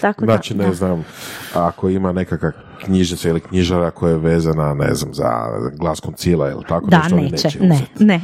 Tako 0.00 0.26
da, 0.26 0.32
Znači, 0.32 0.54
ne 0.56 0.66
da. 0.66 0.74
znam, 0.74 1.04
ako 1.54 1.88
ima 1.88 2.12
nekakva 2.12 2.52
knjižnica 2.84 3.28
ili 3.28 3.40
knjižara 3.40 3.90
koja 3.90 4.10
je 4.10 4.18
vezana, 4.18 4.74
ne 4.74 4.94
znam, 4.94 5.14
za 5.14 5.30
glas 5.78 6.00
koncila 6.00 6.50
ili 6.50 6.64
tako 6.68 6.86
Da, 6.86 6.98
nešto, 6.98 7.16
neće, 7.16 7.34
neće 7.34 7.58
ne, 7.60 7.80
ne, 7.98 8.20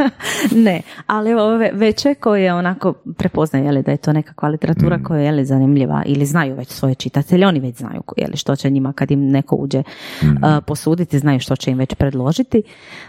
ne, 0.70 0.82
ali 1.06 1.34
ove 1.34 1.70
veće 1.74 2.14
koje 2.14 2.54
onako 2.54 2.92
prepoznaju 3.16 3.64
jeli, 3.64 3.82
da 3.82 3.90
je 3.90 3.96
to 3.96 4.12
nekakva 4.12 4.48
literatura 4.48 4.96
Mm. 4.96 5.04
koja 5.04 5.20
je 5.20 5.24
jeli, 5.26 5.44
zanimljiva 5.44 6.02
ili 6.06 6.26
znaju 6.26 6.54
već 6.56 6.68
svoje 6.68 6.94
čitatelje, 6.94 7.46
oni 7.46 7.60
već 7.60 7.76
znaju 7.76 8.02
jeli, 8.16 8.36
što 8.36 8.56
će 8.56 8.70
njima 8.70 8.92
kad 8.92 9.10
im 9.10 9.28
neko 9.28 9.56
uđe 9.56 9.82
Mm. 10.22 10.26
uh, 10.26 10.64
posuditi, 10.66 11.18
znaju 11.18 11.40
što 11.40 11.56
će 11.56 11.70
im 11.70 11.78
već 11.78 11.94
predložiti. 11.94 12.62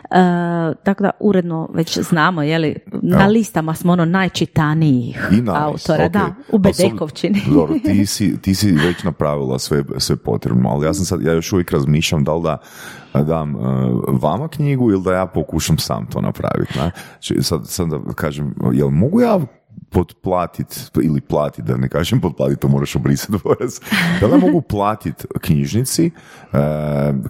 Uh, 0.04 0.10
tako 0.84 1.04
da 1.04 1.10
uredno 1.20 1.70
već 1.74 2.00
znamo, 2.00 2.44
jeli, 2.44 2.76
na 3.02 3.28
listama 3.28 3.76
smo 3.76 3.94
ono 3.94 4.06
najčitanijih 4.06 5.28
I 5.32 5.36
nice, 5.36 5.52
autora, 5.56 6.06
ok. 6.06 6.12
da, 6.12 6.36
u 6.52 6.58
Bedekovčini. 6.58 7.42
Dobro, 7.54 7.76
ti 7.86 8.06
si, 8.14 8.42
ti 8.42 8.56
si 8.56 8.72
već 8.72 9.04
napravila 9.04 9.60
sve, 9.60 9.84
sve 9.98 10.16
potrebno, 10.16 10.70
ali 10.70 10.83
ja 10.84 10.94
sam 10.94 11.06
sad, 11.06 11.22
ja 11.22 11.34
još 11.34 11.54
uvijek 11.54 11.72
razmišljam 11.72 12.24
da 12.24 12.34
li 12.36 12.44
da 12.44 12.58
dam 13.24 13.56
uh, 13.56 13.62
vama 14.22 14.48
knjigu 14.48 14.92
ili 14.92 15.04
da 15.04 15.14
ja 15.14 15.26
pokušam 15.26 15.78
sam 15.78 16.06
to 16.06 16.22
napraviti. 16.22 16.80
Ne? 16.80 16.92
Znači, 17.12 17.44
sad, 17.44 17.68
sad 17.68 17.88
da 17.90 18.14
kažem, 18.16 18.56
jel 18.74 18.90
mogu 18.90 19.22
ja 19.22 19.40
potplatit 19.90 20.92
ili 21.04 21.22
platit, 21.22 21.66
da 21.66 21.78
ne 21.78 21.90
kažem 21.90 22.22
potplatit, 22.22 22.60
to 22.60 22.68
moraš 22.68 22.96
obrisati 22.96 23.34
porez. 23.44 23.80
Da 24.22 24.28
li 24.28 24.42
mogu 24.42 24.62
platit 24.62 25.26
knjižnici 25.42 26.12
uh, 26.54 26.60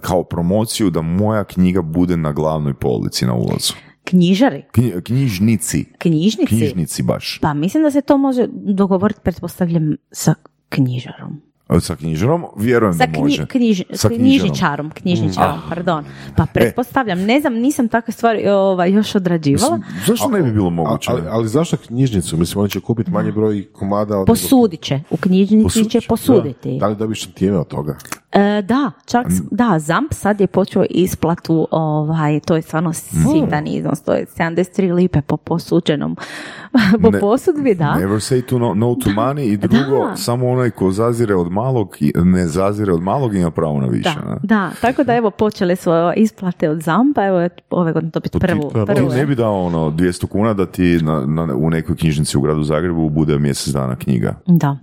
kao 0.00 0.24
promociju 0.24 0.90
da 0.90 1.02
moja 1.02 1.44
knjiga 1.44 1.82
bude 1.82 2.16
na 2.16 2.32
glavnoj 2.32 2.74
polici 2.74 3.26
na 3.26 3.34
ulazu? 3.34 3.72
Knjižari, 4.04 4.62
Knji- 4.72 5.02
knjižnici. 5.02 5.84
knjižnici, 5.98 6.46
Knjižnici 6.56 7.02
baš. 7.02 7.38
pa 7.42 7.54
mislim 7.54 7.82
da 7.82 7.90
se 7.90 8.00
to 8.00 8.18
može 8.18 8.46
dogovoriti, 8.52 9.20
pretpostavljam, 9.22 9.96
sa 10.10 10.34
knjižarom. 10.68 11.40
Sa 11.80 11.96
knjižarom, 11.96 12.44
vjerujem 12.56 12.94
Sa 12.94 12.98
da 12.98 13.12
knji, 13.12 13.22
može. 13.22 13.46
knjiž, 13.46 13.82
Sa 13.92 14.08
knjižničarom, 14.08 14.90
knjižničarom, 14.90 15.58
pardon. 15.68 16.04
Pa 16.36 16.46
pretpostavljam, 16.46 17.20
ne 17.20 17.40
znam, 17.40 17.54
nisam 17.54 17.88
takve 17.88 18.12
stvari 18.12 18.48
ovaj, 18.48 18.92
još 18.92 19.14
odrađivala. 19.14 19.80
Zašto 20.06 20.28
ne 20.28 20.42
bi 20.42 20.52
bilo 20.52 20.66
A- 20.66 20.70
moguće? 20.70 21.10
ali, 21.10 21.22
ali 21.28 21.48
zašto 21.48 21.76
knjižnicu? 21.76 22.36
Mislim, 22.36 22.60
oni 22.60 22.70
će 22.70 22.80
kupiti 22.80 23.10
manji 23.10 23.32
broj 23.32 23.64
komada. 23.72 24.18
Od 24.18 24.26
Posudit 24.26 24.80
će, 24.80 25.00
u 25.10 25.16
knjižnici 25.16 25.64
Posudit 25.64 25.90
će 25.90 26.00
će, 26.00 26.08
posuditi. 26.08 26.78
Da 26.78 26.86
li 26.86 26.96
dobiš 26.96 27.24
tijeme 27.24 27.58
od 27.58 27.68
toga? 27.68 27.96
E, 28.32 28.62
da, 28.62 28.90
čak, 29.06 29.26
da, 29.50 29.78
ZAMP 29.78 30.12
sad 30.12 30.40
je 30.40 30.46
počeo 30.46 30.84
isplatu, 30.90 31.68
ovaj, 31.70 32.40
to 32.40 32.56
je 32.56 32.62
stvarno 32.62 32.92
sitan 32.92 33.66
iznos, 33.66 34.00
to 34.00 34.12
je 34.12 34.26
73 34.28 34.92
lipe 34.92 35.22
po 35.22 35.36
posuđenom, 35.36 36.16
po 37.02 37.10
Ne- 37.10 37.20
posudbi, 37.20 37.74
da. 37.74 37.94
Never 37.94 38.16
say 38.16 38.42
to 38.42 38.58
no, 38.58 38.74
no 38.74 38.94
to 38.94 39.10
money 39.10 39.42
i 39.44 39.56
drugo, 39.56 40.06
Da. 40.06 40.16
samo 40.16 40.48
onaj 40.48 40.70
ko 40.70 40.90
zazire 40.90 41.34
od 41.34 41.52
malog, 41.64 41.96
i- 42.00 42.12
ne 42.16 42.46
zazire 42.48 42.92
od 42.92 43.02
malog 43.02 43.34
ima 43.34 43.50
pravo 43.50 43.80
na 43.80 43.86
više. 43.88 44.10
Da, 44.16 44.30
ne? 44.30 44.36
da, 44.42 44.70
tako 44.80 45.04
da 45.04 45.14
evo 45.14 45.30
počele 45.30 45.76
su 45.76 45.90
isplate 46.16 46.70
od 46.70 46.80
ZAMPA, 46.80 47.24
evo 47.24 47.48
ove 47.70 47.92
godine 47.92 48.10
to 48.10 48.20
biti 48.20 48.32
Pa 48.32 48.38
ti- 48.38 48.46
prvu, 48.48 48.62
ti 48.62 48.92
prvu. 48.94 49.08
ne 49.10 49.26
bi 49.26 49.34
dao 49.34 49.62
ono 49.62 49.90
200 49.90 50.26
kuna 50.26 50.54
da 50.54 50.66
ti 50.66 50.98
na, 51.02 51.20
na- 51.26 51.54
u 51.54 51.70
nekoj 51.70 51.96
knjižnici 51.96 52.38
u 52.38 52.42
gradu 52.42 52.62
Zagrebu 52.62 53.08
bude 53.10 53.38
mjesec 53.38 53.72
dana 53.72 53.96
knjiga 53.96 54.34
Da. 54.46 54.76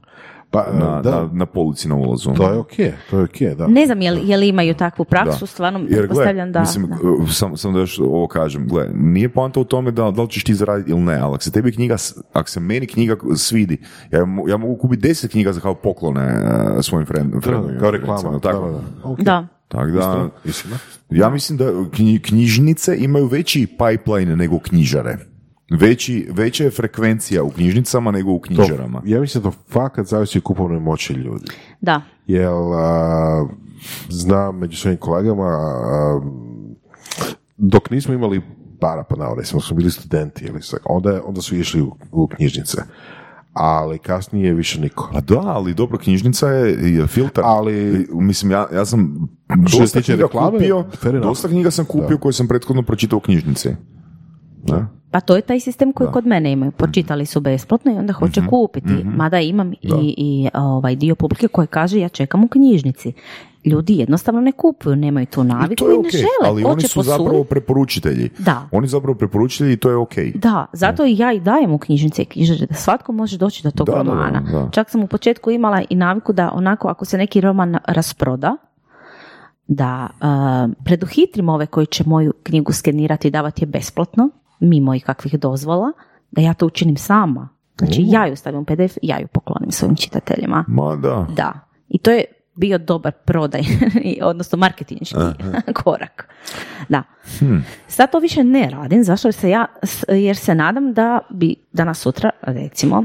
Pa, 0.52 0.68
na, 0.74 1.02
da, 1.02 1.12
na, 1.12 1.30
na 1.34 1.46
polici 1.46 1.88
na 1.88 1.96
ulazu. 1.96 2.34
to 2.34 2.44
je 2.44 2.58
okej, 2.58 2.94
to 3.10 3.18
je 3.18 3.24
okej, 3.24 3.56
da. 3.56 3.68
Ne 3.68 3.86
znam 3.86 4.02
je 4.02 4.12
li, 4.12 4.22
je 4.24 4.38
li 4.38 4.48
imaju 4.48 4.74
takvu 4.74 5.06
praksu, 5.06 5.40
Da. 5.40 5.46
stvarno 5.48 5.80
Jer 5.90 6.08
gle, 6.08 6.46
da. 6.46 6.60
mislim, 6.60 6.86
uh, 6.86 7.32
sam, 7.32 7.58
sam 7.58 7.74
da 7.74 7.80
još 7.80 8.00
ovo 8.00 8.28
kažem, 8.28 8.68
gle, 8.68 8.90
nije 8.94 9.30
poanta 9.30 9.60
u 9.60 9.64
tome 9.64 9.92
da, 9.92 10.12
da 10.12 10.22
li 10.22 10.30
ćeš 10.30 10.44
ti 10.44 10.54
zaraditi 10.54 10.92
ili 10.92 11.00
ne, 11.00 11.16
ali 11.16 11.34
ako 11.34 11.44
se 11.44 11.52
tebi 11.52 11.72
knjiga, 11.72 11.96
ako 12.34 12.50
se 12.50 12.60
meni 12.60 12.88
knjiga 12.88 13.16
svidi, 13.36 13.78
ja, 14.12 14.20
ja 14.48 14.58
mogu 14.58 14.78
kupiti 14.78 15.02
deset 15.02 15.32
knjiga 15.32 15.54
za 15.54 15.62
kao 15.62 15.76
poklone 15.76 16.34
uh, 16.36 16.82
svojim 16.82 17.06
friend, 17.06 17.34
friendovima, 17.44 17.80
Kao 17.80 17.92
recimo, 17.92 18.14
reklama. 18.14 18.40
tako. 18.40 18.60
Da, 18.62 18.72
da, 18.72 18.80
da. 19.04 19.10
Ok. 19.10 19.20
Da. 19.20 19.48
Tako 19.68 19.88
da, 19.88 20.30
ja 21.10 21.30
mislim 21.30 21.58
da 21.58 21.66
knji- 21.66 22.22
knjižnice 22.22 22.98
imaju 22.98 23.26
veći 23.26 23.68
pipeline 23.68 24.36
nego 24.36 24.60
knjižare. 24.60 25.18
Veći, 25.80 26.28
veća 26.32 26.64
je 26.64 26.72
frekvencija 26.72 27.44
u 27.44 27.50
knjižnicama 27.50 28.12
nego 28.12 28.32
u 28.32 28.40
To, 28.40 28.44
knjižarama. 28.48 29.02
ja 29.06 29.22
mislim 29.22 29.44
da 29.44 29.52
to 29.52 29.58
fakat 29.70 30.08
zavisi 30.08 30.42
kupovnoj 30.42 30.80
moći 30.80 31.14
ljudi. 31.14 31.46
Da. 31.82 32.02
Jel, 32.28 32.74
a, 32.74 33.48
znam 34.10 34.58
među 34.58 34.78
svojim 34.78 34.98
kolegama, 34.98 35.44
a, 35.44 36.22
dok 37.58 37.90
nismo 37.90 38.14
imali 38.14 38.42
para, 38.80 39.04
pa 39.04 39.16
navodno, 39.16 39.44
smo, 39.44 39.62
smo 39.62 39.78
bili 39.78 39.92
studenti, 39.92 40.46
ili 40.46 40.62
sve, 40.62 40.80
onda, 40.86 41.22
onda 41.26 41.42
su 41.42 41.56
išli 41.56 41.82
u, 41.82 41.96
u 42.12 42.28
knjižnice. 42.28 42.78
Ali 43.54 44.00
kasnije 44.00 44.54
više 44.54 44.82
niko. 44.82 45.10
A 45.14 45.22
da, 45.22 45.40
ali 45.40 45.74
dobro, 45.74 45.98
knjižnica 45.98 46.48
je, 46.48 46.94
je 46.96 47.08
filter. 47.08 47.44
Ali- 47.48 48.08
mislim, 48.12 48.52
ja, 48.52 48.68
ja 48.74 48.86
sam 48.86 49.28
dosta 49.80 50.02
knjiga 50.02 50.24
reklame, 50.24 50.52
kupio, 50.58 50.86
dosta 51.22 51.48
knjiga 51.48 51.72
sam 51.72 51.86
kupio 51.86 52.18
koje 52.18 52.34
sam 52.34 52.48
prethodno 52.48 52.84
pročitao 52.84 53.18
u 53.18 53.22
knjižnici. 53.22 53.70
Da? 54.64 54.88
Pa 55.12 55.20
to 55.20 55.36
je 55.36 55.42
taj 55.42 55.60
sistem 55.60 55.94
koji 55.94 56.10
kod 56.12 56.26
mene 56.26 56.52
imaju. 56.52 56.72
Pročitali 56.72 57.26
su 57.26 57.40
besplatno 57.40 57.92
i 57.92 57.98
onda 57.98 58.14
hoće 58.14 58.42
kupiti. 58.50 59.04
Mada 59.06 59.40
imam 59.40 59.74
i, 59.74 59.78
i 60.18 60.50
ovaj 60.54 60.96
dio 60.96 61.16
publike 61.16 61.48
koji 61.48 61.68
kaže 61.68 62.00
ja 62.00 62.10
čekam 62.10 62.44
u 62.44 62.48
knjižnici. 62.48 63.14
Ljudi 63.66 63.98
jednostavno 63.98 64.42
ne 64.42 64.52
kupuju, 64.52 64.96
nemaju 64.96 65.26
tu 65.26 65.42
I 65.42 65.44
naviku 65.44 65.76
to 65.76 65.90
je 65.90 65.94
i 65.94 65.98
ne 65.98 66.00
ok, 66.00 66.12
žele. 66.12 66.26
ali 66.46 66.62
Hoće 66.62 66.72
oni 66.74 66.82
su 66.82 66.96
posuditi. 66.96 67.24
zapravo 67.24 67.44
preporučitelji. 67.44 68.30
Da. 68.40 68.68
Oni 68.72 68.88
su 68.88 68.92
zapravo 68.92 69.18
preporučitelji 69.18 69.74
i 69.74 69.78
to 69.78 69.90
je 69.90 69.96
ok. 69.96 70.14
Da, 70.36 70.66
zato 70.74 71.06
i 71.06 71.18
ja 71.18 71.34
i 71.34 71.40
dajem 71.40 71.72
u 71.72 71.78
knjižnice 71.78 72.22
i 72.22 72.26
knjižare 72.26 72.66
da 72.66 72.74
svatko 72.74 73.12
može 73.12 73.38
doći 73.38 73.64
do 73.64 73.72
tog 73.72 73.88
Da, 73.88 73.92
da, 73.94 74.04
da, 74.04 74.10
romana. 74.10 74.40
da. 74.52 74.70
Čak 74.72 74.90
sam 74.90 75.04
u 75.04 75.08
početku 75.08 75.52
imala 75.52 75.82
i 75.90 75.96
naviku 75.96 76.34
da 76.34 76.52
onako 76.54 76.88
ako 76.88 77.06
se 77.06 77.18
neki 77.18 77.42
roman 77.42 77.78
rasproda, 77.88 78.58
da 79.68 80.08
uh, 80.12 80.28
preduhitrim 80.86 81.50
ove 81.50 81.66
koji 81.66 81.86
će 81.86 82.04
moju 82.08 82.34
knjigu 82.44 82.74
skenirati 82.74 83.28
i 83.28 83.32
davati 83.32 83.64
je 83.64 83.68
besplatno, 83.68 84.30
mimo 84.62 84.96
ikakvih 84.96 85.40
dozvola, 85.40 85.92
da 86.32 86.42
ja 86.42 86.54
to 86.54 86.66
učinim 86.66 86.98
sama. 86.98 87.50
Znači 87.80 88.04
ja 88.06 88.28
ju 88.28 88.36
stavim 88.36 88.60
u 88.60 88.66
PDF, 88.66 88.98
ja 89.02 89.20
ju 89.20 89.28
poklonim 89.28 89.72
svojim 89.72 89.96
čitateljima. 89.96 90.66
Ma 90.68 90.96
da. 90.96 91.28
Da. 91.36 91.54
I 91.90 91.98
to 91.98 92.12
je 92.12 92.24
bio 92.56 92.78
dobar 92.78 93.12
prodaj, 93.26 93.62
odnosno 94.24 94.58
marketinški 94.58 95.16
korak. 95.84 96.28
Da. 96.90 97.04
Sad 97.88 98.12
to 98.12 98.20
više 98.20 98.44
ne 98.44 98.70
radim, 98.70 99.04
zašto 99.04 99.28
jer 99.28 99.34
se 99.34 99.50
ja, 99.50 99.66
jer 100.08 100.36
se 100.36 100.56
nadam 100.56 100.94
da 100.94 101.20
bi 101.30 101.56
danas 101.74 102.00
sutra, 102.00 102.30
recimo, 102.42 103.04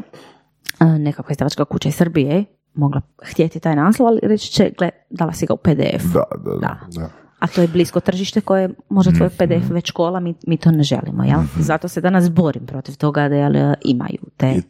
e, 0.81 0.85
nekakva 0.85 1.33
izdavačka 1.33 1.65
kuća 1.65 1.89
iz 1.89 1.95
Srbije 1.95 2.45
mogla 2.75 3.01
htjeti 3.23 3.61
taj 3.61 3.77
naslov, 3.77 4.09
ali 4.09 4.21
reći 4.23 4.53
će, 4.53 4.71
gle, 4.79 4.91
dala 5.11 5.33
si 5.33 5.47
ga 5.47 5.55
u 5.55 5.57
PDF. 5.57 6.05
Da, 6.15 6.25
da, 6.45 6.51
da. 6.61 6.79
Da. 6.93 7.26
A 7.47 7.49
to 7.49 7.63
je 7.63 7.69
blisko 7.69 8.01
tržište 8.01 8.41
koje 8.41 8.71
može 8.89 9.13
tvoj 9.13 9.29
PDF 9.29 9.71
već 9.71 9.91
kola, 9.91 10.21
mi, 10.21 10.35
mi 10.47 10.57
to 10.57 10.71
ne 10.71 10.83
želimo, 10.83 11.25
jel? 11.25 11.41
Zato 11.59 11.89
se 11.89 12.01
danas 12.01 12.31
borim 12.31 12.67
protiv 12.67 12.97
toga 12.97 13.29
da 13.29 13.35
jel, 13.35 13.75
imaju 13.85 14.19
te... 14.37 14.63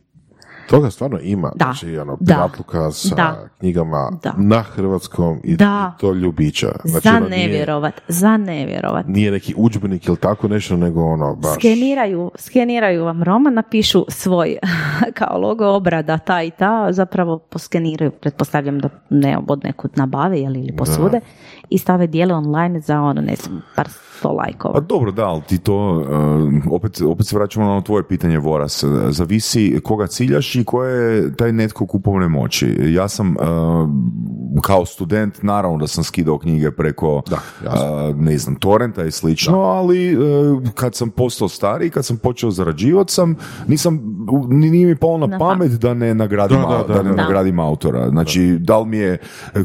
Toga 0.70 0.90
stvarno 0.90 1.18
ima. 1.22 1.52
Da. 1.56 1.64
Znači, 1.64 1.98
ono, 1.98 2.16
piratluka 2.16 2.90
sa 2.90 3.14
Da. 3.14 3.48
knjigama 3.60 4.10
Da. 4.22 4.34
na 4.36 4.62
hrvatskom 4.62 5.40
i, 5.44 5.56
Da. 5.56 5.92
i 5.96 6.00
to 6.00 6.12
ljubića. 6.12 6.72
Znači, 6.84 7.08
za 7.08 7.16
ono, 7.16 7.28
nije, 7.28 7.48
nevjerovat, 7.48 8.00
za 8.08 8.36
nevjerovat. 8.36 9.06
nije 9.08 9.30
neki 9.30 9.54
udžbenik 9.56 10.06
ili 10.08 10.16
tako 10.16 10.48
nešto, 10.48 10.76
nego 10.76 11.04
ono, 11.04 11.34
baš... 11.36 11.54
Skeniraju, 11.54 12.30
skeniraju 12.36 13.04
vam 13.04 13.22
roman, 13.22 13.54
napišu 13.54 14.04
svoj 14.08 14.56
kao 15.18 15.38
logo 15.38 15.66
obrada 15.66 16.18
ta 16.18 16.42
i 16.42 16.50
ta, 16.50 16.92
zapravo 16.92 17.38
poskeniraju, 17.38 18.10
pretpostavljam 18.10 18.78
da 18.78 18.88
ne 19.10 19.38
od 19.48 19.64
nekud 19.64 19.90
nabave 19.96 20.40
jel, 20.40 20.56
ili 20.56 20.76
posude 20.76 21.20
i 21.70 21.78
stave 21.78 22.06
dijele 22.06 22.34
online 22.34 22.80
za 22.80 23.00
ono, 23.00 23.20
ne 23.20 23.34
znam, 23.36 23.62
par 23.76 23.88
sto 23.88 24.06
Pa 24.22 24.28
lajkova. 24.28 24.80
dobro, 24.80 25.12
da, 25.12 25.24
ali 25.24 25.42
ti 25.42 25.58
to, 25.58 25.76
uh, 25.90 26.04
opet, 26.72 27.00
opet 27.02 27.26
se 27.26 27.36
vraćamo 27.36 27.66
na 27.66 27.72
ono 27.72 27.80
tvoje 27.80 28.08
pitanje, 28.08 28.38
Voras, 28.38 28.84
zavisi 29.08 29.80
koga 29.84 30.06
ciljaš 30.06 30.55
i 30.56 30.64
koje 30.64 30.92
je 31.16 31.36
taj 31.36 31.52
netko 31.52 31.86
kupovne 31.86 32.28
moći. 32.28 32.66
Ja 32.84 33.08
sam 33.08 33.30
uh, 33.30 33.88
kao 34.62 34.86
student, 34.86 35.42
naravno 35.42 35.78
da 35.78 35.86
sam 35.86 36.04
skidao 36.04 36.38
knjige 36.38 36.70
preko, 36.70 37.22
Da, 37.30 37.36
uh, 37.64 38.16
ne 38.16 38.38
znam, 38.38 38.54
torrenta 38.56 39.04
i 39.04 39.10
slično, 39.10 39.58
ali 39.58 40.16
uh, 40.16 40.24
kad 40.70 40.94
sam 40.94 41.10
postao 41.10 41.48
stariji, 41.48 41.90
kad 41.90 42.04
sam 42.04 42.16
počeo 42.16 42.50
zarađivati 42.50 43.12
sam, 43.12 43.36
nisam, 43.68 44.00
ni- 44.48 44.70
nije 44.70 44.86
mi 44.86 44.96
palo 44.96 45.18
na, 45.18 45.26
Na 45.26 45.38
pamet 45.38 45.70
da 45.72 45.94
ne 45.94 46.14
nagradim, 46.14 46.56
Da, 46.58 46.66
da, 46.68 46.84
da, 46.84 46.94
da 46.94 47.02
ne 47.02 47.10
da. 47.10 47.16
nagradim 47.16 47.58
autora. 47.60 48.08
Znači, 48.08 48.56
da 48.60 48.78
li 48.78 48.86
mi 48.86 48.96
je, 48.96 49.18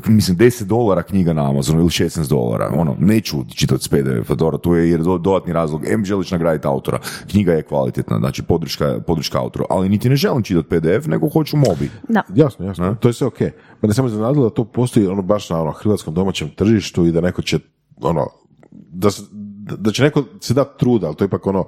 mislim, 0.06 0.38
10 0.38 0.64
dolara 0.64 1.04
knjiga 1.04 1.34
na 1.34 1.50
Amazonu 1.50 1.80
ili 1.80 1.90
16 1.90 2.30
dolara, 2.30 2.72
ono, 2.76 2.96
neću 3.00 3.38
čitati 3.50 3.84
s 3.84 3.88
PDF-a, 3.88 4.36
dobro, 4.36 4.58
tu 4.58 4.76
je 4.76 4.90
jer 4.90 5.00
do- 5.02 5.18
dodatni 5.18 5.54
razlog, 5.54 5.82
em 5.86 6.06
želiš 6.06 6.32
nagraditi 6.32 6.68
autora, 6.68 7.00
knjiga 7.28 7.54
je 7.54 7.62
kvalitetna, 7.64 8.18
znači 8.20 8.44
podrška, 8.44 9.00
podrška 9.08 9.40
autoru, 9.40 9.66
ali 9.70 9.90
niti 9.90 10.10
ne 10.10 10.16
želim 10.16 10.44
čitati 10.44 10.68
PDF, 10.82 11.08
nego 11.08 11.30
hoću 11.30 11.58
mobi. 11.58 11.90
Da. 12.10 12.22
Jasno, 12.36 12.66
jasno. 12.66 12.96
To 12.96 13.10
je 13.10 13.14
sve 13.14 13.28
ok. 13.28 13.38
Pa 13.82 13.88
ne 13.88 13.94
samo 13.94 14.08
iznenadilo 14.08 14.44
da 14.44 14.56
to 14.56 14.64
postoji 14.66 15.08
ono 15.08 15.22
baš 15.22 15.50
na 15.50 15.62
ono 15.62 15.72
hrvatskom 15.72 16.14
domaćem 16.14 16.50
tržištu 16.50 17.06
i 17.06 17.12
da 17.12 17.22
neko 17.22 17.42
će 17.42 17.60
ono 18.02 18.28
da, 18.72 19.12
se- 19.12 19.24
da 19.32 19.76
da 19.76 19.92
će 19.92 20.04
neko 20.04 20.24
se 20.40 20.54
dati 20.54 20.80
truda, 20.80 21.08
ali 21.08 21.16
to 21.16 21.24
je 21.24 21.28
ipak 21.28 21.48
ono, 21.48 21.66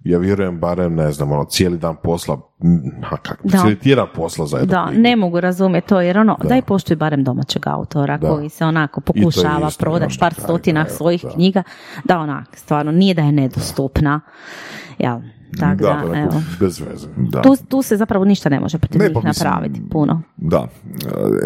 ja 0.00 0.18
vjerujem 0.18 0.60
barem, 0.60 0.94
ne 0.94 1.12
znam, 1.12 1.32
ono, 1.32 1.44
cijeli 1.44 1.78
dan 1.78 1.96
posla, 1.96 2.40
ha, 3.02 3.16
kak, 3.16 3.40
Da. 3.44 3.58
cijeli 3.58 3.78
tjedan 3.78 4.06
posla 4.14 4.46
za 4.46 4.56
jednu 4.56 4.70
Da, 4.70 4.86
knjigu. 4.86 5.02
ne 5.02 5.16
mogu 5.16 5.40
razumjeti 5.40 5.88
to, 5.88 6.00
jer 6.00 6.18
ono, 6.18 6.36
daj 6.44 6.62
poštuj 6.62 6.96
barem 6.96 7.24
domaćeg 7.24 7.66
autora 7.66 8.18
Da. 8.18 8.28
koji 8.28 8.48
se 8.48 8.64
onako 8.64 9.00
pokušava 9.00 9.70
prodati 9.78 10.06
još 10.06 10.18
par 10.18 10.34
stotina 10.34 10.86
svojih 10.88 11.22
da. 11.22 11.30
knjiga, 11.30 11.62
da 12.04 12.18
onak, 12.18 12.56
stvarno, 12.56 12.92
nije 12.92 13.14
da 13.14 13.22
je 13.22 13.32
nedostupna. 13.32 14.20
Jel, 14.98 15.20
tako 15.50 15.74
Da, 15.76 16.04
da, 16.04 16.18
evo. 16.18 16.42
bez 16.60 16.80
veze. 16.80 17.06
Da. 17.16 17.42
Tu, 17.42 17.56
tu 17.68 17.82
se 17.82 17.96
zapravo 17.96 18.24
ništa 18.24 18.48
ne 18.48 18.60
može 18.60 18.78
protiv 18.78 19.00
Ne, 19.00 19.04
njih 19.04 19.14
pa 19.14 19.20
mislim- 19.20 19.44
napraviti, 19.44 19.82
puno. 19.90 20.22
Da, 20.36 20.68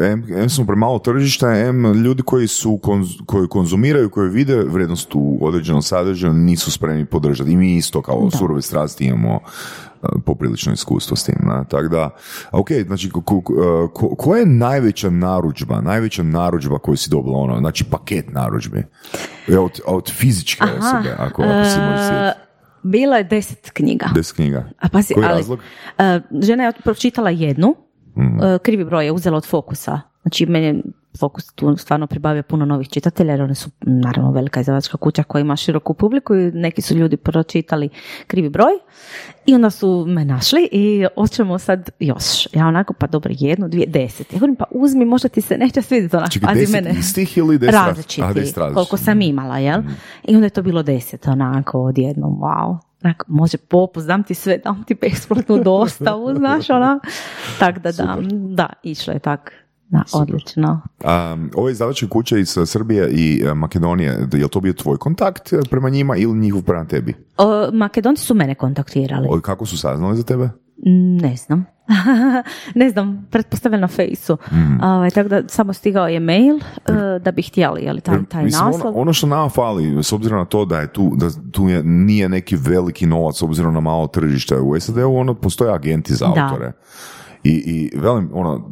em, 0.02 0.24
em 0.32 0.48
smo 0.48 0.66
premalo 0.66 0.98
tržišta, 0.98 1.54
em 1.56 1.92
ljudi 1.94 2.22
koji 2.22 2.46
su 2.48 2.70
konz- 2.72 3.24
koji 3.26 3.48
konzumiraju, 3.48 4.10
koji 4.10 4.30
vide 4.30 4.56
vrijednost 4.58 5.10
u 5.14 5.38
određenom 5.40 5.82
sadržaju 5.82 6.32
nisu 6.32 6.70
spremni 6.70 7.04
podržati. 7.04 7.52
I 7.52 7.56
mi 7.56 7.76
isto 7.76 8.02
kao 8.02 8.30
surove 8.30 8.62
strasti 8.62 9.04
imamo 9.04 9.40
e, 10.02 10.06
poprilično 10.26 10.72
iskustvo 10.72 11.16
s 11.16 11.24
tim. 11.24 11.34
Tako 11.68 11.88
da, 11.88 12.10
ok, 12.52 12.68
znači, 12.86 13.10
ko, 13.10 13.20
ko, 13.20 13.40
ko- 13.88 14.14
koja 14.16 14.40
je 14.40 14.46
najveća 14.46 15.10
narudžba, 15.10 15.80
najveća 15.80 16.22
narudžba 16.22 16.78
koju 16.78 16.96
si 16.96 17.10
dobila, 17.10 17.38
ono, 17.38 17.58
znači 17.58 17.84
paket 17.84 18.32
narudžbi? 18.32 18.82
Od, 19.58 19.80
od 19.86 20.10
fizičke 20.12 20.64
osobe, 20.64 21.14
ako, 21.18 21.42
ako 21.42 21.64
si 21.64 21.70
sjetiti. 21.70 22.49
Bilo 22.82 23.16
je 23.16 23.24
deset 23.24 23.70
knjiga. 23.70 24.06
Deset 24.14 24.36
knjiga. 24.36 24.70
A 24.78 24.88
pazi, 24.88 25.14
Koji 25.14 25.26
ali, 25.26 25.36
razlog? 25.36 25.58
e, 25.98 26.20
žena 26.40 26.64
je 26.64 26.72
pročitala 26.84 27.30
jednu, 27.30 27.74
e, 28.16 28.58
krivi 28.62 28.84
broj 28.84 29.04
je 29.04 29.12
uzela 29.12 29.36
od 29.36 29.46
Fokusa. 29.46 30.00
Znači, 30.22 30.46
meni 30.46 30.82
Fokus 31.18 31.46
tu 31.54 31.76
stvarno 31.76 32.06
pribavio 32.06 32.42
puno 32.42 32.64
novih 32.64 32.88
čitatelja, 32.88 33.32
jer 33.32 33.42
one 33.42 33.54
su 33.54 33.70
naravno 33.80 34.30
velika 34.32 34.60
izdavačka 34.60 34.96
kuća 34.96 35.22
koja 35.22 35.40
ima 35.40 35.56
široku 35.56 35.94
publiku 35.94 36.34
i 36.34 36.50
neki 36.50 36.82
su 36.82 36.94
ljudi 36.94 37.16
pročitali 37.16 37.88
krivi 38.26 38.48
broj 38.48 38.72
i 39.46 39.54
onda 39.54 39.70
su 39.70 40.04
me 40.08 40.24
našli 40.24 40.68
i 40.72 41.06
hoćemo 41.14 41.58
sad 41.58 41.90
još. 41.98 42.46
Ja 42.54 42.66
onako, 42.66 42.92
pa 42.94 43.06
dobro, 43.06 43.32
jednu, 43.38 43.68
dvije, 43.68 43.86
deset. 43.86 44.32
Ja 44.32 44.38
govorim, 44.38 44.56
pa 44.56 44.64
uzmi, 44.70 45.04
možda 45.04 45.28
ti 45.28 45.40
se 45.40 45.58
neće 45.58 45.82
svidjeti 45.82 46.16
onako. 46.16 46.32
Čekaj, 46.32 46.54
deset 46.54 46.72
mene. 46.72 46.90
istih 46.98 47.38
ili 47.38 47.58
deset 47.58 47.74
raz- 47.74 47.86
različiti, 47.86 48.20
različitih. 48.20 48.74
koliko 48.74 48.96
sam 48.96 49.22
imala, 49.22 49.58
jel? 49.58 49.82
I 50.24 50.34
onda 50.34 50.46
je 50.46 50.50
to 50.50 50.62
bilo 50.62 50.82
deset, 50.82 51.26
onako, 51.26 51.80
odjednom, 51.82 52.38
wow. 52.38 52.78
Onako, 53.04 53.24
može 53.28 53.58
popust, 53.58 54.06
dam 54.06 54.22
ti 54.22 54.34
sve, 54.34 54.58
dam 54.58 54.84
ti 54.84 54.94
besplatnu 54.94 55.62
dostavu, 55.64 56.34
znaš, 56.38 56.70
ona. 56.70 57.00
Tako 57.58 57.80
da, 57.80 57.92
da, 57.92 58.16
da, 58.30 58.72
išlo 58.82 59.12
je 59.12 59.18
tak. 59.18 59.52
Da, 59.90 60.02
odlično. 60.12 60.80
Um, 61.04 61.50
ove 61.54 61.72
izdavačke 61.72 62.06
kuće 62.06 62.40
iz 62.40 62.56
uh, 62.56 62.68
Srbije 62.68 63.10
i 63.10 63.44
uh, 63.44 63.56
Makedonije, 63.56 64.28
je 64.32 64.44
li 64.44 64.48
to 64.48 64.60
bio 64.60 64.72
tvoj 64.72 64.96
kontakt 64.96 65.52
uh, 65.52 65.58
prema 65.70 65.88
njima 65.88 66.16
ili 66.16 66.38
njihov 66.38 66.62
prema 66.62 66.84
tebi? 66.84 67.14
O, 67.36 67.70
Makedonci 67.72 68.24
su 68.24 68.34
mene 68.34 68.54
kontaktirali. 68.54 69.26
O, 69.30 69.40
kako 69.40 69.66
su 69.66 69.78
saznali 69.78 70.16
za 70.16 70.22
tebe? 70.22 70.48
Ne 71.22 71.36
znam. 71.36 71.66
ne 72.80 72.90
znam, 72.90 73.26
pretpostavljam 73.30 73.80
na 73.80 73.88
fejsu. 73.88 74.38
Ovaj, 74.82 75.10
tako 75.10 75.28
da 75.28 75.42
samo 75.48 75.72
stigao 75.72 76.08
je 76.08 76.20
mail 76.20 76.56
eh, 76.56 77.18
da 77.24 77.32
bi 77.32 77.42
htjeli, 77.42 77.82
je 77.82 77.92
li 77.92 78.00
taj, 78.00 78.24
taj 78.28 78.44
Mislim, 78.44 78.66
naslov. 78.66 78.86
ono, 78.92 79.00
ono 79.00 79.12
što 79.12 79.26
nama 79.26 79.48
fali, 79.48 80.02
s 80.02 80.12
obzirom 80.12 80.38
na 80.38 80.44
to 80.44 80.64
da 80.64 80.80
je 80.80 80.92
tu, 80.92 81.12
da 81.16 81.26
tu 81.52 81.68
je, 81.68 81.82
nije 81.82 82.28
neki 82.28 82.56
veliki 82.56 83.06
novac, 83.06 83.36
s 83.36 83.42
obzirom 83.42 83.74
na 83.74 83.80
malo 83.80 84.06
tržište 84.06 84.56
u 84.56 84.80
SAD-u, 84.80 85.16
ono, 85.16 85.34
postoje 85.34 85.74
agenti 85.74 86.14
za 86.14 86.26
Da. 86.34 86.72
I, 87.44 87.50
I 87.50 87.98
velim, 87.98 88.30
ono, 88.32 88.70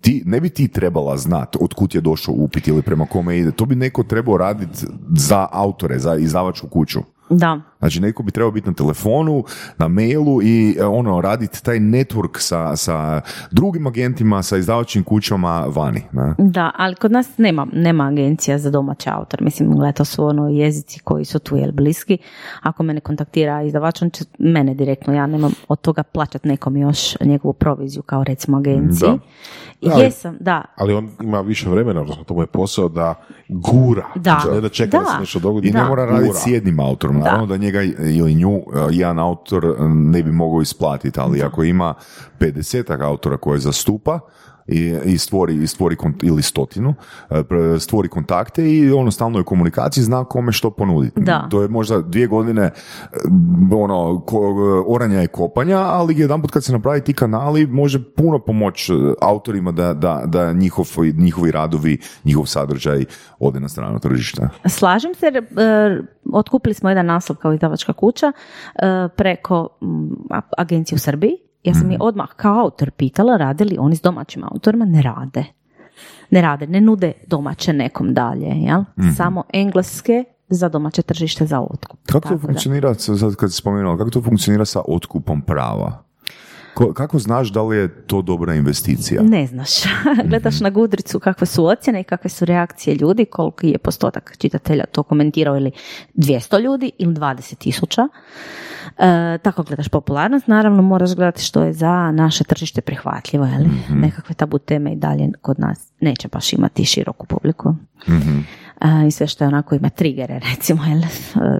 ti, 0.00 0.22
ne 0.26 0.40
bi 0.40 0.48
ti 0.50 0.68
trebala 0.68 1.16
znati 1.16 1.58
od 1.60 1.74
kud 1.74 1.94
je 1.94 2.00
došao 2.00 2.34
upit 2.38 2.68
ili 2.68 2.82
prema 2.82 3.06
kome 3.06 3.38
ide. 3.38 3.50
To 3.50 3.64
bi 3.64 3.74
neko 3.74 4.02
trebao 4.02 4.36
raditi 4.36 4.86
za 5.16 5.48
autore, 5.52 5.98
za 5.98 6.16
izdavačku 6.16 6.68
kuću. 6.68 7.00
Da. 7.30 7.60
Znači, 7.80 8.00
neko 8.00 8.22
bi 8.22 8.30
trebao 8.30 8.50
biti 8.50 8.68
na 8.68 8.74
telefonu, 8.74 9.44
na 9.78 9.88
mailu 9.88 10.42
i 10.42 10.76
e, 10.78 10.84
ono, 10.84 11.20
raditi 11.20 11.64
taj 11.64 11.76
network 11.78 12.38
sa, 12.38 12.76
sa 12.76 13.20
drugim 13.50 13.86
agentima, 13.86 14.42
sa 14.42 14.56
izdavačkim 14.56 15.04
kućama 15.04 15.64
vani. 15.66 16.02
Ne? 16.12 16.34
Da, 16.38 16.70
ali 16.76 16.94
kod 16.94 17.12
nas 17.12 17.38
nema, 17.38 17.66
nema 17.72 18.04
agencija 18.06 18.58
za 18.58 18.70
domaći 18.70 19.10
autor. 19.10 19.42
Mislim, 19.42 19.72
gleda, 19.72 19.92
to 19.92 20.04
su 20.04 20.24
ono 20.24 20.48
jezici 20.48 21.00
koji 21.00 21.24
su 21.24 21.38
tu 21.38 21.56
jel 21.56 21.72
bliski. 21.72 22.18
Ako 22.62 22.82
mene 22.82 23.00
kontaktira 23.00 23.62
izdavač, 23.62 24.02
on 24.02 24.10
će 24.10 24.24
mene 24.38 24.74
direktno, 24.74 25.14
ja 25.14 25.26
nemam 25.26 25.52
od 25.68 25.80
toga 25.80 26.02
plaćati 26.02 26.48
nekom 26.48 26.76
još 26.76 27.20
njegovu 27.20 27.52
proviziju 27.52 28.02
kao 28.02 28.24
recimo 28.24 28.56
agenciji. 28.56 29.08
Da. 29.08 29.18
I 29.80 29.90
Ali- 29.92 30.02
Jesam, 30.04 30.36
da, 30.40 30.64
Ali 30.76 30.94
on 30.94 31.10
ima 31.22 31.40
više 31.40 31.68
vremena, 31.68 32.00
odnosno 32.00 32.24
to 32.24 32.34
mu 32.34 32.42
je 32.42 32.46
posao 32.46 32.88
da 32.88 33.14
gura. 33.48 34.06
Da. 34.14 34.20
Znači, 34.42 34.54
ne 34.54 34.60
da 34.60 34.68
čeka 34.68 34.98
da, 34.98 35.04
Da. 35.04 35.10
se 35.10 35.20
nešto 35.20 35.38
dogodi. 35.38 35.68
I 35.68 35.72
ne 35.72 35.80
Da. 35.80 35.88
mora 35.88 36.04
raditi 36.04 36.34
s 36.34 36.46
jednim 36.46 36.80
autorom. 36.80 37.18
Naravno 37.18 37.46
da 37.46 37.56
njega 37.70 37.82
ili 38.04 38.34
nju 38.34 38.56
e, 38.56 38.62
jedan 38.90 39.18
autor 39.18 39.64
e, 39.64 39.88
ne 39.88 40.22
bi 40.22 40.32
mogao 40.32 40.62
isplatiti, 40.62 41.20
ali 41.20 41.42
ako 41.42 41.64
ima 41.64 41.94
50 42.40 43.02
autora 43.02 43.36
koje 43.36 43.58
zastupa, 43.58 44.20
i, 44.70 44.96
i 45.04 45.18
stvori, 45.18 45.54
i 45.54 45.66
stvori 45.66 45.96
kont- 45.96 46.24
ili 46.26 46.42
stotinu, 46.42 46.94
e, 47.30 47.44
stvori 47.78 48.08
kontakte 48.08 48.72
i 48.72 48.92
ono 48.92 49.10
stalno 49.10 49.38
je 49.38 49.42
u 49.42 49.44
komunikaciji, 49.44 50.04
zna 50.04 50.24
kome 50.24 50.52
što 50.52 50.70
ponuditi. 50.70 51.20
Da. 51.20 51.46
To 51.50 51.62
je 51.62 51.68
možda 51.68 52.00
dvije 52.00 52.26
godine 52.26 52.62
e, 52.62 52.72
ono, 53.72 54.20
ko- 54.26 54.84
oranja 54.86 55.22
i 55.22 55.26
kopanja, 55.26 55.78
ali 55.78 56.20
jedanput 56.20 56.50
kad 56.50 56.64
se 56.64 56.72
napravi 56.72 57.00
ti 57.00 57.12
kanali, 57.12 57.66
može 57.66 58.14
puno 58.14 58.38
pomoći 58.38 58.92
autorima 59.20 59.72
da, 59.72 59.94
da, 59.94 60.22
da 60.26 60.52
njihov, 60.52 60.86
njihovi 61.14 61.50
radovi, 61.50 61.98
njihov 62.24 62.46
sadržaj 62.46 63.04
ode 63.38 63.60
na 63.60 63.68
stranu 63.68 63.98
tržišta. 63.98 64.48
Slažem 64.66 65.14
se, 65.14 65.26
e, 65.26 65.42
otkupili 66.32 66.74
smo 66.74 66.88
jedan 66.88 67.06
naslov 67.06 67.36
kao 67.36 67.52
izdavačka 67.52 67.92
kuća 67.92 68.32
e, 68.74 69.08
preko 69.16 69.68
agencije 70.58 70.96
u 70.96 70.98
Srbiji. 70.98 71.49
Ja 71.64 71.74
sam 71.74 71.90
je 71.90 71.96
odmah 72.00 72.28
kao 72.36 72.60
autor 72.60 72.90
pitala 72.90 73.36
rade 73.36 73.64
li 73.64 73.76
oni 73.78 73.96
s 73.96 74.00
domaćim 74.00 74.44
autorima, 74.44 74.84
ne 74.84 75.02
rade. 75.02 75.44
Ne 76.30 76.40
rade, 76.42 76.66
ne 76.66 76.80
nude 76.80 77.12
domaće 77.26 77.72
nekom 77.72 78.14
dalje, 78.14 78.46
jel? 78.46 78.84
Samo 79.16 79.42
engleske 79.52 80.24
za 80.48 80.68
domaće 80.68 81.02
tržište 81.02 81.46
za 81.46 81.60
otkup. 81.60 82.00
Kako 82.06 82.28
to 82.28 82.38
funkcionira, 82.38 82.94
sad 82.94 83.36
kad 83.36 83.52
si 83.52 83.56
spomenula, 83.56 83.98
kako 83.98 84.10
to 84.10 84.22
funkcionira 84.22 84.64
sa 84.64 84.80
otkupom 84.88 85.42
prava? 85.42 86.02
Ko- 86.74 86.92
kako 86.92 87.18
znaš 87.18 87.48
da 87.48 87.62
li 87.62 87.76
je 87.76 88.06
to 88.06 88.22
dobra 88.22 88.54
investicija? 88.54 89.22
Ne 89.22 89.46
znaš. 89.46 89.70
Gledaš 90.28 90.60
na 90.60 90.70
Gudricu 90.70 91.20
kakve 91.20 91.46
su 91.46 91.66
ocjene 91.66 92.00
i 92.00 92.04
kakve 92.04 92.30
su 92.30 92.44
reakcije 92.44 92.96
ljudi, 92.96 93.24
koliki 93.24 93.68
je 93.68 93.78
postotak 93.78 94.36
čitatelja 94.38 94.84
to 94.86 95.02
komentirao 95.02 95.56
ili 95.56 95.70
200 96.14 96.60
ljudi 96.60 96.90
ili 96.98 97.14
20 97.14 97.54
tisuća. 97.58 98.08
E, 98.98 99.38
tako 99.38 99.62
gledaš 99.62 99.88
popularnost, 99.88 100.46
naravno 100.46 100.82
moraš 100.82 101.14
gledati 101.14 101.42
što 101.42 101.62
je 101.62 101.72
za 101.72 102.10
naše 102.10 102.44
tržište 102.44 102.80
prihvatljivo, 102.80 103.44
je 103.44 103.58
li? 103.58 103.70
Nekakve 103.88 104.34
tabu 104.34 104.58
teme 104.58 104.92
i 104.92 104.96
dalje 104.96 105.28
kod 105.42 105.58
nas 105.58 105.92
neće 106.00 106.28
baš 106.28 106.52
imati 106.52 106.84
široku 106.84 107.26
publiku. 107.26 107.74
I 109.06 109.10
sve 109.10 109.26
što 109.26 109.44
je 109.44 109.48
onako 109.48 109.74
ima 109.74 109.88
trigere, 109.88 110.40
recimo, 110.50 110.84
jel? 110.84 111.00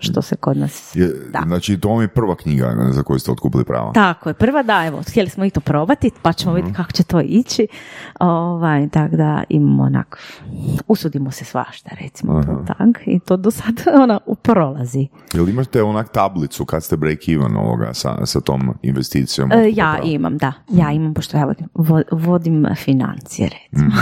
Što 0.00 0.22
se 0.22 0.36
kod 0.36 0.56
nas... 0.56 0.96
Je, 0.96 1.10
Da. 1.32 1.42
Znači, 1.46 1.80
to 1.80 1.88
vam 1.88 2.00
je 2.00 2.08
prva 2.08 2.36
knjiga 2.36 2.76
za 2.90 3.02
koju 3.02 3.18
ste 3.18 3.30
otkupili 3.32 3.64
prava. 3.64 3.92
Tako 3.92 4.28
je, 4.30 4.34
prva 4.34 4.62
da, 4.62 4.84
evo, 4.86 5.02
htjeli 5.02 5.28
smo 5.30 5.44
i 5.44 5.50
to 5.50 5.60
probati, 5.60 6.10
pa 6.22 6.32
ćemo 6.32 6.54
vidjeti 6.54 6.76
kako 6.76 6.92
će 6.92 7.02
to 7.02 7.20
ići. 7.20 7.66
Ovaj, 8.20 8.88
tako 8.88 9.16
da 9.16 9.42
imamo 9.48 9.82
onako, 9.82 10.18
usudimo 10.88 11.30
se 11.30 11.44
svašta, 11.44 11.90
recimo 12.00 12.42
to 12.42 12.64
tak, 12.66 13.02
i 13.06 13.20
to 13.20 13.36
do 13.36 13.50
sad 13.50 13.74
ona 14.02 14.18
prolazi. 14.42 15.08
Jel 15.34 15.48
imate 15.48 15.82
onak 15.82 16.12
tablicu 16.12 16.64
kad 16.64 16.84
ste 16.84 16.96
break 16.96 17.28
even 17.28 17.56
ovoga 17.56 17.94
sa, 17.94 18.26
sa 18.26 18.40
tom 18.40 18.74
investicijom? 18.82 19.52
E, 19.52 19.70
ja 19.72 19.92
prava? 19.92 20.10
imam, 20.10 20.38
da, 20.38 20.52
ja 20.68 20.90
imam, 20.90 21.14
pošto 21.14 21.36
ja 21.36 21.44
vodim, 21.44 21.68
vo- 21.74 22.02
vodim 22.12 22.66
financije, 22.76 23.48
recimo. 23.48 23.90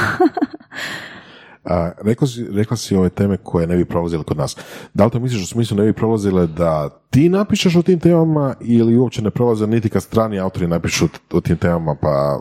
A, 1.69 1.91
rekla, 2.05 2.27
si, 2.27 2.47
rekla 2.53 2.77
si 2.77 2.97
ove 2.97 3.09
teme 3.09 3.37
koje 3.37 3.67
ne 3.67 3.77
bi 3.77 3.85
prolazile 3.85 4.25
kod 4.25 4.37
nas. 4.37 4.57
Da 4.95 5.05
li 5.05 5.11
to 5.11 5.21
misliš 5.21 5.43
u 5.43 5.47
smislu 5.47 5.77
ne 5.77 5.85
bi 5.85 5.93
prolazile 5.93 6.47
da 6.47 6.89
ti 7.11 7.29
napišeš 7.29 7.77
o 7.77 7.83
tim 7.83 7.99
temama 7.99 8.55
ili 8.61 8.97
uopće 8.97 9.23
ne 9.23 9.31
prolaze 9.31 9.67
niti 9.67 9.89
kad 9.89 10.03
strani 10.03 10.41
autori 10.41 10.67
napišu 10.67 11.09
o 11.33 11.41
tim 11.41 11.57
temama 11.57 11.95
pa 11.95 12.41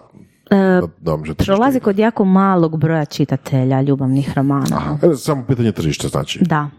tržište 1.36 1.46
Prolazi 1.46 1.80
kod 1.80 2.00
jako 2.00 2.26
malog 2.26 2.80
broja 2.80 3.06
čitatelja 3.06 3.82
ljubavnih 3.82 4.34
romana. 4.36 5.00
E, 5.04 5.16
Samo 5.16 5.44
pitanje 5.48 5.72
tržišta 5.72 6.08
znači. 6.08 6.40
Da, 6.44 6.70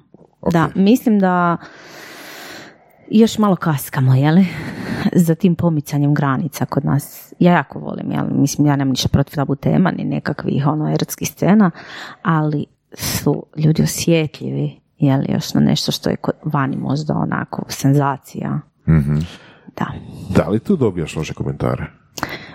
da, 0.53 0.69
mislim 0.75 1.19
da 1.19 1.57
još 3.11 3.39
malo 3.39 3.57
kaskamo, 3.57 4.15
jeli, 4.15 4.47
za 5.27 5.35
tim 5.35 5.55
pomicanjem 5.55 6.15
granica 6.15 6.65
kod 6.65 6.85
nas. 6.85 7.35
Ja 7.39 7.53
jako 7.53 7.79
volim, 7.79 8.13
jel, 8.13 8.25
mislim, 8.31 8.67
ja 8.67 8.77
nemam 8.77 8.91
ništa 8.91 9.09
protiv 9.09 9.35
tabu 9.35 9.57
tema, 9.57 9.91
ni 9.91 10.05
nekakvih 10.05 10.67
ono 10.67 10.91
erotskih 10.91 11.29
scena, 11.29 11.71
ali 12.23 12.67
su 12.93 13.47
ljudi 13.57 13.83
osjetljivi, 13.83 14.81
jeli, 14.99 15.27
još 15.29 15.55
na 15.55 15.61
nešto 15.61 15.93
što 15.93 16.11
je 16.11 16.17
kod 16.17 16.35
vani 16.45 16.77
možda 16.77 17.15
onako 17.15 17.65
senzacija. 17.69 18.61
Da. 19.77 19.87
Da 20.37 20.49
li 20.49 20.59
tu 20.59 20.77
dobijaš 20.77 21.17
loše 21.17 21.35
komentare? 21.35 21.87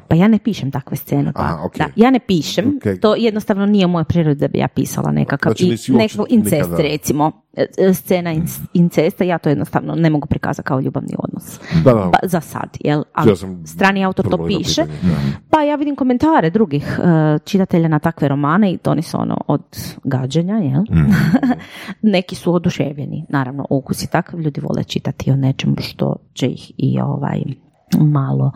Pa 0.03 0.15
ja 0.15 0.27
ne 0.27 0.39
pišem 0.39 0.71
takve 0.71 0.97
scene. 0.97 1.33
Pa, 1.33 1.41
Aha, 1.41 1.63
ok. 1.65 1.77
da, 1.77 1.85
ja 1.95 2.09
ne 2.09 2.19
pišem, 2.19 2.67
Ok. 2.77 2.99
to 3.01 3.15
jednostavno 3.15 3.65
nije 3.65 3.85
u 3.85 3.89
mojoj 3.89 4.03
prirodi 4.05 4.39
da 4.39 4.47
bi 4.47 4.57
ja 4.57 4.67
pisala 4.67 5.11
nekakav 5.11 5.49
Znači, 5.51 5.65
i- 5.89 5.93
nekakav 5.93 6.25
incest 6.29 6.53
nikada- 6.61 6.83
recimo, 6.83 7.31
E, 7.55 7.65
e, 7.79 7.93
scena 7.93 8.31
inc- 8.31 8.59
incesta, 8.73 9.23
ja 9.23 9.37
to 9.37 9.49
jednostavno 9.49 9.95
ne 9.95 10.09
mogu 10.09 10.27
prikazati 10.27 10.65
kao 10.65 10.79
ljubavni 10.79 11.15
odnos. 11.19 11.59
Da, 11.83 11.93
da. 11.93 12.09
Pa, 12.11 12.27
za 12.27 12.41
sad, 12.41 12.77
jel? 12.79 13.03
Ali 13.13 13.29
Ja 13.29 13.35
sam 13.35 13.63
strani 13.67 14.05
autor 14.05 14.25
to 14.27 14.45
piše, 14.47 14.81
pitanje, 14.81 15.13
pa 15.49 15.61
ja 15.61 15.75
vidim 15.75 15.95
komentare 15.95 16.49
drugih 16.49 16.99
e, 16.99 17.39
čitatelja 17.39 17.87
na 17.87 17.99
takve 17.99 18.27
romane 18.27 18.71
i 18.71 18.77
to 18.77 18.91
oni 18.91 19.01
su 19.01 19.17
ono 19.19 19.37
od 19.47 19.61
gađenja, 20.03 20.55
jel? 20.55 20.81
Mm. 20.81 21.11
Neki 22.13 22.35
su 22.35 22.53
oduševljeni, 22.53 23.25
naravno 23.29 23.65
ukus 23.69 24.03
je 24.03 24.07
takav, 24.07 24.39
ljudi 24.39 24.61
vole 24.61 24.83
čitati 24.83 25.31
o 25.31 25.35
nečemu 25.35 25.75
što 25.79 26.15
će 26.33 26.47
ih 26.47 26.71
i 26.77 26.99
ovaj 27.01 27.41
malo 27.93 28.51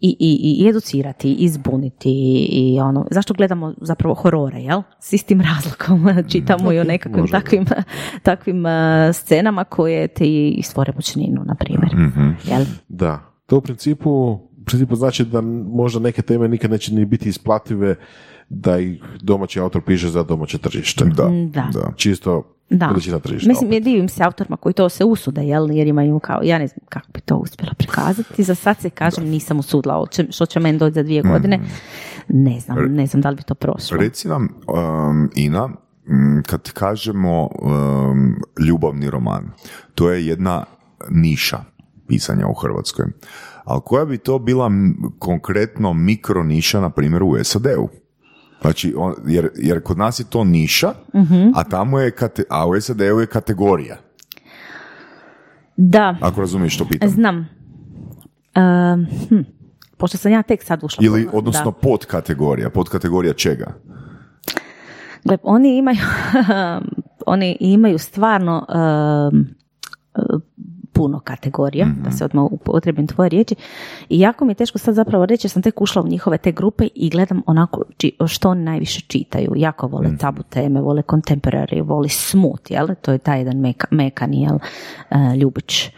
i, 0.00 0.16
i, 0.18 0.64
i 0.64 0.68
educirati, 0.68 1.32
i 1.32 1.48
zbuniti 1.48 2.10
i 2.50 2.80
ono, 2.80 3.06
zašto 3.10 3.34
gledamo 3.34 3.74
zapravo 3.80 4.14
horore, 4.14 4.60
jel? 4.60 4.82
S 5.00 5.12
istim 5.12 5.40
razlogom 5.40 6.08
čitamo 6.32 6.72
i 6.72 6.78
o 6.78 6.84
nekakvim 6.84 7.20
može. 7.20 7.32
takvim, 7.32 7.66
takvim 8.22 8.66
e, 8.66 9.12
scenama 9.12 9.64
koje 9.64 10.08
te 10.08 10.24
i 10.26 10.62
stvore 10.62 10.92
mučninu, 10.96 11.44
na 11.44 11.54
primjer. 11.54 11.90
Jel? 12.44 12.64
Da. 12.88 13.20
To 13.46 13.56
u 13.56 13.60
principu, 13.60 14.10
u 14.10 14.64
principu 14.66 14.96
znači 14.96 15.24
da 15.24 15.40
možda 15.40 16.00
neke 16.00 16.22
teme 16.22 16.48
nikad 16.48 16.70
neće 16.70 16.94
ni 16.94 17.04
biti 17.04 17.28
isplative 17.28 17.96
da 18.48 18.78
ih 18.78 19.02
domaći 19.20 19.60
autor 19.60 19.82
piše 19.82 20.08
za 20.08 20.22
domaće 20.22 20.58
tržište. 20.58 21.04
Da, 21.06 21.24
Mm, 21.24 21.50
da. 21.50 21.68
da. 21.72 21.92
Čisto 21.96 22.54
Da. 22.70 22.86
veličina 22.86 23.18
tržišta. 23.18 23.48
Mislim, 23.48 23.72
ja 23.72 23.80
divim 23.80 24.08
se 24.08 24.24
autorima 24.24 24.56
koji 24.56 24.72
to 24.72 24.88
se 24.88 25.04
usude, 25.04 25.42
jel, 25.42 25.70
jer 25.70 25.86
imaju 25.86 26.18
kao, 26.18 26.40
ja 26.44 26.58
ne 26.58 26.66
znam 26.66 26.78
kako 26.88 27.06
bi 27.12 27.20
to 27.20 27.36
uspjela 27.36 27.74
prikazati, 27.74 28.42
za 28.42 28.54
sad 28.54 28.80
se 28.80 28.90
kažem 28.90 29.24
nisam 29.24 29.58
usudila, 29.58 29.96
o 29.96 30.06
čem- 30.06 30.26
što 30.30 30.46
će 30.46 30.60
meni 30.60 30.78
doći 30.78 30.94
za 30.94 31.02
dvije 31.02 31.22
godine, 31.22 31.60
ne 32.28 32.60
znam, 32.60 32.78
ne 32.86 33.06
znam 33.06 33.22
da 33.22 33.30
li 33.30 33.36
bi 33.36 33.42
to 33.42 33.54
prošlo. 33.54 33.96
Reci 33.96 34.28
nam, 34.28 34.42
um, 34.68 35.30
Ina, 35.36 35.66
mm, 35.66 36.42
kad 36.42 36.72
kažemo 36.72 37.48
um, 37.52 38.34
ljubavni 38.60 39.10
roman, 39.10 39.50
to 39.94 40.10
je 40.10 40.26
jedna 40.26 40.64
niša 41.10 41.58
pisanja 42.08 42.46
u 42.46 42.54
Hrvatskoj. 42.54 43.06
Ali 43.64 43.80
koja 43.84 44.04
bi 44.04 44.18
to 44.18 44.38
bila 44.38 44.70
konkretno 45.18 45.92
mikro 45.92 46.42
niša, 46.42 46.80
na 46.80 46.90
primjer, 46.90 47.22
u 47.22 47.36
SAD-u? 47.42 47.88
Znači, 48.60 48.94
on, 48.96 49.14
jer, 49.26 49.50
jer 49.56 49.82
kod 49.82 49.98
nas 49.98 50.20
je 50.20 50.24
to 50.24 50.44
niša, 50.44 50.92
a 51.54 51.64
tamo 51.64 51.98
je, 51.98 52.10
kate, 52.10 52.44
a 52.50 52.66
u 52.68 52.80
SAD-u 52.80 53.20
je 53.20 53.26
kategorija. 53.26 53.96
Da, 55.76 56.16
Ako 56.20 56.40
razumiješ 56.40 56.74
što 56.74 56.84
pitam. 56.84 57.08
znam. 57.08 57.48
Ehm, 58.54 59.04
hm, 59.28 59.40
Pošto 59.96 60.18
sam 60.18 60.32
ja 60.32 60.42
tek 60.42 60.62
sad 60.62 60.84
ušla. 60.84 61.04
Ili, 61.04 61.24
da. 61.24 61.30
odnosno, 61.32 61.72
podkategorija. 61.72 62.70
Podkategorija 62.70 63.32
čega? 63.32 63.74
Gle, 65.24 65.38
oni 65.42 65.76
imaju, 65.76 65.98
oni 67.26 67.56
imaju 67.60 67.98
stvarno 67.98 68.66
um, 68.68 69.46
uh, 70.14 70.40
puno 70.98 71.20
kategorija, 71.20 71.86
da 72.04 72.10
se 72.10 72.24
odmah 72.24 72.44
upotrebim 72.52 73.06
tvoje 73.06 73.28
riječi. 73.28 73.54
I 74.08 74.20
jako 74.20 74.44
mi 74.44 74.50
je 74.50 74.54
teško 74.54 74.78
sad 74.78 74.94
zapravo 74.94 75.26
reći, 75.26 75.46
jer 75.46 75.50
sam 75.50 75.62
tek 75.62 75.80
ušla 75.80 76.02
u 76.02 76.06
njihove 76.08 76.38
te 76.38 76.52
grupe 76.52 76.88
i 76.94 77.10
gledam 77.10 77.42
onako 77.46 77.82
či- 77.96 78.16
što 78.26 78.50
oni 78.50 78.62
najviše 78.64 79.00
čitaju. 79.00 79.52
Jako 79.56 79.86
vole 79.86 80.16
tabu 80.18 80.42
teme, 80.42 80.80
vole 80.80 81.02
contemporary, 81.02 81.82
vole 81.86 82.08
smut, 82.08 82.70
jel? 82.70 82.88
To 83.02 83.12
je 83.12 83.18
taj 83.18 83.38
jedan 83.40 83.56
meka, 83.56 83.86
mekani, 83.90 84.42
jel? 84.42 84.58
Uh, 85.10 85.36
ljubić 85.36 85.90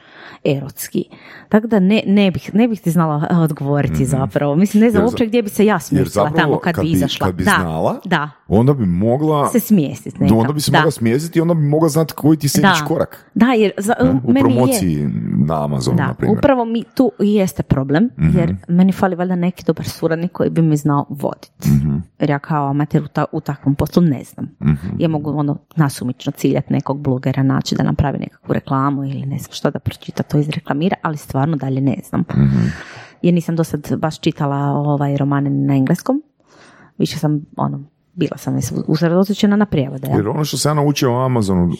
erotski. 0.47 1.05
Tako 1.49 1.67
da 1.67 1.81
ne, 1.81 2.03
ne, 2.07 2.31
bih, 2.31 2.51
ne 2.55 2.69
bih 2.69 2.81
ti 2.81 2.91
znala 2.91 3.27
odgovoriti 3.33 4.05
zapravo. 4.07 4.57
Mislim, 4.57 4.83
ne 4.83 4.91
znam 4.91 5.05
uopće 5.05 5.27
gdje 5.27 5.43
bi 5.43 5.49
se 5.49 5.67
ja 5.67 5.79
smjestila 5.79 6.31
tamo 6.31 6.59
kad, 6.59 6.81
bi 6.81 6.91
izašla. 6.91 7.27
Kad 7.27 7.35
bi 7.35 7.45
da, 7.45 7.57
znala, 7.61 8.01
da, 8.05 8.31
onda 8.49 8.75
bi 8.75 8.87
mogla... 8.87 9.49
se 9.49 9.61
smjestiti 9.61 10.25
onda 10.33 10.53
bi 10.53 10.61
se 10.61 10.71
da. 10.71 10.79
mogla 10.79 10.91
smjestiti 10.91 11.39
i 11.39 11.43
onda 11.43 11.55
bi 11.55 11.61
mogla 11.61 11.89
znati 11.89 12.13
koji 12.15 12.39
ti 12.39 12.45
je 12.45 12.51
sljedeći 12.51 12.85
korak. 12.89 13.31
Da, 13.35 13.47
jer 13.47 13.73
za, 13.79 13.95
U 14.25 14.33
meni 14.33 14.41
je, 14.41 14.43
promociji 14.45 15.09
na 15.39 15.65
Amazonu, 15.65 15.97
na 15.97 16.07
da, 16.07 16.15
primjer. 16.15 16.39
upravo 16.39 16.65
mi 16.65 16.85
tu 16.87 17.13
jeste 17.19 17.63
problem, 17.63 18.09
Mhm. 18.19 18.39
jer 18.39 18.55
meni 18.69 18.93
fali 18.93 19.17
valjda 19.17 19.35
neki 19.37 19.65
dobar 19.67 19.85
suradnik 19.87 20.33
koji 20.33 20.51
bi 20.51 20.63
mi 20.63 20.77
znao 20.77 21.07
voditi. 21.11 21.69
Mhm. 21.69 21.97
Jer 22.19 22.31
ja 22.31 22.39
kao 22.39 22.69
amater 22.69 23.03
u, 23.03 23.09
ta- 23.09 23.25
u 23.33 23.41
takvom 23.41 23.75
poslu 23.75 24.03
ne 24.03 24.25
znam. 24.25 24.47
Mhm. 24.63 24.87
Ja 24.99 25.09
mogu 25.09 25.31
ono 25.31 25.59
nasumično 25.77 26.33
ciljati 26.33 26.73
nekog 26.73 27.01
blogera, 27.01 27.43
naći 27.43 27.75
da 27.75 27.83
napravi 27.83 28.19
nekakvu 28.19 28.53
reklamu 28.53 29.05
ili 29.05 29.21
ne 29.23 29.39
znam 29.39 29.53
što 29.53 29.71
da 29.71 29.79
pročita 29.79 30.23
to 30.31 30.39
izreklamira, 30.39 30.97
ali 31.03 31.17
stvarno 31.17 31.57
dalje 31.57 31.81
ne 31.81 31.97
znam. 32.09 32.21
Mhm. 32.21 32.67
Jer 33.23 33.35
nisam 33.35 33.57
do 33.57 33.65
sad 33.65 33.97
baš 33.97 34.21
čitala 34.21 34.57
ovaj 34.57 35.17
romane 35.17 35.51
na 35.51 35.77
engleskom. 35.77 36.23
Više 36.99 37.19
sam, 37.19 37.41
ono, 37.57 37.81
bila 38.13 38.37
sam 38.37 38.59
usredotočena 38.87 39.57
na 39.57 39.67
prijevode. 39.67 40.09
jel? 40.09 40.17
Jer 40.17 40.29
ono 40.29 40.45
što 40.45 40.57
sam 40.57 40.71
ja 40.71 40.83
naučio 40.83 41.15
o 41.15 41.25
Amazonu, 41.25 41.73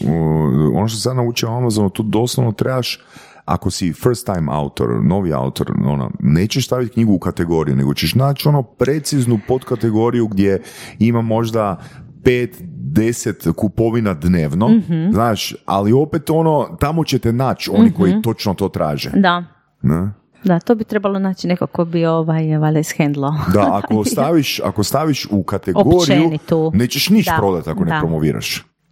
ono 0.75 0.87
što 0.87 0.99
sam 0.99 1.17
ja 1.17 1.23
naučio 1.23 1.49
o 1.49 1.57
Amazonu, 1.57 1.89
tu 1.89 2.03
doslovno 2.03 2.51
trebaš 2.51 2.99
ako 3.45 3.71
si 3.71 3.93
first 3.93 4.25
time 4.25 4.51
autor, 4.51 4.89
novi 5.03 5.33
autor, 5.33 5.71
ono, 5.85 6.11
nećeš 6.19 6.65
staviti 6.65 6.93
knjigu 6.93 7.13
u 7.13 7.19
kategoriju, 7.19 7.75
nego 7.75 7.93
ćeš 7.93 8.15
naći 8.15 8.47
ono 8.47 8.63
preciznu 8.63 9.39
podkategoriju 9.47 10.27
gdje 10.27 10.61
ima 10.99 11.21
možda 11.21 11.77
pet, 12.23 12.57
deset 12.85 13.47
kupovina 13.55 14.13
dnevno, 14.13 14.67
Mhm. 14.67 15.11
znaš, 15.11 15.55
ali 15.65 15.93
opet 15.93 16.29
ono, 16.29 16.77
tamo 16.79 17.03
ćete 17.03 17.33
naći 17.33 17.71
oni 17.73 17.91
koji 17.91 18.21
točno 18.21 18.53
to 18.53 18.69
traže. 18.69 19.11
Da. 19.13 19.43
Ne? 19.81 20.11
Da, 20.43 20.59
to 20.59 20.75
bi 20.75 20.83
trebalo 20.83 21.19
naći 21.19 21.47
neko 21.47 21.67
ko 21.67 21.85
bi 21.85 22.05
ovaj, 22.05 22.57
valjda 22.57 22.79
ishendlao. 22.79 23.33
Da, 23.53 23.69
ako 23.83 24.03
staviš, 24.05 24.59
ako 24.59 24.83
staviš 24.83 25.27
u 25.31 25.43
kategoriju, 25.43 25.97
Općenitu. 25.97 26.71
nećeš 26.73 27.09
niš 27.09 27.25
Da, 27.25 27.35
prodati 27.37 27.69
ako 27.69 27.85
ne 27.85 27.99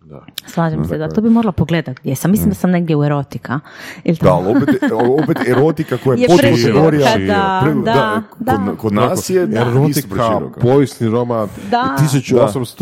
da. 0.09 0.25
Slažem 0.47 0.85
se, 0.85 0.97
da, 0.97 1.09
to 1.09 1.21
bi 1.21 1.29
morala 1.29 1.51
pogledati 1.51 1.99
gdje 2.01 2.15
sam. 2.15 2.31
Mislim 2.31 2.49
da 2.49 2.55
sam 2.55 2.71
negdje 2.71 2.95
u 2.95 3.03
erotika. 3.03 3.59
Ili 4.03 4.17
Da, 4.17 4.21
tako. 4.21 4.37
ali 4.37 4.49
opet, 4.51 4.69
opet 5.23 5.47
erotika 5.47 5.97
koja 5.97 6.15
je, 6.15 6.21
Je 6.21 6.27
podkategorija. 6.27 7.17
da, 7.17 7.61
Pre- 7.63 7.83
da, 7.83 8.21
kod, 8.29 8.39
da. 8.39 8.75
kod 8.77 8.93
nas 8.93 9.29
je 9.29 9.47
da, 9.47 9.59
Erotika, 9.61 10.39
povijesni 10.61 11.07
roman 11.07 11.47
Da. 11.71 11.95
1843. 11.99 12.79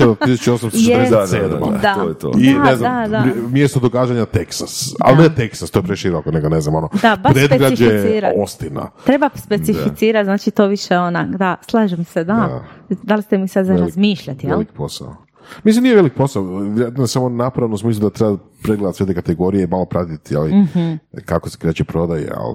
do 0.00 0.14
1847. 0.16 1.10
Da, 1.10 1.26
da, 1.48 1.48
da, 1.50 1.78
Da. 1.78 1.94
to 1.94 2.08
je 2.08 2.14
to. 2.14 2.32
I 2.38 2.54
Da, 2.54 2.62
ne 2.62 2.76
znam, 2.76 3.02
da, 3.02 3.18
da. 3.18 3.24
mj- 3.24 3.50
mjesto 3.50 3.80
događanja 3.80 4.26
Teksas. 4.26 4.94
Ali 5.00 5.16
Da. 5.16 5.22
ne 5.22 5.28
Teksas, 5.30 5.70
to 5.70 5.78
je 5.78 5.82
preširoko, 5.82 6.30
nego 6.30 6.48
ne 6.48 6.60
znam, 6.60 6.74
ono, 6.74 6.88
Da, 7.02 7.16
baš 7.16 7.32
predgrađe 7.34 7.76
specificirat. 7.76 8.32
Ostina. 8.38 8.90
Treba 9.04 9.30
specificirati, 9.36 10.24
znači 10.24 10.50
to 10.50 10.66
više 10.66 10.98
onak, 10.98 11.28
da, 11.28 11.56
slažem 11.62 12.04
se, 12.04 12.24
da. 12.24 12.62
Da 12.88 13.16
li 13.16 13.22
ste 13.22 13.38
mi 13.38 13.48
sad 13.48 13.66
za 13.66 13.76
razmišljati, 13.76 14.46
jel? 14.46 14.50
Velik 14.52 14.72
posao. 14.72 15.16
Mislim, 15.64 15.82
nije 15.82 15.96
velik 15.96 16.12
posao, 16.14 16.42
vjerojatno 16.58 17.02
je 17.02 17.08
samo 17.08 17.28
napravno 17.28 17.74
u 17.74 17.78
smislu 17.78 18.02
da 18.02 18.10
treba 18.10 18.36
pregledati 18.62 18.96
sve 18.96 19.06
te 19.06 19.14
kategorije 19.14 19.64
i 19.64 19.66
malo 19.66 19.84
pratiti 19.84 20.36
ali, 20.36 20.54
Mhm. 20.54 20.92
kako 21.24 21.50
se 21.50 21.58
kreće 21.58 21.84
prodaje, 21.84 22.30
ali, 22.36 22.54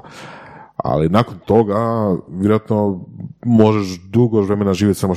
ali 0.85 1.09
nakon 1.09 1.35
toga 1.45 1.75
vjerojatno 2.29 3.05
možeš 3.45 3.99
dugo 4.01 4.41
vremena 4.41 4.73
živjeti 4.73 4.99
samo 4.99 5.13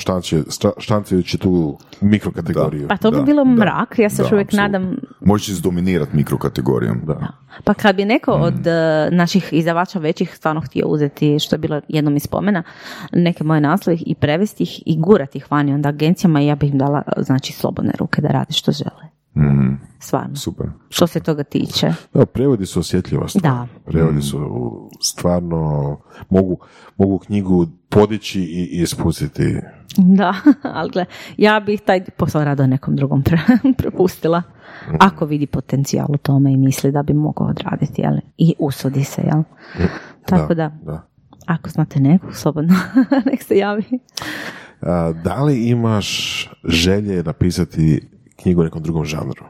štancajući 0.78 1.38
tu 1.38 1.78
mikrokategoriju. 2.00 2.88
Pa 2.88 2.96
to 2.96 3.10
bi 3.10 3.16
Da, 3.16 3.22
bilo 3.22 3.44
da, 3.44 3.50
mrak, 3.50 3.98
ja 3.98 4.10
se 4.10 4.22
još 4.22 4.30
da, 4.30 4.36
uvijek 4.36 4.52
nadam 4.52 4.96
Možeš 5.20 5.48
izdominirati 5.48 6.16
mikrokategorijom. 6.16 7.00
Da. 7.06 7.28
Pa 7.64 7.74
kad 7.74 7.96
bi 7.96 8.04
neko 8.04 8.38
Mm. 8.38 8.42
od 8.42 8.66
e, 8.66 9.08
naših 9.10 9.48
izdavača 9.52 9.98
većih 9.98 10.36
stvarno 10.36 10.60
htio 10.60 10.86
uzeti, 10.86 11.38
što 11.38 11.54
je 11.54 11.58
bilo 11.58 11.80
jednom 11.88 12.16
iz 12.16 12.22
spomena, 12.22 12.62
neke 13.12 13.44
moje 13.44 13.60
naslove 13.60 13.98
i 14.06 14.14
prevesti 14.14 14.62
ih 14.62 14.82
i 14.86 15.00
gurati 15.00 15.38
ih 15.38 15.52
vani 15.52 15.74
onda 15.74 15.88
agencijama 15.88 16.40
i 16.40 16.46
ja 16.46 16.54
bih 16.54 16.72
im 16.72 16.78
dala 16.78 17.02
znači 17.16 17.52
slobodne 17.52 17.92
ruke 17.98 18.22
da 18.22 18.28
rade 18.28 18.52
što 18.52 18.72
žele. 18.72 19.17
Stvarno. 20.00 20.36
super. 20.36 20.66
Što 20.88 21.06
se 21.06 21.20
toga 21.20 21.42
tiče. 21.42 21.92
Da, 22.14 22.26
prevodi 22.26 22.66
su 22.66 22.80
osjetljiva 22.80 23.28
stvar. 23.28 23.42
Da. 23.42 23.66
Prevodi 23.84 24.22
su 24.22 24.38
stvarno, 25.00 25.96
mogu, 26.28 26.58
mogu 26.96 27.18
knjigu 27.18 27.66
podići 27.88 28.40
i, 28.40 28.68
i 28.82 28.86
spustiti. 28.86 29.56
Da, 29.96 30.34
ali 30.78 30.90
gle, 30.90 31.04
ja 31.36 31.60
bih 31.60 31.80
taj 31.80 32.04
posao 32.16 32.44
rado 32.44 32.66
nekom 32.66 32.96
drugom 32.96 33.22
pre- 33.22 33.72
prepustila. 33.78 34.42
Ako 35.00 35.26
vidi 35.26 35.46
potencijal 35.46 36.06
u 36.08 36.16
tome 36.16 36.52
i 36.52 36.56
misli 36.56 36.92
da 36.92 37.02
bi 37.02 37.12
mogao 37.12 37.46
odraditi, 37.46 38.02
jel? 38.02 38.16
I 38.38 38.54
usudi 38.58 39.04
se, 39.04 39.22
jel? 39.22 39.42
Tako 40.26 40.54
da, 40.54 40.78
da. 40.82 41.08
ako 41.46 41.70
znate 41.70 42.00
nekog, 42.00 42.34
slobodno, 42.34 42.74
nek 43.30 43.42
se 43.42 43.56
javi. 43.56 43.84
A, 44.80 45.12
da 45.24 45.42
li 45.42 45.68
imaš 45.68 46.50
želje 46.64 47.22
napisati 47.22 48.08
knjigu 48.42 48.60
u 48.60 48.64
nekom 48.64 48.82
drugom 48.82 49.04
žanru? 49.04 49.44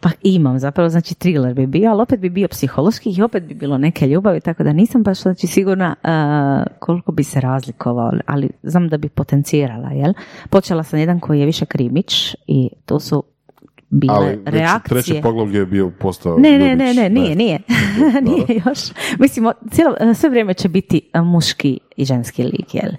Pa 0.00 0.10
imam 0.22 0.58
zapravo, 0.58 0.88
znači 0.88 1.14
thriller 1.14 1.54
bi 1.54 1.66
bio, 1.66 1.90
ali 1.90 2.02
opet 2.02 2.20
bi 2.20 2.30
bio 2.30 2.48
psihološki 2.48 3.10
i 3.10 3.22
opet 3.22 3.44
bi 3.44 3.54
bilo 3.54 3.78
neke 3.78 4.06
ljubavi, 4.06 4.40
tako 4.40 4.62
da 4.62 4.72
nisam 4.72 5.02
baš 5.02 5.22
znači, 5.22 5.46
sigurna 5.46 5.94
uh, 6.04 6.76
koliko 6.78 7.12
bi 7.12 7.24
se 7.24 7.40
razlikovao, 7.40 8.12
ali 8.26 8.50
znam 8.62 8.88
da 8.88 8.96
bi 8.96 9.08
potencijirala, 9.08 9.90
jel? 9.90 10.12
Počela 10.50 10.82
sam 10.82 10.98
jedan 10.98 11.20
koji 11.20 11.40
je 11.40 11.46
više 11.46 11.66
krimić 11.66 12.36
i 12.46 12.70
to 12.86 13.00
su 13.00 13.22
bile 13.90 14.14
Ali 14.14 14.26
već 14.26 14.38
reakcije. 14.44 15.02
treće 15.02 15.22
poglavlje 15.22 15.58
je 15.58 15.66
bio 15.66 15.90
postao 15.90 16.38
Ne, 16.38 16.58
ne, 16.58 16.76
ne, 16.76 16.94
ne, 16.94 17.08
nije, 17.10 17.36
nije. 17.36 17.58
nije 18.28 18.62
još. 18.66 18.78
Mislim, 19.18 19.46
cijelo, 19.70 20.14
sve 20.14 20.30
vrijeme 20.30 20.54
će 20.54 20.68
biti 20.68 21.10
a, 21.12 21.22
muški 21.22 21.78
i 21.96 22.04
ženski 22.04 22.42
lik, 22.42 22.74
jel? 22.74 22.92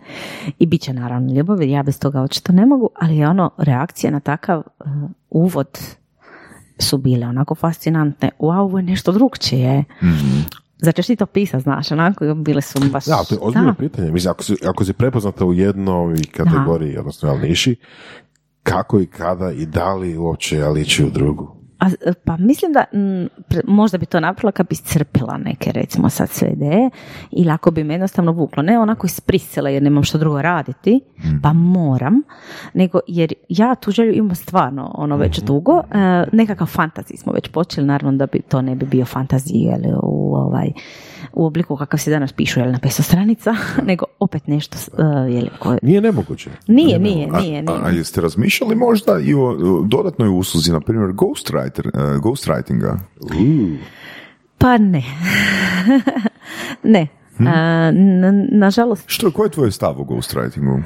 I 0.60 0.66
bit 0.66 0.82
će 0.82 0.94
naravno 0.94 1.34
ljubavi, 1.34 1.72
ja 1.72 1.84
bez 1.84 2.00
toga 2.00 2.22
očito 2.22 2.54
ne 2.54 2.66
mogu, 2.66 2.90
ali 2.96 3.18
je 3.18 3.28
ono, 3.28 3.52
reakcije 3.58 4.12
na 4.12 4.20
takav 4.20 4.60
uh, 4.60 4.86
uvod 5.30 5.80
su 6.80 6.98
bile 6.98 7.28
onako 7.28 7.56
fascinantne. 7.56 8.30
Wow, 8.40 8.60
ovo 8.60 8.78
je 8.78 8.84
nešto 8.84 9.12
drugčije. 9.12 9.84
Ćeš 10.96 11.08
ti 11.08 11.16
to 11.16 11.26
pisat, 11.26 11.62
znaš, 11.62 11.92
onako, 11.92 12.34
bile 12.36 12.62
su 12.62 12.80
baš... 12.92 13.06
Da, 13.06 13.24
to 13.30 13.36
je 13.36 13.40
ozbiljno 13.42 13.72
Da. 13.72 13.74
pitanje. 13.74 14.12
Mislim, 14.12 14.32
ako 14.32 14.44
si, 14.44 14.56
ako 14.68 14.86
si 14.86 14.94
prepoznata 14.94 15.46
u 15.46 15.54
jednoj 15.54 16.16
kategoriji, 16.32 16.98
odnosno 16.98 17.30
jel, 17.30 17.40
niši, 17.40 17.76
kako 18.70 19.00
i 19.00 19.06
kada 19.06 19.52
i 19.52 19.66
da 19.66 19.94
li 19.94 20.18
uopće 20.18 20.62
ali 20.62 20.82
ići 20.82 21.06
u 21.06 21.10
drugu? 21.10 21.60
A, 21.80 21.86
pa 22.26 22.38
mislim 22.38 22.74
da 22.74 22.84
mm, 22.94 23.28
pre- 23.50 23.62
možda 23.68 23.98
bi 23.98 24.06
to 24.06 24.20
napravila 24.20 24.52
kad 24.52 24.68
bi 24.68 24.74
iscrpila 24.74 25.38
neke 25.38 25.72
recimo 25.72 26.10
sad 26.10 26.30
sve 26.30 26.50
ideje 26.50 26.90
ili 27.32 27.52
ako 27.52 27.72
bi 27.72 27.84
me 27.84 27.94
jednostavno 27.94 28.32
vuklo, 28.32 28.64
ne 28.64 28.80
onako 28.80 29.08
isprisila 29.08 29.70
jer 29.70 29.84
nemam 29.84 30.04
što 30.04 30.18
drugo 30.18 30.42
raditi, 30.42 31.02
pa 31.44 31.54
moram, 31.54 32.22
nego 32.74 33.00
jer 33.08 33.34
ja 33.50 33.76
tu 33.76 33.92
želju 33.92 34.14
imam 34.14 34.36
stvarno 34.36 34.92
ono 34.96 35.18
već 35.18 35.40
dugo, 35.40 35.82
e, 35.92 36.26
nekakav 36.32 36.68
fantazij 36.68 37.18
smo 37.18 37.34
već 37.34 37.48
počeli, 37.48 37.88
naravno 37.88 38.18
da 38.18 38.26
bi 38.26 38.42
to 38.42 38.62
ne 38.62 38.76
bi 38.76 38.86
bio 38.86 39.06
fantazij 39.06 39.58
jel, 39.58 39.82
u 40.04 40.36
ovaj 40.36 40.72
u 41.34 41.46
obliku 41.46 41.78
kakav 41.78 42.00
se 42.00 42.12
danas 42.12 42.32
pišu 42.32 42.60
jel, 42.60 42.72
na 42.72 42.80
500 42.80 43.02
stranica, 43.02 43.56
nego 43.88 44.06
opet 44.20 44.48
nešto 44.48 44.78
uh, 44.94 45.34
jel, 45.34 45.48
koje... 45.60 45.80
Nije 45.82 46.02
nemoguće. 46.02 46.50
Nije, 46.68 47.00
nije, 47.00 47.16
nije, 47.28 47.30
A, 47.34 47.40
nije. 47.42 47.64
a 47.84 47.90
jeste 47.90 48.22
razmišljali 48.22 48.76
možda 48.76 49.20
i 49.20 49.34
o 49.34 49.50
o 49.50 49.82
dodatnoj 49.88 50.30
usluzi, 50.40 50.72
na 50.72 50.80
primjer 50.80 51.12
ghostwriter, 51.12 51.88
uh, 51.88 52.22
ghostwritinga? 52.22 53.00
Pa 54.58 54.78
ne. 54.78 55.04
ne. 56.84 57.08
A, 57.40 57.92
na- 57.92 58.46
nažalost, 58.52 59.04
Što, 59.08 59.32
koji 59.32 59.48
je 59.48 59.52
tvoj 59.52 59.72
stav 59.72 60.02
o 60.02 60.04
ghostwritingu? 60.04 60.80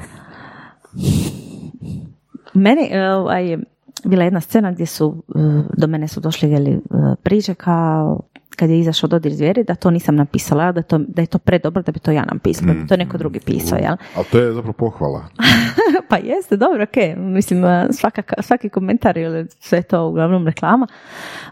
meni 2.54 2.88
e, 2.90 3.10
ovaj, 3.10 3.58
bila 4.04 4.24
jedna 4.24 4.40
scena 4.40 4.72
gdje 4.72 4.86
su, 4.86 5.22
e, 5.34 5.38
do 5.76 5.86
mene 5.86 6.08
su 6.08 6.20
došli 6.20 6.50
jeli, 6.50 6.70
e, 6.70 6.78
priče 7.22 7.54
kao 7.54 8.20
kad 8.54 8.70
je 8.70 8.78
izašao 8.78 9.08
Dodir 9.08 9.32
zvijeri, 9.32 9.64
da 9.64 9.74
to 9.74 9.90
nisam 9.90 10.16
napisala, 10.16 10.72
da, 10.72 10.82
to, 10.82 10.98
da 10.98 11.22
je 11.22 11.26
to 11.26 11.38
predobro 11.38 11.82
da 11.82 11.92
bi 11.92 11.98
to 11.98 12.10
ja 12.10 12.24
napisala, 12.32 12.74
da 12.74 12.80
bi 12.80 12.88
to 12.88 12.96
neko 12.96 13.18
drugi 13.18 13.40
pisao, 13.40 13.78
jel? 13.78 13.96
Ali 14.16 14.26
to 14.32 14.38
je 14.38 14.52
zapravo 14.52 14.72
pohvala. 14.72 15.24
pa 16.10 16.16
jeste, 16.16 16.56
dobro, 16.56 16.82
ok. 16.82 17.16
Mislim, 17.16 17.64
a, 17.64 17.86
svaka, 17.92 18.22
svaki 18.42 18.68
komentar 18.68 19.16
ili 19.16 19.46
sve 19.60 19.82
to 19.82 20.06
uglavnom 20.06 20.46
reklama. 20.46 20.86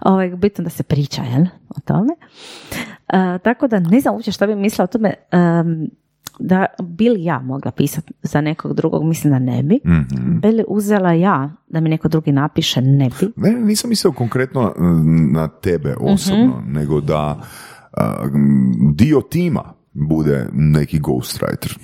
Ovaj, 0.00 0.28
bitno 0.28 0.64
da 0.64 0.70
se 0.70 0.82
priča, 0.82 1.22
jel, 1.22 1.44
o 1.68 1.80
tome. 1.84 2.12
A, 3.06 3.38
tako 3.38 3.68
da 3.68 3.80
ne 3.80 4.00
znam 4.00 4.14
uopće 4.14 4.32
što 4.32 4.46
bi 4.46 4.54
mislila 4.54 4.84
o 4.84 4.86
tome 4.86 5.14
da 6.38 6.66
bi 6.82 7.08
li 7.08 7.24
ja 7.24 7.38
mogla 7.38 7.70
pisati 7.70 8.12
za 8.22 8.40
nekog 8.40 8.74
drugog, 8.74 9.04
mislim 9.04 9.32
da 9.32 9.38
ne 9.38 9.62
bi. 9.62 9.80
Bi 10.42 10.48
li 10.48 10.64
uzela 10.68 11.12
ja 11.12 11.50
da 11.68 11.80
mi 11.80 11.88
neko 11.88 12.08
drugi 12.08 12.32
napiše, 12.32 12.80
ne 12.80 13.10
bi. 13.20 13.32
Ne, 13.36 13.50
nisam 13.50 13.90
mislio 13.90 14.12
konkretno 14.12 14.74
mm, 14.78 15.32
na 15.32 15.48
tebe 15.48 15.94
osobno, 16.00 16.62
nego 16.66 17.00
da 17.00 17.40
a, 17.92 18.26
mm, 18.26 18.94
dio 18.94 19.20
tima 19.20 19.74
bude 19.92 20.48
neki 20.52 20.98
ghostwriter. 20.98 21.78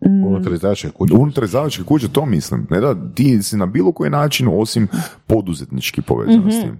Unutar 0.00 0.52
izdavačke 0.52 0.90
kuće. 0.90 1.14
Unutar 1.14 1.44
izdavačke 1.44 1.82
kuće 1.84 2.08
to 2.08 2.26
mislim. 2.26 2.66
Ne 2.70 2.80
da 2.80 2.94
ti 3.14 3.42
si 3.42 3.56
na 3.56 3.66
bilo 3.66 3.92
koji 3.92 4.10
način 4.10 4.48
osim 4.50 4.88
poduzetnički 5.26 6.02
povezan 6.02 6.52
s 6.52 6.60
tim. 6.60 6.78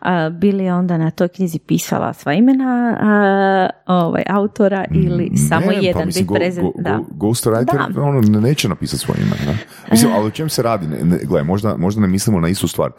A, 0.00 0.30
bi 0.30 0.52
li 0.52 0.70
onda 0.70 0.98
na 0.98 1.10
toj 1.10 1.28
knjizi 1.28 1.58
pisala 1.58 2.12
sva 2.12 2.32
imena 2.32 2.96
a, 3.00 3.68
ovaj, 3.94 4.22
autora 4.28 4.84
ili 4.92 5.30
samo 5.38 5.66
Ne, 5.66 5.76
jedan 5.76 6.00
pa 6.00 6.06
mislim, 6.06 6.26
go- 6.26 6.34
prezent... 6.34 6.66
go- 6.66 6.82
da. 6.82 6.96
go- 6.98 7.04
Ghostwriter 7.28 7.94
Da. 7.94 8.02
ono, 8.02 8.20
ne- 8.20 8.40
neće 8.40 8.68
napisati 8.68 8.98
svoje 8.98 9.18
ime. 9.20 9.52
Ne? 9.52 9.58
Mislim, 9.90 10.12
ali 10.14 10.26
o 10.26 10.30
čem 10.30 10.48
se 10.48 10.62
radi? 10.62 10.86
Ne, 10.86 11.04
ne, 11.04 11.18
gledaj, 11.18 11.44
možda, 11.44 11.76
možda 11.76 12.00
ne 12.00 12.08
mislimo 12.08 12.40
na 12.40 12.48
istu 12.48 12.68
stvar. 12.68 12.90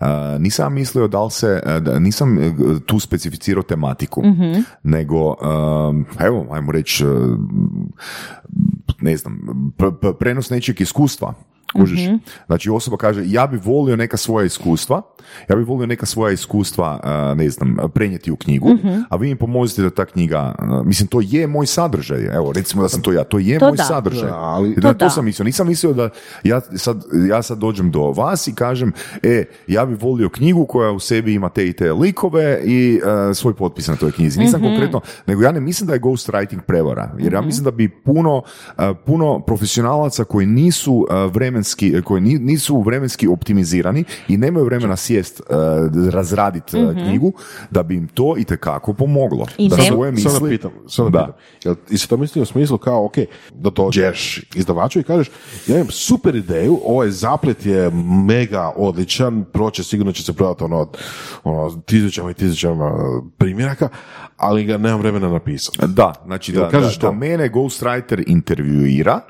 Uh, 0.00 0.06
nisam 0.38 0.74
mislio 0.74 1.08
da 1.08 1.24
li 1.24 1.30
se, 1.30 1.62
uh, 1.66 1.82
da, 1.82 1.98
nisam 1.98 2.38
uh, 2.38 2.44
tu 2.86 2.98
specificirao 2.98 3.62
tematiku, 3.62 4.22
nego, 4.82 5.28
um, 5.88 6.06
evo, 6.20 6.46
ajmo 6.50 6.72
reći, 6.72 7.06
uh, 7.06 7.12
ne 9.04 9.16
znam, 9.16 9.40
prenos 10.18 10.50
nečeg 10.50 10.80
iskustva. 10.80 11.34
Kužiš? 11.72 12.00
Znači 12.46 12.70
osoba 12.70 12.96
kaže, 12.96 13.22
ja 13.26 13.46
bi 13.46 13.56
volio 13.56 13.96
neka 13.96 14.16
svoja 14.16 14.46
iskustva 14.46 15.02
Ja 15.48 15.56
bih 15.56 15.66
volio 15.66 15.86
neka 15.86 16.06
svoja 16.06 16.32
iskustva, 16.32 17.00
ne 17.36 17.50
znam, 17.50 17.76
prenijeti 17.94 18.30
u 18.30 18.36
knjigu, 18.36 18.68
Mhm. 18.70 18.88
a 19.10 19.16
vi 19.16 19.28
mi 19.28 19.36
pomozite 19.36 19.82
da 19.82 19.90
ta 19.90 20.04
knjiga, 20.04 20.54
mislim, 20.84 21.06
to 21.06 21.20
je 21.22 21.46
moj 21.46 21.66
sadržaj. 21.66 22.24
Evo, 22.26 22.52
recimo 22.52 22.82
da 22.82 22.88
sam 22.88 23.02
to 23.02 23.12
ja, 23.12 23.24
to 23.24 23.38
je 23.38 23.58
To 23.58 23.68
moj 23.68 23.76
da. 23.76 23.84
sadržaj. 23.84 24.30
Da, 24.30 24.36
ali- 24.36 24.68
Na 24.68 24.74
To 24.74 24.88
to, 24.88 24.94
da. 24.94 25.10
sam 25.10 25.24
mislio. 25.24 25.44
Nisam 25.44 25.66
mislio 25.66 25.92
da 25.92 26.10
ja 26.44 26.60
sad, 26.72 26.96
ja 27.28 27.42
sad 27.42 27.58
dođem 27.58 27.90
do 27.90 28.00
vas 28.02 28.46
i 28.46 28.54
kažem, 28.54 28.92
e, 29.22 29.44
ja 29.66 29.86
bih 29.86 29.98
volio 30.00 30.28
knjigu 30.28 30.66
koja 30.66 30.90
u 30.90 30.98
sebi 30.98 31.34
ima 31.34 31.48
te 31.48 31.68
i 31.68 31.72
te 31.72 31.92
likove 31.92 32.60
i 32.64 33.00
e, 33.30 33.34
svoj 33.34 33.54
potpis 33.54 33.86
na 33.86 33.96
toj 33.96 34.12
knjizi. 34.12 34.40
Nisam 34.40 34.60
Mhm. 34.60 34.68
konkretno, 34.68 35.00
nego 35.26 35.42
ja 35.42 35.52
ne 35.52 35.60
mislim 35.60 35.86
da 35.86 35.92
je 35.92 36.00
ghostwriting 36.00 36.60
prevara. 36.60 37.10
Jer 37.18 37.32
ja 37.32 37.40
mislim 37.40 37.64
da 37.64 37.70
bi 37.70 37.88
puno, 37.90 38.42
e, 38.78 38.94
puno 38.96 39.40
profesionalaca 39.40 40.24
koji 40.24 40.46
nisu 40.46 41.06
e, 41.10 41.28
vremenski, 41.28 41.74
koji 42.02 42.20
ni- 42.20 42.38
nisu 42.38 42.80
vremenski 42.80 43.28
optimizirani 43.28 44.04
i 44.28 44.36
nemaju 44.36 44.64
vremena 44.64 44.96
sjest, 45.14 45.40
e, 45.40 45.54
razraditi 46.10 46.78
e, 46.78 46.92
knjigu, 46.92 47.32
da 47.70 47.82
bi 47.82 47.96
im 47.96 48.08
to 48.08 48.34
i 48.38 48.44
tekako 48.44 48.92
pomoglo. 48.92 49.46
I 49.58 49.68
da 49.68 49.76
svoje 49.76 50.16
Sada 50.16 50.34
misli... 50.34 50.50
pitam, 50.50 50.70
sada 50.88 51.10
Da. 51.10 51.18
pitam. 51.18 51.40
Jel, 51.64 51.74
i 51.90 51.98
se 51.98 52.08
to 52.08 52.16
misli 52.16 52.42
u 52.42 52.44
smislu 52.44 52.78
kao, 52.78 53.04
ok, 53.04 53.14
da 53.54 53.70
dođeš 53.70 54.44
izdavaču 54.54 55.00
i 55.00 55.02
kažeš, 55.02 55.30
ja 55.66 55.76
imam 55.76 55.90
super 55.90 56.34
ideju, 56.34 56.80
ovaj 56.84 57.10
zaplet 57.10 57.66
je 57.66 57.90
mega 58.26 58.72
odličan, 58.76 59.44
proće, 59.52 59.84
sigurno 59.84 60.12
će 60.12 60.22
se 60.22 60.32
prodati 60.32 60.64
ono, 60.64 60.88
ono 61.44 61.70
tisućama 61.86 62.30
i 62.30 62.34
tisućama 62.34 62.92
primjeraka, 63.38 63.88
ali 64.36 64.64
ga 64.64 64.78
nemam 64.78 65.00
vremena 65.00 65.28
napisati. 65.28 65.78
Da, 65.86 66.12
znači 66.24 66.52
da, 66.52 66.60
da, 66.60 66.80
da 66.80 66.90
to? 66.90 67.12
mene 67.12 67.48
ghostwriter 67.48 68.24
intervjuira 68.26 69.20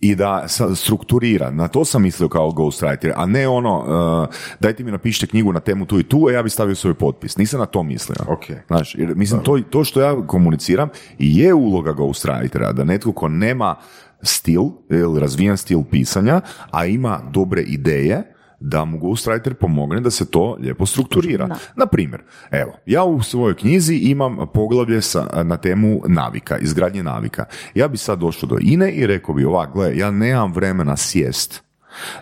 i 0.00 0.14
da 0.14 0.46
strukturira. 0.74 1.50
Na 1.50 1.68
to 1.68 1.84
sam 1.84 2.02
mislio 2.02 2.28
kao 2.28 2.50
ghostwriter, 2.50 3.12
a 3.16 3.26
ne 3.26 3.48
ono, 3.48 3.78
uh, 3.78 4.34
dajte 4.60 4.84
mi 4.84 4.90
napišite 4.90 5.26
knjigu 5.26 5.52
na 5.52 5.60
temu 5.60 5.86
tu 5.86 5.98
i 5.98 6.02
tu, 6.02 6.26
a 6.28 6.32
ja 6.32 6.42
bi 6.42 6.50
stavio 6.50 6.74
svoj 6.74 6.94
potpis. 6.94 7.36
Nisam 7.36 7.60
na 7.60 7.66
to 7.66 7.82
mislio. 7.82 8.16
Ok. 8.28 8.44
Znaš, 8.66 8.94
jer, 8.94 9.14
mislim, 9.16 9.42
to, 9.42 9.58
to 9.70 9.84
što 9.84 10.00
ja 10.00 10.26
komuniciram 10.26 10.88
je 11.18 11.54
uloga 11.54 11.92
ghostwritera, 11.92 12.72
da 12.72 12.84
netko 12.84 13.12
ko 13.12 13.28
nema 13.28 13.76
stil, 14.22 14.62
ili 14.90 15.20
razvijan 15.20 15.56
stil 15.56 15.82
pisanja, 15.90 16.40
a 16.70 16.86
ima 16.86 17.20
dobre 17.32 17.62
ideje, 17.62 18.34
da 18.60 18.84
mu 18.84 18.98
ghostwriter 18.98 19.54
pomogne 19.54 20.00
da 20.00 20.10
se 20.10 20.30
to 20.30 20.56
lijepo 20.60 20.86
strukturira. 20.86 21.48
Na 21.76 21.86
primjer, 21.86 22.22
evo, 22.50 22.72
ja 22.86 23.04
u 23.04 23.22
svojoj 23.22 23.56
knjizi 23.56 23.94
imam 23.94 24.38
poglavlje 24.54 25.02
sa, 25.02 25.42
na 25.42 25.56
temu 25.56 26.02
navika, 26.06 26.58
izgradnje 26.58 27.02
navika. 27.02 27.44
Ja 27.74 27.88
bi 27.88 27.96
sad 27.96 28.18
došao 28.18 28.48
do 28.48 28.58
Ine 28.60 28.92
i 28.92 29.06
rekao 29.06 29.34
bi 29.34 29.44
ovak, 29.44 29.72
gle, 29.72 29.96
ja 29.96 30.10
nemam 30.10 30.52
vremena 30.52 30.96
sjest 30.96 31.62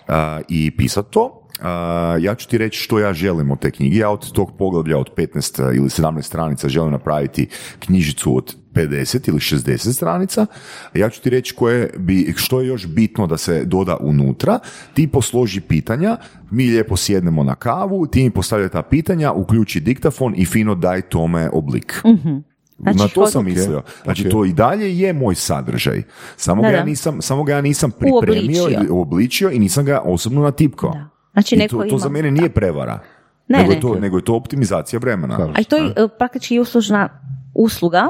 uh, 0.08 0.14
i 0.48 0.76
pisat 0.76 1.06
to, 1.10 1.45
Uh, 1.58 1.64
ja 2.20 2.34
ću 2.34 2.48
ti 2.48 2.58
reći 2.58 2.80
što 2.80 2.98
ja 2.98 3.12
želim 3.12 3.50
od 3.50 3.58
te 3.58 3.70
knjige. 3.70 3.96
Ja 3.96 4.10
od 4.10 4.32
tog 4.32 4.56
poglavlja 4.58 4.98
od 4.98 5.10
15 5.14 5.76
ili 5.76 5.88
17 5.88 6.22
stranica 6.22 6.68
želim 6.68 6.92
napraviti 6.92 7.48
knjižicu 7.78 8.36
od 8.36 8.56
50 8.74 9.28
ili 9.28 9.38
60 9.38 9.92
stranica. 9.92 10.46
Ja 10.94 11.10
ću 11.10 11.22
ti 11.22 11.30
reći 11.30 11.54
koje 11.54 11.90
bi, 11.98 12.32
što 12.36 12.60
je 12.60 12.66
još 12.66 12.86
bitno 12.86 13.26
da 13.26 13.36
se 13.36 13.64
doda 13.64 13.96
unutra. 13.96 14.58
Ti 14.94 15.08
posloži 15.08 15.60
pitanja, 15.60 16.16
mi 16.50 16.64
lijepo 16.64 16.96
sjednemo 16.96 17.42
na 17.42 17.54
kavu, 17.54 18.06
ti 18.06 18.22
mi 18.22 18.30
postavlja 18.30 18.68
ta 18.68 18.82
pitanja, 18.82 19.32
uključi 19.32 19.80
diktafon 19.80 20.34
i 20.36 20.44
fino 20.44 20.74
daj 20.74 21.02
tome 21.02 21.50
oblik. 21.52 22.02
Znači, 22.78 22.98
na 22.98 23.08
to 23.08 23.26
sam 23.26 23.44
mislio. 23.44 23.82
Znači, 24.04 24.22
ok. 24.22 24.30
to 24.30 24.44
i 24.44 24.52
dalje 24.52 24.98
je 24.98 25.12
moj 25.12 25.34
sadržaj. 25.34 26.02
Samo, 26.36 26.62
Da, 26.62 26.70
ga 26.70 26.76
ja 26.76 26.84
nisam, 26.84 27.22
samo 27.22 27.44
ga 27.44 27.52
ja 27.52 27.60
nisam 27.60 27.90
pripremio, 27.90 28.62
Uobličio. 28.62 28.84
i- 28.84 28.90
uobličio 28.90 29.50
i 29.50 29.58
nisam 29.58 29.84
ga 29.84 30.00
osobno 30.00 30.42
natipkao. 30.42 30.90
Da. 30.90 31.15
Znači, 31.36 31.54
I 31.54 31.58
neko 31.58 31.70
to, 31.72 31.80
to 31.80 31.86
ima- 31.86 31.98
za 31.98 32.08
mene 32.08 32.30
nije 32.30 32.48
prevara. 32.50 32.98
Ne, 33.48 33.58
nego, 33.58 33.70
ne. 33.70 33.76
Je 33.76 33.80
to, 33.80 33.94
nego 33.94 34.16
je 34.18 34.24
to 34.24 34.34
optimizacija 34.34 34.98
vremena. 34.98 35.48
A 35.54 35.60
i 35.60 35.64
to 35.64 35.76
je 35.76 35.92
e, 35.96 36.08
praktički 36.08 36.54
i 36.54 36.60
uslužna 36.60 37.08
usluga. 37.54 38.08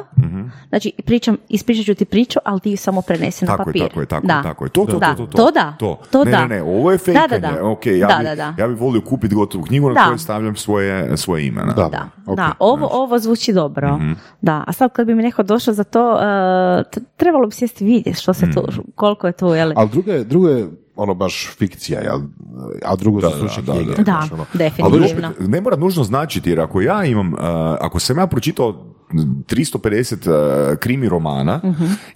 Znači, 0.69 0.93
pričam, 0.99 1.37
ispričat 1.49 1.85
ću 1.87 1.95
ti 1.95 2.05
priču, 2.05 2.39
ali 2.45 2.61
ti 2.61 2.71
ju 2.71 2.77
samo 2.77 3.03
prenesi 3.03 3.45
na 3.45 3.53
je, 3.53 3.57
papir. 3.57 3.83
tako 3.83 4.01
je, 4.01 4.07
tako 4.07 4.27
da. 4.27 4.35
je, 4.35 4.43
tako 4.43 4.65
je. 4.65 4.69
To, 4.69 4.85
to, 4.85 4.99
da. 4.99 5.15
to, 5.15 5.27
to, 5.27 5.33
to. 5.35 5.51
da. 5.51 5.75
To. 5.79 5.99
To 6.11 6.25
ne, 6.25 6.31
da. 6.31 6.41
ne, 6.41 6.49
ne, 6.49 6.63
ovo 6.63 6.91
je 6.91 6.97
Da, 6.97 7.05
fejkanje. 7.05 7.29
da, 7.31 7.53
da. 7.53 7.65
Ok, 7.65 7.87
ja, 7.87 8.07
Da, 8.09 8.17
bi, 8.19 8.25
da, 8.25 8.35
da. 8.35 8.55
ja 8.59 8.69
bi 8.69 8.75
volio 8.75 9.01
kupiti 9.01 9.35
gotovu 9.35 9.65
knjigu 9.65 9.89
na 9.89 9.95
Da. 9.95 10.05
kojoj 10.05 10.19
stavljam 10.19 10.57
svoje, 10.57 11.17
svoje 11.17 11.47
ime. 11.47 11.61
ne? 11.61 11.73
Da. 11.75 11.89
Da, 11.89 12.09
Ok, 12.27 12.37
da, 12.37 12.53
ovo, 12.59 12.89
ovo 12.93 13.19
zvuči 13.19 13.53
dobro. 13.53 13.97
Mhm. 13.97 14.13
Da, 14.41 14.65
a 14.67 14.73
sad 14.73 14.93
kad 14.93 15.07
bi 15.07 15.15
mi 15.15 15.23
neko 15.23 15.43
došao 15.43 15.75
za 15.75 15.85
to, 15.85 16.19
t- 16.85 17.01
trebalo 17.17 17.47
bi 17.47 17.53
sjesti 17.53 17.85
vidjeti 17.85 18.15
što 18.15 18.35
se 18.35 18.47
tu, 18.47 18.63
Mhm. 18.69 18.81
koliko 18.95 19.27
je 19.27 19.33
tu, 19.33 19.47
jel? 19.47 19.73
Ali 19.77 19.89
drugo 19.91 20.11
je, 20.13 20.25
drugo 20.25 20.49
je 20.49 20.69
ono 20.97 21.15
baš 21.15 21.49
fikcija, 21.59 22.01
jel? 22.01 22.21
a 22.85 22.97
drugo 22.97 23.21
su 23.21 23.29
Da, 23.29 23.37
stručne 23.37 23.63
da, 23.63 23.73
knjige. 23.73 23.91
da. 23.91 23.97
Da, 23.97 24.03
znaš, 24.03 24.33
ono. 24.33 24.47
Ali 24.53 24.59
definitivno. 24.59 25.29
opet, 25.29 25.49
ne 25.49 25.61
mora 25.61 25.77
nužno 25.77 26.05
značiti, 26.05 26.51
jer 26.51 26.61
ako 26.61 26.81
ja 26.81 27.05
imam, 27.05 27.33
uh, 27.33 27.39
ako 27.81 27.99
sam 27.99 28.19
ja 28.19 28.27
pročitao 28.27 28.85
350 29.13 30.29
uh, 30.73 30.79
krimi 30.79 31.09
romana 31.09 31.61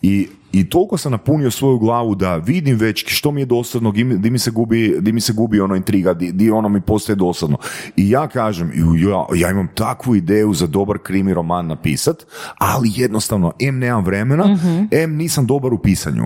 i, 0.02 0.28
i 0.52 0.68
toliko 0.68 0.96
sam 0.96 1.12
napunio 1.12 1.50
svoju 1.50 1.78
glavu 1.78 2.14
da 2.14 2.36
vidim 2.36 2.76
već 2.76 3.04
što 3.06 3.30
mi 3.30 3.40
je 3.40 3.46
dosadno, 3.46 3.92
di 3.92 4.30
mi, 4.30 4.38
se 4.38 4.50
gubi, 4.50 4.96
di 5.00 5.12
mi 5.12 5.20
se 5.20 5.32
gubi 5.32 5.60
ono 5.60 5.76
intriga, 5.76 6.14
di, 6.14 6.32
di 6.32 6.50
ono 6.50 6.68
mi 6.68 6.80
postaje 6.80 7.16
dosadno. 7.16 7.58
I 7.96 8.10
ja 8.10 8.28
kažem, 8.28 8.72
ja, 9.08 9.26
ja 9.34 9.50
imam 9.50 9.68
takvu 9.74 10.14
ideju 10.14 10.54
za 10.54 10.66
dobar 10.66 10.98
krimi 10.98 11.34
roman 11.34 11.66
napisat, 11.66 12.26
ali 12.58 12.90
jednostavno, 12.94 13.52
em 13.58 13.78
nemam 13.78 14.04
vremena, 14.04 14.56
em 14.90 15.16
nisam 15.16 15.46
dobar 15.46 15.72
u 15.72 15.78
pisanju. 15.78 16.24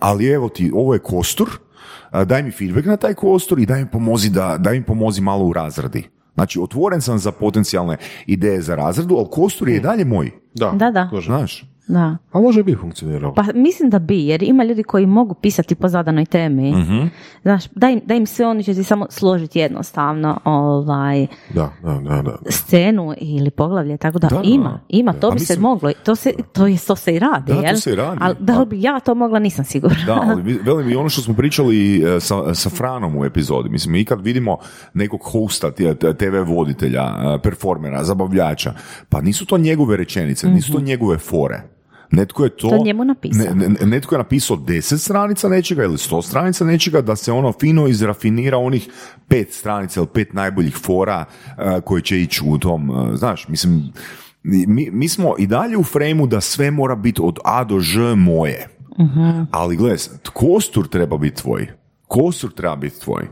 Ali 0.00 0.26
evo 0.26 0.48
ti, 0.48 0.70
ovo 0.74 0.94
je 0.94 0.98
kostur, 1.00 1.48
daj 2.26 2.42
mi 2.42 2.50
feedback 2.50 2.86
na 2.86 2.96
taj 2.96 3.14
kostur 3.14 3.58
i 3.58 3.66
daj 3.66 3.80
mi 3.80 3.90
pomozi, 3.90 4.30
da, 4.30 4.56
daj 4.58 4.78
mi 4.78 4.84
pomozi 4.84 5.20
malo 5.20 5.44
u 5.44 5.52
razradi. 5.52 6.08
Znači, 6.34 6.60
otvoren 6.60 7.00
sam 7.00 7.18
za 7.18 7.32
potencijalne 7.32 7.96
ideje 8.26 8.62
za 8.62 8.74
razradu, 8.74 9.16
ali 9.16 9.26
kostur 9.30 9.68
je 9.68 9.76
i 9.76 9.80
dalje 9.80 10.04
moj. 10.04 10.30
Da, 10.54 10.70
Da, 10.70 10.90
da. 10.90 11.08
Znaš? 11.26 11.75
Da. 11.88 12.16
A 12.32 12.40
može 12.40 12.62
bi 12.62 12.74
funkcioniralo. 12.74 13.34
Pa 13.34 13.44
mislim 13.54 13.90
da 13.90 13.98
bi, 13.98 14.26
jer 14.26 14.42
ima 14.42 14.64
ljudi 14.64 14.82
koji 14.82 15.06
mogu 15.06 15.34
pisati 15.34 15.74
po 15.74 15.88
zadanoj 15.88 16.24
temi. 16.26 16.70
Mhm. 16.72 17.06
Znaš, 17.42 17.64
daj, 17.66 18.00
daj 18.00 18.16
im 18.16 18.26
sve, 18.26 18.46
oni 18.46 18.64
će 18.64 18.74
ti 18.74 18.84
samo 18.84 19.06
složiti 19.10 19.58
jednostavno 19.58 20.40
ovaj, 20.44 21.26
Da, 21.50 21.70
da, 21.82 21.92
da, 21.92 22.22
da. 22.22 22.36
scenu 22.50 23.14
ili 23.18 23.50
poglavlje, 23.50 23.96
tako 23.96 24.18
da, 24.18 24.28
Da, 24.28 24.40
ima, 24.44 24.80
ima, 24.88 25.12
to 25.12 25.28
A 25.28 25.30
bi 25.30 25.38
se 25.38 25.42
mislim- 25.42 25.60
moglo, 25.62 25.92
to 25.94 26.14
se, 26.14 26.32
to, 26.52 26.66
je, 26.66 26.76
to 26.78 26.96
se 26.96 27.14
i 27.14 27.18
radi, 27.18 27.44
Da, 27.46 27.54
to 27.54 27.62
jel? 27.62 27.76
se 27.76 27.92
i 27.92 27.96
radi. 27.96 28.18
Ali 28.20 28.36
da 28.38 28.58
li 28.58 28.66
bi 28.66 28.82
ja 28.82 29.00
to 29.00 29.14
mogla, 29.14 29.38
nisam 29.38 29.64
sigurna. 29.64 30.04
Da, 30.06 30.20
ali 30.24 30.42
velim 30.54 30.90
i 30.90 30.96
ono 30.96 31.08
što 31.08 31.22
smo 31.22 31.34
pričali 31.34 31.76
e, 32.06 32.20
sa, 32.20 32.54
sa 32.54 32.70
Franom 32.70 33.16
u 33.16 33.24
epizodi, 33.24 33.68
mislim, 33.68 33.92
mi 33.92 34.04
kad 34.04 34.20
vidimo 34.20 34.56
nekog 34.94 35.20
hosta, 35.22 35.70
TV 36.14 36.36
voditelja, 36.46 37.02
e, 37.02 37.42
performera, 37.42 38.04
zabavljača, 38.04 38.72
pa 39.08 39.20
nisu 39.20 39.46
to 39.46 39.58
njegove 39.58 39.96
rečenice, 39.96 40.48
nisu 40.48 40.72
to 40.72 40.80
njegove 40.80 41.18
fore. 41.18 41.75
Netko 42.10 42.44
je 42.44 42.50
to... 42.50 42.68
To 42.68 42.74
je 42.74 42.80
njemu 42.80 43.04
napisao. 43.04 43.54
Ne, 43.54 43.68
ne- 43.68 43.86
netko 43.86 44.14
je 44.14 44.18
napisao 44.18 44.56
10 44.56 44.98
stranica 44.98 45.48
nečega 45.48 45.84
ili 45.84 45.96
100 45.96 46.22
stranica 46.22 46.64
nečega 46.64 47.00
da 47.00 47.16
se 47.16 47.32
ono 47.32 47.52
fino 47.52 47.86
izrafinira 47.86 48.58
onih 48.58 48.88
pet 49.28 49.52
stranica 49.52 50.00
ili 50.00 50.08
pet 50.14 50.32
najboljih 50.32 50.76
fora 50.76 51.24
e, 51.58 51.80
koje 51.80 52.02
će 52.02 52.20
ići 52.22 52.40
u 52.46 52.58
tom, 52.58 52.90
e, 52.90 53.16
znaš, 53.16 53.48
mislim, 53.48 53.92
mi, 54.42 54.90
mi 54.92 55.08
smo 55.08 55.34
i 55.38 55.46
dalje 55.46 55.76
u 55.76 55.84
frejmu 55.84 56.26
da 56.26 56.40
sve 56.40 56.70
mora 56.70 56.94
biti 56.94 57.20
od 57.24 57.38
A 57.44 57.64
do 57.64 57.80
Ž 57.80 58.14
moje. 58.14 58.68
Ali 59.50 59.76
gle, 59.76 59.96
kostur 60.32 60.88
treba 60.88 61.18
biti 61.18 61.36
tvoj. 61.42 61.68
Kostur 62.06 62.52
treba 62.52 62.76
biti 62.76 63.00
tvoj. 63.00 63.28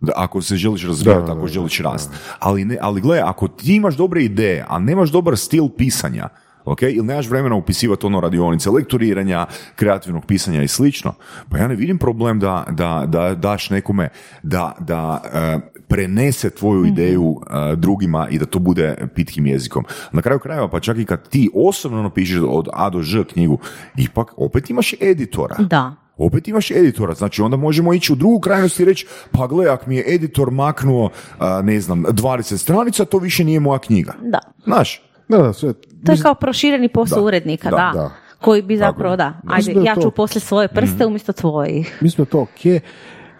Da, 0.00 0.12
ako 0.16 0.42
se 0.42 0.56
želiš 0.56 0.86
razvijati, 0.86 1.30
ako 1.30 1.46
želiš 1.46 1.78
rast. 1.78 2.10
Ali, 2.38 2.64
ne, 2.64 2.78
ali 2.80 3.00
gle, 3.00 3.20
ako 3.24 3.48
ti 3.48 3.74
imaš 3.76 3.96
dobre 3.96 4.22
ideje, 4.24 4.64
a 4.68 4.78
nemaš 4.78 5.10
dobar 5.10 5.36
stil 5.36 5.68
pisanja, 5.68 6.28
ok, 6.64 6.82
ili 6.82 7.06
nemaš 7.06 7.28
vremena 7.28 7.54
upisivati 7.54 8.06
ono 8.06 8.20
radionice, 8.20 8.70
lektoriranja, 8.70 9.46
kreativnog 9.76 10.26
pisanja 10.26 10.62
i 10.62 10.68
slično, 10.68 11.14
pa 11.50 11.58
ja 11.58 11.68
ne 11.68 11.74
vidim 11.74 11.98
problem 11.98 12.40
da, 12.40 12.64
da, 12.70 13.04
da 13.06 13.34
daš 13.34 13.70
nekome 13.70 14.08
da, 14.42 14.76
da 14.80 15.22
e, 15.34 15.58
prenese 15.88 16.50
tvoju 16.50 16.84
ideju 16.84 17.40
e, 17.40 17.76
drugima 17.76 18.28
i 18.30 18.38
da 18.38 18.46
to 18.46 18.58
bude 18.58 18.96
pitkim 19.14 19.46
jezikom. 19.46 19.84
Na 20.12 20.22
kraju 20.22 20.38
krajeva, 20.38 20.68
pa 20.68 20.80
čak 20.80 20.98
i 20.98 21.04
kad 21.04 21.28
ti 21.28 21.50
osobno 21.54 22.02
napišeš 22.02 22.40
od 22.48 22.68
A 22.72 22.90
do 22.90 23.02
Ž 23.02 23.24
knjigu, 23.24 23.58
ipak 23.98 24.32
opet 24.36 24.70
imaš 24.70 24.94
editora. 25.00 25.56
Da. 25.58 25.94
Opet 26.16 26.48
imaš 26.48 26.70
editora, 26.70 27.14
znači 27.14 27.42
onda 27.42 27.56
možemo 27.56 27.94
ići 27.94 28.12
u 28.12 28.16
drugu 28.16 28.40
krajnost 28.40 28.80
i 28.80 28.84
reći, 28.84 29.06
pa 29.30 29.46
gle, 29.46 29.68
ako 29.68 29.90
mi 29.90 29.96
je 29.96 30.14
editor 30.14 30.50
maknuo, 30.50 31.10
a, 31.38 31.62
ne 31.62 31.80
znam, 31.80 32.04
20 32.04 32.56
stranica, 32.56 33.04
to 33.04 33.18
više 33.18 33.44
nije 33.44 33.60
moja 33.60 33.78
knjiga. 33.78 34.12
Da. 34.22 34.38
Znaš, 34.64 35.02
Da, 35.28 35.38
da, 35.38 35.52
sve. 35.52 35.74
To 36.06 36.12
je 36.12 36.18
kao 36.18 36.34
prošireni 36.34 36.88
posao 36.88 37.18
Da, 37.18 37.24
urednika, 37.24 37.70
da, 37.70 37.76
da, 37.76 37.92
da. 37.94 38.10
Koji 38.40 38.62
bi 38.62 38.76
zapravo, 38.76 39.16
da, 39.16 39.32
ajde, 39.48 39.72
ja 39.84 39.94
ću 39.94 40.00
to- 40.00 40.10
poslije 40.10 40.40
svoje 40.40 40.68
prste 40.68 41.06
umjesto 41.06 41.32
tvojih. 41.32 41.98
Mislim 42.00 42.24
da 42.24 42.30
to 42.30 42.40
ok. 42.40 42.82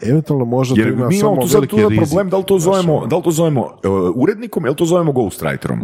Eventualno 0.02 0.44
možda 0.44 0.74
Jer 0.80 0.88
to 0.88 0.94
ima 0.94 1.08
mi 1.08 1.16
imamo 1.16 1.34
samo 1.34 1.42
tu 1.42 1.48
sad 1.48 1.54
veliki 1.54 1.76
tu 1.76 2.06
problem, 2.06 2.30
da 2.30 2.36
li 2.36 2.44
to 2.44 2.58
zovemo, 2.58 3.06
da 3.06 3.16
li 3.16 3.22
to 3.22 3.30
zovemo 3.30 3.60
uh, 3.60 3.70
urednikom 4.14 4.66
ili 4.66 4.76
to 4.76 4.84
zovemo 4.84 5.12
ghostwriterom? 5.12 5.80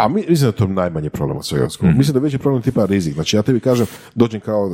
A 0.00 0.08
mi, 0.08 0.14
mislim 0.14 0.40
da 0.40 0.46
je 0.46 0.52
to 0.52 0.66
najmanji 0.66 1.10
problem 1.10 1.36
od 1.36 1.46
svega. 1.46 1.66
Mhm. 1.82 1.98
Mislim 1.98 2.12
da 2.12 2.18
je 2.18 2.22
veći 2.22 2.38
problem 2.38 2.62
tipa 2.62 2.84
rizik. 2.84 3.14
Znači 3.14 3.36
ja 3.36 3.42
tebi 3.42 3.60
kažem, 3.60 3.86
dođem 4.14 4.40
kao 4.40 4.70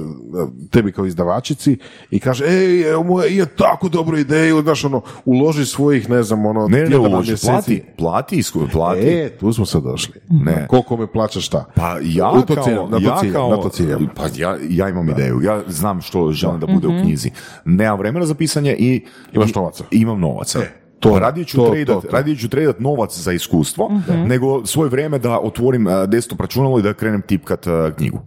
tebi 0.70 0.92
kao 0.92 1.06
izdavačici 1.06 1.78
i 2.10 2.20
kaže, 2.20 2.44
ej, 2.46 2.90
evo 2.90 3.02
moja 3.02 3.26
je 3.26 3.46
tako 3.46 3.88
dobru 3.88 4.18
ideju, 4.18 4.62
znaš, 4.62 4.84
ono, 4.84 5.00
uloži 5.24 5.66
svojih, 5.66 6.10
ne 6.10 6.22
znam, 6.22 6.46
ono, 6.46 6.68
Ne, 6.68 6.84
ne, 6.84 6.98
uloži, 6.98 7.34
plati, 7.46 7.82
plati, 7.98 8.36
isku- 8.36 8.68
plati. 8.72 9.00
E, 9.08 9.28
tu 9.40 9.52
smo 9.52 9.66
sad 9.66 9.82
došli. 9.82 10.14
Ne. 10.28 10.66
Koliko 10.68 10.96
me 10.96 11.06
plaća 11.06 11.40
šta? 11.40 11.64
Pa 11.74 11.96
ja 12.02 12.32
to 12.46 12.54
kao, 12.54 12.64
ciljam, 12.64 12.90
na 12.90 12.98
to 12.98 13.04
ja 13.04 13.16
ciljam, 13.20 13.34
kao, 13.34 13.50
na 13.50 13.56
to 13.56 13.68
ciljam. 13.68 14.08
pa 14.16 14.22
ja, 14.36 14.56
ja 14.68 14.88
imam 14.88 15.08
ideju, 15.08 15.40
ja 15.42 15.62
znam 15.66 16.00
što 16.00 16.32
želim 16.32 16.60
da 16.60 16.66
bude 16.66 16.88
u 16.88 17.02
knjizi. 17.02 17.30
Nemam 17.64 17.98
vremena 17.98 18.26
za 18.26 18.34
pisanje 18.34 18.74
i... 18.78 18.87
Imaš 19.32 19.50
i- 19.50 19.52
novaca. 19.54 19.84
Imam 19.92 20.20
novaca. 20.20 20.58
to- 20.58 20.64
To, 21.00 21.18
radije 21.18 21.44
ću 21.44 21.56
to- 21.56 21.66
tradat, 21.66 21.86
to- 21.94 22.00
to. 22.00 22.08
radije 22.10 22.36
ću 22.36 22.48
tradat 22.48 22.80
novac 22.80 23.18
za 23.18 23.32
iskustvo, 23.32 23.90
nego 24.26 24.66
svoje 24.66 24.90
vrijeme 24.90 25.18
da 25.18 25.38
otvorim 25.38 25.86
uh, 25.86 25.92
desktop 26.04 26.40
računalo 26.40 26.78
i 26.78 26.82
da 26.82 26.94
krenem 26.94 27.22
tipkat 27.22 27.66
uh, 27.66 27.72
knjigu. 27.96 28.20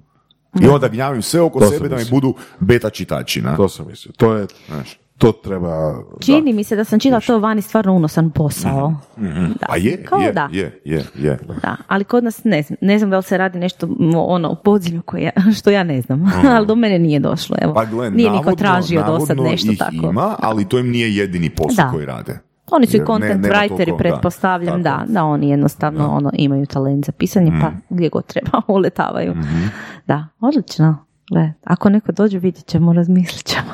I 0.62 0.68
onda 0.68 0.88
gnjavim 0.88 1.22
sve 1.22 1.42
oko 1.42 1.60
sebe 1.68 1.90
da 1.90 1.96
mi 1.96 2.06
budu 2.12 2.34
beta 2.60 2.90
čitači. 2.90 3.42
Na? 3.42 3.56
To 3.56 3.70
sam 3.70 3.88
mislio. 3.88 4.14
To 4.18 4.34
je, 4.34 4.48
Znaš. 4.68 5.00
To 5.22 5.31
treba... 5.31 5.95
Čini 6.19 6.53
mi 6.53 6.64
se 6.64 6.76
da 6.76 6.84
sam 6.84 6.99
čitala 6.99 7.22
to 7.22 7.39
vani 7.39 7.61
stvarno 7.61 7.93
unosan 7.93 8.30
posao. 8.30 8.93
Da. 9.18 9.65
A 9.69 9.77
je, 9.77 10.03
Kao 10.03 10.19
je, 10.19 10.31
da. 10.31 10.49
je, 10.52 10.81
je, 10.85 11.03
je. 11.15 11.39
Da, 11.61 11.76
ali 11.88 12.03
kod 12.03 12.23
nas 12.23 12.43
ne 12.43 12.61
znam, 12.61 12.77
ne 12.81 12.98
znam 12.99 13.10
da 13.10 13.18
li 13.18 13.23
se 13.23 13.38
radi 13.38 13.60
nešto 13.60 13.88
ono 14.15 14.52
u 14.52 14.56
podzemlju 14.56 15.02
koje 15.02 15.31
što 15.60 15.69
ja 15.69 15.84
ne 15.84 16.02
znam, 16.02 16.31
ali 16.56 16.68
do 16.68 16.76
mene 16.76 16.99
nije 16.99 17.19
došlo, 17.19 17.57
evo. 17.61 17.73
Pa 17.73 17.85
gle, 17.85 18.11
nije 18.11 18.31
niko 18.31 18.56
tražio 18.56 19.03
do 19.07 19.19
sad 19.19 19.38
nešto 19.38 19.72
ih 19.72 19.77
tako. 19.77 20.10
ima, 20.10 20.35
ali 20.39 20.69
to 20.69 20.80
im 20.80 20.89
nije 20.89 21.15
jedini 21.15 21.49
posao 21.49 21.85
Da. 21.85 21.91
koji 21.91 22.06
rade. 22.06 22.39
Oni 22.72 22.88
su 22.88 22.98
i 22.98 22.99
Jer 22.99 23.07
content 23.07 23.45
writeri, 23.45 23.91
da, 23.91 23.98
pretpostavljam, 23.98 24.84
da, 24.84 24.98
tako. 24.98 25.11
da, 25.11 25.23
oni 25.23 25.49
jednostavno 25.49 26.10
ono, 26.10 26.31
imaju 26.34 26.65
talent 26.65 27.06
za 27.06 27.11
pisanje, 27.11 27.52
pa 27.61 27.72
gdje 27.89 28.10
god 28.10 28.26
treba 28.26 28.61
uletavaju. 28.76 29.34
Da, 30.07 30.27
odlično. 30.39 31.06
Gle, 31.31 31.53
ako 31.64 31.89
neko 31.89 32.11
dođe, 32.11 32.39
vidjet 32.39 32.65
ćemo, 32.65 32.93
razmislit 32.93 33.45
ćemo. 33.45 33.72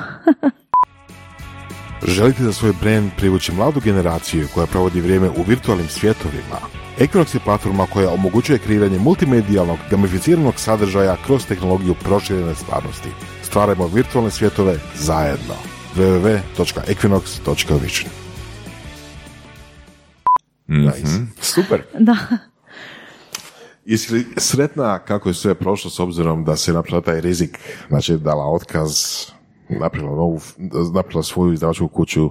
Želite 2.05 2.43
za 2.43 2.53
svoj 2.53 2.73
brand 2.81 3.11
privući 3.17 3.51
mladu 3.51 3.79
generaciju 3.79 4.47
koja 4.53 4.67
provodi 4.67 5.01
vrijeme 5.01 5.29
u 5.29 5.43
virtualnim 5.47 5.87
svjetovima? 5.87 6.59
Equinox 6.99 7.35
je 7.35 7.39
platforma 7.43 7.87
koja 7.93 8.09
omogućuje 8.09 8.59
kreiranje 8.59 8.99
multimedijalnog, 8.99 9.77
gamificiranog 9.89 10.53
sadržaja 10.57 11.17
kroz 11.25 11.45
tehnologiju 11.45 11.95
proširene 12.03 12.55
stvarnosti. 12.55 13.09
Stvarajmo 13.43 13.87
virtualne 13.87 14.31
svjetove 14.31 14.79
zajedno. 14.95 15.53
www.equinox.vision 15.95 18.09
Mhm. 20.69 21.23
Super. 21.41 21.83
da. 21.99 22.17
Jesi 23.85 24.13
li 24.13 24.27
sretna 24.37 24.99
kako 24.99 25.29
je 25.29 25.33
sve 25.33 25.55
prošlo 25.55 25.91
s 25.91 25.99
obzirom 25.99 26.45
da 26.45 26.55
se 26.55 26.73
napravila 26.73 27.01
taj 27.01 27.21
rizik, 27.21 27.59
znači 27.89 28.17
dala 28.17 28.45
otkaz, 28.45 28.91
napravila, 29.69 30.15
novu, 30.15 30.39
napravila 30.93 31.23
svoju 31.23 31.53
izdavačku 31.53 31.87
kuću, 31.87 32.29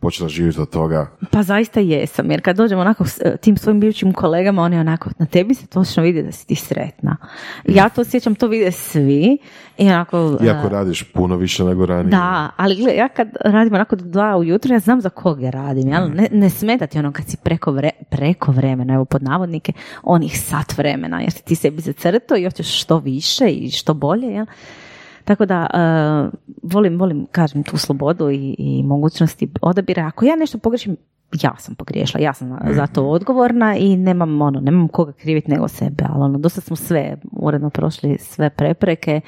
počela 0.00 0.28
živjeti 0.28 0.60
od 0.60 0.70
toga? 0.70 1.10
Pa 1.30 1.42
zaista 1.42 1.80
jesam, 1.80 2.30
jer 2.30 2.42
kad 2.42 2.56
dođem 2.56 2.78
onako 2.78 3.04
s 3.04 3.20
e, 3.20 3.36
tim 3.36 3.56
svojim 3.56 3.80
bivšim 3.80 4.12
kolegama, 4.12 4.62
oni 4.62 4.78
onako, 4.78 5.10
na 5.18 5.26
tebi 5.26 5.54
se 5.54 5.66
točno 5.66 6.02
vidi 6.02 6.22
da 6.22 6.32
si 6.32 6.46
ti 6.46 6.54
sretna. 6.54 7.16
Ja 7.64 7.88
to 7.88 8.00
osjećam, 8.00 8.34
to 8.34 8.48
vide 8.48 8.72
svi. 8.72 9.38
I 9.78 9.88
onako, 9.88 10.38
Iako 10.44 10.66
e, 10.66 10.70
radiš 10.70 11.12
puno 11.12 11.36
više 11.36 11.64
nego 11.64 11.86
ranije. 11.86 12.10
Da, 12.10 12.50
ali 12.56 12.76
gle, 12.76 12.94
ja 12.94 13.08
kad 13.08 13.28
radim 13.44 13.74
onako 13.74 13.96
do 13.96 14.04
dva 14.04 14.36
ujutro, 14.36 14.74
ja 14.74 14.78
znam 14.78 15.00
za 15.00 15.08
koga 15.08 15.50
radim, 15.50 15.88
jel? 15.88 16.10
Ne, 16.14 16.28
ne 16.32 16.50
smeta 16.50 16.86
ti 16.86 16.98
ono 16.98 17.12
kad 17.12 17.26
si 17.28 17.36
preko, 17.36 17.72
vre, 17.72 17.90
preko 18.08 18.52
vremena, 18.52 18.94
evo 18.94 19.04
pod 19.04 19.22
navodnike, 19.22 19.72
onih 20.02 20.40
sat 20.40 20.78
vremena, 20.78 21.20
jer 21.20 21.32
ti 21.32 21.54
sebi 21.54 21.82
zacrto 21.82 22.36
i 22.36 22.44
hoćeš 22.44 22.80
što 22.80 22.98
više 22.98 23.48
i 23.48 23.70
što 23.70 23.94
bolje, 23.94 24.26
jel? 24.26 24.46
Tako 25.26 25.46
da, 25.46 25.66
e, 25.74 25.78
volim, 26.62 26.98
volim, 26.98 27.26
kažem, 27.32 27.62
tu 27.62 27.76
slobodu 27.76 28.30
i, 28.30 28.56
i 28.58 28.82
mogućnosti 28.82 29.48
odabira. 29.62 30.06
Ako 30.06 30.24
ja 30.24 30.36
nešto 30.36 30.58
pogrešim, 30.58 30.96
ja 31.32 31.56
sam 31.58 31.74
pogriješila, 31.74 32.24
ja 32.24 32.32
sam 32.32 32.58
za 32.70 32.86
to 32.86 33.06
odgovorna 33.08 33.76
i 33.76 33.96
nemam, 33.96 34.42
ono, 34.42 34.60
nemam 34.60 34.88
koga 34.88 35.12
kriviti 35.12 35.50
nego 35.50 35.68
sebe, 35.68 36.04
ali 36.08 36.24
ono, 36.24 36.38
dosta 36.38 36.60
smo 36.60 36.76
sve 36.76 37.16
uredno 37.32 37.70
prošli 37.70 38.18
sve 38.18 38.50
prepreke, 38.50 39.20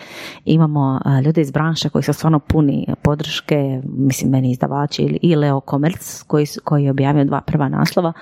imamo 0.45 1.01
a, 1.05 1.21
ljude 1.21 1.41
iz 1.41 1.51
branše 1.51 1.89
koji 1.89 2.03
su 2.03 2.13
stvarno 2.13 2.39
puni 2.39 2.87
podrške, 3.03 3.81
mislim 3.85 4.31
meni 4.31 4.51
izdavači 4.51 5.03
ili 5.03 5.19
i 5.23 5.37
Leo 5.37 5.61
Komerc 5.61 6.23
koji, 6.23 6.47
koji 6.65 6.85
je 6.85 6.91
objavio 6.91 7.25
dva 7.25 7.41
prva 7.41 7.69
naslova 7.69 8.13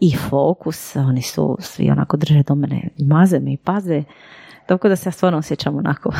i 0.00 0.16
Fokus, 0.16 0.96
oni 0.96 1.22
su 1.22 1.56
svi 1.60 1.90
onako 1.90 2.16
drže 2.16 2.42
do 2.42 2.54
mene 2.54 2.88
maze 2.98 3.40
me 3.40 3.52
i 3.52 3.56
paze, 3.56 4.04
tako 4.66 4.88
da 4.88 4.96
se 4.96 5.08
ja 5.08 5.12
stvarno 5.12 5.38
osjećam 5.38 5.76
onako, 5.76 6.12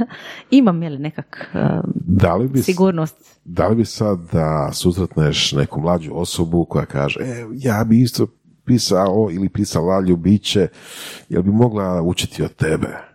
imam 0.50 0.82
je 0.82 0.90
li 0.90 0.98
nekak 0.98 1.50
a, 1.54 1.80
Da 1.94 2.34
li 2.34 2.48
bi, 2.48 2.62
sigurnost 2.62 3.40
da 3.44 3.68
li 3.68 3.76
bi 3.76 3.84
sad 3.84 4.18
da 4.32 4.70
susretneš 4.72 5.52
neku 5.52 5.80
mlađu 5.80 6.10
osobu 6.14 6.64
koja 6.64 6.86
kaže, 6.86 7.20
e, 7.20 7.46
ja 7.52 7.84
bi 7.84 8.02
isto 8.02 8.26
pisao 8.64 9.28
ili 9.32 9.48
pisala 9.48 10.00
ljubiće, 10.00 10.68
jel 11.28 11.42
bi 11.42 11.50
mogla 11.50 12.02
učiti 12.02 12.42
od 12.42 12.54
tebe? 12.54 13.11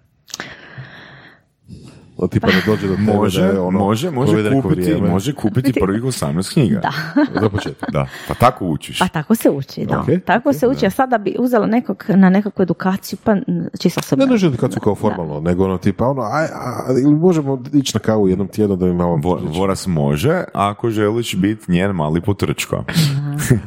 Tipa 2.31 2.47
ne 2.47 2.53
dođe 2.65 2.87
do 2.87 2.95
tebe 2.95 3.13
Može, 3.13 3.41
da 3.41 3.47
je 3.47 3.59
ono, 3.59 3.79
može, 3.79 4.11
može 4.11 4.51
kupiti, 4.61 4.81
vrijeme. 4.81 5.09
može 5.09 5.33
kupiti 5.33 5.73
prvih 5.73 6.01
18 6.03 6.53
knjiga. 6.53 6.79
Da. 6.79 6.91
Za 7.41 7.49
početak. 7.49 7.91
da. 7.91 8.07
Pa 8.27 8.33
tako 8.33 8.65
učiš. 8.65 8.99
Pa 8.99 9.07
tako 9.07 9.35
se 9.35 9.49
uči, 9.49 9.85
da. 9.85 9.99
Ok, 9.99 10.05
tako 10.25 10.53
se 10.53 10.67
uči, 10.67 10.85
a 10.85 10.89
sada 10.89 11.17
bi 11.17 11.35
uzela 11.39 11.65
nekog 11.67 12.03
na 12.09 12.29
nekakvu 12.29 12.63
edukaciju, 12.63 13.19
pa 13.23 13.35
čisto 13.79 14.01
se... 14.01 14.15
Ne 14.15 14.25
nužno 14.25 14.47
edukaciju 14.49 14.81
kao 14.81 14.95
formalno, 14.95 15.39
nego 15.39 15.63
ono 15.63 15.77
tipa 15.77 16.05
ono, 16.07 16.21
aj, 16.21 16.45
a, 16.45 16.83
ili 17.03 17.15
možemo 17.15 17.63
ići 17.73 17.91
na 17.95 17.99
kavu 17.99 18.27
jednom 18.27 18.47
tjednu 18.47 18.75
da 18.75 18.85
mi 18.85 18.93
malo... 18.93 19.15
Vo- 19.15 19.39
Voras 19.43 19.87
može, 19.87 20.43
ako 20.53 20.89
želiš 20.89 21.35
biti 21.35 21.71
njen 21.71 21.91
mali 21.91 22.21
potrčko. 22.21 22.75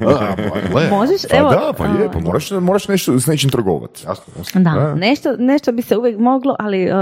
A, 0.01 0.35
gle. 0.71 0.89
Možeš, 0.91 1.21
Pa 1.31 1.37
evo... 1.37 1.51
da, 1.51 1.73
pa 1.79 1.85
je, 1.87 2.13
pa 2.13 2.19
moraš, 2.19 2.51
moraš 2.51 2.89
nešto, 2.89 3.21
s 3.21 3.27
nečim 3.27 3.51
trgovati. 3.51 4.05
Jasno, 4.07 4.25
jasno. 4.39 4.61
Da, 4.61 4.95
nešto, 4.95 5.37
nešto 5.39 5.73
bi 5.73 5.83
se 5.83 5.97
uvijek 5.97 6.19
moglo, 6.19 6.57
ali 6.59 6.83
e, 6.83 6.93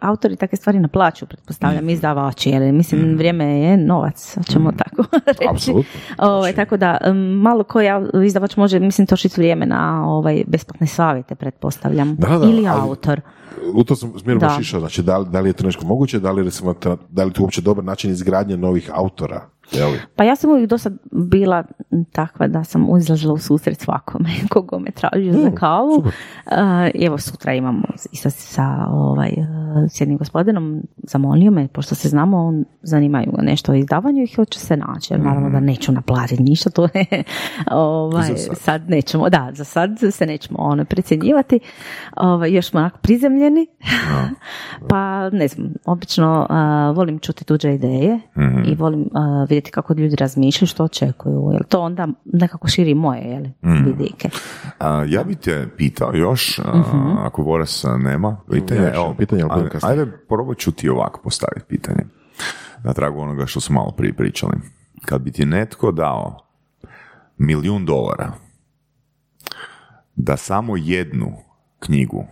autori 0.00 0.36
takve 0.36 0.56
stvari 0.56 0.78
naplaću, 0.94 1.26
pretpostavljam, 1.26 1.88
izdavači, 1.88 2.50
jer 2.50 2.72
mislim, 2.72 3.16
vrijeme 3.16 3.60
je 3.60 3.76
novac, 3.76 4.36
ćemo 4.52 4.72
tako 4.72 5.04
reći. 5.52 5.72
Ovaj, 6.18 6.52
tako 6.52 6.76
da, 6.76 6.98
malo 7.42 7.64
koji 7.64 7.88
izdavač 8.26 8.56
može, 8.56 8.80
mislim, 8.80 9.06
trošiti 9.06 9.40
vrijeme 9.40 9.66
na 9.66 10.04
ovaj, 10.06 10.44
besplatne 10.46 10.86
savjete, 10.86 11.34
pretpostavljam. 11.34 12.16
Da, 12.16 12.38
da, 12.38 12.46
Ili 12.46 12.66
ali- 12.68 12.80
autor. 12.80 13.20
U 13.74 13.84
to 13.84 13.96
sam 13.96 14.18
smjeru 14.18 14.40
baš 14.40 14.60
išao, 14.60 14.80
znači 14.80 15.02
da 15.02 15.18
li, 15.18 15.26
da 15.30 15.40
li 15.40 15.48
je 15.48 15.52
to 15.52 15.64
nešto 15.64 15.86
moguće, 15.86 16.20
da 16.20 16.32
li, 16.32 16.42
recimo, 16.42 16.74
da 17.08 17.24
li 17.24 17.30
je 17.30 17.32
to 17.32 17.42
uopće 17.42 17.60
dobar 17.60 17.84
način 17.84 18.10
izgradnje 18.10 18.56
novih 18.56 18.90
autora, 18.94 19.40
Pa 20.16 20.24
ja 20.24 20.36
sam 20.36 20.50
uvijek 20.50 20.68
do 20.68 20.78
sad 20.78 20.92
bila 21.12 21.64
takva 22.12 22.46
da 22.46 22.64
sam 22.64 22.86
izlazila 22.98 23.32
u 23.32 23.38
susret 23.38 23.80
svakome 23.80 24.28
kogo 24.52 24.78
me 24.78 24.90
tražio 24.90 25.32
za 25.32 25.50
kavu. 25.50 25.96
Uh, 25.96 26.04
evo 27.00 27.18
sutra 27.18 27.54
imamo 27.54 27.82
i 28.12 28.16
sa, 28.16 28.30
sa 28.30 28.86
ovaj, 28.90 29.32
uh, 29.38 29.90
s 29.90 30.00
jednim 30.00 30.18
gospodinom, 30.18 30.82
zamolio 31.02 31.50
me, 31.50 31.68
pošto 31.68 31.94
se 31.94 32.08
znamo, 32.08 32.46
on 32.46 32.64
zanimaju 32.82 33.32
ga 33.32 33.42
nešto 33.42 33.72
o 33.72 33.74
izdavanju 33.74 34.22
i 34.22 34.34
hoće 34.34 34.58
se 34.58 34.76
naći. 34.76 35.12
Jer 35.14 35.20
naravno 35.20 35.50
da 35.50 35.60
neću 35.60 35.92
naplatiti 35.92 36.42
ništa, 36.42 36.70
to 36.70 36.88
je 36.94 37.24
ovaj, 37.70 38.36
sad. 38.36 38.56
sad. 38.56 38.90
nećemo, 38.90 39.28
da, 39.28 39.50
za 39.52 39.64
sad 39.64 39.90
se 40.10 40.26
nećemo 40.26 40.58
ono 40.58 40.84
precjenjivati. 40.84 41.60
Ovaj, 42.16 42.52
još 42.52 42.68
smo 42.68 42.80
onako 42.80 42.98
prizemljeni. 42.98 43.66
pa 44.90 45.30
ne 45.30 45.48
znam, 45.48 45.74
obično 45.84 46.46
uh, 46.50 46.96
volim 46.96 47.18
čuti 47.18 47.44
tuđe 47.44 47.74
ideje 47.74 48.20
i 48.66 48.74
volim 48.74 49.00
uh, 49.00 49.48
vidjeti 49.54 49.70
kako 49.70 49.94
ljudi 49.94 50.16
razmišljaju, 50.16 50.68
što 50.68 50.84
očekuju. 50.84 51.50
Jer 51.52 51.64
to 51.64 51.80
onda 51.80 52.08
nekako 52.24 52.68
širi 52.68 52.94
moje 52.94 53.22
jeli, 53.22 53.52
vidike. 53.98 54.28
A, 54.78 55.04
ja 55.08 55.24
bi 55.24 55.34
te 55.34 55.68
pitao 55.76 56.14
još, 56.14 56.58
a, 56.58 56.62
ako 57.18 57.42
Voras 57.42 57.84
nema 57.98 58.36
pitanje, 58.50 58.80
Ja, 58.80 58.94
evo, 58.94 59.14
pitanje, 59.18 59.44
ajde, 59.50 59.68
ajde 59.82 60.06
probat 60.28 60.58
ću 60.58 60.72
ti 60.72 60.88
ovako 60.88 61.20
postaviti 61.22 61.66
pitanje. 61.68 62.04
Na 62.84 62.92
tragu 62.92 63.20
onoga 63.20 63.46
što 63.46 63.60
smo 63.60 63.74
malo 63.74 63.90
prije 63.90 64.12
pričali. 64.12 64.56
Kad 65.04 65.22
bi 65.22 65.32
ti 65.32 65.46
netko 65.46 65.92
dao 65.92 66.38
milijun 67.38 67.84
dolara 67.84 68.32
da 70.16 70.36
samo 70.36 70.76
jednu 70.76 71.32
knjigu 71.78 72.24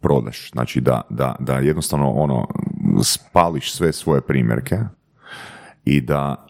prodaš, 0.00 0.50
znači 0.50 0.80
da, 0.80 1.00
da, 1.10 1.36
da 1.38 1.54
jednostavno 1.54 2.10
ono 2.10 2.46
spališ 3.02 3.72
sve 3.72 3.92
svoje 3.92 4.20
primjerke 4.20 4.78
i 5.84 6.00
da 6.00 6.46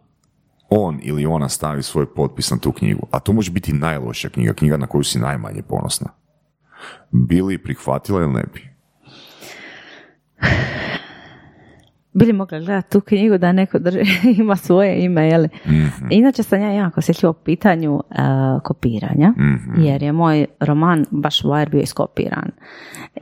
on 0.69 0.99
ili 1.03 1.27
ona 1.27 1.49
stavi 1.49 1.83
svoj 1.83 2.15
potpis 2.15 2.51
na 2.51 2.59
tu 2.59 2.73
knjigu, 2.73 3.07
a 3.11 3.21
to 3.21 3.33
može 3.33 3.51
biti 3.51 3.73
najlošija 3.73 4.31
knjiga, 4.31 4.53
knjiga 4.53 4.77
na 4.77 4.87
koju 4.87 5.05
si 5.05 5.19
najmanje 5.19 5.63
ponosna. 5.63 6.09
Bili 7.11 7.59
prihvatila 7.59 8.23
ili 8.23 8.33
ne 8.33 8.45
bi? 8.55 8.71
bili 12.13 12.33
mogli 12.33 12.59
gledati 12.59 12.91
tu 12.91 13.01
knjigu 13.01 13.39
da 13.39 13.53
neko 13.53 13.79
drži, 13.79 14.01
ima 14.41 14.57
svoje 14.57 15.05
ime, 15.05 15.29
jeli? 15.29 15.49
Inače 16.11 16.43
sam 16.43 16.61
ja 16.61 16.71
jako 16.73 17.01
osjetljiva 17.01 17.33
po 17.33 17.41
pitanju 17.45 18.01
e, 18.11 18.15
kopiranja, 18.65 19.35
jer 19.79 20.03
je 20.03 20.13
moj 20.13 20.47
roman 20.61 21.07
baš 21.11 21.43
Wire 21.43 21.71
bio 21.71 21.81
iskopiran. 21.81 22.51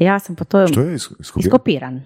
Ja 0.01 0.19
sam 0.19 0.37
po 0.37 0.45
toj... 0.45 0.67
Što 0.67 0.81
je 0.81 0.95
is- 0.95 1.13
iskopirao? 1.21 1.49
Iskopiran. 1.49 2.01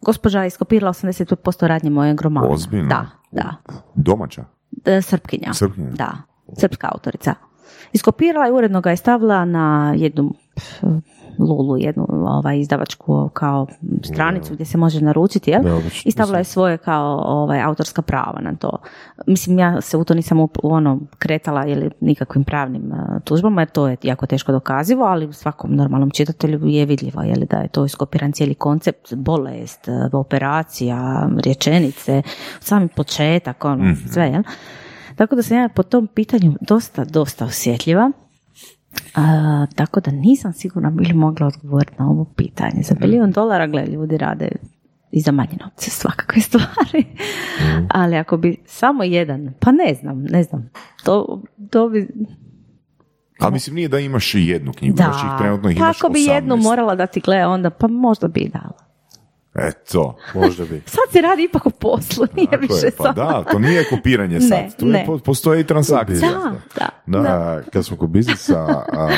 Gospođa 0.00 0.40
je 0.40 0.46
iskopirala 0.46 0.92
85% 0.92 1.66
radnje 1.66 1.90
mojeg 1.90 2.20
romana. 2.20 2.48
Ozbiljno? 2.48 2.88
Da, 2.88 3.06
da. 3.36 3.56
Domaća? 3.94 4.44
E, 4.84 5.02
Srpkinja. 5.02 5.54
Srpkinja. 5.54 5.90
Da, 5.90 6.12
srpska 6.60 6.88
autorica. 6.92 7.34
Iskopirala 7.92 8.48
i 8.48 8.52
uredno 8.52 8.80
ga 8.80 8.90
je 8.90 8.96
stavila 8.96 9.44
na 9.44 9.94
jednu 9.96 10.34
lulu, 11.38 11.76
jednu 11.78 12.06
ovaj, 12.10 12.58
izdavačku 12.58 13.30
kao 13.32 13.66
stranicu 14.02 14.54
gdje 14.54 14.66
se 14.66 14.78
može 14.78 15.00
naručiti, 15.00 15.50
jel? 15.50 15.62
I 16.04 16.10
stavila 16.10 16.38
je 16.38 16.44
svoje 16.44 16.78
kao 16.78 17.22
ovaj, 17.26 17.62
autorska 17.62 18.02
prava 18.02 18.40
na 18.40 18.56
to. 18.56 18.78
Mislim, 19.26 19.58
ja 19.58 19.80
se 19.80 19.96
u 19.96 20.04
to 20.04 20.14
nisam 20.14 20.38
ono, 20.62 21.00
kretala 21.18 21.66
ili 21.66 21.90
nikakvim 22.00 22.44
pravnim 22.44 22.92
eh, 22.92 23.20
tužbama, 23.24 23.60
jer 23.60 23.68
to 23.68 23.88
je 23.88 23.96
jako 24.02 24.26
teško 24.26 24.52
dokazivo, 24.52 25.04
ali 25.04 25.32
svakom 25.32 25.74
normalnom 25.74 26.10
čitatelju 26.10 26.60
je 26.66 26.86
vidljivo 26.86 27.22
je 27.22 27.46
da 27.50 27.56
je 27.56 27.68
to 27.68 27.84
iskopiran 27.84 28.32
cijeli 28.32 28.54
koncept, 28.54 29.14
bolest, 29.14 29.88
eh, 29.88 30.16
operacija, 30.16 31.28
rječenice, 31.44 32.22
sami 32.60 32.88
početak, 32.88 33.64
ono, 33.64 33.94
sve, 34.12 34.26
jel? 34.26 34.42
Tako 35.16 35.36
da 35.36 35.42
sam 35.42 35.56
ja 35.56 35.68
po 35.74 35.82
tom 35.82 36.06
pitanju 36.06 36.54
dosta, 36.60 37.04
dosta 37.04 37.44
osjetljiva. 37.44 38.12
A, 39.14 39.66
tako 39.74 40.00
da 40.00 40.10
nisam 40.10 40.52
sigurna 40.52 40.90
bili 40.90 41.14
mogla 41.14 41.46
odgovoriti 41.46 41.92
na 41.98 42.10
ovo 42.10 42.24
pitanje. 42.24 42.82
Za 42.82 42.94
milijun 43.00 43.30
dolara, 43.32 43.66
gle, 43.66 43.86
ljudi 43.86 44.16
rade 44.16 44.48
i 45.10 45.20
za 45.20 45.32
manje 45.32 45.58
novce 45.64 45.90
svakakve 45.90 46.42
stvari. 46.42 47.04
Ali 47.88 48.16
ako 48.16 48.36
bi 48.36 48.56
samo 48.66 49.04
jedan, 49.04 49.52
pa 49.60 49.72
ne 49.72 49.94
znam, 49.94 50.22
ne 50.22 50.42
znam. 50.42 50.70
To, 51.04 51.42
to 51.70 51.88
bi... 51.88 52.08
Ali 53.40 53.52
mislim 53.52 53.76
nije 53.76 53.88
da 53.88 53.98
imaš 53.98 54.34
jednu 54.34 54.72
knjigu, 54.72 54.96
imaš 54.98 55.16
ih 55.16 55.38
trenutno 55.38 55.70
ih 55.70 55.76
pa 55.76 55.84
imaš 55.84 55.98
ako 55.98 56.12
bi 56.12 56.18
18. 56.18 56.34
jednu 56.34 56.56
morala 56.56 56.94
da 56.94 57.06
ti 57.06 57.20
gle, 57.20 57.46
onda 57.46 57.70
pa 57.70 57.88
možda 57.88 58.28
bi 58.28 58.40
i 58.40 58.48
dala. 58.48 58.86
Eto. 59.58 60.16
Možda 60.34 60.64
bi. 60.64 60.82
Sad 60.96 61.12
se 61.12 61.20
radi 61.20 61.42
ipak 61.44 61.66
o 61.66 61.70
poslu, 61.70 62.26
nije 62.34 62.50
Tako 62.50 62.60
više 62.60 62.86
je, 62.86 62.90
pa 62.98 63.12
da, 63.12 63.44
to 63.52 63.58
nije 63.58 63.84
kopiranje 63.90 64.40
sad. 64.40 64.50
Ne, 64.50 64.70
tu 64.78 64.86
je, 64.86 64.92
ne. 64.92 65.04
po- 65.06 65.18
postoje 65.18 65.60
i 65.60 65.64
transakcije. 65.64 66.20
Da, 66.20 66.52
da. 66.76 66.88
Da. 67.06 67.28
A, 67.28 67.60
kad 67.72 67.84
smo 67.84 67.96
kod 67.96 68.10
biznisa, 68.10 68.58
a, 68.92 69.08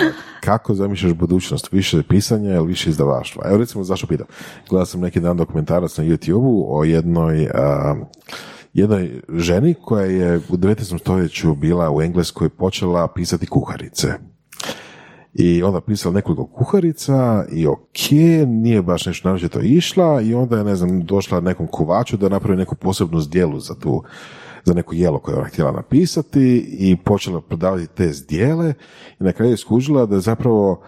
kako 0.40 0.74
zamišljaš 0.74 1.12
budućnost? 1.12 1.72
Više 1.72 2.02
pisanja 2.02 2.54
ili 2.54 2.66
više 2.66 2.90
izdavaštva? 2.90 3.42
Evo 3.46 3.58
recimo 3.58 3.84
zašto 3.84 4.06
pitam. 4.06 4.26
Gledao 4.68 4.86
sam 4.86 5.00
neki 5.00 5.20
dan 5.20 5.36
dokumentarac 5.36 5.98
na 5.98 6.04
YouTube-u 6.04 6.78
o 6.78 6.84
jednoj, 6.84 7.48
a, 7.54 7.94
jednoj 8.72 9.20
ženi 9.28 9.74
koja 9.74 10.04
je 10.04 10.36
u 10.36 10.56
19. 10.56 10.98
stoljeću 10.98 11.54
bila 11.54 11.90
u 11.90 12.02
Engleskoj 12.02 12.48
počela 12.48 13.08
pisati 13.08 13.46
kuharice. 13.46 14.08
I 15.34 15.62
onda 15.62 15.80
pisala 15.80 16.14
nekoliko 16.14 16.46
kuharica 16.46 17.44
i 17.52 17.66
ok, 17.66 18.10
nije 18.46 18.82
baš 18.82 19.06
nešto 19.06 19.28
naročito 19.28 19.60
išla 19.60 20.20
i 20.20 20.34
onda 20.34 20.58
je, 20.58 20.64
ne 20.64 20.76
znam, 20.76 21.04
došla 21.04 21.40
nekom 21.40 21.66
kuvaču 21.66 22.16
da 22.16 22.28
napravi 22.28 22.56
neku 22.58 22.74
posebnu 22.74 23.20
zdjelu 23.20 23.60
za 23.60 23.74
tu 23.74 24.02
za 24.64 24.74
neko 24.74 24.94
jelo 24.94 25.18
koje 25.18 25.34
je 25.34 25.38
ona 25.38 25.48
htjela 25.48 25.72
napisati 25.72 26.76
i 26.78 26.96
počela 26.96 27.40
prodavati 27.40 27.86
te 27.86 28.12
zdjele 28.12 28.74
i 29.20 29.24
na 29.24 29.32
kraju 29.32 29.50
je 29.50 29.56
skužila 29.56 30.06
da 30.06 30.14
je 30.14 30.20
zapravo 30.20 30.82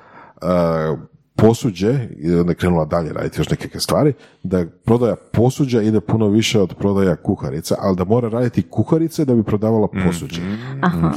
posuđe, 1.41 2.09
i 2.19 2.35
onda 2.35 2.53
je 2.53 2.57
krenula 2.57 2.85
dalje 2.85 3.13
raditi 3.13 3.41
još 3.41 3.51
neke 3.51 3.81
stvari, 3.81 4.13
da 4.43 4.67
prodaja 4.85 5.17
posuđa 5.33 5.83
ide 5.83 6.01
puno 6.01 6.29
više 6.29 6.61
od 6.61 6.75
prodaja 6.75 7.17
kuharica, 7.17 7.77
ali 7.81 7.97
da 7.97 8.05
mora 8.05 8.29
raditi 8.29 8.63
kuharice 8.63 9.25
da 9.25 9.35
bi 9.35 9.43
prodavala 9.43 9.89
posuđe. 10.07 10.41
Aha. 10.81 11.13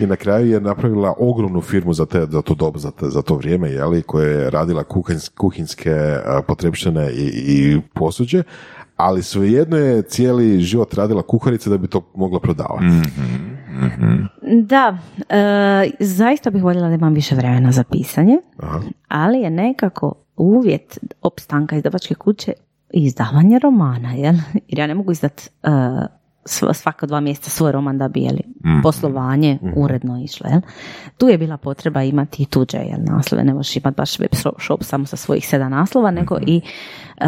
I 0.00 0.06
na 0.06 0.16
kraju 0.16 0.50
je 0.50 0.60
napravila 0.60 1.14
ogromnu 1.18 1.60
firmu 1.60 1.92
za, 1.92 2.06
te, 2.06 2.26
za 2.30 2.42
to 2.42 2.54
dobu, 2.54 2.78
za, 2.78 2.90
te- 2.90 3.08
za 3.10 3.22
to 3.22 3.36
vrijeme, 3.36 3.70
jeli, 3.70 4.02
koja 4.02 4.28
je 4.28 4.50
radila 4.50 4.84
kuhins- 4.84 5.30
kuhinske 5.36 5.94
a, 6.26 6.42
potrepštine 6.46 7.10
i, 7.12 7.24
i 7.46 7.80
posuđe, 7.94 8.42
ali 8.96 9.22
svejedno 9.22 9.76
je 9.76 10.02
cijeli 10.02 10.60
život 10.60 10.94
radila 10.94 11.22
kuharice 11.22 11.70
da 11.70 11.78
bi 11.78 11.86
to 11.88 12.00
mogla 12.14 12.40
prodavati. 12.40 12.84
Da, 14.62 14.98
e, 15.28 15.90
zaista 16.00 16.50
bih 16.50 16.62
voljela 16.62 16.88
da 16.88 16.94
imam 16.94 17.14
više 17.14 17.34
vremena 17.34 17.72
za 17.72 17.84
pisanje, 17.84 18.36
ali 19.08 19.38
je 19.38 19.50
nekako 19.50 20.14
uvjet 20.36 20.98
opstanka 21.22 21.76
izdavačke 21.76 22.14
kuće 22.14 22.52
izdavanje 22.90 23.58
romana, 23.58 24.12
jel? 24.12 24.34
Jer 24.68 24.78
ja 24.78 24.86
ne 24.86 24.94
mogu 24.94 25.12
izdat 25.12 25.40
e, 25.40 25.68
sv- 26.44 26.72
svaka 26.72 27.06
dva 27.06 27.20
mjeseca 27.20 27.50
svoj 27.50 27.72
roman 27.72 27.98
da 27.98 28.08
bi 28.08 28.20
jeli, 28.22 28.40
poslovanje 28.82 29.58
uredno 29.76 30.20
išlo. 30.24 30.50
Jel? 30.50 30.60
Tu 31.18 31.28
je 31.28 31.38
bila 31.38 31.56
potreba 31.56 32.02
imati 32.02 32.42
i 32.42 32.46
tuđe 32.46 32.78
jel, 32.78 32.98
naslove, 33.00 33.44
ne 33.44 33.54
možeš 33.54 33.76
imati 33.76 33.96
baš 33.96 34.18
web 34.18 34.30
shop- 34.32 34.82
samo 34.82 35.06
sa 35.06 35.16
svojih 35.16 35.48
sedam 35.48 35.70
naslova, 35.70 36.10
nego 36.10 36.38
i 36.46 36.56
e, 36.56 37.24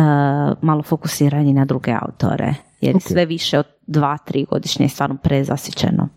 malo 0.62 0.82
fokusiranje 0.82 1.52
na 1.52 1.64
druge 1.64 1.92
autore. 2.02 2.54
Jer 2.80 2.96
sve 3.00 3.26
više 3.26 3.58
od 3.58 3.66
dva, 3.86 4.18
tri 4.18 4.46
godišnje 4.50 4.84
je 4.84 4.88
stvarno 4.88 5.16
prezasićeno 5.16 6.08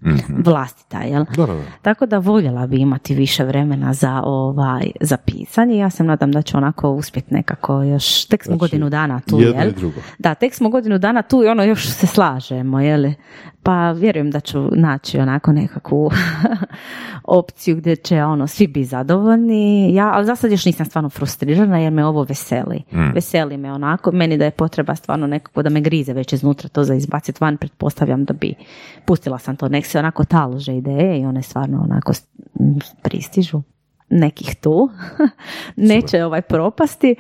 vlastita, 0.46 1.00
jel? 1.00 1.26
Da, 1.36 1.46
da, 1.46 1.54
da. 1.54 1.62
Tako 1.82 2.06
da 2.06 2.18
voljela 2.18 2.68
bi 2.68 2.78
imati 2.82 3.16
više 3.16 3.44
vremena 3.44 3.94
za 3.94 4.22
ovaj 4.26 4.92
za 5.02 5.18
pisanje. 5.18 5.78
Ja 5.78 5.90
se 5.90 6.04
nadam 6.04 6.32
da 6.32 6.42
ću 6.42 6.58
onako 6.58 6.90
uspjeti 6.90 7.34
nekako 7.34 7.84
još 7.84 8.26
tek 8.26 8.44
smo 8.44 8.56
Znači, 8.58 8.60
godinu 8.60 8.90
dana 8.90 9.22
tu, 9.28 9.40
jedno 9.40 9.62
jel? 9.62 9.70
i 9.70 9.74
drugo. 9.74 10.02
Da, 10.20 10.36
tek 10.36 10.54
smo 10.54 10.70
godinu 10.70 10.98
dana 10.98 11.22
tu 11.22 11.44
i 11.44 11.48
ono 11.48 11.64
još 11.64 11.88
se 11.88 12.08
slažemo, 12.08 12.80
jel? 12.80 13.12
Pa 13.64 13.92
vjerujem 13.92 14.32
da 14.32 14.40
ću 14.40 14.70
naći 14.72 15.20
onako 15.20 15.52
nekakvu 15.52 16.12
opciju 17.24 17.76
gdje 17.76 17.96
će 17.96 18.24
ono 18.24 18.48
svi 18.48 18.68
biti 18.68 18.86
zadovoljni. 18.86 19.94
Ja, 19.94 20.12
ali 20.14 20.26
za 20.26 20.36
sad 20.36 20.52
još 20.52 20.66
nisam 20.66 20.86
stvarno 20.86 21.10
frustrirana 21.10 21.80
jer 21.80 21.94
me 21.94 22.06
ovo 22.06 22.24
veseli. 22.24 22.84
Veseli 23.14 23.58
me 23.58 23.74
onako. 23.74 24.12
Meni 24.12 24.38
da 24.38 24.46
je 24.46 24.52
potreba 24.52 24.96
stvarno 24.96 25.28
nekako 25.28 25.64
da 25.64 25.70
me 25.70 25.82
grize 25.82 26.14
već 26.14 26.34
iznutra 26.34 26.70
to 26.70 26.84
za 26.84 26.96
izbaciti 26.96 27.38
van. 27.42 27.58
Pretpostavljam 27.58 28.26
da 28.26 28.34
bi 28.34 28.54
pustila 29.06 29.40
sam 29.40 29.56
to. 29.56 29.70
Nek 29.70 29.86
se 29.86 30.00
onako 30.00 30.26
talože 30.26 30.76
ideje 30.76 31.20
i 31.22 31.26
one 31.26 31.42
stvarno 31.42 31.82
onako 31.82 32.14
pristižu 33.02 33.62
nekih 34.10 34.56
tu. 34.56 34.90
Neće 35.76 36.24
ovaj 36.24 36.42
propasti. 36.42 37.16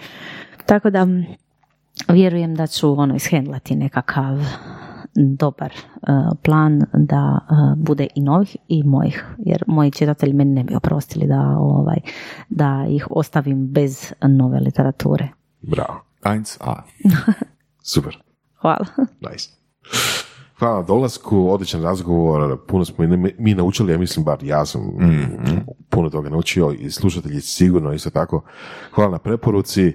Tako 0.66 0.90
da 0.90 1.07
vjerujem 2.07 2.56
da 2.56 2.68
ću 2.68 2.99
ono 2.99 3.16
ishendlati 3.16 3.76
nekakav 3.76 4.38
dobar 5.15 5.72
e, 5.72 6.11
plan 6.44 6.81
da 6.94 7.40
e, 7.40 7.53
bude 7.77 8.07
i 8.15 8.22
novih 8.22 8.56
i 8.68 8.84
mojih 8.84 9.26
jer 9.38 9.64
moji 9.68 9.91
čitatelji 9.91 10.34
meni 10.34 10.53
ne 10.53 10.64
bi 10.64 10.76
oprostili 10.76 11.27
da 11.27 11.56
ovaj 11.60 11.98
da 12.49 12.86
ih 12.90 13.07
ostavim 13.10 13.68
bez 13.68 14.14
nove 14.22 14.60
literature. 14.60 15.27
Bravo. 15.61 16.02
Eins 16.26 16.57
A. 16.61 16.76
Super. 17.94 18.18
Hvala. 18.61 18.86
Nice. 19.31 19.49
Hvala 20.60 20.76
na 20.77 20.84
dolasku, 20.84 21.49
odličan 21.52 21.84
razgovor, 21.84 22.57
puno 22.68 22.86
smo 22.86 23.07
mi, 23.07 23.34
mi 23.38 23.53
naučili, 23.53 23.91
ja 23.91 23.98
mislim 23.98 24.26
bar 24.26 24.44
ja 24.44 24.65
sam 24.65 24.81
puno 25.90 26.10
toga 26.10 26.30
naučio 26.30 26.72
i 26.72 26.91
slušatelji 26.91 27.41
sigurno 27.41 27.94
isto 27.94 28.10
tako. 28.10 28.44
Hvala 28.95 29.11
na 29.11 29.19
preporuci, 29.19 29.94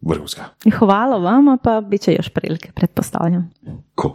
vrhunska. 0.00 0.44
I 0.64 0.70
hvala 0.70 1.18
vama, 1.18 1.58
pa 1.62 1.80
bit 1.80 2.00
će 2.00 2.12
još 2.12 2.28
prilike, 2.28 2.72
pretpostavljam. 2.72 3.50
Cool. 4.02 4.14